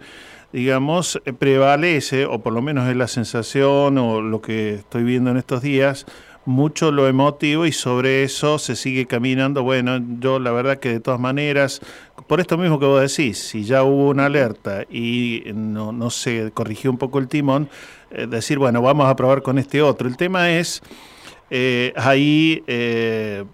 digamos, 0.52 1.20
prevalece, 1.38 2.24
o 2.24 2.40
por 2.40 2.52
lo 2.52 2.62
menos 2.62 2.88
es 2.88 2.96
la 2.96 3.08
sensación 3.08 3.98
o 3.98 4.20
lo 4.20 4.40
que 4.40 4.76
estoy 4.76 5.04
viendo 5.04 5.30
en 5.30 5.36
estos 5.36 5.62
días, 5.62 6.06
mucho 6.46 6.90
lo 6.90 7.06
emotivo 7.06 7.66
y 7.66 7.72
sobre 7.72 8.24
eso 8.24 8.58
se 8.58 8.74
sigue 8.74 9.06
caminando. 9.06 9.62
Bueno, 9.62 10.00
yo 10.18 10.38
la 10.38 10.50
verdad 10.50 10.78
que 10.78 10.88
de 10.88 11.00
todas 11.00 11.20
maneras, 11.20 11.80
por 12.26 12.40
esto 12.40 12.56
mismo 12.56 12.78
que 12.80 12.86
vos 12.86 13.00
decís, 13.00 13.38
si 13.38 13.64
ya 13.64 13.82
hubo 13.84 14.08
una 14.08 14.26
alerta 14.26 14.84
y 14.90 15.44
no, 15.54 15.92
no 15.92 16.10
se 16.10 16.50
corrigió 16.52 16.90
un 16.90 16.98
poco 16.98 17.18
el 17.18 17.28
timón, 17.28 17.68
eh, 18.10 18.26
decir, 18.26 18.58
bueno, 18.58 18.80
vamos 18.82 19.06
a 19.06 19.16
probar 19.16 19.42
con 19.42 19.58
este 19.58 19.82
otro. 19.82 20.08
El 20.08 20.16
tema 20.16 20.50
es 20.50 20.82
eh, 21.50 21.92
ahí 21.96 22.62
eh, 22.66 23.44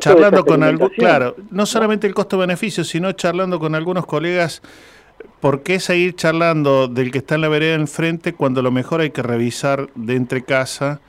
charlando 0.00 0.44
con 0.44 0.62
claro, 0.96 1.36
no 1.50 1.66
solamente 1.66 2.06
el 2.06 2.14
costo-beneficio, 2.14 2.84
sino 2.84 3.12
charlando 3.12 3.58
con 3.58 3.74
algunos 3.74 4.06
colegas, 4.06 4.62
¿por 5.40 5.62
qué 5.62 5.80
seguir 5.80 6.14
charlando 6.14 6.88
del 6.88 7.10
que 7.10 7.18
está 7.18 7.34
en 7.34 7.42
la 7.42 7.48
vereda 7.48 7.74
enfrente 7.74 8.32
cuando 8.32 8.62
lo 8.62 8.70
mejor 8.70 9.00
hay 9.00 9.10
que 9.10 9.22
revisar 9.22 9.88
de 9.94 10.16
entre 10.16 10.42
casa, 10.42 11.00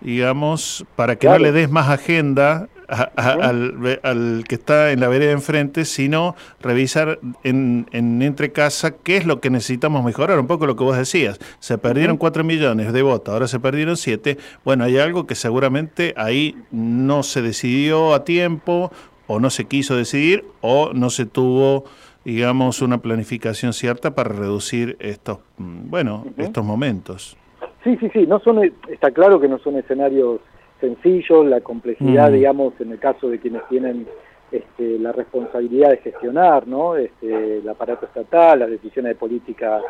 digamos, 0.00 0.84
para 0.96 1.16
que 1.16 1.28
no 1.28 1.38
le 1.38 1.52
des 1.52 1.70
más 1.70 1.88
agenda 1.88 2.68
al, 2.90 4.44
que 4.48 4.54
está 4.54 4.92
en 4.92 5.00
la 5.00 5.08
vereda 5.08 5.32
enfrente, 5.32 5.84
sino 5.84 6.34
revisar 6.60 7.18
en, 7.44 7.86
en 7.92 8.22
entre 8.22 8.52
casa 8.52 8.96
qué 8.96 9.16
es 9.16 9.26
lo 9.26 9.40
que 9.40 9.50
necesitamos 9.50 10.04
mejorar, 10.04 10.38
un 10.38 10.46
poco 10.46 10.66
lo 10.66 10.76
que 10.76 10.84
vos 10.84 10.96
decías. 10.96 11.38
Se 11.58 11.78
perdieron 11.78 12.16
cuatro 12.16 12.44
millones 12.44 12.92
de 12.92 13.02
votos, 13.02 13.32
ahora 13.32 13.48
se 13.48 13.60
perdieron 13.60 13.96
siete. 13.96 14.38
Bueno, 14.64 14.84
hay 14.84 14.98
algo 14.98 15.26
que 15.26 15.34
seguramente 15.34 16.14
ahí 16.16 16.56
no 16.70 17.22
se 17.22 17.42
decidió 17.42 18.14
a 18.14 18.24
tiempo, 18.24 18.90
o 19.26 19.38
no 19.38 19.50
se 19.50 19.66
quiso 19.66 19.96
decidir, 19.96 20.44
o 20.60 20.92
no 20.92 21.10
se 21.10 21.26
tuvo 21.26 21.84
digamos, 22.24 22.82
una 22.82 22.98
planificación 22.98 23.72
cierta 23.72 24.14
para 24.14 24.30
reducir 24.30 24.96
estos, 25.00 25.38
mm, 25.58 25.88
bueno, 25.88 26.26
estos 26.36 26.64
momentos. 26.64 27.36
Sí, 27.82 27.96
sí, 27.96 28.10
sí, 28.12 28.26
no 28.26 28.40
son, 28.40 28.62
está 28.88 29.10
claro 29.10 29.40
que 29.40 29.48
no 29.48 29.58
son 29.58 29.76
escenarios 29.76 30.40
sencillo, 30.80 31.44
la 31.44 31.60
complejidad, 31.60 32.30
mm. 32.30 32.34
digamos, 32.34 32.74
en 32.80 32.92
el 32.92 32.98
caso 32.98 33.28
de 33.28 33.38
quienes 33.38 33.66
tienen 33.68 34.06
este, 34.50 34.98
la 34.98 35.12
responsabilidad 35.12 35.90
de 35.90 35.98
gestionar 35.98 36.66
¿no? 36.66 36.96
este, 36.96 37.58
el 37.58 37.68
aparato 37.68 38.06
estatal, 38.06 38.58
las 38.58 38.70
decisiones 38.70 39.10
de 39.10 39.14
política 39.14 39.80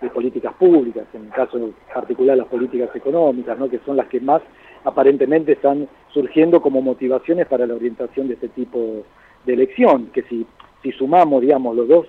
de 0.00 0.10
políticas 0.10 0.54
públicas, 0.54 1.06
en 1.12 1.24
el 1.24 1.30
caso 1.30 1.70
particular 1.92 2.36
las 2.36 2.46
políticas 2.46 2.94
económicas, 2.94 3.58
¿no? 3.58 3.68
que 3.68 3.80
son 3.84 3.96
las 3.96 4.06
que 4.06 4.20
más 4.20 4.42
aparentemente 4.84 5.52
están 5.52 5.88
surgiendo 6.12 6.60
como 6.60 6.80
motivaciones 6.80 7.46
para 7.46 7.66
la 7.66 7.74
orientación 7.74 8.28
de 8.28 8.34
este 8.34 8.48
tipo 8.48 9.04
de 9.44 9.52
elección, 9.52 10.06
que 10.12 10.22
si, 10.22 10.46
si 10.82 10.92
sumamos, 10.92 11.40
digamos, 11.42 11.74
los 11.76 11.88
dos 11.88 12.06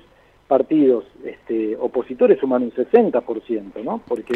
partidos 0.47 1.05
este, 1.23 1.75
opositores 1.77 2.39
suman 2.39 2.63
un 2.63 2.71
60%, 2.71 3.83
¿no? 3.83 4.01
Porque 4.07 4.33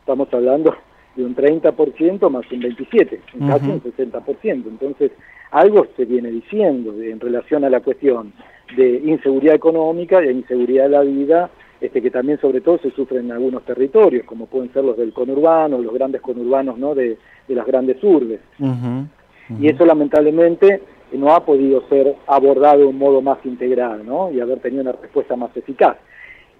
estamos 0.00 0.32
hablando 0.32 0.74
de 1.16 1.24
un 1.24 1.34
30% 1.34 2.30
más 2.30 2.50
un 2.52 2.62
27%, 2.62 3.18
casi 3.48 3.70
un 3.70 3.82
60%. 3.82 4.44
Entonces, 4.44 5.12
algo 5.50 5.86
se 5.96 6.04
viene 6.04 6.30
diciendo 6.30 6.94
en 7.00 7.18
relación 7.18 7.64
a 7.64 7.70
la 7.70 7.80
cuestión 7.80 8.32
de 8.76 9.02
inseguridad 9.04 9.54
económica 9.54 10.24
y 10.24 10.30
inseguridad 10.30 10.84
de 10.84 10.90
la 10.90 11.02
vida 11.02 11.50
este, 11.80 12.00
que 12.00 12.10
también 12.10 12.40
sobre 12.40 12.62
todo 12.62 12.78
se 12.78 12.90
sufre 12.92 13.18
en 13.18 13.30
algunos 13.30 13.62
territorios, 13.64 14.24
como 14.24 14.46
pueden 14.46 14.72
ser 14.72 14.82
los 14.82 14.96
del 14.96 15.12
conurbano, 15.12 15.78
los 15.78 15.92
grandes 15.92 16.22
conurbanos 16.22 16.78
¿no? 16.78 16.94
de, 16.94 17.18
las 17.48 17.66
grandes 17.66 18.02
urbes. 18.02 18.40
Y 19.60 19.68
eso 19.68 19.84
lamentablemente 19.84 20.80
no 21.12 21.34
ha 21.34 21.44
podido 21.44 21.86
ser 21.88 22.16
abordado 22.26 22.78
de 22.78 22.86
un 22.86 22.98
modo 22.98 23.20
más 23.20 23.38
integral 23.44 24.04
¿no? 24.06 24.32
y 24.32 24.40
haber 24.40 24.60
tenido 24.60 24.82
una 24.82 24.92
respuesta 24.92 25.36
más 25.36 25.54
eficaz. 25.56 25.98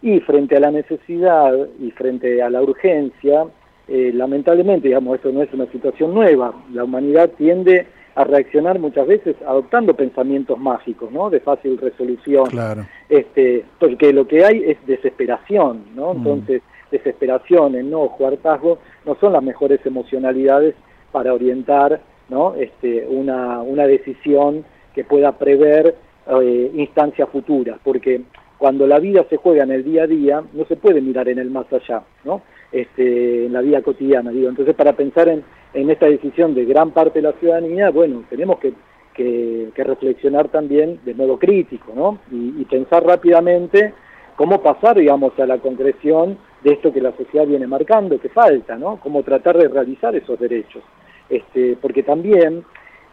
Y 0.03 0.21
frente 0.21 0.57
a 0.57 0.61
la 0.61 0.71
necesidad 0.71 1.67
y 1.81 1.91
frente 1.93 2.43
a 2.43 2.51
la 2.51 2.63
urgencia, 2.63 3.47
eh, 3.89 4.11
lamentablemente, 4.15 4.89
digamos, 4.89 5.17
esto 5.17 5.31
no 5.33 5.43
es 5.43 5.53
una 5.53 5.67
situación 5.67 6.15
nueva, 6.15 6.55
la 6.73 6.85
humanidad 6.85 7.31
tiende 7.37 7.87
a 8.17 8.25
reaccionar 8.25 8.79
muchas 8.79 9.07
veces 9.07 9.37
adoptando 9.47 9.95
pensamientos 9.95 10.59
mágicos, 10.59 11.13
¿no? 11.13 11.29
De 11.29 11.41
fácil 11.41 11.79
resolución. 11.79 12.47
Claro. 12.47 12.87
Este, 13.09 13.65
porque 13.79 14.13
lo 14.13 14.27
que 14.27 14.45
hay 14.45 14.65
es 14.65 14.79
desesperación, 14.87 15.85
¿no? 15.95 16.15
Mm. 16.15 16.17
Entonces, 16.17 16.63
desesperación, 16.91 17.75
enojo, 17.75 18.27
hartazgo, 18.27 18.79
no 19.05 19.17
son 19.17 19.35
las 19.35 19.43
mejores 19.43 19.85
emocionalidades 19.85 20.75
para 21.13 21.35
orientar, 21.35 22.01
¿no? 22.31 22.55
Este, 22.55 23.07
una, 23.07 23.61
una 23.61 23.87
decisión 23.87 24.65
que 24.95 25.05
pueda 25.05 25.33
prever 25.33 25.95
eh, 26.41 26.71
instancias 26.75 27.29
futuras, 27.29 27.79
porque 27.85 28.23
cuando 28.57 28.87
la 28.87 28.99
vida 28.99 29.27
se 29.29 29.37
juega 29.37 29.65
en 29.65 29.73
el 29.73 29.85
día 29.85 30.05
a 30.05 30.07
día, 30.07 30.43
no 30.55 30.65
se 30.65 30.77
puede 30.77 31.03
mirar 31.03 31.29
en 31.29 31.39
el 31.39 31.51
más 31.51 31.71
allá, 31.71 32.03
¿no? 32.25 32.41
Este, 32.73 33.47
en 33.47 33.53
la 33.53 33.61
vida 33.61 33.81
cotidiana, 33.81 34.31
digo. 34.31 34.49
Entonces, 34.49 34.75
para 34.75 34.93
pensar 34.95 35.29
en, 35.29 35.45
en 35.73 35.91
esta 35.91 36.07
decisión 36.07 36.55
de 36.55 36.65
gran 36.65 36.91
parte 36.91 37.21
de 37.21 37.29
la 37.29 37.33
ciudadanía, 37.35 37.91
bueno, 37.91 38.25
tenemos 38.29 38.59
que, 38.59 38.73
que, 39.17 39.85
reflexionar 39.85 40.49
también 40.49 41.01
de 41.05 41.15
modo 41.15 41.39
crítico, 41.39 41.93
¿no? 41.95 42.19
Y, 42.31 42.65
pensar 42.65 43.05
rápidamente 43.05 43.95
cómo 44.37 44.61
pasar, 44.61 44.99
digamos, 44.99 45.39
a 45.39 45.47
la 45.47 45.59
concreción 45.59 46.37
de 46.63 46.75
esto 46.75 46.93
que 46.93 47.01
la 47.01 47.17
sociedad 47.17 47.47
viene 47.47 47.67
marcando, 47.67 48.21
que 48.21 48.29
falta, 48.29 48.77
¿no? 48.77 48.99
Cómo 49.01 49.23
tratar 49.23 49.57
de 49.57 49.69
realizar 49.69 50.15
esos 50.15 50.39
derechos. 50.39 50.83
Este, 51.31 51.77
porque 51.81 52.03
también, 52.03 52.65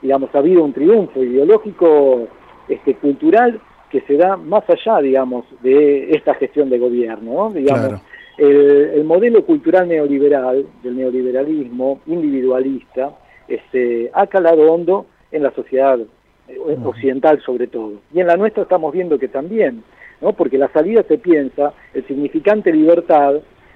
digamos, 0.01 0.29
ha 0.33 0.39
habido 0.39 0.63
un 0.63 0.73
triunfo 0.73 1.23
ideológico, 1.23 2.27
este, 2.67 2.95
cultural, 2.95 3.61
que 3.89 4.01
se 4.01 4.17
da 4.17 4.35
más 4.35 4.63
allá, 4.69 4.99
digamos, 4.99 5.45
de 5.61 6.11
esta 6.11 6.33
gestión 6.33 6.69
de 6.69 6.79
gobierno, 6.79 7.33
¿no? 7.33 7.51
Digamos, 7.51 8.01
el, 8.37 9.03
modelo 9.03 9.45
cultural 9.45 9.87
neoliberal, 9.87 10.65
del 10.81 10.97
neoliberalismo 10.97 12.01
individualista, 12.07 13.11
este, 13.47 14.09
ha 14.13 14.27
calado 14.27 14.71
hondo 14.71 15.05
en 15.31 15.43
la 15.43 15.51
sociedad 15.51 15.99
eh, 16.47 16.57
occidental 16.83 17.41
sobre 17.41 17.67
todo. 17.67 17.93
Y 18.13 18.19
en 18.19 18.27
la 18.27 18.37
nuestra 18.37 18.63
estamos 18.63 18.93
viendo 18.93 19.19
que 19.19 19.27
también, 19.27 19.83
¿no? 20.21 20.33
porque 20.33 20.57
la 20.57 20.71
salida 20.71 21.03
se 21.03 21.17
piensa, 21.17 21.73
el 21.93 22.05
significante 22.07 22.71
libertad 22.71 23.35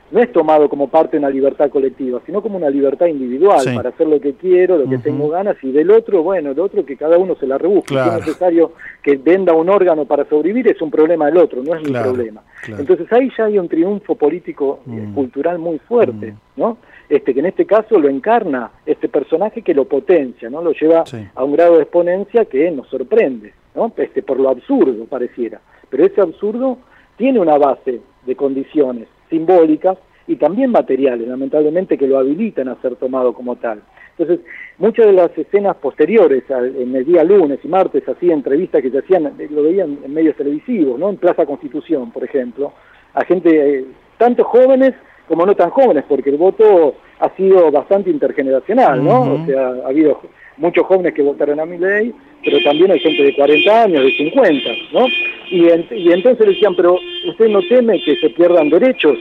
no 0.10 0.22
es 0.22 0.32
tomado 0.32 0.70
como 0.70 0.88
parte 0.88 1.14
de 1.14 1.20
una 1.20 1.30
libertad 1.30 1.70
colectiva, 1.70 2.22
sino 2.26 2.42
como 2.42 2.58
una 2.58 2.70
libertad 2.70 3.08
individual 3.08 3.64
para 3.76 3.90
hacer 3.90 4.08
lo 4.08 4.22
que 4.22 4.34
quiero, 4.34 4.78
lo 4.78 4.90
que 4.90 4.98
tengo 5.00 5.30
ganas, 5.30 5.58
y 5.62 5.72
del 5.72 5.92
otro, 5.92 6.24
bueno, 6.24 6.52
el 6.52 6.60
otro 6.60 6.86
que 6.86 6.96
cada 6.96 7.18
uno 7.18 7.36
se 7.36 7.48
la 7.48 7.58
rebusque. 7.58 7.94
Si 7.94 8.00
es 8.00 8.14
necesario 8.14 8.74
que 9.04 9.18
venda 9.18 9.54
un 9.54 9.70
órgano 9.70 10.06
para 10.06 10.26
sobrevivir, 10.26 10.70
es 10.70 10.82
un 10.82 10.92
problema 10.92 11.26
del 11.26 11.38
otro, 11.38 11.62
no 11.62 11.76
es 11.76 11.84
mi 11.84 11.92
problema. 11.92 12.42
Entonces 12.68 13.12
ahí 13.12 13.30
ya 13.38 13.46
hay 13.46 13.60
un 13.60 13.68
triunfo 13.68 14.16
político 14.16 14.80
y 14.86 14.92
mm. 14.92 15.14
cultural 15.14 15.60
muy 15.60 15.80
fuerte, 15.80 16.32
mm. 16.32 16.60
¿no? 16.60 16.78
Este, 17.10 17.34
que 17.34 17.40
en 17.40 17.46
este 17.46 17.66
caso 17.66 17.98
lo 17.98 18.10
encarna 18.10 18.70
este 18.86 19.08
personaje 19.08 19.62
que 19.62 19.74
lo 19.74 19.86
potencia, 19.86 20.50
¿no? 20.50 20.62
Lo 20.62 20.74
lleva 20.74 21.06
a 21.36 21.44
un 21.44 21.54
grado 21.54 21.76
de 21.76 21.84
exponencia 21.84 22.46
que 22.46 22.70
nos 22.72 22.88
sorprende, 22.90 23.54
¿no? 23.76 23.94
Este, 23.96 24.24
por 24.24 24.40
lo 24.40 24.50
absurdo 24.50 25.06
pareciera. 25.06 25.62
Pero 25.90 26.06
ese 26.06 26.20
absurdo 26.20 26.78
tiene 27.16 27.40
una 27.40 27.58
base 27.58 28.02
de 28.26 28.36
condiciones 28.36 29.08
simbólicas 29.30 29.98
y 30.28 30.36
también 30.36 30.72
materiales, 30.72 31.28
lamentablemente, 31.28 31.98
que 31.98 32.08
lo 32.08 32.18
habilitan 32.18 32.68
a 32.68 32.82
ser 32.82 32.95
tomado 32.95 33.34
como 33.34 33.56
tal. 33.56 33.82
Entonces, 34.18 34.45
muchas 34.78 35.06
de 35.06 35.14
las 35.14 35.38
escenas 35.38 35.76
posteriores, 35.78 36.44
en 36.49 36.95
el 36.95 37.06
día 37.06 37.24
lunes 37.24 37.60
y 37.64 37.68
martes, 37.68 38.08
así 38.10 38.32
entrevistas 38.32 38.82
que 38.82 38.90
se 38.90 38.99
hacían, 38.99 39.32
lo 39.52 39.64
veían 39.64 39.99
en 40.04 40.14
medios 40.14 40.36
televisivos, 40.36 40.99
¿no? 40.99 41.10
En 41.10 41.18
Plaza 41.18 41.45
Constitución, 41.45 42.12
por 42.12 42.24
ejemplo, 42.24 42.74
a 43.14 43.24
gente, 43.26 43.80
eh, 43.80 43.86
tanto 44.18 44.44
jóvenes 44.44 44.94
como 45.28 45.45
no 45.45 45.56
tan 45.56 45.70
jóvenes, 45.70 46.04
porque 46.08 46.30
el 46.30 46.38
voto 46.38 46.95
ha 47.20 47.30
sido 47.36 47.70
bastante 47.72 48.10
intergeneracional, 48.10 49.04
¿no? 49.04 49.34
O 49.34 49.45
sea, 49.45 49.68
ha 49.86 49.90
habido 49.90 50.20
muchos 50.58 50.86
jóvenes 50.86 51.14
que 51.14 51.22
votaron 51.22 51.60
a 51.60 51.66
mi 51.66 51.78
ley, 51.78 52.14
pero 52.44 52.58
también 52.64 52.92
hay 52.92 53.00
gente 53.00 53.24
de 53.24 53.36
40 53.36 53.84
años, 53.84 54.04
de 54.04 54.12
50, 54.12 54.70
¿no? 54.94 55.08
Y, 55.50 55.68
y 55.96 56.12
entonces 56.12 56.48
decían, 56.48 56.76
pero 56.76 56.98
usted 57.28 57.48
no 57.50 57.62
teme 57.68 58.02
que 58.04 58.16
se 58.18 58.30
pierdan 58.32 58.70
derechos, 58.70 59.18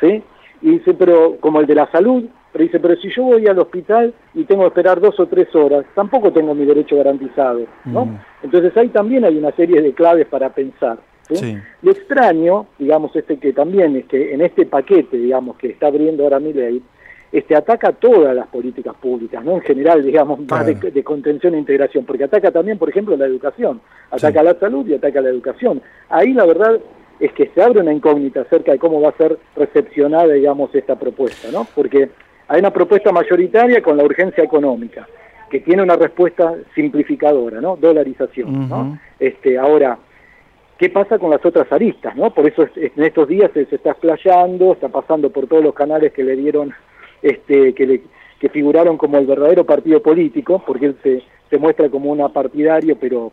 ¿sí? 0.00 0.22
Y 0.62 0.70
dice, 0.72 0.94
pero 0.94 1.36
como 1.40 1.60
el 1.60 1.66
de 1.66 1.74
la 1.74 1.90
salud, 1.90 2.24
pero 2.52 2.64
dice, 2.64 2.80
pero 2.80 2.96
si 2.96 3.10
yo 3.10 3.22
voy 3.24 3.46
al 3.46 3.58
hospital 3.58 4.12
y 4.34 4.44
tengo 4.44 4.62
que 4.62 4.68
esperar 4.68 5.00
dos 5.00 5.18
o 5.20 5.26
tres 5.26 5.54
horas, 5.54 5.84
tampoco 5.94 6.32
tengo 6.32 6.54
mi 6.54 6.64
derecho 6.64 6.96
garantizado, 6.96 7.60
¿no? 7.84 8.06
Mm. 8.06 8.18
Entonces 8.42 8.76
ahí 8.76 8.88
también 8.88 9.24
hay 9.24 9.36
una 9.36 9.52
serie 9.52 9.80
de 9.80 9.92
claves 9.92 10.26
para 10.26 10.50
pensar. 10.50 10.98
¿sí? 11.30 11.56
Lo 11.82 11.92
extraño, 11.92 12.66
digamos, 12.78 13.14
este 13.14 13.38
que 13.38 13.52
también 13.52 13.96
es 13.96 14.06
que 14.06 14.34
en 14.34 14.40
este 14.40 14.66
paquete, 14.66 15.16
digamos, 15.16 15.56
que 15.56 15.68
está 15.68 15.86
abriendo 15.86 16.24
ahora 16.24 16.40
mi 16.40 16.52
ley, 16.52 16.82
este, 17.32 17.54
ataca 17.54 17.92
todas 17.92 18.34
las 18.34 18.48
políticas 18.48 18.94
públicas, 18.96 19.44
¿no? 19.44 19.52
En 19.52 19.60
general, 19.60 20.04
digamos, 20.04 20.40
más 20.48 20.66
de, 20.66 21.04
contención 21.04 21.54
e 21.54 21.58
integración, 21.58 22.04
porque 22.04 22.24
ataca 22.24 22.50
también, 22.50 22.76
por 22.76 22.88
ejemplo, 22.88 23.16
la 23.16 23.26
educación, 23.26 23.80
ataca 24.10 24.42
la 24.42 24.54
salud 24.54 24.86
y 24.88 24.94
ataca 24.94 25.20
la 25.20 25.28
educación. 25.28 25.80
Ahí 26.08 26.32
la 26.32 26.44
verdad 26.44 26.80
es 27.20 27.32
que 27.32 27.50
se 27.54 27.62
abre 27.62 27.80
una 27.80 27.92
incógnita 27.92 28.40
acerca 28.40 28.72
de 28.72 28.78
cómo 28.78 29.00
va 29.00 29.10
a 29.10 29.16
ser 29.16 29.38
recepcionada, 29.54 30.32
digamos, 30.32 30.74
esta 30.74 30.98
propuesta, 30.98 31.48
¿no? 31.52 31.66
Porque 31.74 32.10
hay 32.48 32.58
una 32.58 32.72
propuesta 32.72 33.12
mayoritaria 33.12 33.80
con 33.80 33.96
la 33.96 34.04
urgencia 34.04 34.42
económica, 34.42 35.06
que 35.50 35.60
tiene 35.60 35.82
una 35.82 35.94
respuesta 35.94 36.54
simplificadora, 36.74 37.60
¿no? 37.60 37.76
Dolarización, 37.76 38.68
¿no? 38.68 38.98
Este, 39.20 39.56
ahora, 39.56 39.98
¿qué 40.78 40.88
pasa 40.88 41.16
con 41.18 41.30
las 41.30 41.44
otras 41.44 41.70
aristas, 41.70 42.16
no? 42.16 42.34
Por 42.34 42.48
eso 42.48 42.66
en 42.74 43.04
estos 43.04 43.28
días 43.28 43.52
se, 43.54 43.66
se 43.66 43.76
está 43.76 43.90
explayando, 43.90 44.72
está 44.72 44.88
pasando 44.88 45.30
por 45.30 45.46
todos 45.46 45.62
los 45.62 45.74
canales 45.74 46.12
que 46.12 46.24
le 46.24 46.34
dieron 46.34 46.74
este, 47.22 47.74
que, 47.74 48.02
que 48.38 48.48
figuraron 48.48 48.96
como 48.96 49.18
el 49.18 49.26
verdadero 49.26 49.64
partido 49.64 50.02
político, 50.02 50.62
porque 50.66 50.86
él 50.86 50.96
se, 51.02 51.22
se 51.50 51.58
muestra 51.58 51.88
como 51.88 52.12
un 52.12 52.32
partidario, 52.32 52.96
pero 52.98 53.32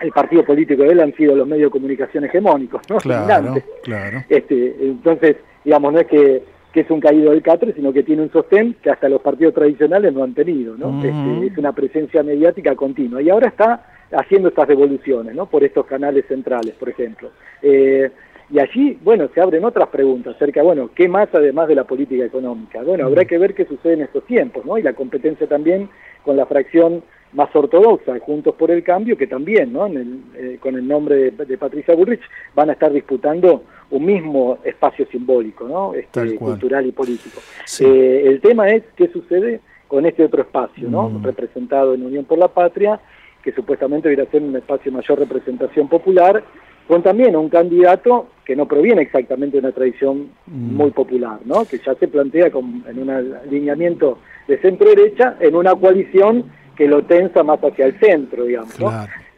el 0.00 0.10
partido 0.10 0.44
político 0.44 0.82
de 0.82 0.90
él 0.90 1.00
han 1.00 1.14
sido 1.14 1.34
los 1.36 1.46
medios 1.46 1.68
de 1.68 1.72
comunicación 1.72 2.24
hegemónicos, 2.24 2.82
¿no? 2.90 2.98
Claro, 2.98 3.54
claro. 3.82 4.18
Este, 4.28 4.76
entonces, 4.80 5.36
digamos, 5.64 5.92
no 5.92 6.00
es 6.00 6.06
que, 6.06 6.42
que, 6.72 6.80
es 6.80 6.90
un 6.90 7.00
caído 7.00 7.30
del 7.30 7.42
catre, 7.42 7.72
sino 7.72 7.92
que 7.92 8.02
tiene 8.02 8.22
un 8.22 8.32
sostén 8.32 8.74
que 8.82 8.90
hasta 8.90 9.08
los 9.08 9.22
partidos 9.22 9.54
tradicionales 9.54 10.12
no 10.12 10.24
han 10.24 10.34
tenido, 10.34 10.76
¿no? 10.76 10.98
Este, 10.98 11.46
es 11.46 11.58
una 11.58 11.72
presencia 11.72 12.22
mediática 12.22 12.74
continua. 12.74 13.22
Y 13.22 13.30
ahora 13.30 13.48
está 13.48 13.86
haciendo 14.12 14.48
estas 14.48 14.68
devoluciones, 14.68 15.34
¿no? 15.34 15.46
Por 15.46 15.64
estos 15.64 15.86
canales 15.86 16.26
centrales, 16.26 16.74
por 16.74 16.88
ejemplo. 16.88 17.30
Eh, 17.62 18.10
y 18.54 18.60
allí, 18.60 18.96
bueno, 19.02 19.28
se 19.34 19.40
abren 19.40 19.64
otras 19.64 19.88
preguntas 19.88 20.36
acerca, 20.36 20.62
bueno, 20.62 20.88
¿qué 20.94 21.08
más 21.08 21.28
además 21.32 21.66
de 21.66 21.74
la 21.74 21.82
política 21.82 22.24
económica? 22.24 22.84
Bueno, 22.84 23.06
habrá 23.06 23.24
que 23.24 23.36
ver 23.36 23.52
qué 23.52 23.64
sucede 23.64 23.94
en 23.94 24.02
estos 24.02 24.24
tiempos, 24.26 24.64
¿no? 24.64 24.78
Y 24.78 24.82
la 24.82 24.92
competencia 24.92 25.48
también 25.48 25.90
con 26.24 26.36
la 26.36 26.46
fracción 26.46 27.02
más 27.32 27.48
ortodoxa, 27.52 28.16
Juntos 28.20 28.54
por 28.54 28.70
el 28.70 28.84
Cambio, 28.84 29.16
que 29.16 29.26
también, 29.26 29.72
¿no? 29.72 29.88
Eh, 29.88 30.58
con 30.60 30.76
el 30.76 30.86
nombre 30.86 31.32
de, 31.32 31.58
Patricia 31.58 31.96
Bullrich, 31.96 32.20
van 32.54 32.70
a 32.70 32.74
estar 32.74 32.92
disputando 32.92 33.64
un 33.90 34.04
mismo 34.04 34.58
espacio 34.62 35.04
simbólico, 35.10 35.66
¿no? 35.66 35.92
Este, 35.92 36.36
cultural 36.36 36.86
y 36.86 36.92
político. 36.92 37.40
Eh, 37.80 38.22
el 38.24 38.40
tema 38.40 38.68
es 38.68 38.84
qué 38.94 39.08
sucede 39.08 39.62
con 39.88 40.06
este 40.06 40.22
otro 40.22 40.42
espacio, 40.42 40.88
¿no? 40.88 41.10
Mm. 41.10 41.24
Representado 41.24 41.94
en 41.94 42.06
Unión 42.06 42.24
por 42.24 42.38
la 42.38 42.46
Patria, 42.46 43.00
que 43.42 43.50
supuestamente 43.50 44.08
debería 44.08 44.30
ser 44.30 44.42
un 44.42 44.54
espacio 44.54 44.92
de 44.92 44.98
mayor 44.98 45.18
representación 45.18 45.88
popular, 45.88 46.44
con 46.86 47.02
también 47.02 47.34
un 47.36 47.48
candidato 47.48 48.28
que 48.44 48.54
no 48.54 48.66
proviene 48.68 49.02
exactamente 49.02 49.56
de 49.56 49.66
una 49.66 49.72
tradición 49.72 50.30
mm. 50.46 50.76
muy 50.76 50.90
popular, 50.90 51.38
¿no? 51.44 51.64
que 51.64 51.78
ya 51.78 51.94
se 51.94 52.08
plantea 52.08 52.48
en 52.48 52.98
un 52.98 53.10
alineamiento 53.10 54.18
de 54.46 54.58
centro-derecha 54.58 55.36
en 55.40 55.56
una 55.56 55.74
coalición 55.74 56.44
que 56.76 56.86
lo 56.86 57.04
tensa 57.04 57.42
más 57.42 57.60
hacia 57.60 57.86
el 57.86 57.98
centro, 57.98 58.44
digamos. 58.44 58.76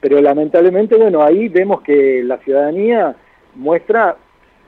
pero 0.01 0.21
lamentablemente, 0.21 0.97
bueno, 0.97 1.23
ahí 1.23 1.49
vemos 1.49 1.83
que 1.83 2.23
la 2.25 2.39
ciudadanía 2.39 3.15
muestra, 3.55 4.17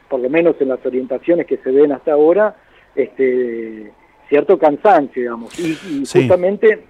por 0.09 0.21
lo 0.21 0.31
menos 0.31 0.57
en 0.61 0.69
las 0.69 0.85
orientaciones 0.85 1.47
que 1.47 1.57
se 1.59 1.71
ven 1.71 1.93
hasta 1.93 2.13
ahora, 2.13 2.57
este, 2.95 3.91
cierto 4.29 4.59
cansancio, 4.59 5.23
digamos, 5.23 5.59
y, 5.59 5.75
justamente 6.01 6.85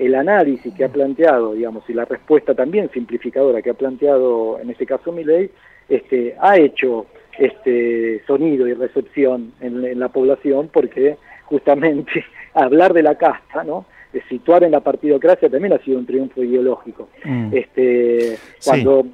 el 0.00 0.14
análisis 0.14 0.72
que 0.74 0.84
ha 0.84 0.88
planteado, 0.88 1.52
digamos, 1.52 1.84
y 1.88 1.92
la 1.92 2.06
respuesta 2.06 2.54
también 2.54 2.90
simplificadora 2.90 3.60
que 3.60 3.68
ha 3.68 3.74
planteado, 3.74 4.58
en 4.58 4.70
este 4.70 4.86
caso 4.86 5.12
mi 5.12 5.24
ley, 5.24 5.50
este, 5.90 6.34
ha 6.40 6.56
hecho 6.56 7.04
este 7.38 8.22
sonido 8.26 8.66
y 8.66 8.72
recepción 8.72 9.52
en, 9.60 9.98
la 10.00 10.08
población 10.08 10.70
porque 10.72 11.18
justamente 11.44 12.24
hablar 12.54 12.94
de 12.94 13.02
la 13.02 13.16
casta, 13.16 13.62
¿no? 13.62 13.84
de 14.14 14.22
situar 14.22 14.64
en 14.64 14.72
la 14.72 14.80
partidocracia 14.80 15.50
también 15.50 15.74
ha 15.74 15.78
sido 15.78 15.98
un 15.98 16.06
triunfo 16.06 16.42
ideológico. 16.42 17.10
Mm. 17.22 17.50
Este, 17.52 18.38
cuando 18.64 19.06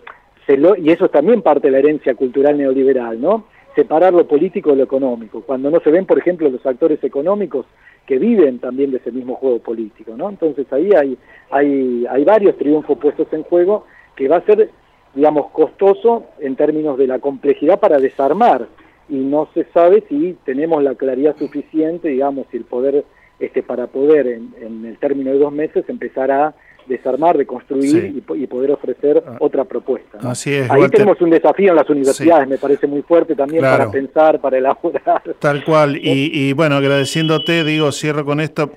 se 0.47 0.57
lo, 0.57 0.77
y 0.77 0.91
eso 0.91 1.07
es 1.07 1.11
también 1.11 1.43
parte 1.43 1.67
de 1.67 1.73
la 1.73 1.79
herencia 1.81 2.15
cultural 2.15 2.57
neoliberal, 2.57 3.21
¿no? 3.21 3.47
Separar 3.77 4.13
lo 4.13 4.27
político 4.27 4.71
de 4.71 4.77
lo 4.77 4.85
económico. 4.85 5.43
Cuando 5.43 5.71
no 5.71 5.79
se 5.79 5.91
ven, 5.91 6.07
por 6.07 6.19
ejemplo, 6.19 6.51
los 6.51 6.67
actores 6.67 7.03
económicos 7.05 7.67
que 8.07 8.19
viven 8.19 8.59
también 8.59 8.91
de 8.91 8.97
ese 8.97 9.13
mismo 9.13 9.37
juego 9.37 9.61
político, 9.61 10.17
¿no? 10.17 10.29
Entonces 10.29 10.67
ahí 10.73 10.91
hay, 10.93 11.17
hay, 11.51 12.07
hay 12.09 12.25
varios 12.25 12.57
triunfos 12.57 12.99
puestos 12.99 13.33
en 13.33 13.45
juego 13.45 13.85
que 14.17 14.27
va 14.27 14.39
a 14.39 14.45
ser 14.47 14.71
digamos, 15.17 15.51
costoso 15.51 16.27
en 16.41 16.57
términos 16.57 16.99
de 16.99 17.07
la 17.07 17.19
complejidad 17.19 17.81
para 17.81 17.99
desarmar 17.99 18.69
y 19.09 19.17
no 19.17 19.49
se 19.55 19.65
sabe 19.73 20.05
si 20.09 20.37
tenemos 20.45 20.83
la 20.83 20.95
claridad 20.95 21.35
suficiente, 21.39 22.09
digamos, 22.09 22.47
y 22.53 22.59
el 22.59 22.65
poder, 22.65 23.05
este, 23.41 23.63
para 23.63 23.87
poder 23.87 24.27
en, 24.27 24.85
el 24.85 24.99
término 24.99 25.33
de 25.33 25.39
dos 25.39 25.53
meses 25.53 25.89
empezar 25.89 26.31
a 26.31 26.55
desarmar, 26.87 27.37
reconstruir 27.37 28.23
y, 28.35 28.47
poder 28.47 28.73
ofrecer 28.73 29.23
ah. 29.27 29.37
otra 29.41 29.65
propuesta. 29.65 30.19
Así 30.21 30.55
es, 30.55 30.71
Ahí 30.71 30.89
tenemos 30.89 31.21
un 31.21 31.31
desafío 31.31 31.71
en 31.71 31.77
las 31.77 31.89
universidades, 31.91 32.49
me 32.49 32.59
parece 32.59 32.87
muy 32.87 33.03
fuerte 33.03 33.35
también 33.35 33.63
para 33.63 33.91
pensar, 33.91 34.41
para 34.41 34.59
elaborar. 34.59 35.23
Tal 35.39 35.65
cual, 35.65 35.97
y, 35.97 36.31
y 36.33 36.53
bueno, 36.53 36.77
agradeciéndote, 36.77 37.65
digo, 37.65 37.93
cierro 37.93 38.25
con 38.25 38.41
esto, 38.41 38.73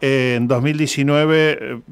eh, 0.00 0.34
en 0.36 0.48
2019 0.48 1.82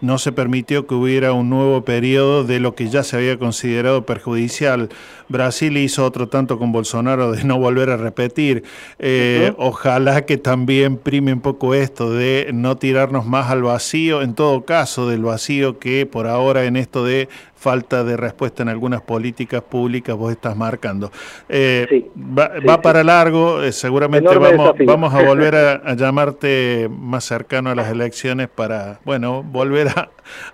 no 0.00 0.18
se 0.18 0.32
permitió 0.32 0.86
que 0.86 0.94
hubiera 0.94 1.32
un 1.32 1.50
nuevo 1.50 1.84
periodo 1.84 2.44
de 2.44 2.60
lo 2.60 2.74
que 2.74 2.88
ya 2.88 3.02
se 3.02 3.16
había 3.16 3.38
considerado 3.38 4.06
perjudicial. 4.06 4.88
Brasil 5.28 5.76
hizo 5.76 6.04
otro 6.04 6.28
tanto 6.28 6.58
con 6.58 6.72
Bolsonaro 6.72 7.32
de 7.32 7.44
no 7.44 7.58
volver 7.58 7.90
a 7.90 7.96
repetir. 7.96 8.64
Eh, 8.98 9.52
ojalá 9.58 10.24
que 10.24 10.38
también 10.38 10.96
prime 10.96 11.32
un 11.32 11.40
poco 11.40 11.74
esto 11.74 12.12
de 12.12 12.50
no 12.52 12.76
tirarnos 12.76 13.26
más 13.26 13.50
al 13.50 13.62
vacío, 13.62 14.22
en 14.22 14.34
todo 14.34 14.64
caso 14.64 15.08
del 15.08 15.22
vacío 15.22 15.78
que 15.78 16.06
por 16.06 16.26
ahora 16.26 16.64
en 16.64 16.76
esto 16.76 17.04
de 17.04 17.28
falta 17.60 18.04
de 18.04 18.16
respuesta 18.16 18.62
en 18.62 18.70
algunas 18.70 19.02
políticas 19.02 19.62
públicas 19.62 20.16
vos 20.16 20.32
estás 20.32 20.56
marcando. 20.56 21.12
Eh, 21.46 22.10
va, 22.16 22.80
para 22.80 23.04
largo, 23.04 23.62
eh, 23.62 23.70
seguramente 23.70 24.34
vamos, 24.34 24.74
vamos 24.86 25.12
a 25.12 25.22
volver 25.22 25.54
a, 25.54 25.94
llamarte 25.94 26.88
más 26.90 27.24
cercano 27.24 27.68
a 27.68 27.74
las 27.74 27.90
elecciones 27.90 28.48
para, 28.48 29.00
bueno, 29.04 29.42
volver 29.42 29.88
a, 29.88 30.08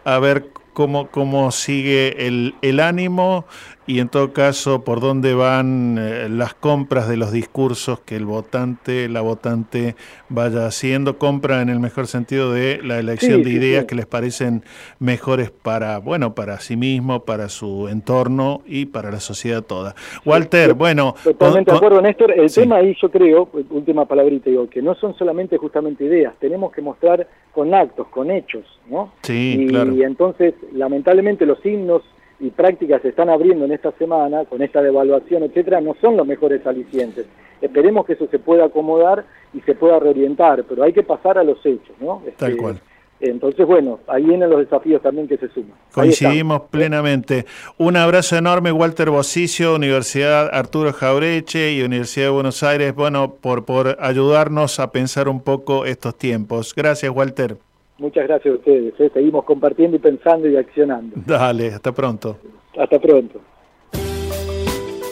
a 0.05 0.19
ver 0.19 0.49
cómo, 0.73 1.07
cómo 1.07 1.53
sigue 1.53 2.27
el, 2.27 2.57
el 2.61 2.81
ánimo 2.81 3.47
y 3.87 4.01
en 4.01 4.09
todo 4.09 4.33
caso 4.33 4.83
por 4.83 5.01
dónde 5.01 5.35
van 5.35 5.97
eh, 5.99 6.29
las 6.29 6.55
compras 6.55 7.09
de 7.09 7.17
los 7.17 7.31
discursos 7.31 8.01
que 8.01 8.17
el 8.17 8.25
votante, 8.25 9.09
la 9.09 9.21
votante 9.21 9.95
vaya 10.29 10.67
haciendo, 10.67 11.19
compra 11.19 11.63
en 11.63 11.69
el 11.69 11.79
mejor 11.79 12.09
sentido 12.09 12.53
de 12.53 12.81
la 12.83 12.99
elección 12.99 13.43
de 13.43 13.51
ideas 13.51 13.85
que 13.85 13.95
les 13.95 14.07
parecen 14.07 14.65
mejores 14.99 15.51
para, 15.51 15.99
bueno, 15.99 16.35
para 16.35 16.59
sí 16.59 16.77
mismo, 16.77 17.25
para 17.25 17.49
su 17.49 17.89
entorno 17.89 18.63
y 18.67 18.87
para 18.87 19.11
la 19.11 19.21
sociedad 19.21 19.63
toda. 19.63 19.95
Walter, 20.25 20.75
bueno... 20.75 21.15
Totalmente 21.23 21.71
de 21.71 21.77
acuerdo, 21.77 22.01
Néstor. 22.03 22.33
El 22.33 22.53
tema 22.53 22.77
ahí 22.77 22.97
yo 23.01 23.11
creo, 23.11 23.49
última 23.71 24.05
palabrita, 24.05 24.51
digo, 24.51 24.69
que 24.69 24.83
no 24.83 24.95
son 24.97 25.17
solamente 25.17 25.57
justamente 25.59 26.05
ideas, 26.05 26.35
tenemos 26.41 26.73
que 26.73 26.83
mostrar 26.83 27.27
con 27.53 27.73
actos, 27.73 28.09
con 28.09 28.31
hechos, 28.31 28.65
¿no? 28.91 29.13
Sí, 29.23 29.57
y, 29.61 29.67
claro. 29.69 29.95
Y 29.95 30.03
entonces, 30.03 30.55
lamentablemente, 30.73 31.47
los 31.47 31.61
signos 31.61 32.03
y 32.39 32.51
prácticas 32.51 33.03
se 33.03 33.09
están 33.09 33.31
abriendo 33.31 33.65
en 33.65 33.73
esta 33.73 33.93
semana, 33.93 34.45
con 34.45 34.63
esta 34.63 34.83
devaluación, 34.83 35.43
etcétera, 35.45 35.81
no 35.81 35.95
son 36.01 36.17
los 36.17 36.27
mejores 36.27 36.67
alicientes. 36.67 37.27
Esperemos 37.61 38.05
que 38.05 38.13
eso 38.13 38.27
se 38.31 38.39
pueda 38.39 38.67
acomodar 38.67 39.25
y 39.55 39.61
se 39.63 39.75
pueda 39.75 39.99
reorientar, 39.99 40.65
pero 40.69 40.83
hay 40.83 40.93
que 40.93 41.03
pasar 41.03 41.39
a 41.39 41.45
los 41.45 41.65
hechos, 41.65 41.97
¿no? 42.01 42.23
Tal 42.37 42.51
este, 42.51 42.63
cual. 42.63 42.81
Entonces, 43.19 43.67
bueno, 43.67 44.01
ahí 44.09 44.25
vienen 44.25 44.51
los 44.51 44.59
desafíos 44.59 45.01
también 45.01 45.27
que 45.27 45.39
se 45.39 45.49
suman. 45.49 45.73
Coincidimos 45.95 46.63
plenamente. 46.71 47.47
Un 47.79 47.97
abrazo 47.97 48.37
enorme, 48.37 48.73
Walter 48.73 49.09
Bosicio, 49.09 49.75
Universidad 49.75 50.51
Arturo 50.53 50.93
Jaureche 50.93 51.73
y 51.73 51.83
Universidad 51.83 52.27
de 52.27 52.33
Buenos 52.33 52.63
Aires, 52.63 52.95
bueno, 52.95 53.37
por, 53.41 53.65
por 53.65 53.97
ayudarnos 54.01 54.79
a 54.81 54.93
pensar 54.93 55.31
un 55.31 55.41
poco 55.41 55.87
estos 55.87 56.19
tiempos. 56.19 56.75
Gracias, 56.75 57.11
Walter. 57.11 57.57
Muchas 57.98 58.27
gracias 58.27 58.52
a 58.52 58.56
ustedes. 58.59 58.94
¿eh? 59.01 59.10
Seguimos 59.12 59.44
compartiendo 59.44 59.97
y 59.97 60.01
pensando 60.01 60.48
y 60.48 60.56
accionando. 60.56 61.16
Dale, 61.27 61.68
hasta 61.68 61.93
pronto. 61.93 62.39
Hasta 62.77 62.98
pronto. 62.98 63.40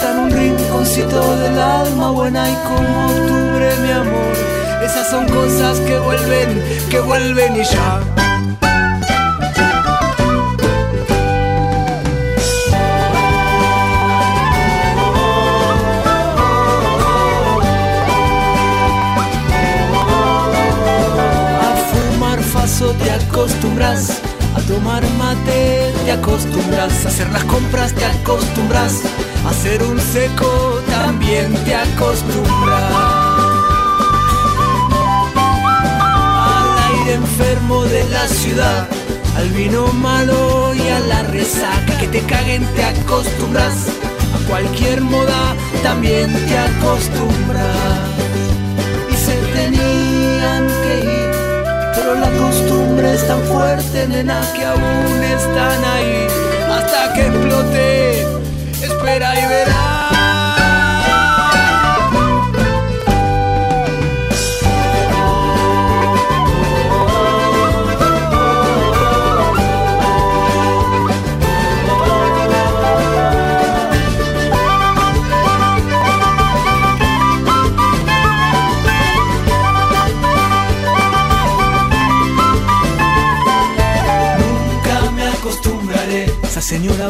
en 0.00 0.18
un 0.18 0.30
rinconcito 0.30 1.36
del 1.36 1.58
alma 1.58 2.10
buena 2.10 2.48
y 2.48 2.54
como 2.64 3.06
octubre 3.06 3.76
mi 3.82 3.90
amor. 3.90 4.32
Esas 4.82 5.08
son 5.10 5.28
cosas 5.28 5.78
que 5.80 5.98
vuelven, 5.98 6.62
que 6.90 7.00
vuelven 7.00 7.56
y 7.56 7.64
ya. 7.64 8.00
También 32.12 32.26
te 32.26 32.52
acostumbras. 32.62 33.22
enfermo 37.12 37.82
de 37.84 38.04
la 38.10 38.28
ciudad, 38.28 38.88
al 39.36 39.48
vino 39.50 39.86
malo 39.94 40.74
y 40.74 40.88
a 40.88 41.00
la 41.00 41.22
resaca. 41.24 41.98
Que 41.98 42.08
te 42.08 42.20
caguen 42.22 42.64
te 42.74 42.84
acostumbras, 42.84 43.88
a 44.34 44.48
cualquier 44.48 45.00
moda 45.00 45.56
también 45.82 46.32
te 46.32 46.58
acostumbras. 46.58 47.76
Y 49.10 49.16
se 49.16 49.34
tenían 49.54 50.68
que 50.82 50.98
ir, 51.04 51.30
pero 51.94 52.14
la 52.14 52.30
costumbre 52.38 53.14
es 53.14 53.26
tan 53.26 53.40
fuerte, 53.42 54.08
nena, 54.08 54.40
que 54.54 54.64
aún 54.64 55.22
están 55.22 55.84
ahí. 55.84 56.26
Hasta 56.70 57.12
que 57.14 57.26
explote, 57.26 58.22
espera 58.82 59.34
y 59.38 59.48
verás. 59.48 60.01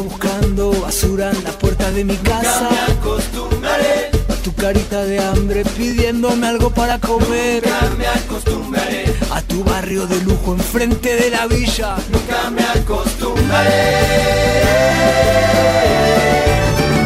Buscando 0.01 0.73
basura 0.81 1.31
en 1.31 1.45
la 1.45 1.51
puerta 1.53 1.91
de 1.91 2.05
mi 2.05 2.17
casa. 2.17 2.63
Nunca 2.63 2.87
me 2.87 2.93
acostumbraré. 2.93 4.11
A 4.29 4.35
tu 4.43 4.55
carita 4.55 5.05
de 5.05 5.19
hambre 5.21 5.65
pidiéndome 5.65 6.47
algo 6.49 6.71
para 6.71 6.99
comer. 6.99 7.63
Nunca 7.63 7.91
me 7.99 8.07
acostumbraré. 8.07 9.15
A 9.31 9.43
tu 9.43 9.63
barrio 9.63 10.07
de 10.07 10.21
lujo 10.23 10.55
enfrente 10.55 11.15
de 11.15 11.31
la 11.31 11.47
villa. 11.47 11.97
Nunca 12.11 12.51
me 12.51 12.63
acostumbraré. 12.63 13.83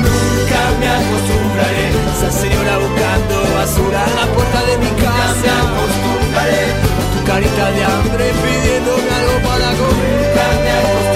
Nunca 0.02 0.62
me 0.80 0.88
acostumbraré. 0.88 1.90
Esa 2.16 2.30
señora 2.40 2.78
buscando 2.78 3.36
basura 3.56 4.04
en 4.08 4.16
la 4.16 4.26
puerta 4.34 4.64
de 4.64 4.78
mi 4.78 4.90
casa. 5.02 5.34
Nunca 5.34 5.52
me 5.52 5.76
acostumbraré. 5.76 6.62
A 6.70 7.04
tu 7.12 7.24
carita 7.26 7.70
de 7.72 7.84
hambre 7.84 8.32
pidiéndome 8.42 9.10
algo 9.10 9.36
para 9.48 9.68
comer. 9.74 10.16
Nunca 10.22 10.46
me 10.62 10.70
acostumbraré. 10.70 11.15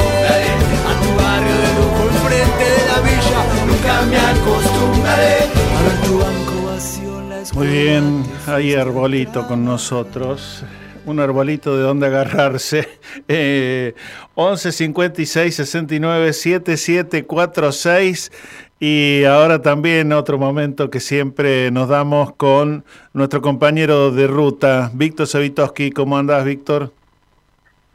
Nunca 3.90 4.06
me 4.06 4.16
acostumbraré. 4.16 5.36
A 5.76 5.82
ver 5.82 6.00
tu 6.06 6.18
banco 6.18 6.66
vacío 6.66 7.18
en 7.18 7.28
la 7.28 7.42
Muy 7.54 7.66
bien, 7.66 8.22
hay 8.46 8.74
arbolito 8.74 9.46
con 9.48 9.64
nosotros. 9.64 10.64
Un 11.06 11.18
arbolito 11.18 11.76
de 11.76 11.82
donde 11.82 12.06
agarrarse. 12.06 12.88
Eh, 13.26 13.94
11 14.34 14.72
56 14.72 15.54
69 15.54 16.32
77 16.32 17.26
46. 17.26 18.32
Y 18.78 19.24
ahora 19.24 19.60
también 19.60 20.12
otro 20.12 20.38
momento 20.38 20.88
que 20.90 21.00
siempre 21.00 21.70
nos 21.70 21.88
damos 21.88 22.32
con 22.34 22.84
nuestro 23.12 23.42
compañero 23.42 24.10
de 24.10 24.26
ruta, 24.26 24.90
Víctor 24.94 25.26
Savitoski. 25.26 25.90
¿Cómo 25.90 26.16
andás, 26.16 26.44
Víctor? 26.44 26.92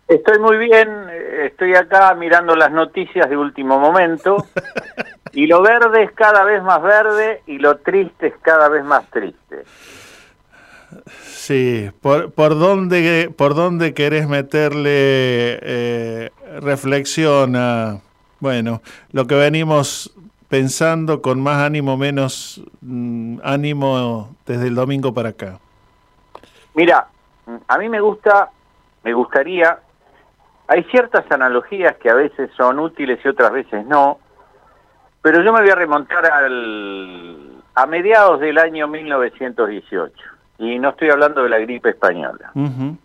Estoy 0.07 0.39
muy 0.39 0.57
bien, 0.57 0.89
estoy 1.43 1.73
acá 1.73 2.13
mirando 2.15 2.55
las 2.55 2.71
noticias 2.71 3.29
de 3.29 3.37
último 3.37 3.79
momento 3.79 4.45
y 5.35 5.47
lo 5.47 5.61
verde 5.61 6.03
es 6.03 6.11
cada 6.13 6.45
vez 6.45 6.63
más 6.63 6.81
verde 6.81 7.43
y 7.45 7.59
lo 7.59 7.77
triste 7.77 8.27
es 8.27 8.33
cada 8.41 8.69
vez 8.69 8.83
más 8.85 9.05
triste. 9.11 9.63
Sí, 11.21 11.91
¿por, 12.01 12.31
por, 12.31 12.57
dónde, 12.57 13.29
por 13.37 13.53
dónde 13.53 13.93
querés 13.93 14.29
meterle 14.29 15.59
eh, 15.61 16.31
reflexión 16.61 17.57
a, 17.57 17.99
bueno, 18.39 18.81
lo 19.11 19.27
que 19.27 19.35
venimos 19.35 20.15
pensando 20.47 21.21
con 21.21 21.41
más 21.41 21.57
ánimo, 21.57 21.97
menos 21.97 22.63
mm, 22.81 23.39
ánimo 23.43 24.35
desde 24.45 24.67
el 24.67 24.75
domingo 24.75 25.13
para 25.13 25.29
acá? 25.29 25.59
Mira, 26.75 27.07
a 27.67 27.77
mí 27.77 27.89
me 27.89 27.99
gusta, 27.99 28.51
me 29.03 29.13
gustaría, 29.13 29.79
hay 30.67 30.83
ciertas 30.85 31.29
analogías 31.29 31.97
que 31.97 32.09
a 32.09 32.15
veces 32.15 32.49
son 32.55 32.79
útiles 32.79 33.19
y 33.23 33.27
otras 33.27 33.51
veces 33.51 33.85
no, 33.85 34.19
pero 35.25 35.41
yo 35.41 35.51
me 35.51 35.61
voy 35.61 35.71
a 35.71 35.75
remontar 35.75 36.23
al, 36.31 37.63
a 37.73 37.85
mediados 37.87 38.39
del 38.39 38.59
año 38.59 38.87
1918, 38.87 40.13
y 40.59 40.77
no 40.77 40.89
estoy 40.89 41.09
hablando 41.09 41.41
de 41.41 41.49
la 41.49 41.57
gripe 41.57 41.89
española. 41.89 42.51
Uh 42.53 42.67
-huh. 42.67 42.97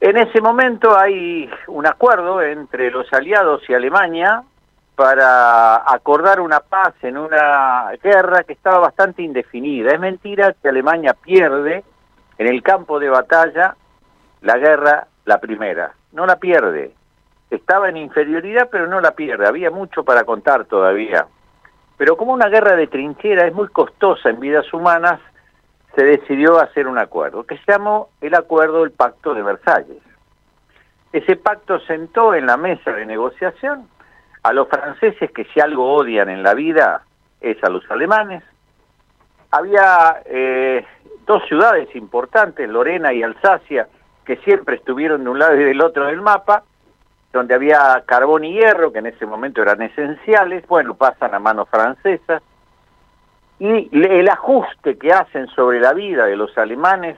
En 0.00 0.16
ese 0.16 0.40
momento 0.40 0.98
hay 0.98 1.50
un 1.66 1.86
acuerdo 1.86 2.40
entre 2.40 2.90
los 2.90 3.12
aliados 3.12 3.60
y 3.68 3.74
Alemania 3.74 4.42
para 4.96 5.76
acordar 5.92 6.40
una 6.40 6.60
paz 6.60 6.94
en 7.02 7.18
una 7.18 7.90
guerra 8.02 8.44
que 8.44 8.54
estaba 8.54 8.78
bastante 8.78 9.20
indefinida. 9.20 9.92
Es 9.92 10.00
mentira 10.00 10.54
que 10.54 10.70
Alemania 10.70 11.12
pierde 11.12 11.84
en 12.38 12.46
el 12.46 12.62
campo 12.62 12.98
de 12.98 13.10
batalla 13.10 13.76
la 14.40 14.56
guerra, 14.56 15.08
la 15.26 15.38
primera. 15.40 15.92
No 16.12 16.24
la 16.24 16.36
pierde. 16.36 16.94
Estaba 17.50 17.88
en 17.88 17.96
inferioridad, 17.96 18.68
pero 18.70 18.86
no 18.86 19.00
la 19.00 19.12
pierde. 19.12 19.46
Había 19.46 19.70
mucho 19.70 20.04
para 20.04 20.24
contar 20.24 20.66
todavía. 20.66 21.26
Pero 21.96 22.16
como 22.16 22.32
una 22.32 22.48
guerra 22.48 22.76
de 22.76 22.86
trinchera 22.86 23.46
es 23.46 23.52
muy 23.52 23.68
costosa 23.68 24.30
en 24.30 24.40
vidas 24.40 24.72
humanas, 24.72 25.20
se 25.94 26.04
decidió 26.04 26.60
hacer 26.60 26.86
un 26.86 26.98
acuerdo, 26.98 27.44
que 27.44 27.58
se 27.58 27.72
llamó 27.72 28.10
el 28.20 28.34
Acuerdo 28.34 28.82
del 28.82 28.92
Pacto 28.92 29.34
de 29.34 29.42
Versalles. 29.42 30.02
Ese 31.12 31.36
pacto 31.36 31.80
sentó 31.80 32.34
en 32.34 32.46
la 32.46 32.56
mesa 32.56 32.92
de 32.92 33.04
negociación 33.04 33.88
a 34.42 34.52
los 34.52 34.68
franceses 34.68 35.30
que 35.32 35.44
si 35.46 35.60
algo 35.60 35.92
odian 35.92 36.28
en 36.28 36.42
la 36.42 36.54
vida 36.54 37.02
es 37.40 37.62
a 37.64 37.68
los 37.68 37.88
alemanes. 37.90 38.44
Había 39.50 40.22
eh, 40.24 40.86
dos 41.26 41.42
ciudades 41.48 41.94
importantes, 41.96 42.68
Lorena 42.68 43.12
y 43.12 43.22
Alsacia, 43.22 43.88
que 44.24 44.36
siempre 44.36 44.76
estuvieron 44.76 45.24
de 45.24 45.30
un 45.30 45.38
lado 45.38 45.56
y 45.56 45.64
del 45.64 45.82
otro 45.82 46.06
del 46.06 46.20
mapa, 46.20 46.62
donde 47.32 47.54
había 47.54 48.02
carbón 48.06 48.44
y 48.44 48.54
hierro, 48.54 48.92
que 48.92 48.98
en 48.98 49.06
ese 49.06 49.26
momento 49.26 49.62
eran 49.62 49.82
esenciales, 49.82 50.66
bueno, 50.66 50.94
pasan 50.94 51.34
a 51.34 51.38
manos 51.38 51.68
francesas, 51.68 52.42
y 53.58 53.88
el 53.92 54.28
ajuste 54.28 54.98
que 54.98 55.12
hacen 55.12 55.46
sobre 55.48 55.80
la 55.80 55.92
vida 55.92 56.26
de 56.26 56.36
los 56.36 56.56
alemanes, 56.56 57.16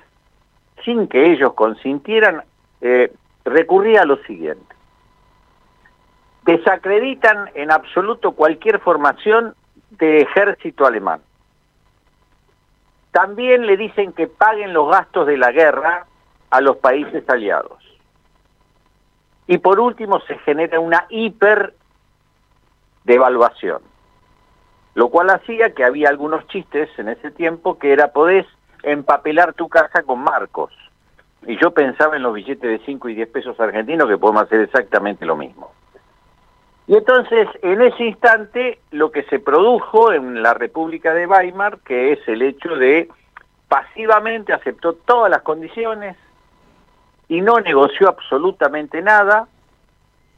sin 0.84 1.06
que 1.08 1.32
ellos 1.32 1.54
consintieran, 1.54 2.42
eh, 2.80 3.12
recurría 3.44 4.02
a 4.02 4.04
lo 4.04 4.16
siguiente. 4.24 4.74
Desacreditan 6.44 7.50
en 7.54 7.70
absoluto 7.70 8.32
cualquier 8.32 8.80
formación 8.80 9.54
de 9.90 10.22
ejército 10.22 10.84
alemán. 10.84 11.20
También 13.12 13.66
le 13.66 13.76
dicen 13.76 14.12
que 14.12 14.26
paguen 14.26 14.72
los 14.72 14.90
gastos 14.90 15.26
de 15.26 15.36
la 15.36 15.52
guerra 15.52 16.06
a 16.50 16.60
los 16.60 16.78
países 16.78 17.28
aliados. 17.28 17.81
Y 19.52 19.58
por 19.58 19.80
último 19.80 20.18
se 20.20 20.38
genera 20.38 20.80
una 20.80 21.04
hiper 21.10 21.74
devaluación, 23.04 23.82
lo 24.94 25.10
cual 25.10 25.28
hacía 25.28 25.74
que 25.74 25.84
había 25.84 26.08
algunos 26.08 26.46
chistes 26.46 26.88
en 26.96 27.10
ese 27.10 27.30
tiempo 27.30 27.78
que 27.78 27.92
era 27.92 28.14
podés 28.14 28.46
empapelar 28.82 29.52
tu 29.52 29.68
casa 29.68 30.04
con 30.04 30.20
marcos. 30.20 30.72
Y 31.46 31.60
yo 31.60 31.72
pensaba 31.72 32.16
en 32.16 32.22
los 32.22 32.32
billetes 32.32 32.62
de 32.62 32.82
5 32.86 33.10
y 33.10 33.14
10 33.14 33.28
pesos 33.28 33.60
argentinos 33.60 34.08
que 34.08 34.16
podemos 34.16 34.44
hacer 34.44 34.62
exactamente 34.62 35.26
lo 35.26 35.36
mismo. 35.36 35.70
Y 36.86 36.96
entonces, 36.96 37.46
en 37.60 37.82
ese 37.82 38.04
instante, 38.04 38.78
lo 38.90 39.12
que 39.12 39.24
se 39.24 39.38
produjo 39.38 40.14
en 40.14 40.42
la 40.42 40.54
República 40.54 41.12
de 41.12 41.26
Weimar, 41.26 41.80
que 41.80 42.12
es 42.12 42.26
el 42.26 42.40
hecho 42.40 42.74
de 42.76 43.10
pasivamente 43.68 44.54
aceptó 44.54 44.94
todas 44.94 45.30
las 45.30 45.42
condiciones 45.42 46.16
y 47.32 47.40
no 47.40 47.58
negoció 47.60 48.10
absolutamente 48.10 49.00
nada, 49.00 49.48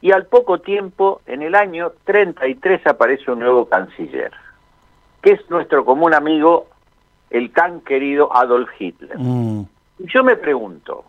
y 0.01 0.13
al 0.13 0.27
poco 0.27 0.61
tiempo, 0.61 1.23
en 1.27 1.43
el 1.43 1.57
año 1.57 1.91
33, 2.05 2.87
aparece 2.87 3.33
un 3.33 3.41
nuevo 3.41 3.69
canciller, 3.69 4.31
que 5.21 5.33
es 5.33 5.51
nuestro 5.51 5.85
común 5.85 6.15
amigo, 6.15 6.69
el 7.31 7.53
tan 7.53 7.81
querido 7.81 8.33
Adolf 8.33 8.71
Hitler. 8.79 9.19
Mm. 9.19 9.65
Yo 9.99 10.23
me 10.23 10.37
pregunto, 10.37 11.05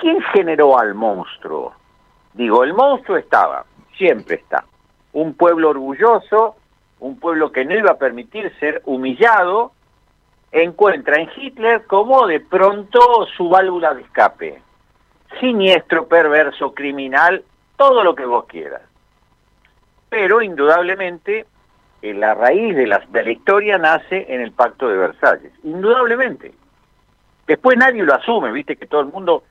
¿quién 0.00 0.20
generó 0.32 0.78
al 0.78 0.94
monstruo? 0.94 1.72
Digo, 2.34 2.62
el 2.62 2.72
monstruo 2.72 3.16
estaba, 3.16 3.64
siempre 3.98 4.36
está. 4.36 4.64
Un 5.14 5.34
pueblo 5.34 5.70
orgulloso, 5.70 6.54
un 7.00 7.18
pueblo 7.18 7.50
que 7.50 7.64
no 7.64 7.74
iba 7.74 7.90
a 7.90 7.98
permitir 7.98 8.52
ser 8.60 8.82
humillado, 8.84 9.72
encuentra 10.52 11.20
en 11.20 11.28
Hitler 11.36 11.88
como 11.88 12.28
de 12.28 12.38
pronto 12.38 13.00
su 13.36 13.48
válvula 13.48 13.94
de 13.94 14.02
escape. 14.02 14.62
Siniestro, 15.40 16.06
perverso, 16.06 16.72
criminal, 16.72 17.44
todo 17.76 18.04
lo 18.04 18.14
que 18.14 18.24
vos 18.24 18.46
quieras. 18.46 18.82
Pero 20.08 20.42
indudablemente 20.42 21.46
eh, 22.02 22.14
la 22.14 22.34
raíz 22.34 22.76
de 22.76 22.86
la, 22.86 23.02
de 23.10 23.24
la 23.24 23.30
historia 23.30 23.78
nace 23.78 24.26
en 24.28 24.40
el 24.40 24.52
Pacto 24.52 24.88
de 24.88 24.96
Versalles, 24.96 25.52
indudablemente. 25.64 26.52
Después 27.46 27.76
nadie 27.76 28.02
lo 28.02 28.14
asume, 28.14 28.52
viste 28.52 28.76
que 28.76 28.86
todo 28.86 29.00
el 29.00 29.08
mundo 29.08 29.44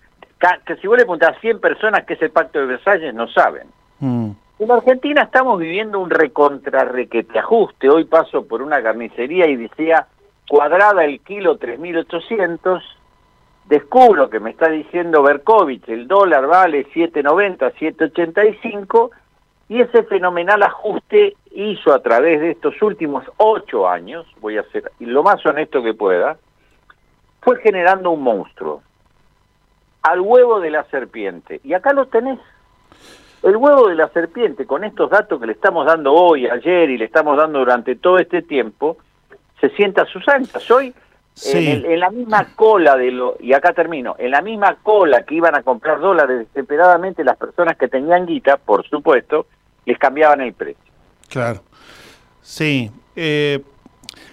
que 0.66 0.76
si 0.78 0.88
vos 0.88 0.98
le 0.98 1.03
preguntás 1.03 1.38
a 1.38 1.40
100 1.40 1.60
personas 1.60 2.03
qué 2.06 2.14
es 2.14 2.22
el 2.22 2.32
pacto 2.32 2.60
de 2.60 2.66
Versalles, 2.66 3.14
no 3.14 3.28
saben. 3.28 3.68
Mm. 3.99 4.32
En 4.60 4.72
Argentina 4.72 5.24
estamos 5.24 5.60
viviendo 5.60 5.99
un 5.99 6.10
recontrarrequete 6.10 7.40
ajuste. 7.40 7.90
Hoy 7.90 8.06
paso 8.06 8.45
por 8.45 8.62
una 8.62 8.82
carnicería 8.82 9.48
y 9.48 9.56
decía 9.56 10.08
cuadrada 10.48 11.03
el 11.03 11.20
kilo 11.22 11.60
3.800. 11.60 12.82
Descubro 13.66 14.30
que 14.30 14.40
me 14.40 14.50
está 14.52 14.70
diciendo 14.70 15.24
Berkovich, 15.24 15.88
el 15.90 16.08
dólar 16.08 16.48
vale 16.48 16.86
7.90, 16.88 17.74
7.85 17.74 19.12
y 19.70 19.80
ese 19.80 20.04
fenomenal 20.04 20.62
ajuste 20.64 21.38
hizo 21.54 21.94
a 21.94 22.02
través 22.02 22.42
de 22.42 22.52
estos 22.52 22.82
últimos 22.82 23.24
ocho 23.38 23.88
años, 23.88 24.26
voy 24.42 24.58
a 24.58 24.64
ser 24.64 24.92
lo 25.00 25.24
más 25.24 25.46
honesto 25.46 25.82
que 25.82 25.94
pueda, 25.94 26.38
fue 27.42 27.58
generando 27.62 28.12
un 28.12 28.22
monstruo, 28.22 28.82
al 30.04 30.20
huevo 30.20 30.60
de 30.60 30.72
la 30.72 30.84
serpiente. 30.86 31.62
Y 31.64 31.74
acá 31.74 31.94
lo 31.94 32.08
tenés. 32.08 32.40
El 33.44 33.56
huevo 33.56 33.88
de 33.88 33.96
la 33.96 34.10
serpiente, 34.10 34.66
con 34.66 34.84
estos 34.84 35.10
datos 35.10 35.40
que 35.40 35.48
le 35.48 35.54
estamos 35.54 35.86
dando 35.86 36.14
hoy, 36.14 36.48
ayer 36.48 36.90
y 36.90 36.98
le 36.98 37.06
estamos 37.06 37.38
dando 37.38 37.60
durante 37.60 37.96
todo 37.96 38.20
este 38.20 38.44
tiempo, 38.44 38.98
se 39.60 39.70
sienta 39.70 40.04
a 40.04 40.06
sus 40.06 40.28
anchas. 40.28 40.70
Hoy, 40.70 40.94
en, 41.46 41.86
en, 41.86 42.00
la 42.00 42.10
misma 42.10 42.56
cola 42.56 42.96
de 42.96 43.12
lo, 43.12 43.36
y 43.40 43.54
acá 43.54 43.74
termino, 43.74 44.16
en 44.18 44.32
la 44.32 44.42
misma 44.42 44.78
cola 44.84 45.24
que 45.24 45.36
iban 45.36 45.56
a 45.56 45.64
comprar 45.64 46.00
dólares 46.00 46.48
desesperadamente 46.54 47.24
las 47.24 47.38
personas 47.38 47.78
que 47.78 47.88
tenían 47.88 48.26
guita, 48.26 48.58
por 48.58 48.88
supuesto, 48.88 49.48
les 49.86 49.98
cambiaban 49.98 50.42
el 50.42 50.54
precio. 50.54 50.84
Claro. 51.30 51.62
Sí. 52.42 52.92
Eh, 53.16 53.62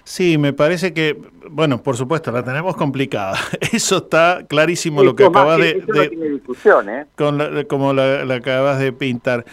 sí, 0.03 0.37
me 0.37 0.53
parece 0.53 0.93
que, 0.93 1.17
bueno, 1.49 1.81
por 1.81 1.95
supuesto, 1.95 2.31
la 2.31 2.43
tenemos 2.43 2.75
complicada. 2.75 3.37
Eso 3.73 3.97
está 3.97 4.45
clarísimo 4.47 5.03
lo 5.03 5.15
que 5.15 5.25
acabas 5.25 5.57
de... 5.59 5.69
Eso 5.69 5.87
no 5.87 6.07
tiene 6.07 6.29
discusión, 6.29 6.89
¿eh? 6.89 7.05
Con 7.15 7.37
la, 7.37 7.63
como 7.65 7.93
la, 7.93 8.25
la 8.25 8.35
acabas 8.35 8.79
de 8.79 8.91
pintar. 8.91 9.45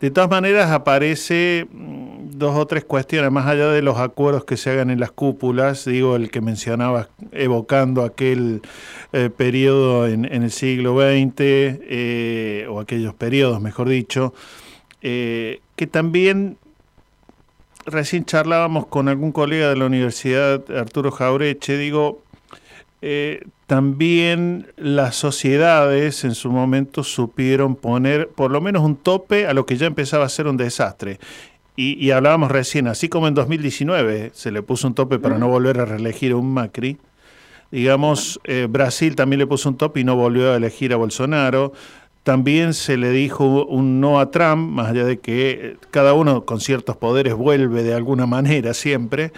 De 0.00 0.10
todas 0.10 0.30
maneras, 0.30 0.70
aparece 0.70 1.66
dos 2.40 2.56
o 2.56 2.66
tres 2.66 2.84
cuestiones, 2.84 3.30
más 3.30 3.46
allá 3.46 3.68
de 3.68 3.82
los 3.82 3.98
acuerdos 3.98 4.44
que 4.44 4.56
se 4.56 4.70
hagan 4.70 4.90
en 4.90 4.98
las 4.98 5.12
cúpulas, 5.12 5.84
digo, 5.84 6.16
el 6.16 6.30
que 6.30 6.40
mencionabas, 6.40 7.08
evocando 7.30 8.02
aquel 8.02 8.62
eh, 9.12 9.30
periodo 9.30 10.08
en, 10.08 10.24
el 10.24 10.50
siglo 10.50 10.96
XX, 10.98 11.34
eh, 11.38 12.66
o 12.68 12.80
aquellos 12.80 13.14
periodos, 13.14 13.60
mejor 13.60 13.88
dicho, 13.88 14.34
eh, 15.02 15.60
que 15.76 15.86
también 15.86 16.58
recién 17.86 18.24
charlábamos 18.24 18.86
con 18.86 19.08
algún 19.08 19.30
colega 19.30 19.68
de 19.68 19.76
la 19.76 19.86
Universidad, 19.86 20.68
Arturo 20.76 21.12
Jaureche, 21.12 21.78
digo, 21.78 22.22
eh, 23.02 23.46
también 23.66 24.66
las 24.76 25.16
sociedades 25.16 26.24
en 26.24 26.34
su 26.34 26.50
momento 26.50 27.02
supieron 27.02 27.76
poner 27.76 28.28
por 28.28 28.50
lo 28.50 28.60
menos 28.60 28.82
un 28.82 28.96
tope 28.96 29.46
a 29.46 29.54
lo 29.54 29.64
que 29.64 29.76
ya 29.76 29.86
empezaba 29.86 30.24
a 30.26 30.28
ser 30.28 30.46
un 30.48 30.56
desastre. 30.56 31.18
Y, 31.76 32.04
y 32.04 32.10
hablábamos 32.10 32.50
recién, 32.50 32.88
así 32.88 33.08
como 33.08 33.28
en 33.28 33.34
2019 33.34 34.32
se 34.34 34.50
le 34.50 34.62
puso 34.62 34.86
un 34.88 34.94
tope 34.94 35.18
para 35.18 35.38
no 35.38 35.48
volver 35.48 35.80
a 35.80 35.84
reelegir 35.84 36.32
a 36.32 36.36
un 36.36 36.52
Macri, 36.52 36.98
digamos, 37.70 38.40
eh, 38.44 38.66
Brasil 38.68 39.14
también 39.14 39.38
le 39.38 39.46
puso 39.46 39.68
un 39.68 39.76
tope 39.76 40.00
y 40.00 40.04
no 40.04 40.16
volvió 40.16 40.52
a 40.52 40.56
elegir 40.56 40.92
a 40.92 40.96
Bolsonaro. 40.96 41.72
También 42.22 42.74
se 42.74 42.96
le 42.96 43.10
dijo 43.10 43.64
un 43.64 44.00
no 44.00 44.20
a 44.20 44.30
Trump, 44.30 44.70
más 44.70 44.88
allá 44.88 45.04
de 45.04 45.18
que 45.18 45.76
cada 45.90 46.12
uno 46.12 46.44
con 46.44 46.60
ciertos 46.60 46.96
poderes 46.96 47.34
vuelve 47.34 47.82
de 47.82 47.94
alguna 47.94 48.26
manera 48.26 48.74
siempre. 48.74 49.32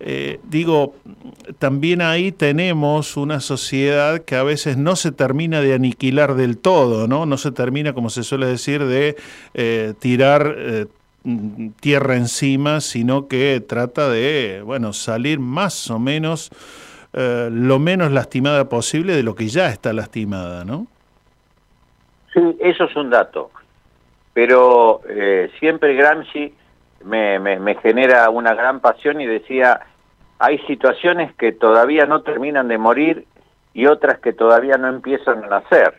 Eh, 0.00 0.38
digo, 0.44 0.94
también 1.58 2.02
ahí 2.02 2.30
tenemos 2.30 3.16
una 3.16 3.40
sociedad 3.40 4.20
que 4.20 4.36
a 4.36 4.44
veces 4.44 4.76
no 4.76 4.94
se 4.94 5.10
termina 5.10 5.60
de 5.60 5.74
aniquilar 5.74 6.36
del 6.36 6.56
todo, 6.58 7.08
¿no? 7.08 7.26
No 7.26 7.36
se 7.36 7.50
termina, 7.50 7.94
como 7.94 8.08
se 8.08 8.22
suele 8.22 8.46
decir, 8.46 8.84
de 8.84 9.16
eh, 9.54 9.94
tirar 9.98 10.54
eh, 10.56 10.86
tierra 11.80 12.16
encima, 12.16 12.80
sino 12.80 13.28
que 13.28 13.60
trata 13.60 14.08
de, 14.08 14.62
bueno, 14.64 14.92
salir 14.92 15.40
más 15.40 15.90
o 15.90 15.98
menos 15.98 16.50
eh, 17.12 17.48
lo 17.50 17.78
menos 17.78 18.12
lastimada 18.12 18.68
posible 18.68 19.14
de 19.14 19.22
lo 19.22 19.34
que 19.34 19.48
ya 19.48 19.68
está 19.68 19.92
lastimada, 19.92 20.64
¿no? 20.64 20.86
Sí, 22.32 22.40
eso 22.60 22.84
es 22.84 22.96
un 22.96 23.10
dato. 23.10 23.50
Pero 24.34 25.00
eh, 25.08 25.50
siempre 25.58 25.94
Gramsci 25.94 26.54
me, 27.04 27.38
me, 27.38 27.58
me, 27.58 27.74
genera 27.76 28.28
una 28.30 28.54
gran 28.54 28.80
pasión 28.80 29.20
y 29.20 29.26
decía, 29.26 29.80
hay 30.38 30.58
situaciones 30.60 31.34
que 31.34 31.52
todavía 31.52 32.06
no 32.06 32.22
terminan 32.22 32.68
de 32.68 32.78
morir 32.78 33.26
y 33.74 33.86
otras 33.86 34.18
que 34.20 34.32
todavía 34.32 34.76
no 34.76 34.88
empiezan 34.88 35.44
a 35.44 35.48
nacer. 35.48 35.94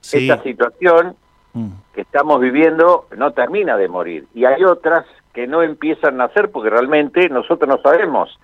Sí. 0.00 0.28
Esta 0.28 0.42
situación 0.42 1.16
mm. 1.58 1.94
que 1.94 2.00
estamos 2.02 2.40
viviendo 2.40 3.06
no 3.16 3.32
termina 3.32 3.76
de 3.76 3.88
morir 3.88 4.26
y 4.34 4.44
hay 4.44 4.64
otras 4.64 5.04
que 5.32 5.46
no 5.46 5.62
empiezan 5.62 6.14
a 6.14 6.26
nacer 6.26 6.50
porque 6.50 6.70
realmente 6.70 7.28
nosotros 7.28 7.68
no 7.68 7.80
sabemos 7.82 8.38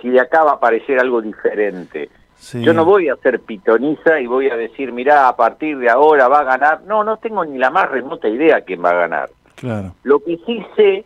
si 0.00 0.10
de 0.10 0.20
acá 0.20 0.44
va 0.44 0.52
a 0.52 0.54
aparecer 0.54 1.00
algo 1.00 1.22
diferente. 1.22 2.10
Sí. 2.36 2.62
Yo 2.62 2.74
no 2.74 2.84
voy 2.84 3.08
a 3.08 3.16
ser 3.16 3.40
pitoniza 3.40 4.20
y 4.20 4.26
voy 4.26 4.50
a 4.50 4.56
decir, 4.56 4.92
mirá, 4.92 5.28
a 5.28 5.36
partir 5.36 5.78
de 5.78 5.88
ahora 5.88 6.28
va 6.28 6.40
a 6.40 6.44
ganar. 6.44 6.82
No, 6.82 7.02
no 7.04 7.16
tengo 7.16 7.44
ni 7.44 7.56
la 7.56 7.70
más 7.70 7.90
remota 7.90 8.28
idea 8.28 8.60
quién 8.60 8.84
va 8.84 8.90
a 8.90 8.94
ganar. 8.94 9.30
Claro. 9.54 9.94
Lo 10.02 10.20
que 10.20 10.36
sí 10.44 10.62
sé 10.76 11.04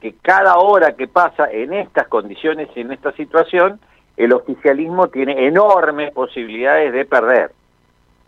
que 0.00 0.14
cada 0.20 0.58
hora 0.58 0.92
que 0.92 1.08
pasa 1.08 1.50
en 1.50 1.72
estas 1.72 2.08
condiciones 2.08 2.68
y 2.74 2.80
en 2.80 2.92
esta 2.92 3.12
situación, 3.12 3.80
el 4.16 4.32
oficialismo 4.32 5.08
tiene 5.08 5.46
enormes 5.46 6.12
posibilidades 6.12 6.92
de 6.92 7.04
perder, 7.04 7.52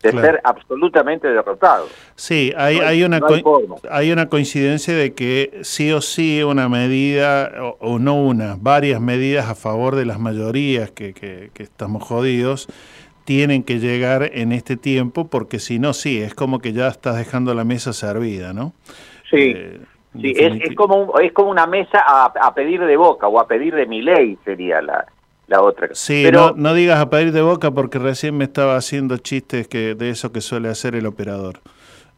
de 0.02 0.10
claro. 0.10 0.26
ser 0.26 0.40
absolutamente 0.44 1.28
derrotado. 1.28 1.86
Sí, 2.14 2.52
hay, 2.56 2.76
no 2.76 2.82
hay, 2.82 2.88
hay 2.88 3.04
una, 3.04 3.18
no 3.18 3.26
hay, 3.28 3.42
hay, 3.90 4.12
una 4.12 4.28
coincidencia 4.28 4.94
de 4.94 5.12
que 5.14 5.60
sí 5.62 5.92
o 5.92 6.00
sí 6.00 6.42
una 6.42 6.68
medida, 6.68 7.52
o, 7.62 7.76
o, 7.80 7.98
no 7.98 8.16
una, 8.16 8.56
varias 8.58 9.00
medidas 9.00 9.48
a 9.48 9.54
favor 9.54 9.96
de 9.96 10.06
las 10.06 10.18
mayorías 10.18 10.90
que, 10.90 11.12
que, 11.12 11.50
que 11.52 11.62
estamos 11.62 12.02
jodidos, 12.02 12.68
tienen 13.24 13.62
que 13.62 13.78
llegar 13.78 14.30
en 14.32 14.52
este 14.52 14.76
tiempo, 14.76 15.28
porque 15.28 15.58
si 15.58 15.78
no, 15.78 15.92
sí, 15.92 16.20
es 16.20 16.34
como 16.34 16.60
que 16.60 16.72
ya 16.72 16.88
estás 16.88 17.16
dejando 17.16 17.54
la 17.54 17.64
mesa 17.64 17.92
servida, 17.92 18.52
¿no? 18.52 18.72
Sí. 19.30 19.54
Eh, 19.56 19.80
Sí, 20.20 20.32
es, 20.36 20.60
es, 20.62 20.74
como 20.74 20.96
un, 20.96 21.22
es 21.22 21.32
como 21.32 21.50
una 21.50 21.68
mesa 21.68 22.00
a, 22.04 22.24
a, 22.24 22.52
pedir 22.52 22.80
de 22.84 22.96
boca 22.96 23.28
o 23.28 23.38
a 23.38 23.46
pedir 23.46 23.76
de 23.76 23.86
mi 23.86 24.02
ley 24.02 24.36
sería 24.44 24.82
la, 24.82 25.06
la 25.50 25.60
otra. 25.62 25.88
Sí, 25.92 26.22
Pero, 26.24 26.52
no, 26.52 26.70
no, 26.70 26.74
digas 26.74 27.00
a 27.00 27.10
pedir 27.10 27.32
de 27.32 27.42
boca 27.42 27.72
porque 27.72 27.98
recién 27.98 28.36
me 28.36 28.44
estaba 28.44 28.76
haciendo 28.76 29.18
chistes 29.18 29.66
que 29.66 29.94
de 29.96 30.10
eso 30.10 30.32
que 30.32 30.40
suele 30.40 30.68
hacer 30.68 30.94
el 30.94 31.06
operador. 31.06 31.58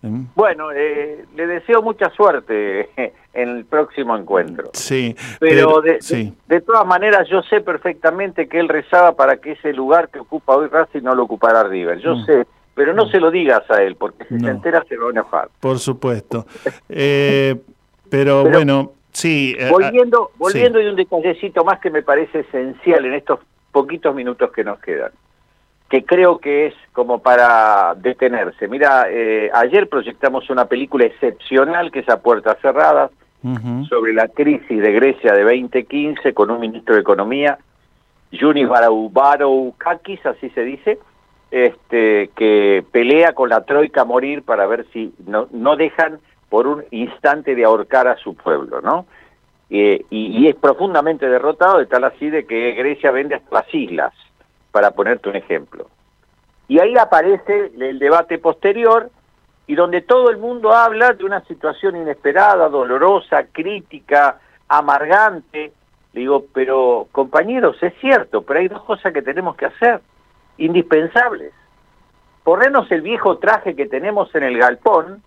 ¿Mm? 0.02 0.24
Bueno, 0.34 0.70
eh, 0.70 1.24
le 1.34 1.46
deseo 1.46 1.80
mucha 1.80 2.10
suerte 2.10 2.90
en 3.32 3.48
el 3.48 3.64
próximo 3.64 4.16
encuentro. 4.16 4.70
Sí, 4.74 5.16
pero, 5.40 5.80
pero 5.80 5.80
de, 5.80 6.02
sí. 6.02 6.34
De, 6.46 6.56
de, 6.56 6.60
todas 6.60 6.86
maneras 6.86 7.26
yo 7.28 7.42
sé 7.42 7.62
perfectamente 7.62 8.48
que 8.48 8.60
él 8.60 8.68
rezaba 8.68 9.12
para 9.16 9.38
que 9.38 9.52
ese 9.52 9.72
lugar 9.72 10.10
que 10.10 10.18
ocupa 10.18 10.54
hoy 10.54 10.68
Racing 10.68 11.02
no 11.02 11.14
lo 11.14 11.22
ocupara 11.22 11.62
River. 11.64 11.98
Yo 12.00 12.16
mm. 12.16 12.24
sé 12.26 12.46
pero 12.74 12.94
no, 12.94 13.04
no, 13.04 13.10
se 13.10 13.20
lo 13.20 13.30
digas 13.30 13.62
a 13.70 13.82
él, 13.82 13.96
porque 13.96 14.24
si 14.24 14.34
no. 14.34 14.46
se 14.46 14.50
entera 14.50 14.84
se 14.88 14.96
va 14.96 15.08
a 15.08 15.10
enojar. 15.10 15.48
Por 15.60 15.78
supuesto. 15.78 16.46
eh, 16.88 17.56
pero, 18.08 18.42
pero, 18.44 18.50
bueno, 18.50 18.92
sí. 19.12 19.54
Eh, 19.58 19.68
volviendo 19.70 20.30
volviendo 20.36 20.78
sí. 20.78 20.84
y 20.84 20.88
un 20.88 20.96
detallecito 20.96 21.64
más 21.64 21.78
que 21.80 21.90
me 21.90 22.02
parece 22.02 22.40
esencial 22.40 23.04
en 23.04 23.14
estos 23.14 23.40
poquitos 23.70 24.14
minutos 24.14 24.52
que 24.52 24.64
nos 24.64 24.78
quedan, 24.80 25.12
que 25.88 26.04
creo 26.04 26.38
que 26.38 26.66
es 26.66 26.74
como 26.92 27.20
para 27.20 27.94
detenerse. 27.96 28.68
Mira, 28.68 29.06
eh, 29.08 29.50
ayer 29.54 29.88
proyectamos 29.88 30.50
una 30.50 30.66
película 30.66 31.06
excepcional 31.06 31.90
que 31.90 32.00
es 32.00 32.08
A 32.08 32.20
Puertas 32.20 32.58
Cerradas, 32.60 33.10
uh 33.42 33.54
-huh. 33.54 33.88
sobre 33.88 34.12
la 34.12 34.28
crisis 34.28 34.80
de 34.82 34.92
Grecia 34.92 35.32
de 35.34 35.42
2015 35.42 36.34
con 36.34 36.50
un 36.50 36.60
ministro 36.60 36.94
de 36.94 37.00
Economía, 37.00 37.58
Yunis 38.30 38.68
Varoufakis, 38.68 40.24
así 40.24 40.48
se 40.50 40.62
dice, 40.62 40.98
este, 41.50 42.30
que 42.34 42.82
pelea 42.90 43.34
con 43.34 43.50
la 43.50 43.64
troika 43.64 44.02
a 44.02 44.04
morir 44.06 44.42
para 44.42 44.66
ver 44.66 44.86
si 44.92 45.12
no, 45.26 45.48
no 45.52 45.76
dejan 45.76 46.18
por 46.52 46.66
un 46.66 46.84
instante 46.90 47.54
de 47.54 47.64
ahorcar 47.64 48.06
a 48.08 48.18
su 48.18 48.34
pueblo, 48.34 48.82
¿no? 48.82 49.06
Eh, 49.70 50.04
y, 50.10 50.38
y, 50.38 50.48
es 50.48 50.54
profundamente 50.54 51.26
derrotado 51.26 51.78
de 51.78 51.86
tal 51.86 52.04
así 52.04 52.28
de 52.28 52.44
que 52.46 52.72
Grecia 52.72 53.10
vende 53.10 53.36
hasta 53.36 53.54
las 53.54 53.74
islas, 53.74 54.12
para 54.70 54.90
ponerte 54.90 55.30
un 55.30 55.36
ejemplo. 55.36 55.88
Y 56.68 56.78
ahí 56.78 56.94
aparece 56.98 57.72
el 57.80 57.98
debate 57.98 58.36
posterior 58.36 59.08
y 59.66 59.74
donde 59.74 60.02
todo 60.02 60.28
el 60.28 60.36
mundo 60.36 60.74
habla 60.74 61.14
de 61.14 61.24
una 61.24 61.42
situación 61.46 61.96
inesperada, 61.96 62.68
dolorosa, 62.68 63.44
crítica, 63.50 64.38
amargante. 64.68 65.72
Le 66.12 66.20
digo, 66.20 66.44
pero 66.52 67.08
compañeros, 67.12 67.82
es 67.82 67.94
cierto, 67.98 68.42
pero 68.42 68.60
hay 68.60 68.68
dos 68.68 68.82
cosas 68.82 69.14
que 69.14 69.22
tenemos 69.22 69.56
que 69.56 69.64
hacer, 69.64 70.02
indispensables. 70.58 71.54
Ponernos 72.44 72.92
el 72.92 73.00
viejo 73.00 73.38
traje 73.38 73.74
que 73.74 73.86
tenemos 73.86 74.34
en 74.34 74.42
el 74.42 74.58
galpón, 74.58 75.22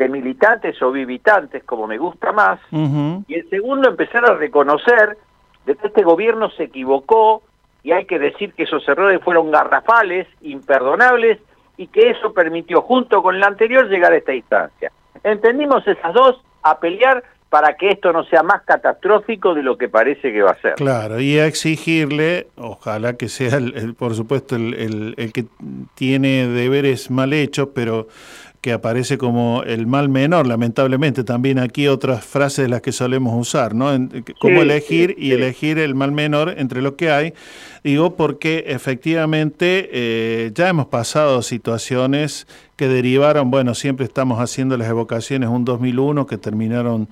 de 0.00 0.08
militantes 0.08 0.80
o 0.80 0.90
vivitantes, 0.90 1.62
como 1.64 1.86
me 1.86 1.98
gusta 1.98 2.32
más, 2.32 2.58
uh 2.72 2.78
-huh. 2.78 3.24
y 3.28 3.34
el 3.34 3.50
segundo, 3.50 3.90
empezar 3.90 4.24
a 4.24 4.32
reconocer 4.34 5.18
de 5.66 5.76
que 5.76 5.88
este 5.88 6.02
gobierno 6.02 6.50
se 6.52 6.64
equivocó 6.64 7.42
y 7.82 7.92
hay 7.92 8.06
que 8.06 8.18
decir 8.18 8.54
que 8.54 8.62
esos 8.62 8.88
errores 8.88 9.20
fueron 9.22 9.50
garrafales, 9.50 10.26
imperdonables 10.40 11.38
y 11.76 11.86
que 11.88 12.08
eso 12.10 12.32
permitió, 12.32 12.80
junto 12.80 13.22
con 13.22 13.34
el 13.36 13.42
anterior, 13.42 13.90
llegar 13.90 14.12
a 14.12 14.16
esta 14.16 14.32
instancia. 14.32 14.90
Entendimos 15.22 15.86
esas 15.86 16.14
dos 16.14 16.40
a 16.62 16.80
pelear 16.80 17.22
para 17.50 17.76
que 17.76 17.90
esto 17.90 18.10
no 18.12 18.24
sea 18.24 18.42
más 18.42 18.62
catastrófico 18.62 19.54
de 19.54 19.62
lo 19.62 19.76
que 19.76 19.88
parece 19.88 20.32
que 20.32 20.40
va 20.40 20.52
a 20.52 20.60
ser. 20.62 20.74
Claro, 20.76 21.20
y 21.20 21.38
a 21.38 21.46
exigirle, 21.46 22.46
ojalá 22.56 23.18
que 23.18 23.28
sea, 23.28 23.58
el, 23.58 23.94
por 23.94 24.14
supuesto, 24.14 24.56
el, 24.56 25.14
el, 25.18 25.32
que 25.32 25.44
tiene 25.94 26.46
deberes 26.46 27.10
mal 27.10 27.32
hechos, 27.32 27.70
pero 27.74 28.06
que 28.60 28.72
aparece 28.72 29.16
como 29.16 29.62
el 29.64 29.86
mal 29.86 30.08
menor, 30.08 30.46
lamentablemente. 30.46 31.24
También 31.24 31.58
aquí 31.58 31.88
otras 31.88 32.24
frases 32.24 32.66
de 32.66 32.68
las 32.68 32.82
que 32.82 32.92
solemos 32.92 33.34
usar, 33.34 33.74
¿no? 33.74 33.90
Cómo 34.38 34.60
elegir 34.60 35.16
y 35.18 35.32
elegir 35.32 35.78
el 35.78 35.94
mal 35.94 36.12
menor 36.12 36.54
entre 36.58 36.82
lo 36.82 36.96
que 36.96 37.10
hay. 37.10 37.32
Digo 37.82 38.16
porque 38.16 38.64
efectivamente 38.66 39.88
eh, 39.92 40.52
ya 40.54 40.68
hemos 40.68 40.86
pasado 40.86 41.40
situaciones 41.40 42.46
que 42.76 42.88
derivaron, 42.88 43.50
bueno, 43.50 43.74
siempre 43.74 44.04
estamos 44.04 44.38
haciendo 44.40 44.76
las 44.76 44.88
evocaciones, 44.88 45.48
un 45.48 45.64
2001 45.64 46.26
que 46.26 46.36
terminaron 46.36 47.08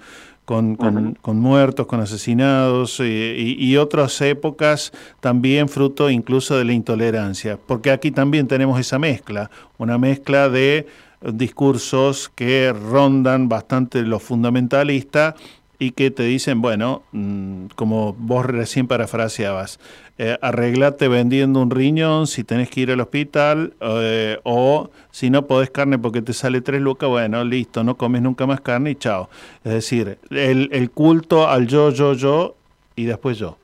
con, 0.49 0.77
con, 0.77 1.39
muertos, 1.41 1.87
con 1.87 2.01
asesinados 2.01 3.01
eh, 3.01 3.35
y, 3.37 3.77
otras 3.77 4.19
épocas 4.23 4.93
también 5.21 5.69
fruto 5.69 6.09
incluso 6.09 6.57
de 6.57 6.65
la 6.65 6.73
intolerancia, 6.73 7.59
porque 7.67 7.91
aquí 7.91 8.11
también 8.11 8.49
tenemos 8.49 8.81
esa 8.81 8.99
mezcla, 8.99 9.51
una 9.77 9.99
mezcla 9.99 10.49
de 10.49 10.87
discursos 11.23 12.31
que 12.35 12.73
rondan 12.73 13.49
bastante 13.49 14.03
lo 14.03 14.19
fundamentalista 14.19 15.35
y 15.79 15.93
que 15.93 16.11
te 16.11 16.25
dicen, 16.25 16.61
bueno, 16.61 17.03
mm, 17.13 17.67
como 17.77 18.13
vos 18.15 18.45
recién 18.47 18.89
parafraseabas, 18.89 19.79
eh, 20.19 20.37
arreglate 20.43 21.07
vendiendo 21.07 21.61
un 21.63 21.71
riñón 21.71 22.27
si 22.27 22.43
tenés 22.43 22.69
que 22.69 22.81
ir 22.81 22.91
al 22.91 23.01
hospital 23.01 23.75
eh, 23.81 24.39
o 24.43 24.91
si 25.13 25.31
no 25.31 25.47
podés 25.47 25.71
carne 25.71 25.99
porque 25.99 26.21
te 26.23 26.33
sale 26.33 26.61
tres 26.61 26.81
lucas, 26.81 27.09
bueno, 27.09 27.45
listo, 27.45 27.85
no 27.85 27.97
comes 27.97 28.23
nunca 28.23 28.47
más 28.47 28.61
carne 28.61 28.91
y 28.91 28.95
chao. 28.97 29.31
Es 29.65 29.73
decir, 29.73 30.19
el, 30.31 30.69
el 30.73 30.91
culto 30.91 31.49
al 31.49 31.69
yo, 31.69 31.91
yo, 31.91 32.15
yo 32.15 32.57
y 32.97 33.05
después 33.05 33.39
yo. 33.39 33.57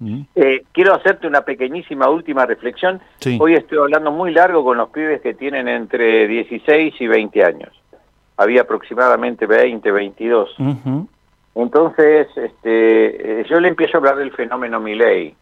¿Mm? 0.00 0.22
Eh, 0.34 0.64
quiero 0.72 0.94
hacerte 0.94 1.26
una 1.26 1.42
pequeñísima 1.42 2.08
última 2.08 2.46
reflexión. 2.46 3.00
Hoy 3.38 3.54
estoy 3.54 3.78
hablando 3.78 4.10
muy 4.10 4.32
largo 4.32 4.64
con 4.64 4.78
los 4.78 4.90
pibes 4.90 5.20
que 5.20 5.34
tienen 5.34 5.68
entre 5.68 6.28
16 6.28 6.94
y 7.00 7.06
20 7.06 7.44
años. 7.44 7.70
Había 8.36 8.62
aproximadamente 8.62 9.46
20, 9.46 9.90
22. 9.90 10.56
Entonces, 11.56 12.28
este, 12.36 13.40
eh, 13.40 13.46
yo 13.50 13.58
le 13.58 13.68
empiezo 13.68 13.96
a 13.96 13.98
hablar 13.98 14.16
del 14.16 14.30
fenómeno 14.30 14.78
Milley. 14.78 15.34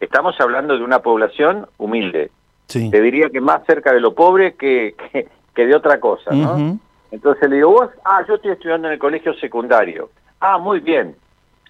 Estamos 0.00 0.40
hablando 0.40 0.78
de 0.78 0.82
una 0.82 1.00
población 1.00 1.66
humilde. 1.76 2.30
Te 2.66 3.00
diría 3.02 3.30
que 3.30 3.40
más 3.40 3.64
cerca 3.66 3.92
de 3.92 4.00
lo 4.00 4.14
pobre 4.14 4.54
que, 4.54 4.94
que, 5.54 5.66
de 5.66 5.74
otra 5.74 5.98
cosa, 6.00 6.30
¿no? 6.32 6.78
Entonces 7.10 7.48
le 7.48 7.56
digo, 7.56 7.70
vos, 7.70 7.90
ah, 8.04 8.22
yo 8.28 8.34
estoy 8.34 8.52
estudiando 8.52 8.88
en 8.88 8.94
el 8.94 8.98
colegio 8.98 9.34
secundario. 9.34 10.10
Ah, 10.40 10.58
muy 10.58 10.80
bien. 10.80 11.16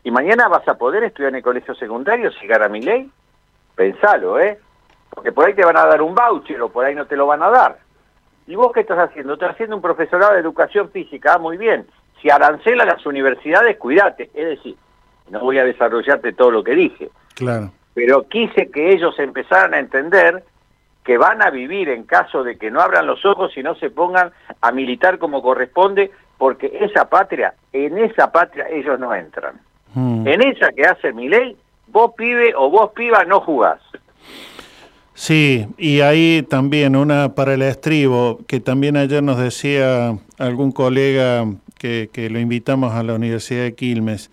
¿Y 0.04 0.10
mañana 0.10 0.48
vas 0.48 0.66
a 0.68 0.74
poder 0.74 1.04
estudiar 1.04 1.30
en 1.30 1.36
el 1.36 1.42
colegio 1.42 1.74
secundario 1.74 2.30
si 2.32 2.46
gana 2.46 2.68
mi 2.68 2.80
ley? 2.80 3.10
Pensalo, 3.74 4.38
¿eh? 4.38 4.58
Porque 5.10 5.32
por 5.32 5.46
ahí 5.46 5.54
te 5.54 5.64
van 5.64 5.76
a 5.76 5.86
dar 5.86 6.02
un 6.02 6.14
voucher 6.14 6.60
o 6.62 6.68
por 6.68 6.84
ahí 6.84 6.94
no 6.94 7.06
te 7.06 7.16
lo 7.16 7.26
van 7.26 7.42
a 7.42 7.50
dar. 7.50 7.78
¿Y 8.46 8.56
vos 8.56 8.72
qué 8.72 8.80
estás 8.80 8.98
haciendo? 8.98 9.34
Estás 9.34 9.52
haciendo 9.52 9.76
un 9.76 9.82
profesorado 9.82 10.32
de 10.32 10.40
educación 10.40 10.90
física, 10.90 11.34
ah, 11.34 11.38
muy 11.38 11.56
bien. 11.56 11.86
Si 12.22 12.30
arancela 12.30 12.84
las 12.84 13.04
universidades, 13.04 13.76
cuídate. 13.76 14.30
Es 14.34 14.48
decir, 14.48 14.76
no 15.30 15.40
voy 15.40 15.58
a 15.58 15.64
desarrollarte 15.64 16.32
todo 16.32 16.50
lo 16.50 16.64
que 16.64 16.74
dije. 16.74 17.10
Claro. 17.34 17.70
Pero 17.94 18.26
quise 18.28 18.70
que 18.70 18.90
ellos 18.90 19.18
empezaran 19.18 19.74
a 19.74 19.78
entender 19.78 20.44
que 21.04 21.18
van 21.18 21.42
a 21.42 21.50
vivir 21.50 21.88
en 21.88 22.04
caso 22.04 22.44
de 22.44 22.58
que 22.58 22.70
no 22.70 22.80
abran 22.80 23.06
los 23.06 23.24
ojos 23.24 23.56
y 23.56 23.62
no 23.62 23.74
se 23.76 23.90
pongan 23.90 24.30
a 24.60 24.72
militar 24.72 25.18
como 25.18 25.42
corresponde, 25.42 26.10
porque 26.36 26.78
esa 26.80 27.08
patria, 27.08 27.54
en 27.72 27.98
esa 27.98 28.30
patria 28.30 28.68
ellos 28.68 28.98
no 29.00 29.14
entran. 29.14 29.60
Hmm. 29.94 30.26
En 30.26 30.42
esa 30.42 30.72
que 30.72 30.82
hace 30.82 31.12
mi 31.12 31.28
ley, 31.28 31.56
vos 31.88 32.12
pibe 32.16 32.54
o 32.56 32.70
vos 32.70 32.90
piba 32.94 33.24
no 33.24 33.40
jugás. 33.40 33.80
Sí, 35.14 35.66
y 35.76 36.00
ahí 36.00 36.46
también 36.48 36.94
una 36.94 37.34
para 37.34 37.54
el 37.54 37.62
estribo, 37.62 38.38
que 38.46 38.60
también 38.60 38.96
ayer 38.96 39.20
nos 39.20 39.38
decía 39.38 40.16
algún 40.38 40.70
colega 40.70 41.44
que, 41.76 42.08
que 42.12 42.30
lo 42.30 42.38
invitamos 42.38 42.94
a 42.94 43.02
la 43.02 43.14
Universidad 43.14 43.64
de 43.64 43.74
Quilmes, 43.74 44.30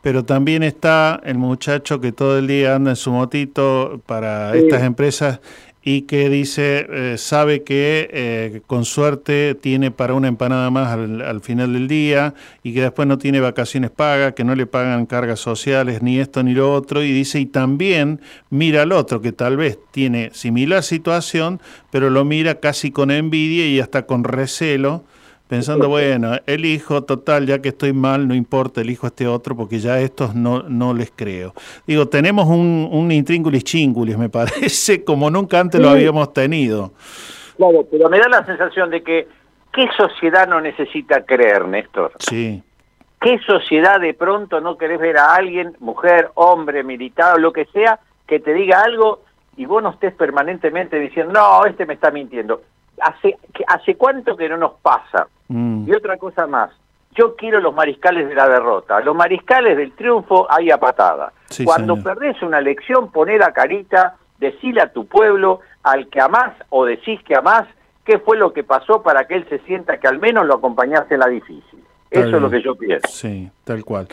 pero 0.00 0.24
también 0.24 0.62
está 0.62 1.20
el 1.22 1.36
muchacho 1.36 2.00
que 2.00 2.12
todo 2.12 2.38
el 2.38 2.46
día 2.46 2.76
anda 2.76 2.92
en 2.92 2.96
su 2.96 3.10
motito 3.10 4.00
para 4.06 4.54
estas 4.56 4.84
empresas 4.84 5.40
y 5.88 6.02
que 6.02 6.28
dice, 6.28 6.84
eh, 6.90 7.16
sabe 7.16 7.62
que 7.62 8.10
eh, 8.12 8.60
con 8.66 8.84
suerte 8.84 9.54
tiene 9.54 9.92
para 9.92 10.14
una 10.14 10.26
empanada 10.26 10.68
más 10.68 10.88
al, 10.88 11.40
final 11.42 11.74
del 11.74 11.86
día 11.86 12.34
y 12.64 12.74
que 12.74 12.82
después 12.82 13.06
no 13.06 13.18
tiene 13.18 13.38
vacaciones 13.38 13.92
pagas, 13.92 14.34
que 14.34 14.42
no 14.42 14.56
le 14.56 14.66
pagan 14.66 15.06
cargas 15.06 15.38
sociales, 15.38 16.02
ni 16.02 16.18
esto 16.18 16.42
ni 16.42 16.54
lo 16.54 16.72
otro, 16.72 17.04
y 17.04 17.12
dice, 17.12 17.38
y 17.38 17.46
también 17.46 18.20
mira 18.50 18.82
al 18.82 18.90
otro 18.90 19.20
que 19.20 19.30
tal 19.30 19.56
vez 19.56 19.78
tiene 19.92 20.30
similar 20.34 20.82
situación, 20.82 21.60
pero 21.92 22.10
lo 22.10 22.24
mira 22.24 22.58
casi 22.58 22.90
con 22.90 23.12
envidia 23.12 23.68
y 23.68 23.78
hasta 23.78 24.06
con 24.06 24.24
recelo 24.24 25.04
pensando, 25.48 25.88
bueno, 25.88 26.32
el 26.46 26.64
hijo 26.64 27.04
total, 27.04 27.46
ya 27.46 27.60
que 27.60 27.68
estoy 27.68 27.92
mal, 27.92 28.26
no 28.26 28.34
importa, 28.34 28.80
elijo 28.80 29.06
este 29.06 29.26
otro 29.26 29.56
porque 29.56 29.78
ya 29.78 29.98
estos 30.00 30.34
no, 30.34 30.62
no 30.64 30.94
les 30.94 31.12
creo. 31.14 31.54
Digo, 31.86 32.08
tenemos 32.08 32.46
un, 32.46 32.88
un 32.90 33.10
intríngulis 33.12 33.64
chingulis, 33.64 34.18
me 34.18 34.28
parece, 34.30 35.04
como 35.04 35.30
nunca 35.30 35.60
antes 35.60 35.80
lo 35.80 35.90
habíamos 35.90 36.32
tenido. 36.32 36.92
Claro, 37.56 37.86
pero 37.90 38.08
me 38.08 38.18
da 38.18 38.28
la 38.28 38.44
sensación 38.44 38.90
de 38.90 39.02
que, 39.02 39.28
¿qué 39.72 39.88
sociedad 39.96 40.46
no 40.46 40.60
necesita 40.60 41.24
creer, 41.24 41.66
Néstor? 41.66 42.12
Sí. 42.18 42.62
¿Qué 43.20 43.38
sociedad 43.46 43.98
de 43.98 44.12
pronto 44.14 44.60
no 44.60 44.76
querés 44.76 45.00
ver 45.00 45.16
a 45.16 45.34
alguien, 45.34 45.74
mujer, 45.80 46.30
hombre, 46.34 46.84
militar, 46.84 47.40
lo 47.40 47.52
que 47.52 47.64
sea, 47.66 47.98
que 48.26 48.40
te 48.40 48.52
diga 48.52 48.82
algo 48.82 49.22
y 49.56 49.64
vos 49.64 49.82
no 49.82 49.90
estés 49.90 50.12
permanentemente 50.12 50.98
diciendo, 50.98 51.32
no, 51.32 51.64
este 51.64 51.86
me 51.86 51.94
está 51.94 52.10
mintiendo? 52.10 52.60
¿Hace, 53.00 53.38
hace 53.66 53.94
cuánto 53.96 54.36
que 54.36 54.48
no 54.48 54.58
nos 54.58 54.72
pasa? 54.82 55.28
Mm. 55.48 55.88
Y 55.88 55.92
otra 55.92 56.16
cosa 56.16 56.46
más, 56.46 56.70
yo 57.14 57.34
quiero 57.36 57.60
los 57.60 57.74
mariscales 57.74 58.28
de 58.28 58.34
la 58.34 58.48
derrota, 58.48 59.00
los 59.00 59.16
mariscales 59.16 59.76
del 59.76 59.92
triunfo 59.92 60.46
hay 60.50 60.70
a 60.70 60.78
patada. 60.78 61.32
Cuando 61.64 62.02
perdés 62.02 62.42
una 62.42 62.58
elección, 62.58 63.10
poné 63.10 63.38
la 63.38 63.52
carita, 63.52 64.16
decile 64.38 64.82
a 64.82 64.92
tu 64.92 65.06
pueblo, 65.06 65.60
al 65.82 66.08
que 66.08 66.20
amás 66.20 66.52
o 66.70 66.84
decís 66.84 67.20
que 67.22 67.34
amás, 67.34 67.66
qué 68.04 68.18
fue 68.18 68.36
lo 68.36 68.52
que 68.52 68.64
pasó 68.64 69.02
para 69.02 69.26
que 69.26 69.34
él 69.34 69.46
se 69.48 69.58
sienta 69.60 69.98
que 69.98 70.08
al 70.08 70.18
menos 70.18 70.46
lo 70.46 70.54
acompañase 70.54 71.14
en 71.14 71.20
la 71.20 71.28
difícil. 71.28 71.82
Eso 72.10 72.36
es 72.36 72.42
lo 72.42 72.50
que 72.50 72.62
yo 72.62 72.74
pienso. 72.76 73.08
Sí, 73.08 73.50
tal 73.64 73.84
cual. 73.84 74.08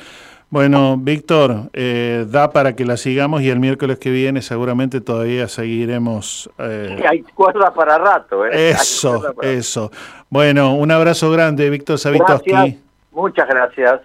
Bueno, 0.54 0.98
Víctor, 1.00 1.72
eh, 1.74 2.28
da 2.30 2.52
para 2.52 2.76
que 2.76 2.86
la 2.86 2.96
sigamos 2.96 3.42
y 3.42 3.50
el 3.50 3.60
miércoles 3.60 3.98
que 3.98 4.12
viene 4.12 4.44
seguramente 4.44 5.02
todavía 5.02 5.48
seguiremos. 5.48 6.48
Eh... 6.60 7.04
hay 7.10 7.24
cuerda 7.24 7.74
para 7.74 7.98
rato. 7.98 8.46
¿eh? 8.46 8.70
Eso, 8.70 9.34
eso. 9.42 9.92
Bueno, 10.30 10.76
un 10.76 10.92
abrazo 10.92 11.32
grande, 11.32 11.72
Víctor 11.72 11.98
Savitoski. 11.98 12.80
Muchas 13.14 13.48
gracias. 13.48 14.02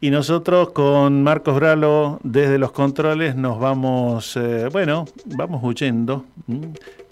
Y 0.00 0.10
nosotros 0.10 0.70
con 0.70 1.22
Marcos 1.22 1.54
Bralo 1.54 2.18
desde 2.24 2.58
los 2.58 2.72
controles 2.72 3.36
nos 3.36 3.60
vamos, 3.60 4.36
eh, 4.36 4.68
bueno, 4.72 5.04
vamos 5.36 5.62
huyendo 5.62 6.24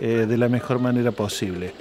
eh, 0.01 0.27
de 0.29 0.37
la 0.37 0.49
mejor 0.49 0.81
manera 0.81 1.13
posible. 1.13 1.75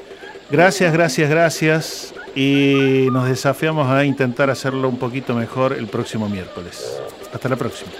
Gracias, 0.51 0.93
gracias, 0.93 1.27
gracias. 1.27 2.13
Y 2.35 3.07
nos 3.11 3.27
desafiamos 3.27 3.89
a 3.89 4.05
intentar 4.05 4.49
hacerlo 4.49 4.87
un 4.87 4.97
poquito 4.97 5.33
mejor 5.35 5.73
el 5.73 5.87
próximo 5.87 6.29
miércoles. 6.29 7.01
Hasta 7.33 7.49
la 7.49 7.55
próxima. 7.55 7.91